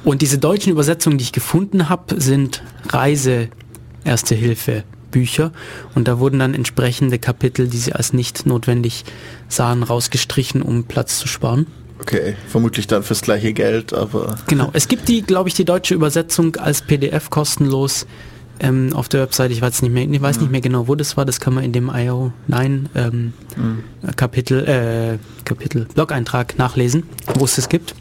Und 0.03 0.21
diese 0.21 0.37
deutschen 0.37 0.71
Übersetzungen, 0.71 1.17
die 1.17 1.23
ich 1.23 1.31
gefunden 1.31 1.89
habe, 1.89 2.19
sind 2.19 2.63
Reise 2.89 3.49
Erste 4.03 4.35
Hilfe 4.35 4.83
Bücher 5.15 5.53
und 5.95 6.09
da 6.09 6.19
wurden 6.19 6.39
dann 6.39 6.53
entsprechende 6.53 7.19
Kapitel, 7.19 7.69
die 7.69 7.77
sie 7.77 7.93
als 7.93 8.11
nicht 8.11 8.45
notwendig 8.45 9.05
sahen, 9.47 9.81
rausgestrichen, 9.81 10.61
um 10.61 10.83
Platz 10.83 11.19
zu 11.19 11.29
sparen. 11.29 11.67
Okay. 12.01 12.35
Vermutlich 12.49 12.87
dann 12.87 13.01
fürs 13.01 13.21
gleiche 13.21 13.53
Geld, 13.53 13.93
aber. 13.93 14.35
Genau, 14.47 14.69
es 14.73 14.89
gibt 14.89 15.07
die, 15.07 15.21
glaube 15.21 15.47
ich, 15.47 15.55
die 15.55 15.63
deutsche 15.63 15.95
Übersetzung 15.95 16.57
als 16.57 16.81
PDF 16.81 17.29
kostenlos 17.29 18.05
ähm, 18.59 18.91
auf 18.93 19.07
der 19.07 19.21
Website. 19.21 19.51
Ich 19.51 19.61
weiß 19.61 19.81
nicht 19.81 19.93
mehr, 19.93 20.03
ich 20.03 20.21
weiß 20.21 20.41
nicht 20.41 20.51
mehr 20.51 20.59
genau, 20.59 20.89
wo 20.89 20.95
das 20.95 21.15
war. 21.15 21.23
Das 21.23 21.39
kann 21.39 21.53
man 21.53 21.63
in 21.63 21.71
dem 21.71 21.89
IO9 21.89 22.85
ähm, 22.95 23.33
Kapitel, 24.17 24.67
äh, 24.67 25.17
Kapitel, 25.45 25.87
Blog-Eintrag 25.93 26.57
nachlesen, 26.57 27.03
wo 27.35 27.45
es 27.45 27.55
das 27.55 27.69
gibt. 27.69 27.95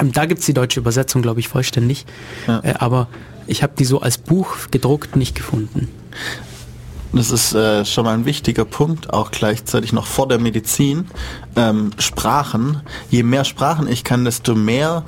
Ähm, 0.00 0.12
da 0.12 0.26
gibt's 0.26 0.46
die 0.46 0.54
deutsche 0.54 0.80
Übersetzung, 0.80 1.22
glaube 1.22 1.40
ich, 1.40 1.48
vollständig. 1.48 2.06
Ja. 2.46 2.60
Äh, 2.62 2.74
aber 2.78 3.08
ich 3.46 3.62
habe 3.62 3.74
die 3.78 3.84
so 3.84 4.00
als 4.00 4.18
Buch 4.18 4.70
gedruckt 4.70 5.16
nicht 5.16 5.34
gefunden. 5.34 5.88
Das 7.12 7.30
ist 7.30 7.54
äh, 7.54 7.84
schon 7.84 8.04
mal 8.04 8.14
ein 8.14 8.26
wichtiger 8.26 8.64
Punkt, 8.64 9.12
auch 9.12 9.30
gleichzeitig 9.30 9.92
noch 9.92 10.06
vor 10.06 10.28
der 10.28 10.38
Medizin. 10.38 11.06
Ähm, 11.54 11.92
Sprachen. 11.98 12.82
Je 13.10 13.22
mehr 13.22 13.44
Sprachen 13.44 13.88
ich 13.88 14.04
kann, 14.04 14.24
desto 14.24 14.54
mehr 14.54 15.04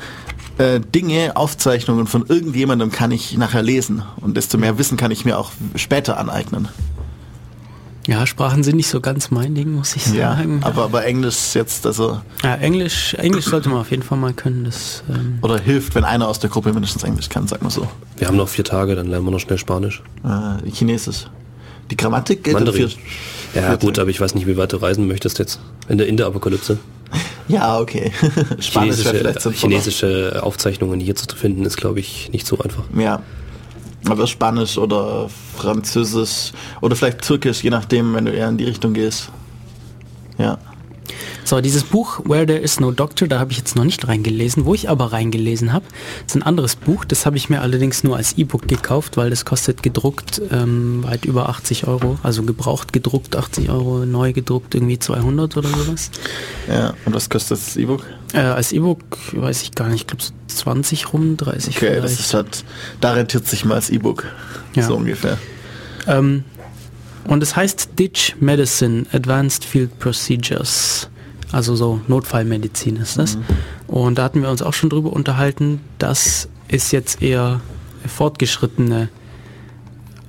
äh, 0.58 0.80
Dinge, 0.80 1.36
Aufzeichnungen 1.36 2.06
von 2.06 2.24
irgendjemandem 2.26 2.90
kann 2.90 3.10
ich 3.10 3.36
nachher 3.36 3.62
lesen. 3.62 4.02
Und 4.20 4.36
desto 4.36 4.58
mehr 4.58 4.78
Wissen 4.78 4.96
kann 4.96 5.10
ich 5.10 5.24
mir 5.24 5.38
auch 5.38 5.50
später 5.74 6.18
aneignen. 6.18 6.68
Ja, 8.08 8.26
Sprachen 8.26 8.64
sind 8.64 8.76
nicht 8.76 8.88
so 8.88 9.00
ganz 9.02 9.30
mein 9.30 9.54
Ding, 9.54 9.70
muss 9.72 9.94
ich 9.94 10.06
Ja, 10.14 10.34
sagen. 10.34 10.60
aber, 10.62 10.84
aber 10.84 11.04
Englisch 11.04 11.54
jetzt, 11.54 11.86
also, 11.86 12.20
ja, 12.42 12.54
Englisch, 12.54 13.12
Englisch 13.14 13.44
sollte 13.44 13.68
man 13.68 13.78
auf 13.80 13.90
jeden 13.90 14.02
Fall 14.02 14.16
mal 14.16 14.32
können. 14.32 14.64
Das, 14.64 15.04
ähm, 15.10 15.38
oder 15.42 15.58
hilft, 15.60 15.94
wenn 15.94 16.04
einer 16.04 16.26
aus 16.26 16.38
der 16.38 16.48
Gruppe 16.48 16.72
mindestens 16.72 17.02
Englisch 17.04 17.28
kann, 17.28 17.46
sag 17.46 17.62
mal 17.62 17.68
so. 17.70 17.86
Wir 18.16 18.26
haben 18.26 18.36
noch 18.38 18.48
vier 18.48 18.64
Tage, 18.64 18.96
dann 18.96 19.08
lernen 19.08 19.26
wir 19.26 19.30
noch 19.30 19.40
schnell 19.40 19.58
Spanisch. 19.58 20.02
Äh, 20.24 20.68
Chinesisch. 20.70 21.26
Die 21.90 21.96
Grammatik 21.98 22.44
gilt 22.44 22.56
in 22.58 22.64
Mandarin. 22.64 22.88
vier- 22.88 22.98
Ja 23.62 23.68
vier- 23.68 23.76
gut, 23.78 23.98
aber 23.98 24.08
ich 24.10 24.20
weiß 24.20 24.34
nicht, 24.34 24.46
wie 24.46 24.56
weit 24.56 24.72
du 24.72 24.78
reisen 24.78 25.06
möchtest 25.06 25.38
jetzt. 25.38 25.60
In 25.88 25.98
der, 25.98 26.06
in 26.06 26.16
der 26.16 26.26
Apokalypse. 26.26 26.78
Ja, 27.46 27.78
okay. 27.78 28.10
Spanisch 28.58 29.04
wäre 29.04 29.06
Chinesische, 29.06 29.14
vielleicht 29.14 29.40
sinnvoller. 29.42 29.72
chinesische 29.72 30.40
Aufzeichnungen 30.42 30.98
hier 31.00 31.14
zu 31.14 31.26
finden, 31.36 31.64
ist 31.66 31.76
glaube 31.76 32.00
ich 32.00 32.30
nicht 32.32 32.46
so 32.46 32.58
einfach. 32.58 32.84
Ja. 32.98 33.22
Aber 34.06 34.26
Spanisch 34.26 34.78
oder 34.78 35.28
Französisch 35.56 36.52
oder 36.80 36.94
vielleicht 36.94 37.22
Türkisch, 37.22 37.62
je 37.62 37.70
nachdem, 37.70 38.14
wenn 38.14 38.26
du 38.26 38.32
eher 38.32 38.48
in 38.48 38.58
die 38.58 38.64
Richtung 38.64 38.94
gehst. 38.94 39.30
Ja. 40.38 40.58
So, 41.44 41.60
dieses 41.60 41.84
Buch 41.84 42.20
Where 42.24 42.46
There 42.46 42.58
Is 42.58 42.80
No 42.80 42.90
Doctor, 42.90 43.28
da 43.28 43.38
habe 43.38 43.52
ich 43.52 43.58
jetzt 43.58 43.76
noch 43.76 43.84
nicht 43.84 44.06
reingelesen. 44.06 44.64
Wo 44.64 44.74
ich 44.74 44.88
aber 44.88 45.12
reingelesen 45.12 45.72
habe, 45.72 45.86
ist 46.26 46.36
ein 46.36 46.42
anderes 46.42 46.76
Buch. 46.76 47.04
Das 47.04 47.26
habe 47.26 47.36
ich 47.36 47.48
mir 47.48 47.60
allerdings 47.60 48.04
nur 48.04 48.16
als 48.16 48.34
E-Book 48.36 48.68
gekauft, 48.68 49.16
weil 49.16 49.30
das 49.30 49.44
kostet 49.44 49.82
gedruckt 49.82 50.40
ähm, 50.50 51.02
weit 51.04 51.24
über 51.24 51.48
80 51.48 51.86
Euro. 51.86 52.18
Also 52.22 52.42
gebraucht 52.42 52.92
gedruckt 52.92 53.36
80 53.36 53.70
Euro, 53.70 54.04
neu 54.04 54.32
gedruckt 54.32 54.74
irgendwie 54.74 54.98
200 54.98 55.56
oder 55.56 55.68
sowas. 55.68 56.10
Ja, 56.68 56.94
und 57.04 57.14
was 57.14 57.30
kostet 57.30 57.58
das 57.58 57.76
E-Book? 57.76 58.04
Äh, 58.34 58.38
als 58.40 58.72
E-Book 58.72 59.00
weiß 59.32 59.62
ich 59.62 59.72
gar 59.72 59.88
nicht, 59.88 60.00
ich 60.02 60.06
glaube 60.06 60.22
so 60.22 60.32
20 60.48 61.12
rum, 61.12 61.36
30 61.36 61.76
Okay, 61.76 61.86
vielleicht. 61.86 62.04
das 62.04 62.20
ist 62.20 62.34
halt, 62.34 62.64
da 63.00 63.12
rentiert 63.12 63.46
sich 63.46 63.64
mal 63.64 63.76
als 63.76 63.90
E-Book. 63.90 64.26
Ja. 64.74 64.82
So 64.82 64.96
ungefähr. 64.96 65.38
Ähm, 66.06 66.44
und 67.28 67.42
es 67.42 67.54
heißt 67.54 67.90
Ditch 67.98 68.34
Medicine 68.40 69.04
Advanced 69.12 69.64
Field 69.64 69.98
Procedures. 69.98 71.10
Also 71.52 71.76
so 71.76 72.00
Notfallmedizin 72.08 72.96
ist 72.96 73.18
das. 73.18 73.38
Und 73.86 74.18
da 74.18 74.24
hatten 74.24 74.42
wir 74.42 74.50
uns 74.50 74.62
auch 74.62 74.72
schon 74.72 74.90
drüber 74.90 75.12
unterhalten. 75.12 75.80
Das 75.98 76.48
ist 76.68 76.90
jetzt 76.90 77.22
eher 77.22 77.60
fortgeschrittene, 78.06 79.10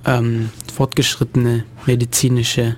ähm, 0.05 0.49
fortgeschrittene 0.73 1.63
medizinische 1.85 2.75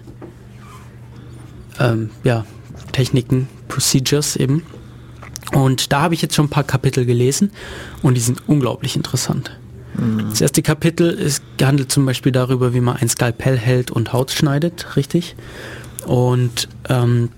ähm, 1.80 2.12
ja, 2.24 2.46
Techniken, 2.92 3.50
Procedures 3.68 4.36
eben. 4.36 4.64
Und 5.52 5.92
da 5.92 6.02
habe 6.02 6.14
ich 6.14 6.22
jetzt 6.22 6.36
schon 6.36 6.46
ein 6.46 6.50
paar 6.50 6.64
Kapitel 6.64 7.06
gelesen 7.06 7.52
und 8.04 8.16
die 8.16 8.22
sind 8.22 8.48
unglaublich 8.48 8.96
interessant. 8.96 9.58
Das 10.30 10.42
erste 10.42 10.62
Kapitel 10.62 11.10
ist, 11.10 11.44
handelt 11.62 11.92
zum 11.92 12.06
Beispiel 12.06 12.32
darüber, 12.32 12.74
wie 12.74 12.82
man 12.82 12.98
ein 12.98 13.10
Skalpell 13.10 13.58
hält 13.58 13.92
und 13.92 14.14
Haut 14.14 14.32
schneidet, 14.32 14.96
richtig? 14.96 15.36
Und 16.06 16.70
ähm, 16.90 17.30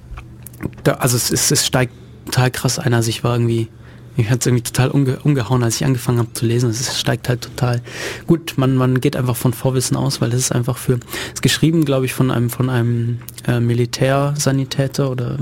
da, 0.83 0.93
also 0.93 1.17
es, 1.17 1.31
ist, 1.31 1.51
es 1.51 1.65
steigt 1.65 1.93
total 2.25 2.51
krass 2.51 2.79
ein. 2.79 2.93
Also 2.93 3.09
ich 3.09 3.23
war 3.23 3.35
irgendwie, 3.35 3.67
ich 4.15 4.29
hat 4.29 4.41
es 4.41 4.45
irgendwie 4.45 4.63
total 4.63 4.91
umge 4.91 5.17
umgehauen, 5.23 5.63
als 5.63 5.77
ich 5.77 5.85
angefangen 5.85 6.19
habe 6.19 6.31
zu 6.33 6.45
lesen. 6.45 6.69
Es 6.69 6.99
steigt 6.99 7.27
halt 7.27 7.41
total. 7.41 7.81
Gut, 8.27 8.53
man, 8.55 8.75
man 8.75 9.01
geht 9.01 9.15
einfach 9.15 9.35
von 9.35 9.53
Vorwissen 9.53 9.97
aus, 9.97 10.21
weil 10.21 10.29
es 10.29 10.39
ist 10.39 10.51
einfach 10.51 10.77
für, 10.77 10.93
es 10.93 11.33
ist 11.33 11.41
geschrieben, 11.41 11.83
glaube 11.85 12.05
ich, 12.05 12.13
von 12.13 12.31
einem 12.31 12.49
von 12.49 12.69
einem 12.69 13.19
äh, 13.47 13.59
Militärsanitäter 13.59 15.09
oder 15.09 15.37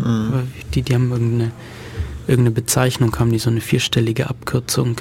die, 0.73 0.81
die 0.81 0.95
haben 0.95 1.11
irgendeine 1.11 1.51
irgendeine 2.27 2.55
Bezeichnung, 2.55 3.17
haben 3.19 3.31
die 3.31 3.39
so 3.39 3.49
eine 3.49 3.61
vierstellige 3.61 4.29
Abkürzung. 4.29 4.97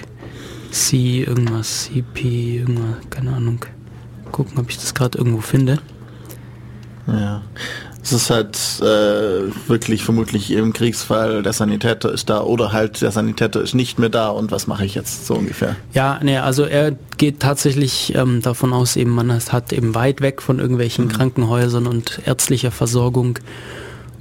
C, 0.71 1.23
irgendwas, 1.23 1.85
CP, 1.85 2.59
irgendwas, 2.59 2.97
keine 3.11 3.33
Ahnung. 3.33 3.65
Gucken, 4.33 4.59
ob 4.59 4.71
ich 4.71 4.77
das 4.77 4.95
gerade 4.95 5.19
irgendwo 5.19 5.41
finde. 5.41 5.79
Ja. 7.07 7.43
Es 8.03 8.13
ist 8.13 8.31
halt 8.31 8.57
äh, 8.81 9.69
wirklich 9.69 10.03
vermutlich 10.03 10.51
im 10.53 10.73
Kriegsfall, 10.73 11.43
der 11.43 11.53
Sanitäter 11.53 12.11
ist 12.11 12.31
da 12.31 12.41
oder 12.41 12.73
halt 12.73 13.03
der 13.03 13.11
Sanitäter 13.11 13.61
ist 13.61 13.75
nicht 13.75 13.99
mehr 13.99 14.09
da 14.09 14.31
und 14.31 14.51
was 14.51 14.67
mache 14.67 14.87
ich 14.87 14.95
jetzt 14.95 15.27
so 15.27 15.35
ungefähr? 15.35 15.77
Ja, 15.93 16.19
nee, 16.23 16.39
also 16.39 16.65
er 16.65 16.93
geht 17.19 17.41
tatsächlich 17.41 18.15
ähm, 18.15 18.41
davon 18.41 18.73
aus, 18.73 18.97
eben 18.97 19.11
man 19.11 19.31
hat 19.31 19.73
eben 19.75 19.95
weit 19.95 20.23
weg 20.23 20.41
von 20.41 20.61
irgendwelchen 20.61 21.09
Krankenhäusern 21.09 21.87
und 21.87 22.21
ärztlicher 22.25 22.71
Versorgung 22.71 23.39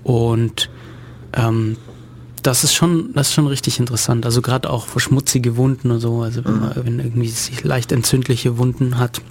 und 0.03 0.69
ähm, 1.33 1.77
das 2.43 2.63
ist 2.63 2.73
schon, 2.73 3.13
das 3.13 3.29
ist 3.29 3.33
schon 3.33 3.47
richtig 3.47 3.79
interessant. 3.79 4.25
Also 4.25 4.41
gerade 4.41 4.69
auch 4.69 4.87
für 4.87 4.99
schmutzige 4.99 5.57
Wunden 5.57 5.91
und 5.91 5.99
so, 5.99 6.21
also 6.21 6.43
wenn, 6.45 6.59
man, 6.59 6.73
wenn 6.75 6.99
irgendwie 6.99 7.29
sich 7.29 7.63
leicht 7.63 7.91
entzündliche 7.91 8.57
Wunden 8.57 8.97
hat, 8.97 9.21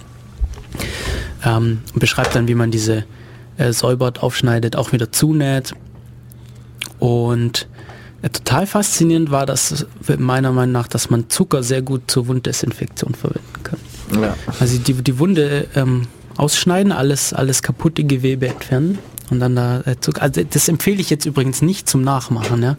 ähm, 1.43 1.81
beschreibt 1.95 2.35
dann, 2.35 2.47
wie 2.47 2.55
man 2.55 2.71
diese 2.71 3.05
äh, 3.57 3.73
säubert, 3.73 4.23
aufschneidet, 4.23 4.75
auch 4.75 4.91
wieder 4.91 5.11
zunäht. 5.11 5.73
Und 6.99 7.67
äh, 8.21 8.29
total 8.29 8.67
faszinierend 8.67 9.31
war 9.31 9.45
das 9.45 9.85
äh, 10.07 10.17
meiner 10.17 10.51
Meinung 10.51 10.73
nach, 10.73 10.87
dass 10.87 11.09
man 11.09 11.29
Zucker 11.29 11.63
sehr 11.63 11.81
gut 11.81 12.03
zur 12.07 12.27
Wunddesinfektion 12.27 13.15
verwenden 13.15 13.63
kann. 13.63 13.79
Ja. 14.21 14.35
Also 14.59 14.77
die, 14.77 14.93
die 14.93 15.19
Wunde 15.19 15.67
ähm, 15.75 16.07
ausschneiden, 16.37 16.91
alles, 16.91 17.33
alles 17.33 17.61
kaputte 17.61 18.03
Gewebe 18.03 18.47
entfernen 18.47 18.97
und 19.31 19.39
dann 19.39 19.55
da 19.55 19.81
äh, 19.81 19.95
Zucker. 19.99 20.21
Also 20.21 20.41
das 20.43 20.67
empfehle 20.67 20.99
ich 20.99 21.09
jetzt 21.09 21.25
übrigens 21.25 21.61
nicht 21.61 21.87
zum 21.89 22.01
Nachmachen. 22.01 22.61
Ja, 22.63 22.77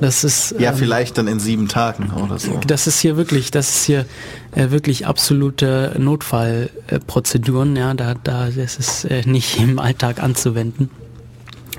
das 0.00 0.24
ist 0.24 0.54
Ja, 0.58 0.70
ähm, 0.70 0.76
vielleicht 0.76 1.18
dann 1.18 1.28
in 1.28 1.40
sieben 1.40 1.68
Tagen 1.68 2.10
oder 2.10 2.38
so. 2.38 2.60
das 2.66 2.86
ist 2.86 3.00
hier 3.00 3.16
wirklich, 3.16 3.50
das 3.50 3.70
ist 3.70 3.84
hier 3.84 4.06
äh, 4.52 4.70
wirklich 4.70 5.06
absolute 5.06 5.94
Notfallprozeduren. 5.98 7.76
Ja, 7.76 7.94
da, 7.94 8.14
da, 8.22 8.48
das 8.50 8.76
ist 8.76 9.04
äh, 9.04 9.22
nicht 9.26 9.58
im 9.58 9.78
Alltag 9.78 10.22
anzuwenden. 10.22 10.90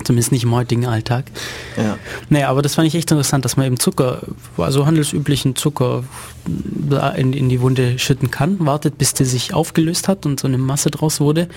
Zumindest 0.03 0.31
nicht 0.31 0.43
im 0.43 0.53
heutigen 0.53 0.85
Alltag. 0.85 1.25
Ja. 1.77 1.97
Naja, 2.29 2.49
aber 2.49 2.61
das 2.61 2.75
fand 2.75 2.87
ich 2.87 2.95
echt 2.95 3.09
interessant, 3.11 3.45
dass 3.45 3.57
man 3.57 3.65
eben 3.65 3.79
Zucker, 3.79 4.21
also 4.57 4.85
handelsüblichen 4.85 5.55
Zucker 5.55 6.03
in, 7.15 7.33
in 7.33 7.49
die 7.49 7.61
Wunde 7.61 7.97
schütten 7.97 8.29
kann, 8.31 8.57
wartet, 8.65 8.97
bis 8.97 9.13
die 9.13 9.25
sich 9.25 9.53
aufgelöst 9.53 10.07
hat 10.07 10.25
und 10.25 10.39
so 10.39 10.47
eine 10.47 10.57
Masse 10.57 10.91
draus 10.91 11.19
wurde, 11.19 11.47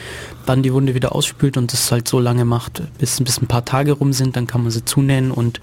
dann 0.47 0.63
die 0.63 0.73
Wunde 0.73 0.95
wieder 0.95 1.15
ausspült 1.15 1.57
und 1.57 1.73
das 1.73 1.91
halt 1.93 2.09
so 2.09 2.21
lange 2.21 2.45
macht, 2.45 2.83
bis, 2.99 3.21
bis 3.23 3.41
ein 3.41 3.47
paar 3.47 3.65
Tage 3.65 3.93
rum 3.93 4.13
sind, 4.13 4.37
dann 4.37 4.47
kann 4.47 4.63
man 4.63 4.71
sie 4.71 4.85
zunähen 4.85 5.31
und 5.31 5.61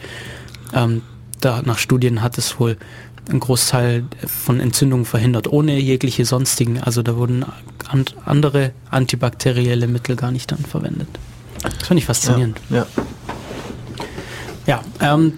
ähm, 0.73 1.01
da 1.41 1.61
nach 1.63 1.77
Studien 1.77 2.21
hat 2.21 2.37
es 2.37 2.59
wohl 2.59 2.77
einen 3.29 3.39
Großteil 3.39 4.05
von 4.25 4.59
Entzündungen 4.59 5.05
verhindert, 5.05 5.47
ohne 5.47 5.79
jegliche 5.79 6.25
sonstigen. 6.25 6.79
Also 6.79 7.01
da 7.01 7.17
wurden 7.17 7.45
an, 7.87 8.05
andere 8.25 8.71
antibakterielle 8.91 9.87
Mittel 9.87 10.15
gar 10.15 10.31
nicht 10.31 10.51
dann 10.51 10.59
verwendet. 10.59 11.07
Das 11.79 11.87
fand 11.87 11.99
ich 11.99 12.05
faszinierend. 12.05 12.59
Ja. 12.69 12.85
Ja, 14.67 14.81
ähm, 15.01 15.33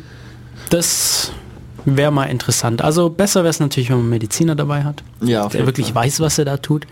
das 0.70 1.32
wäre 1.86 2.12
mal 2.12 2.26
interessant. 2.26 2.82
Also 2.82 3.10
besser 3.10 3.42
wäre 3.42 3.50
es 3.50 3.60
natürlich, 3.60 3.90
wenn 3.90 3.98
man 3.98 4.04
einen 4.06 4.10
Mediziner 4.12 4.56
dabei 4.56 4.84
hat, 4.84 5.04
Ja, 5.22 5.48
der 5.48 5.66
wirklich 5.66 5.94
Fall. 5.94 6.06
weiß, 6.06 6.20
was 6.20 6.38
er 6.38 6.46
da 6.46 6.58
tut. 6.58 6.88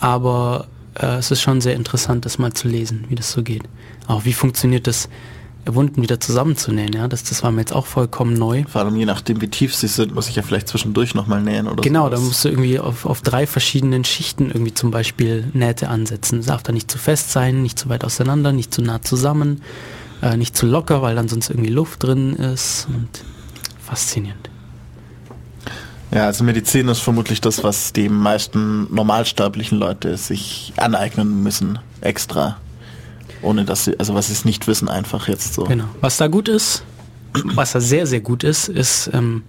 Aber 0.00 0.66
äh, 1.00 1.16
es 1.16 1.30
ist 1.30 1.40
schon 1.42 1.60
sehr 1.60 1.74
interessant, 1.74 2.24
das 2.24 2.38
mal 2.38 2.52
zu 2.52 2.68
lesen, 2.68 3.04
wie 3.08 3.14
das 3.14 3.30
so 3.32 3.42
geht. 3.42 3.62
Auch 4.08 4.24
wie 4.24 4.32
funktioniert 4.32 4.86
das, 4.86 5.08
Wunden 5.66 6.02
wieder 6.02 6.18
zusammenzunähen. 6.20 6.92
Ja, 6.92 7.08
das, 7.08 7.22
das 7.24 7.42
war 7.42 7.50
mir 7.52 7.60
jetzt 7.60 7.72
auch 7.72 7.86
vollkommen 7.86 8.34
neu. 8.34 8.64
Vor 8.68 8.82
allem 8.82 8.96
je 8.96 9.04
nachdem, 9.06 9.40
wie 9.40 9.48
tief 9.48 9.74
sie 9.74 9.86
sind, 9.86 10.14
muss 10.14 10.28
ich 10.28 10.34
ja 10.36 10.42
vielleicht 10.42 10.68
zwischendurch 10.68 11.14
nochmal 11.14 11.40
nähen 11.42 11.68
oder 11.68 11.82
Genau, 11.82 12.08
da 12.08 12.16
sowas. 12.16 12.28
musst 12.28 12.44
du 12.44 12.48
irgendwie 12.48 12.78
auf, 12.78 13.06
auf 13.06 13.20
drei 13.22 13.46
verschiedenen 13.46 14.04
Schichten 14.04 14.46
irgendwie 14.46 14.74
zum 14.74 14.90
Beispiel 14.90 15.48
Nähte 15.52 15.88
ansetzen. 15.88 16.40
Es 16.40 16.46
darf 16.46 16.62
da 16.62 16.72
nicht 16.72 16.90
zu 16.90 16.98
fest 16.98 17.30
sein, 17.32 17.62
nicht 17.62 17.78
zu 17.78 17.88
weit 17.88 18.04
auseinander, 18.04 18.52
nicht 18.52 18.74
zu 18.74 18.82
nah 18.82 19.02
zusammen, 19.02 19.62
äh, 20.20 20.36
nicht 20.36 20.56
zu 20.56 20.66
locker, 20.66 21.00
weil 21.02 21.14
dann 21.14 21.28
sonst 21.28 21.50
irgendwie 21.50 21.70
Luft 21.70 22.02
drin 22.02 22.34
ist 22.34 22.88
und 22.88 23.08
faszinierend. 23.84 24.50
Ja, 26.14 26.26
also 26.26 26.44
Medizin 26.44 26.88
ist 26.88 26.98
vermutlich 26.98 27.40
das, 27.40 27.64
was 27.64 27.94
die 27.94 28.10
meisten 28.10 28.92
normalsterblichen 28.94 29.78
Leute 29.78 30.16
sich 30.18 30.74
aneignen 30.76 31.42
müssen, 31.42 31.78
extra. 32.02 32.58
Ohne 33.42 33.64
dass 33.64 33.84
sie, 33.84 33.98
also 33.98 34.14
was 34.14 34.28
sie 34.28 34.32
es 34.34 34.44
nicht 34.44 34.66
wissen, 34.68 34.88
einfach 34.88 35.28
jetzt 35.28 35.54
so. 35.54 35.64
Genau. 35.64 35.84
Was 36.00 36.16
da 36.16 36.28
gut 36.28 36.48
ist, 36.48 36.84
was 37.44 37.72
da 37.72 37.80
sehr, 37.80 38.06
sehr 38.06 38.20
gut 38.20 38.44
ist, 38.44 38.68
ist 38.68 39.10
ähm, 39.12 39.42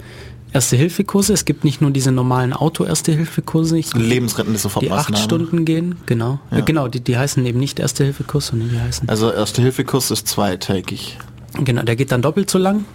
Erste-Hilfe-Kurse. 0.53 1.33
Es 1.33 1.45
gibt 1.45 1.63
nicht 1.63 1.81
nur 1.81 1.91
diese 1.91 2.11
normalen 2.11 2.53
Auto-Erste-Hilfe-Kurse, 2.53 3.77
ich- 3.77 3.93
Lebensrettende 3.93 4.57
die 4.59 4.65
acht 4.65 4.73
Sofortmaßnahmen. 4.73 5.23
Stunden 5.23 5.65
gehen, 5.65 5.95
genau. 6.05 6.39
Ja. 6.51 6.59
Äh, 6.59 6.61
Genau, 6.63 6.87
die, 6.87 6.99
die 7.01 7.17
heißen 7.17 7.45
eben 7.45 7.59
nicht 7.59 7.79
Erste-Hilfe-Kurs, 7.79 8.47
sondern 8.47 8.69
die 8.69 8.79
heißen 8.79 9.09
Also 9.09 9.31
Erste-Hilfe-Kurs 9.31 10.11
ist 10.11 10.27
zweitägig. 10.27 11.17
Genau, 11.63 11.83
der 11.83 11.95
geht 11.95 12.11
dann 12.11 12.21
doppelt 12.21 12.49
so 12.49 12.57
lang. 12.59 12.85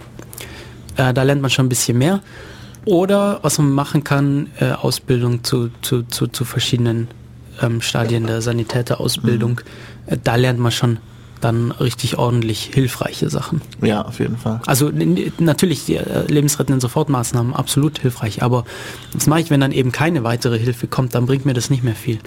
Äh, 0.97 1.13
da 1.13 1.23
lernt 1.23 1.41
man 1.41 1.49
schon 1.51 1.65
ein 1.65 1.69
bisschen 1.69 1.97
mehr. 1.97 2.21
Oder 2.85 3.39
was 3.41 3.57
man 3.57 3.71
machen 3.71 4.03
kann, 4.03 4.47
äh, 4.59 4.71
Ausbildung 4.71 5.43
zu, 5.43 5.69
zu, 5.81 6.03
zu, 6.03 6.27
zu 6.27 6.45
verschiedenen 6.45 7.07
ähm, 7.61 7.81
Stadien 7.81 8.25
der 8.25 8.41
Sanitäterausbildung. 8.41 9.59
Äh, 9.59 9.63
da 10.23 10.35
lernt 10.35 10.59
man 10.59 10.71
schon 10.71 10.97
dann 11.41 11.71
richtig 11.71 12.17
ordentlich 12.17 12.69
hilfreiche 12.73 13.29
Sachen. 13.29 13.61
Ja, 13.81 14.01
auf 14.03 14.19
jeden 14.19 14.37
Fall. 14.37 14.59
Also 14.65 14.91
natürlich 15.39 15.85
die 15.85 15.95
äh, 15.95 16.25
lebensrettenden 16.27 16.81
Sofortmaßnahmen 16.81 17.53
absolut 17.53 17.99
hilfreich, 17.99 18.43
aber 18.43 18.65
das 19.13 19.27
mache 19.27 19.41
ich, 19.41 19.49
wenn 19.49 19.61
dann 19.61 19.71
eben 19.71 19.91
keine 19.91 20.23
weitere 20.23 20.59
Hilfe 20.59 20.87
kommt, 20.87 21.15
dann 21.15 21.25
bringt 21.25 21.45
mir 21.45 21.53
das 21.53 21.69
nicht 21.69 21.83
mehr 21.83 21.95
viel. 21.95 22.19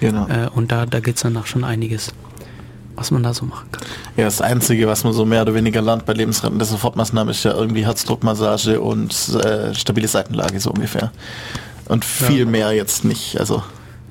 Genau. 0.00 0.26
Äh, 0.28 0.48
und 0.54 0.70
da, 0.72 0.86
da 0.86 1.00
geht 1.00 1.16
es 1.16 1.22
dann 1.22 1.36
auch 1.36 1.46
schon 1.46 1.64
einiges, 1.64 2.12
was 2.94 3.10
man 3.10 3.22
da 3.22 3.34
so 3.34 3.44
machen 3.44 3.68
kann. 3.72 3.82
Ja, 4.16 4.24
das 4.24 4.40
Einzige, 4.40 4.86
was 4.86 5.04
man 5.04 5.12
so 5.12 5.24
mehr 5.24 5.42
oder 5.42 5.54
weniger 5.54 5.82
lernt 5.82 6.06
bei 6.06 6.12
lebensrettenden 6.12 6.66
Sofortmaßnahmen, 6.66 7.32
ist 7.32 7.44
ja 7.44 7.52
irgendwie 7.52 7.84
Herzdruckmassage 7.84 8.80
und 8.80 9.12
äh, 9.44 9.74
stabile 9.74 10.08
Seitenlage 10.08 10.60
so 10.60 10.70
ungefähr. 10.70 11.10
Und 11.86 12.04
viel 12.04 12.46
mehr 12.46 12.70
jetzt 12.72 13.04
nicht. 13.04 13.40
Also 13.40 13.64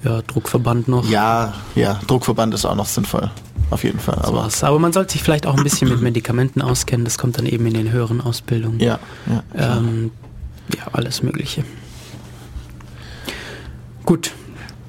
Ja, 0.03 0.21
Druckverband 0.21 0.87
noch. 0.87 1.07
ja, 1.09 1.53
ja, 1.75 1.99
Druckverband 2.07 2.53
ist 2.53 2.65
auch 2.65 2.75
noch 2.75 2.85
sinnvoll. 2.85 3.29
Auf 3.69 3.83
jeden 3.83 3.99
Fall. 3.99 4.15
Aber 4.15 4.27
sowas. 4.27 4.63
Aber 4.63 4.79
man 4.79 4.93
sollte 4.93 5.13
sich 5.13 5.21
vielleicht 5.23 5.45
auch 5.45 5.55
ein 5.55 5.63
bisschen 5.63 5.89
mit 5.89 6.01
Medikamenten 6.01 6.61
auskennen. 6.61 7.05
Das 7.05 7.17
kommt 7.17 7.37
dann 7.37 7.45
eben 7.45 7.65
in 7.67 7.73
den 7.75 7.91
höheren 7.91 8.19
Ausbildungen. 8.21 8.79
ja, 8.79 8.99
ja. 9.27 9.77
ähm, 9.77 10.11
ja 10.75 10.83
alles 10.93 11.21
Mögliche. 11.21 11.63
Gut. 14.05 14.31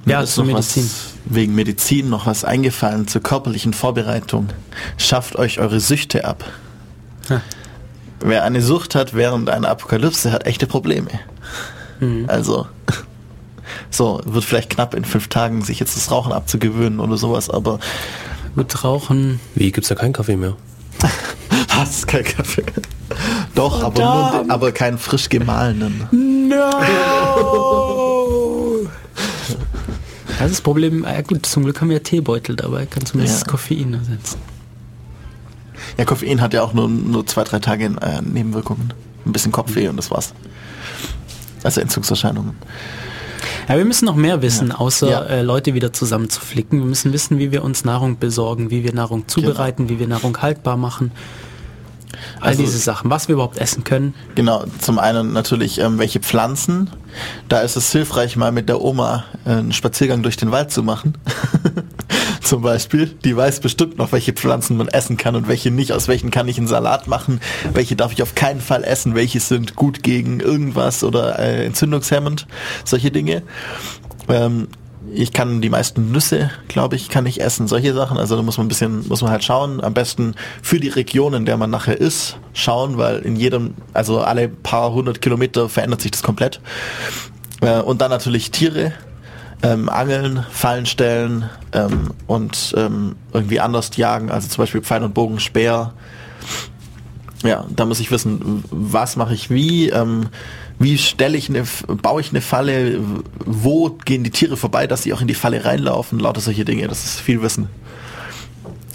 Mir 0.06 0.12
Ja, 0.12 0.20
ist 0.22 0.34
zur 0.34 0.44
noch 0.44 0.54
Medizin. 0.54 0.84
Was, 0.84 1.14
wegen 1.26 1.54
Medizin 1.54 2.08
noch 2.08 2.26
was 2.26 2.44
eingefallen 2.44 3.06
zur 3.06 3.22
körperlichen 3.22 3.74
Vorbereitung. 3.74 4.48
Schafft 4.96 5.36
euch 5.36 5.58
eure 5.60 5.80
Süchte 5.80 6.24
ab. 6.24 6.44
Wer 8.20 8.44
eine 8.44 8.62
Sucht 8.62 8.94
hat 8.94 9.14
während 9.14 9.50
einer 9.50 9.68
Apokalypse, 9.68 10.32
hat 10.32 10.46
echte 10.46 10.66
Probleme. 10.66 11.10
Also, 12.28 12.66
so, 13.90 14.20
wird 14.24 14.44
vielleicht 14.44 14.70
knapp 14.70 14.94
in 14.94 15.04
fünf 15.04 15.28
Tagen 15.28 15.62
sich 15.62 15.80
jetzt 15.80 15.96
das 15.96 16.10
Rauchen 16.10 16.32
abzugewöhnen 16.32 17.00
oder 17.00 17.16
sowas, 17.16 17.50
aber 17.50 17.78
Gut 18.56 18.84
rauchen. 18.84 19.40
Wie 19.54 19.70
gibt's 19.72 19.88
da 19.88 19.94
keinen 19.94 20.12
Kaffee 20.12 20.36
mehr? 20.36 20.56
was? 21.78 22.06
Kein 22.06 22.24
Kaffee. 22.24 22.64
Doch, 23.54 23.82
aber, 23.82 24.00
nur, 24.02 24.50
aber 24.50 24.72
keinen 24.72 24.98
frisch 24.98 25.28
gemahlenen. 25.28 26.08
Das 30.38 30.46
ist 30.50 30.56
das 30.56 30.60
Problem. 30.62 31.04
Ja 31.04 31.20
gut, 31.20 31.44
zum 31.44 31.64
Glück 31.64 31.82
haben 31.82 31.90
wir 31.90 32.02
Teebeutel 32.02 32.56
dabei. 32.56 32.86
Kann 32.86 33.04
zumindest 33.04 33.36
Ja. 33.40 33.44
das 33.44 33.50
Koffein 33.50 33.92
ersetzen. 33.92 34.38
Ja, 35.98 36.06
Koffein 36.06 36.40
hat 36.40 36.54
ja 36.54 36.62
auch 36.62 36.72
nur, 36.72 36.88
nur 36.88 37.26
zwei, 37.26 37.44
drei 37.44 37.58
Tage 37.58 37.84
äh, 38.00 38.22
Nebenwirkungen. 38.22 38.94
Ein 39.26 39.32
bisschen 39.32 39.52
Kopfweh 39.52 39.88
und 39.88 39.98
das 39.98 40.10
war's. 40.10 40.32
Also 41.62 41.82
Entzugserscheinungen. 41.82 42.56
Ja, 43.70 43.76
wir 43.76 43.84
müssen 43.84 44.04
noch 44.06 44.16
mehr 44.16 44.42
wissen, 44.42 44.70
Ja. 44.70 44.74
außer 44.78 45.08
Ja. 45.08 45.22
Äh, 45.22 45.42
Leute 45.42 45.74
wieder 45.74 45.92
zusammenzuflicken. 45.92 46.80
Wir 46.80 46.86
müssen 46.86 47.12
wissen, 47.12 47.38
wie 47.38 47.52
wir 47.52 47.62
uns 47.62 47.84
Nahrung 47.84 48.18
besorgen, 48.18 48.70
wie 48.72 48.82
wir 48.82 48.92
Nahrung 48.92 49.28
zubereiten, 49.28 49.88
wie 49.88 50.00
wir 50.00 50.08
Nahrung 50.08 50.36
haltbar 50.42 50.76
machen. 50.76 51.12
All 52.40 52.50
Also- 52.50 52.62
diese 52.62 52.78
Sachen, 52.78 53.10
was 53.10 53.28
wir 53.28 53.34
überhaupt 53.34 53.58
essen 53.58 53.84
können. 53.84 54.14
Genau, 54.34 54.64
zum 54.80 54.98
einen 54.98 55.32
natürlich, 55.32 55.78
ähm, 55.78 55.98
welche 55.98 56.20
Pflanzen. 56.20 56.90
Da 57.48 57.60
ist 57.60 57.76
es 57.76 57.90
hilfreich, 57.92 58.36
mal 58.36 58.52
mit 58.52 58.68
der 58.68 58.80
Oma 58.80 59.24
äh, 59.44 59.50
einen 59.50 59.72
Spaziergang 59.72 60.22
durch 60.22 60.36
den 60.36 60.50
Wald 60.50 60.70
zu 60.70 60.82
machen. 60.82 61.14
zum 62.40 62.62
Beispiel. 62.62 63.06
Die 63.24 63.36
weiß 63.36 63.60
bestimmt 63.60 63.98
noch, 63.98 64.12
welche 64.12 64.32
Pflanzen 64.32 64.76
man 64.76 64.88
essen 64.88 65.16
kann 65.16 65.36
und 65.36 65.48
welche 65.48 65.70
nicht. 65.70 65.92
Aus 65.92 66.08
welchen 66.08 66.30
kann 66.30 66.48
ich 66.48 66.58
einen 66.58 66.66
Salat 66.66 67.06
machen. 67.06 67.40
Welche 67.72 67.96
darf 67.96 68.12
ich 68.12 68.22
auf 68.22 68.34
keinen 68.34 68.60
Fall 68.60 68.84
essen. 68.84 69.14
Welche 69.14 69.40
sind 69.40 69.76
gut 69.76 70.02
gegen 70.02 70.40
irgendwas 70.40 71.04
oder 71.04 71.38
äh, 71.38 71.64
entzündungshemmend. 71.66 72.46
Solche 72.84 73.10
Dinge. 73.10 73.42
Ähm, 74.28 74.68
ich 75.12 75.32
kann 75.32 75.60
die 75.60 75.70
meisten 75.70 76.12
Nüsse, 76.12 76.50
glaube 76.68 76.96
ich, 76.96 77.08
kann 77.08 77.26
ich 77.26 77.40
essen. 77.40 77.68
Solche 77.68 77.94
Sachen. 77.94 78.18
Also 78.18 78.36
da 78.36 78.42
muss 78.42 78.58
man 78.58 78.66
ein 78.66 78.68
bisschen, 78.68 79.06
muss 79.08 79.22
man 79.22 79.30
halt 79.30 79.44
schauen. 79.44 79.82
Am 79.82 79.94
besten 79.94 80.34
für 80.62 80.80
die 80.80 80.88
Region, 80.88 81.34
in 81.34 81.44
der 81.44 81.56
man 81.56 81.70
nachher 81.70 82.00
ist, 82.00 82.38
schauen, 82.52 82.98
weil 82.98 83.20
in 83.20 83.36
jedem, 83.36 83.74
also 83.92 84.20
alle 84.20 84.48
paar 84.48 84.92
hundert 84.92 85.20
Kilometer 85.20 85.68
verändert 85.68 86.00
sich 86.00 86.10
das 86.10 86.22
komplett. 86.22 86.60
Äh, 87.60 87.80
und 87.80 88.00
dann 88.00 88.10
natürlich 88.10 88.50
Tiere. 88.50 88.92
Ähm, 89.62 89.90
Angeln, 89.90 90.42
Fallen 90.50 90.86
stellen 90.86 91.50
ähm, 91.72 92.12
und 92.26 92.74
ähm, 92.78 93.16
irgendwie 93.34 93.60
anders 93.60 93.94
jagen, 93.94 94.30
also 94.30 94.48
zum 94.48 94.62
Beispiel 94.62 94.80
Pfeil 94.80 95.04
und 95.04 95.12
Bogen, 95.12 95.38
Speer. 95.38 95.92
Ja, 97.42 97.66
da 97.68 97.84
muss 97.84 98.00
ich 98.00 98.10
wissen, 98.10 98.64
was 98.70 99.16
mache 99.16 99.34
ich 99.34 99.50
wie, 99.50 99.90
ähm, 99.90 100.28
wie 100.80 100.98
stelle 100.98 101.36
ich 101.36 101.48
eine, 101.48 101.64
baue 102.02 102.20
ich 102.22 102.30
eine 102.30 102.40
Falle, 102.40 102.98
wo 103.44 103.90
gehen 103.90 104.24
die 104.24 104.30
Tiere 104.30 104.56
vorbei, 104.56 104.86
dass 104.88 105.04
sie 105.04 105.12
auch 105.12 105.20
in 105.20 105.28
die 105.28 105.34
Falle 105.34 105.64
reinlaufen, 105.64 106.18
lauter 106.18 106.40
solche 106.40 106.64
Dinge, 106.64 106.88
das 106.88 107.04
ist 107.04 107.20
viel 107.20 107.40
Wissen. 107.42 107.68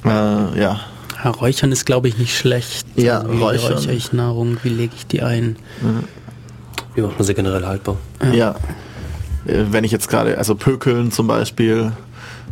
Äh, 0.03 0.09
ja, 0.09 0.79
Ja, 1.23 1.29
Räuchern 1.31 1.71
ist, 1.71 1.85
glaube 1.85 2.07
ich, 2.07 2.17
nicht 2.17 2.37
schlecht. 2.37 2.85
Ja, 2.95 3.19
also, 3.19 3.31
wie 3.33 3.37
Räuchern. 3.41 3.73
räuchere 3.73 3.93
ich 3.93 4.13
Nahrung, 4.13 4.57
wie 4.63 4.69
lege 4.69 4.93
ich 4.95 5.07
die 5.07 5.21
ein? 5.21 5.55
Wie 6.93 7.01
macht 7.01 7.17
man 7.17 7.25
sie 7.25 7.33
generell 7.33 7.65
haltbar? 7.65 7.97
ja. 8.33 8.55
Äh, 9.47 9.65
Wenn 9.71 9.83
ich 9.83 9.91
jetzt 9.91 10.07
gerade, 10.09 10.37
also 10.39 10.55
Pökeln 10.55 11.11
zum 11.11 11.27
Beispiel, 11.27 11.91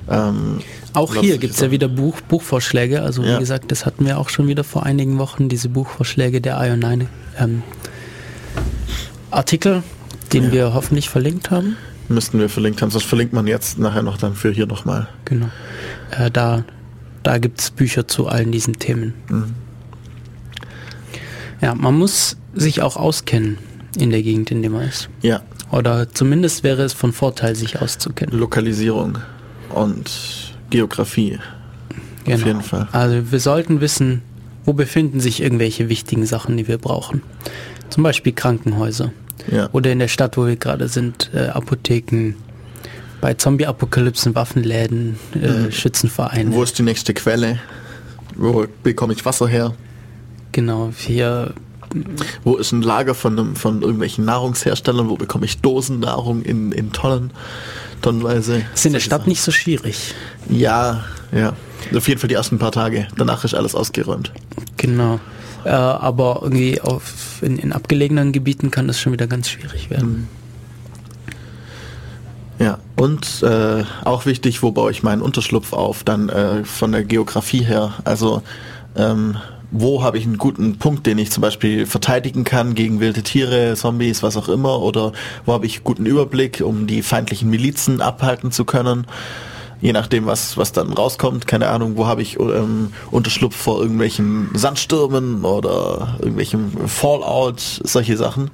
ähm, 0.10 0.60
Auch 0.93 1.15
hier 1.15 1.39
gibt 1.39 1.55
es 1.55 1.60
ja 1.60 1.72
wieder 1.72 1.88
Buch, 1.88 2.22
Buchvorschläge. 2.22 3.01
Also 3.01 3.23
Ja. 3.23 3.35
wie 3.35 3.39
gesagt, 3.39 3.72
das 3.72 3.85
hatten 3.88 4.05
wir 4.05 4.19
auch 4.19 4.30
schon 4.30 4.47
wieder 4.47 4.64
vor 4.64 4.84
einigen 4.84 5.18
Wochen, 5.18 5.49
diese 5.49 5.69
Buchvorschläge 5.69 6.39
der 6.41 6.57
Ionine 6.60 7.07
ähm, 7.39 7.64
Artikel, 9.34 9.84
den 10.31 10.51
wir 10.51 10.73
hoffentlich 10.73 11.10
verlinkt 11.10 11.51
haben. 11.51 11.77
müssten 12.10 12.39
wir 12.39 12.49
verlinkt 12.49 12.81
haben, 12.81 12.89
sonst 12.89 13.05
verlinkt 13.05 13.34
man 13.34 13.47
jetzt 13.47 13.80
nachher 13.80 14.03
noch 14.03 14.18
dann 14.18 14.35
für 14.35 14.51
hier 14.51 14.65
nochmal. 14.65 15.07
Genau. 15.26 15.49
Äh, 16.11 16.31
da 16.31 16.64
da 17.23 17.38
gibt 17.38 17.61
es 17.61 17.72
Bücher 17.72 18.07
zu 18.07 18.27
allen 18.27 18.51
diesen 18.51 18.73
Themen. 18.73 19.14
Ja, 21.61 21.73
man 21.73 21.97
muss 21.97 22.38
sich 22.53 22.81
auch 22.81 22.97
auskennen 22.97 23.57
in 23.97 24.10
der 24.10 24.22
Gegend, 24.22 24.51
in 24.51 24.61
der 24.61 24.69
man 24.69 24.88
ist. 24.88 25.10
Ja, 25.22 25.41
Oder 25.72 26.10
zumindest 26.14 26.64
wäre 26.64 26.84
es 26.84 26.93
von 26.93 27.14
Vorteil, 27.14 27.55
sich 27.55 27.81
auszukennen. 27.81 28.38
Lokalisierung 28.38 29.19
und 29.73 30.53
Geografie. 30.69 31.39
Genau. 32.26 32.45
jeden 32.45 32.61
Fall. 32.61 32.88
Also 32.91 33.31
wir 33.31 33.39
sollten 33.39 33.81
wissen, 33.81 34.22
wo 34.65 34.73
befinden 34.73 35.19
sich 35.19 35.41
irgendwelche 35.41 35.89
wichtigen 35.89 36.26
Sachen, 36.26 36.57
die 36.57 36.68
wir 36.68 36.77
brauchen. 36.77 37.22
Zum 37.89 38.03
Beispiel 38.03 38.34
Krankenhäuser. 38.34 39.11
Ja. 39.51 39.69
Oder 39.72 39.91
in 39.91 39.99
der 39.99 40.07
Stadt, 40.07 40.38
wo 40.38 40.45
wir 40.45 40.55
gerade 40.55 40.88
sind, 40.88 41.30
äh, 41.34 41.47
Apotheken, 41.47 42.35
bei 43.22 43.34
Zombie-Apokalypsen, 43.34 44.35
Waffenläden, 44.35 45.18
äh, 45.41 45.72
Schützenvereine. 45.72 46.51
Wo 46.51 46.64
ist 46.64 46.77
die 46.77 46.84
nächste 46.84 47.14
Quelle? 47.14 47.60
Wo 48.35 48.65
bekomme 48.84 49.14
ich 49.14 49.23
Wasser 49.26 49.47
her? 49.47 49.73
genau, 50.53 50.91
hier 50.95 51.53
Wo 52.43 52.55
ist 52.55 52.72
ein 52.72 52.81
Lager 52.81 53.14
von, 53.14 53.38
einem, 53.38 53.55
von 53.55 53.81
irgendwelchen 53.81 54.26
Nahrungsherstellern? 54.26 55.10
Wo 55.10 55.15
bekomme 55.15 55.45
ich 55.45 55.60
Dosennahrung 55.60 56.41
in, 56.43 56.72
in 56.72 56.91
Tonnen, 56.91 57.31
tonnenweise? 58.01 58.64
ist 58.73 58.85
in 58.85 58.93
der 58.93 58.99
Stadt 58.99 59.22
Sachen. 59.22 59.30
nicht 59.30 59.41
so 59.41 59.51
schwierig. 59.51 60.14
Ja, 60.49 61.03
ja. 61.31 61.53
Auf 61.95 62.07
jeden 62.07 62.19
Fall 62.19 62.30
die 62.30 62.35
ersten 62.35 62.60
paar 62.60 62.72
Tage. 62.72 63.07
Danach 63.18 63.43
ist 63.43 63.53
alles 63.53 63.76
ausgeräumt. 63.76 64.31
Genau. 64.77 65.19
Äh, 65.65 65.69
aber 65.69 66.40
irgendwie 66.44 66.81
auf, 66.81 67.41
in, 67.41 67.57
in 67.57 67.72
abgelegenen 67.72 68.31
Gebieten 68.31 68.72
kann 68.72 68.88
das 68.88 68.99
schon 68.99 69.14
wieder 69.14 69.27
ganz 69.27 69.49
schwierig 69.49 69.90
werden. 69.90 70.27
Ja, 72.60 72.80
und 72.95 73.41
äh, 73.44 73.84
auch 74.06 74.26
wichtig, 74.26 74.61
wo 74.61 74.72
baue 74.72 74.91
ich 74.91 75.03
meinen 75.03 75.22
Unterschlupf 75.22 75.73
auf, 75.73 76.03
dann 76.03 76.30
äh, 76.30 76.64
von 76.64 76.91
der 76.91 77.03
Geografie 77.03 77.64
her. 77.64 77.94
Also 78.06 78.41
ähm, 78.95 79.38
wo 79.72 80.03
habe 80.03 80.19
ich 80.19 80.26
einen 80.26 80.38
guten 80.38 80.77
Punkt, 80.77 81.07
den 81.07 81.18
ich 81.18 81.31
zum 81.31 81.41
Beispiel 81.41 81.88
verteidigen 81.88 82.44
kann 82.44 82.76
gegen 82.76 82.99
wilde 82.99 83.23
Tiere, 83.23 83.73
Zombies, 83.76 84.22
was 84.22 84.38
auch 84.38 84.48
immer, 84.48 84.81
oder 84.81 85.14
wo 85.45 85.53
habe 85.53 85.65
ich 85.65 85.84
guten 85.84 86.06
Überblick, 86.06 86.61
um 86.61 86.85
die 86.85 87.02
feindlichen 87.02 87.49
Milizen 87.49 87.99
abhalten 87.99 88.52
zu 88.52 88.65
können. 88.65 89.07
Je 89.84 89.91
nachdem, 89.91 90.26
was, 90.27 90.55
was 90.55 90.72
dann 90.72 90.93
rauskommt, 90.93 91.45
keine 91.45 91.68
Ahnung, 91.68 91.97
wo 91.97 92.07
habe 92.07 92.22
ich 92.22 92.39
ähm, 92.39 92.93
Unterschlupf 93.11 93.53
vor 93.53 93.81
irgendwelchen 93.81 94.49
Sandstürmen 94.53 95.43
oder 95.43 96.15
irgendwelchem 96.19 96.88
Fallout, 96.88 97.60
solche 97.60 98.15
Sachen. 98.15 98.49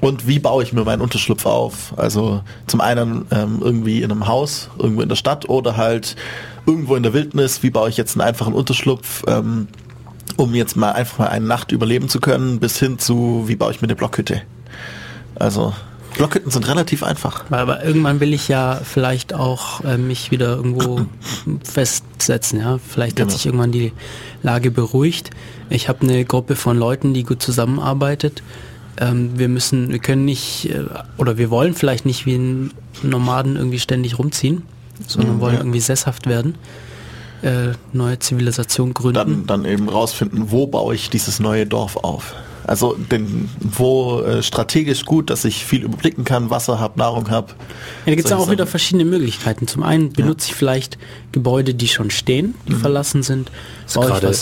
Und 0.00 0.26
wie 0.26 0.38
baue 0.38 0.62
ich 0.62 0.72
mir 0.72 0.84
meinen 0.84 1.02
Unterschlupf 1.02 1.44
auf? 1.44 1.92
Also 1.98 2.40
zum 2.66 2.80
einen 2.80 3.26
ähm, 3.30 3.58
irgendwie 3.60 4.00
in 4.00 4.10
einem 4.10 4.26
Haus, 4.26 4.70
irgendwo 4.78 5.02
in 5.02 5.10
der 5.10 5.16
Stadt 5.16 5.50
oder 5.50 5.76
halt 5.76 6.16
irgendwo 6.64 6.96
in 6.96 7.02
der 7.02 7.12
Wildnis. 7.12 7.62
Wie 7.62 7.68
baue 7.68 7.90
ich 7.90 7.98
jetzt 7.98 8.16
einen 8.16 8.26
einfachen 8.26 8.54
Unterschlupf, 8.54 9.24
ähm, 9.26 9.68
um 10.38 10.54
jetzt 10.54 10.76
mal 10.76 10.92
einfach 10.92 11.18
mal 11.18 11.28
eine 11.28 11.44
Nacht 11.44 11.72
überleben 11.72 12.08
zu 12.08 12.20
können, 12.20 12.58
bis 12.58 12.78
hin 12.78 12.98
zu, 12.98 13.44
wie 13.48 13.56
baue 13.56 13.72
ich 13.72 13.82
mir 13.82 13.88
eine 13.88 13.96
Blockhütte? 13.96 14.40
Also 15.34 15.74
Blockhütten 16.18 16.50
sind 16.50 16.68
relativ 16.68 17.02
einfach. 17.02 17.44
Aber, 17.50 17.82
irgendwann 17.84 18.20
will 18.20 18.34
ich 18.34 18.48
ja 18.48 18.80
vielleicht 18.84 19.32
auch 19.34 19.82
äh, 19.84 19.96
mich 19.96 20.30
wieder 20.30 20.56
irgendwo 20.56 21.06
festsetzen, 21.64 22.60
ja. 22.60 22.78
Vielleicht 22.86 23.18
hat 23.20 23.26
Genau. 23.28 23.36
sich 23.36 23.46
irgendwann 23.46 23.72
die 23.72 23.92
Lage 24.42 24.70
beruhigt. 24.70 25.30
Ich 25.70 25.88
habe 25.88 26.02
eine 26.02 26.24
Gruppe 26.24 26.56
von 26.56 26.78
Leuten, 26.78 27.14
die 27.14 27.22
gut 27.22 27.42
zusammenarbeitet. 27.42 28.42
Ähm, 29.00 29.38
wir 29.38 29.48
müssen, 29.48 29.90
wir 29.92 29.98
können 30.00 30.24
nicht, 30.24 30.70
äh, 30.70 30.84
oder 31.18 31.38
wir 31.38 31.50
wollen 31.50 31.74
vielleicht 31.74 32.04
nicht 32.04 32.26
wie 32.26 32.34
ein 32.34 32.72
Nomaden 33.02 33.56
irgendwie 33.56 33.78
ständig 33.78 34.18
rumziehen, 34.18 34.62
sondern 35.06 35.36
Mhm, 35.36 35.40
wollen 35.40 35.54
ja. 35.54 35.60
irgendwie 35.60 35.80
sesshaft 35.80 36.26
werden, 36.26 36.56
äh, 37.42 37.72
neue 37.92 38.18
Zivilisation 38.18 38.92
gründen. 38.94 39.14
Dann, 39.14 39.46
dann 39.46 39.64
eben 39.64 39.88
rausfinden, 39.88 40.50
wo 40.50 40.66
baue 40.66 40.94
ich 40.96 41.10
dieses 41.10 41.38
neue 41.38 41.64
Dorf 41.66 41.96
auf. 41.96 42.34
Also 42.68 42.94
den, 43.10 43.48
wo 43.60 44.20
äh, 44.20 44.42
strategisch 44.42 45.04
gut, 45.04 45.30
dass 45.30 45.44
ich 45.44 45.64
viel 45.64 45.84
überblicken 45.84 46.24
kann, 46.24 46.50
Wasser 46.50 46.78
habe, 46.78 46.98
Nahrung 46.98 47.30
habe. 47.30 47.48
Ja, 47.52 47.56
da 48.06 48.14
gibt 48.14 48.26
es 48.26 48.32
auch 48.32 48.46
wieder 48.50 48.64
Sachen. 48.64 48.70
verschiedene 48.70 49.04
Möglichkeiten. 49.06 49.66
Zum 49.66 49.82
einen 49.82 50.12
benutze 50.12 50.48
ich 50.50 50.54
vielleicht 50.54 50.98
Gebäude, 51.32 51.74
die 51.74 51.88
schon 51.88 52.10
stehen, 52.10 52.54
die 52.68 52.74
Mhm. 52.74 52.80
verlassen 52.80 53.22
sind. 53.22 53.50
So 53.86 54.00
Baue 54.00 54.10
ich 54.10 54.20
gerade 54.20 54.36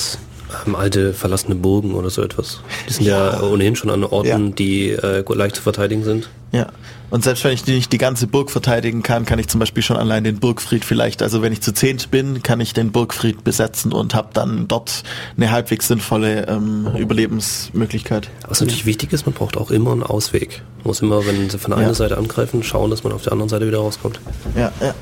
ähm, 0.67 0.75
alte 0.75 1.13
verlassene 1.13 1.55
Burgen 1.55 1.95
oder 1.95 2.11
so 2.11 2.23
etwas. 2.23 2.61
Die 2.89 2.93
sind 2.93 3.07
ja, 3.07 3.41
ohnehin 3.43 3.77
schon 3.77 3.91
an 3.91 4.05
Orten, 4.05 4.49
Ja. 4.49 4.53
die 4.55 4.91
äh, 4.91 5.25
leicht 5.35 5.57
zu 5.57 5.63
verteidigen 5.63 6.05
sind. 6.05 6.29
Ja. 6.53 6.69
Und 7.11 7.23
selbst 7.23 7.45
wenn 7.45 7.53
ich 7.53 7.65
nicht 7.67 7.93
die 7.93 7.99
ganze 7.99 8.27
Burg 8.27 8.51
verteidigen 8.51 9.03
kann, 9.03 9.25
kann 9.27 9.39
ich 9.39 9.47
zum 9.49 9.61
Beispiel 9.61 9.83
schon 9.83 9.97
allein 9.97 10.25
den 10.25 10.39
Burgfried 10.41 10.85
vielleicht, 10.85 11.23
also 11.23 11.41
wenn 11.41 11.53
ich 11.53 11.61
zu 11.61 11.73
zehnt 11.73 12.11
bin, 12.11 12.43
kann 12.43 12.59
ich 12.61 12.73
den 12.73 12.91
Burgfried 12.91 13.45
besetzen 13.45 13.93
und 13.93 14.15
habe 14.15 14.29
dann 14.33 14.67
dort 14.67 15.03
eine 15.37 15.51
halbwegs 15.53 15.87
sinnvolle 15.89 16.47
ähm, 16.49 16.89
Überlebensmöglichkeit. 16.97 18.29
Was 18.49 18.61
natürlich 18.61 18.87
wichtig 18.87 19.13
ist, 19.13 19.25
man 19.27 19.35
braucht 19.35 19.57
auch 19.57 19.71
immer 19.71 19.93
einen 19.93 20.03
Ausweg. 20.03 20.63
Man 20.79 20.89
muss 20.89 21.01
immer, 21.03 21.25
wenn 21.27 21.49
sie 21.49 21.59
von 21.59 21.73
einer 21.73 21.89
Ja. 21.89 21.95
Seite 21.95 22.17
angreifen, 22.19 22.63
schauen, 22.63 22.91
dass 22.91 23.05
man 23.05 23.13
auf 23.13 23.23
der 23.23 23.33
anderen 23.33 23.49
Seite 23.49 23.67
wieder 23.67 23.79
rauskommt. 23.79 24.21
Ja, 24.57 24.73
ja. 24.81 24.95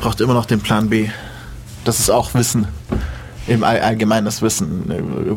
Braucht 0.00 0.20
immer 0.20 0.34
noch 0.34 0.46
den 0.46 0.60
Plan 0.60 0.88
B. 0.88 1.08
Das 1.84 2.00
ist 2.00 2.10
auch 2.10 2.34
Wissen. 2.34 2.66
Im 3.48 3.64
All 3.64 3.80
allgemeines 3.80 4.42
Wissen 4.42 4.90
äh, 4.90 4.98
über 4.98 5.36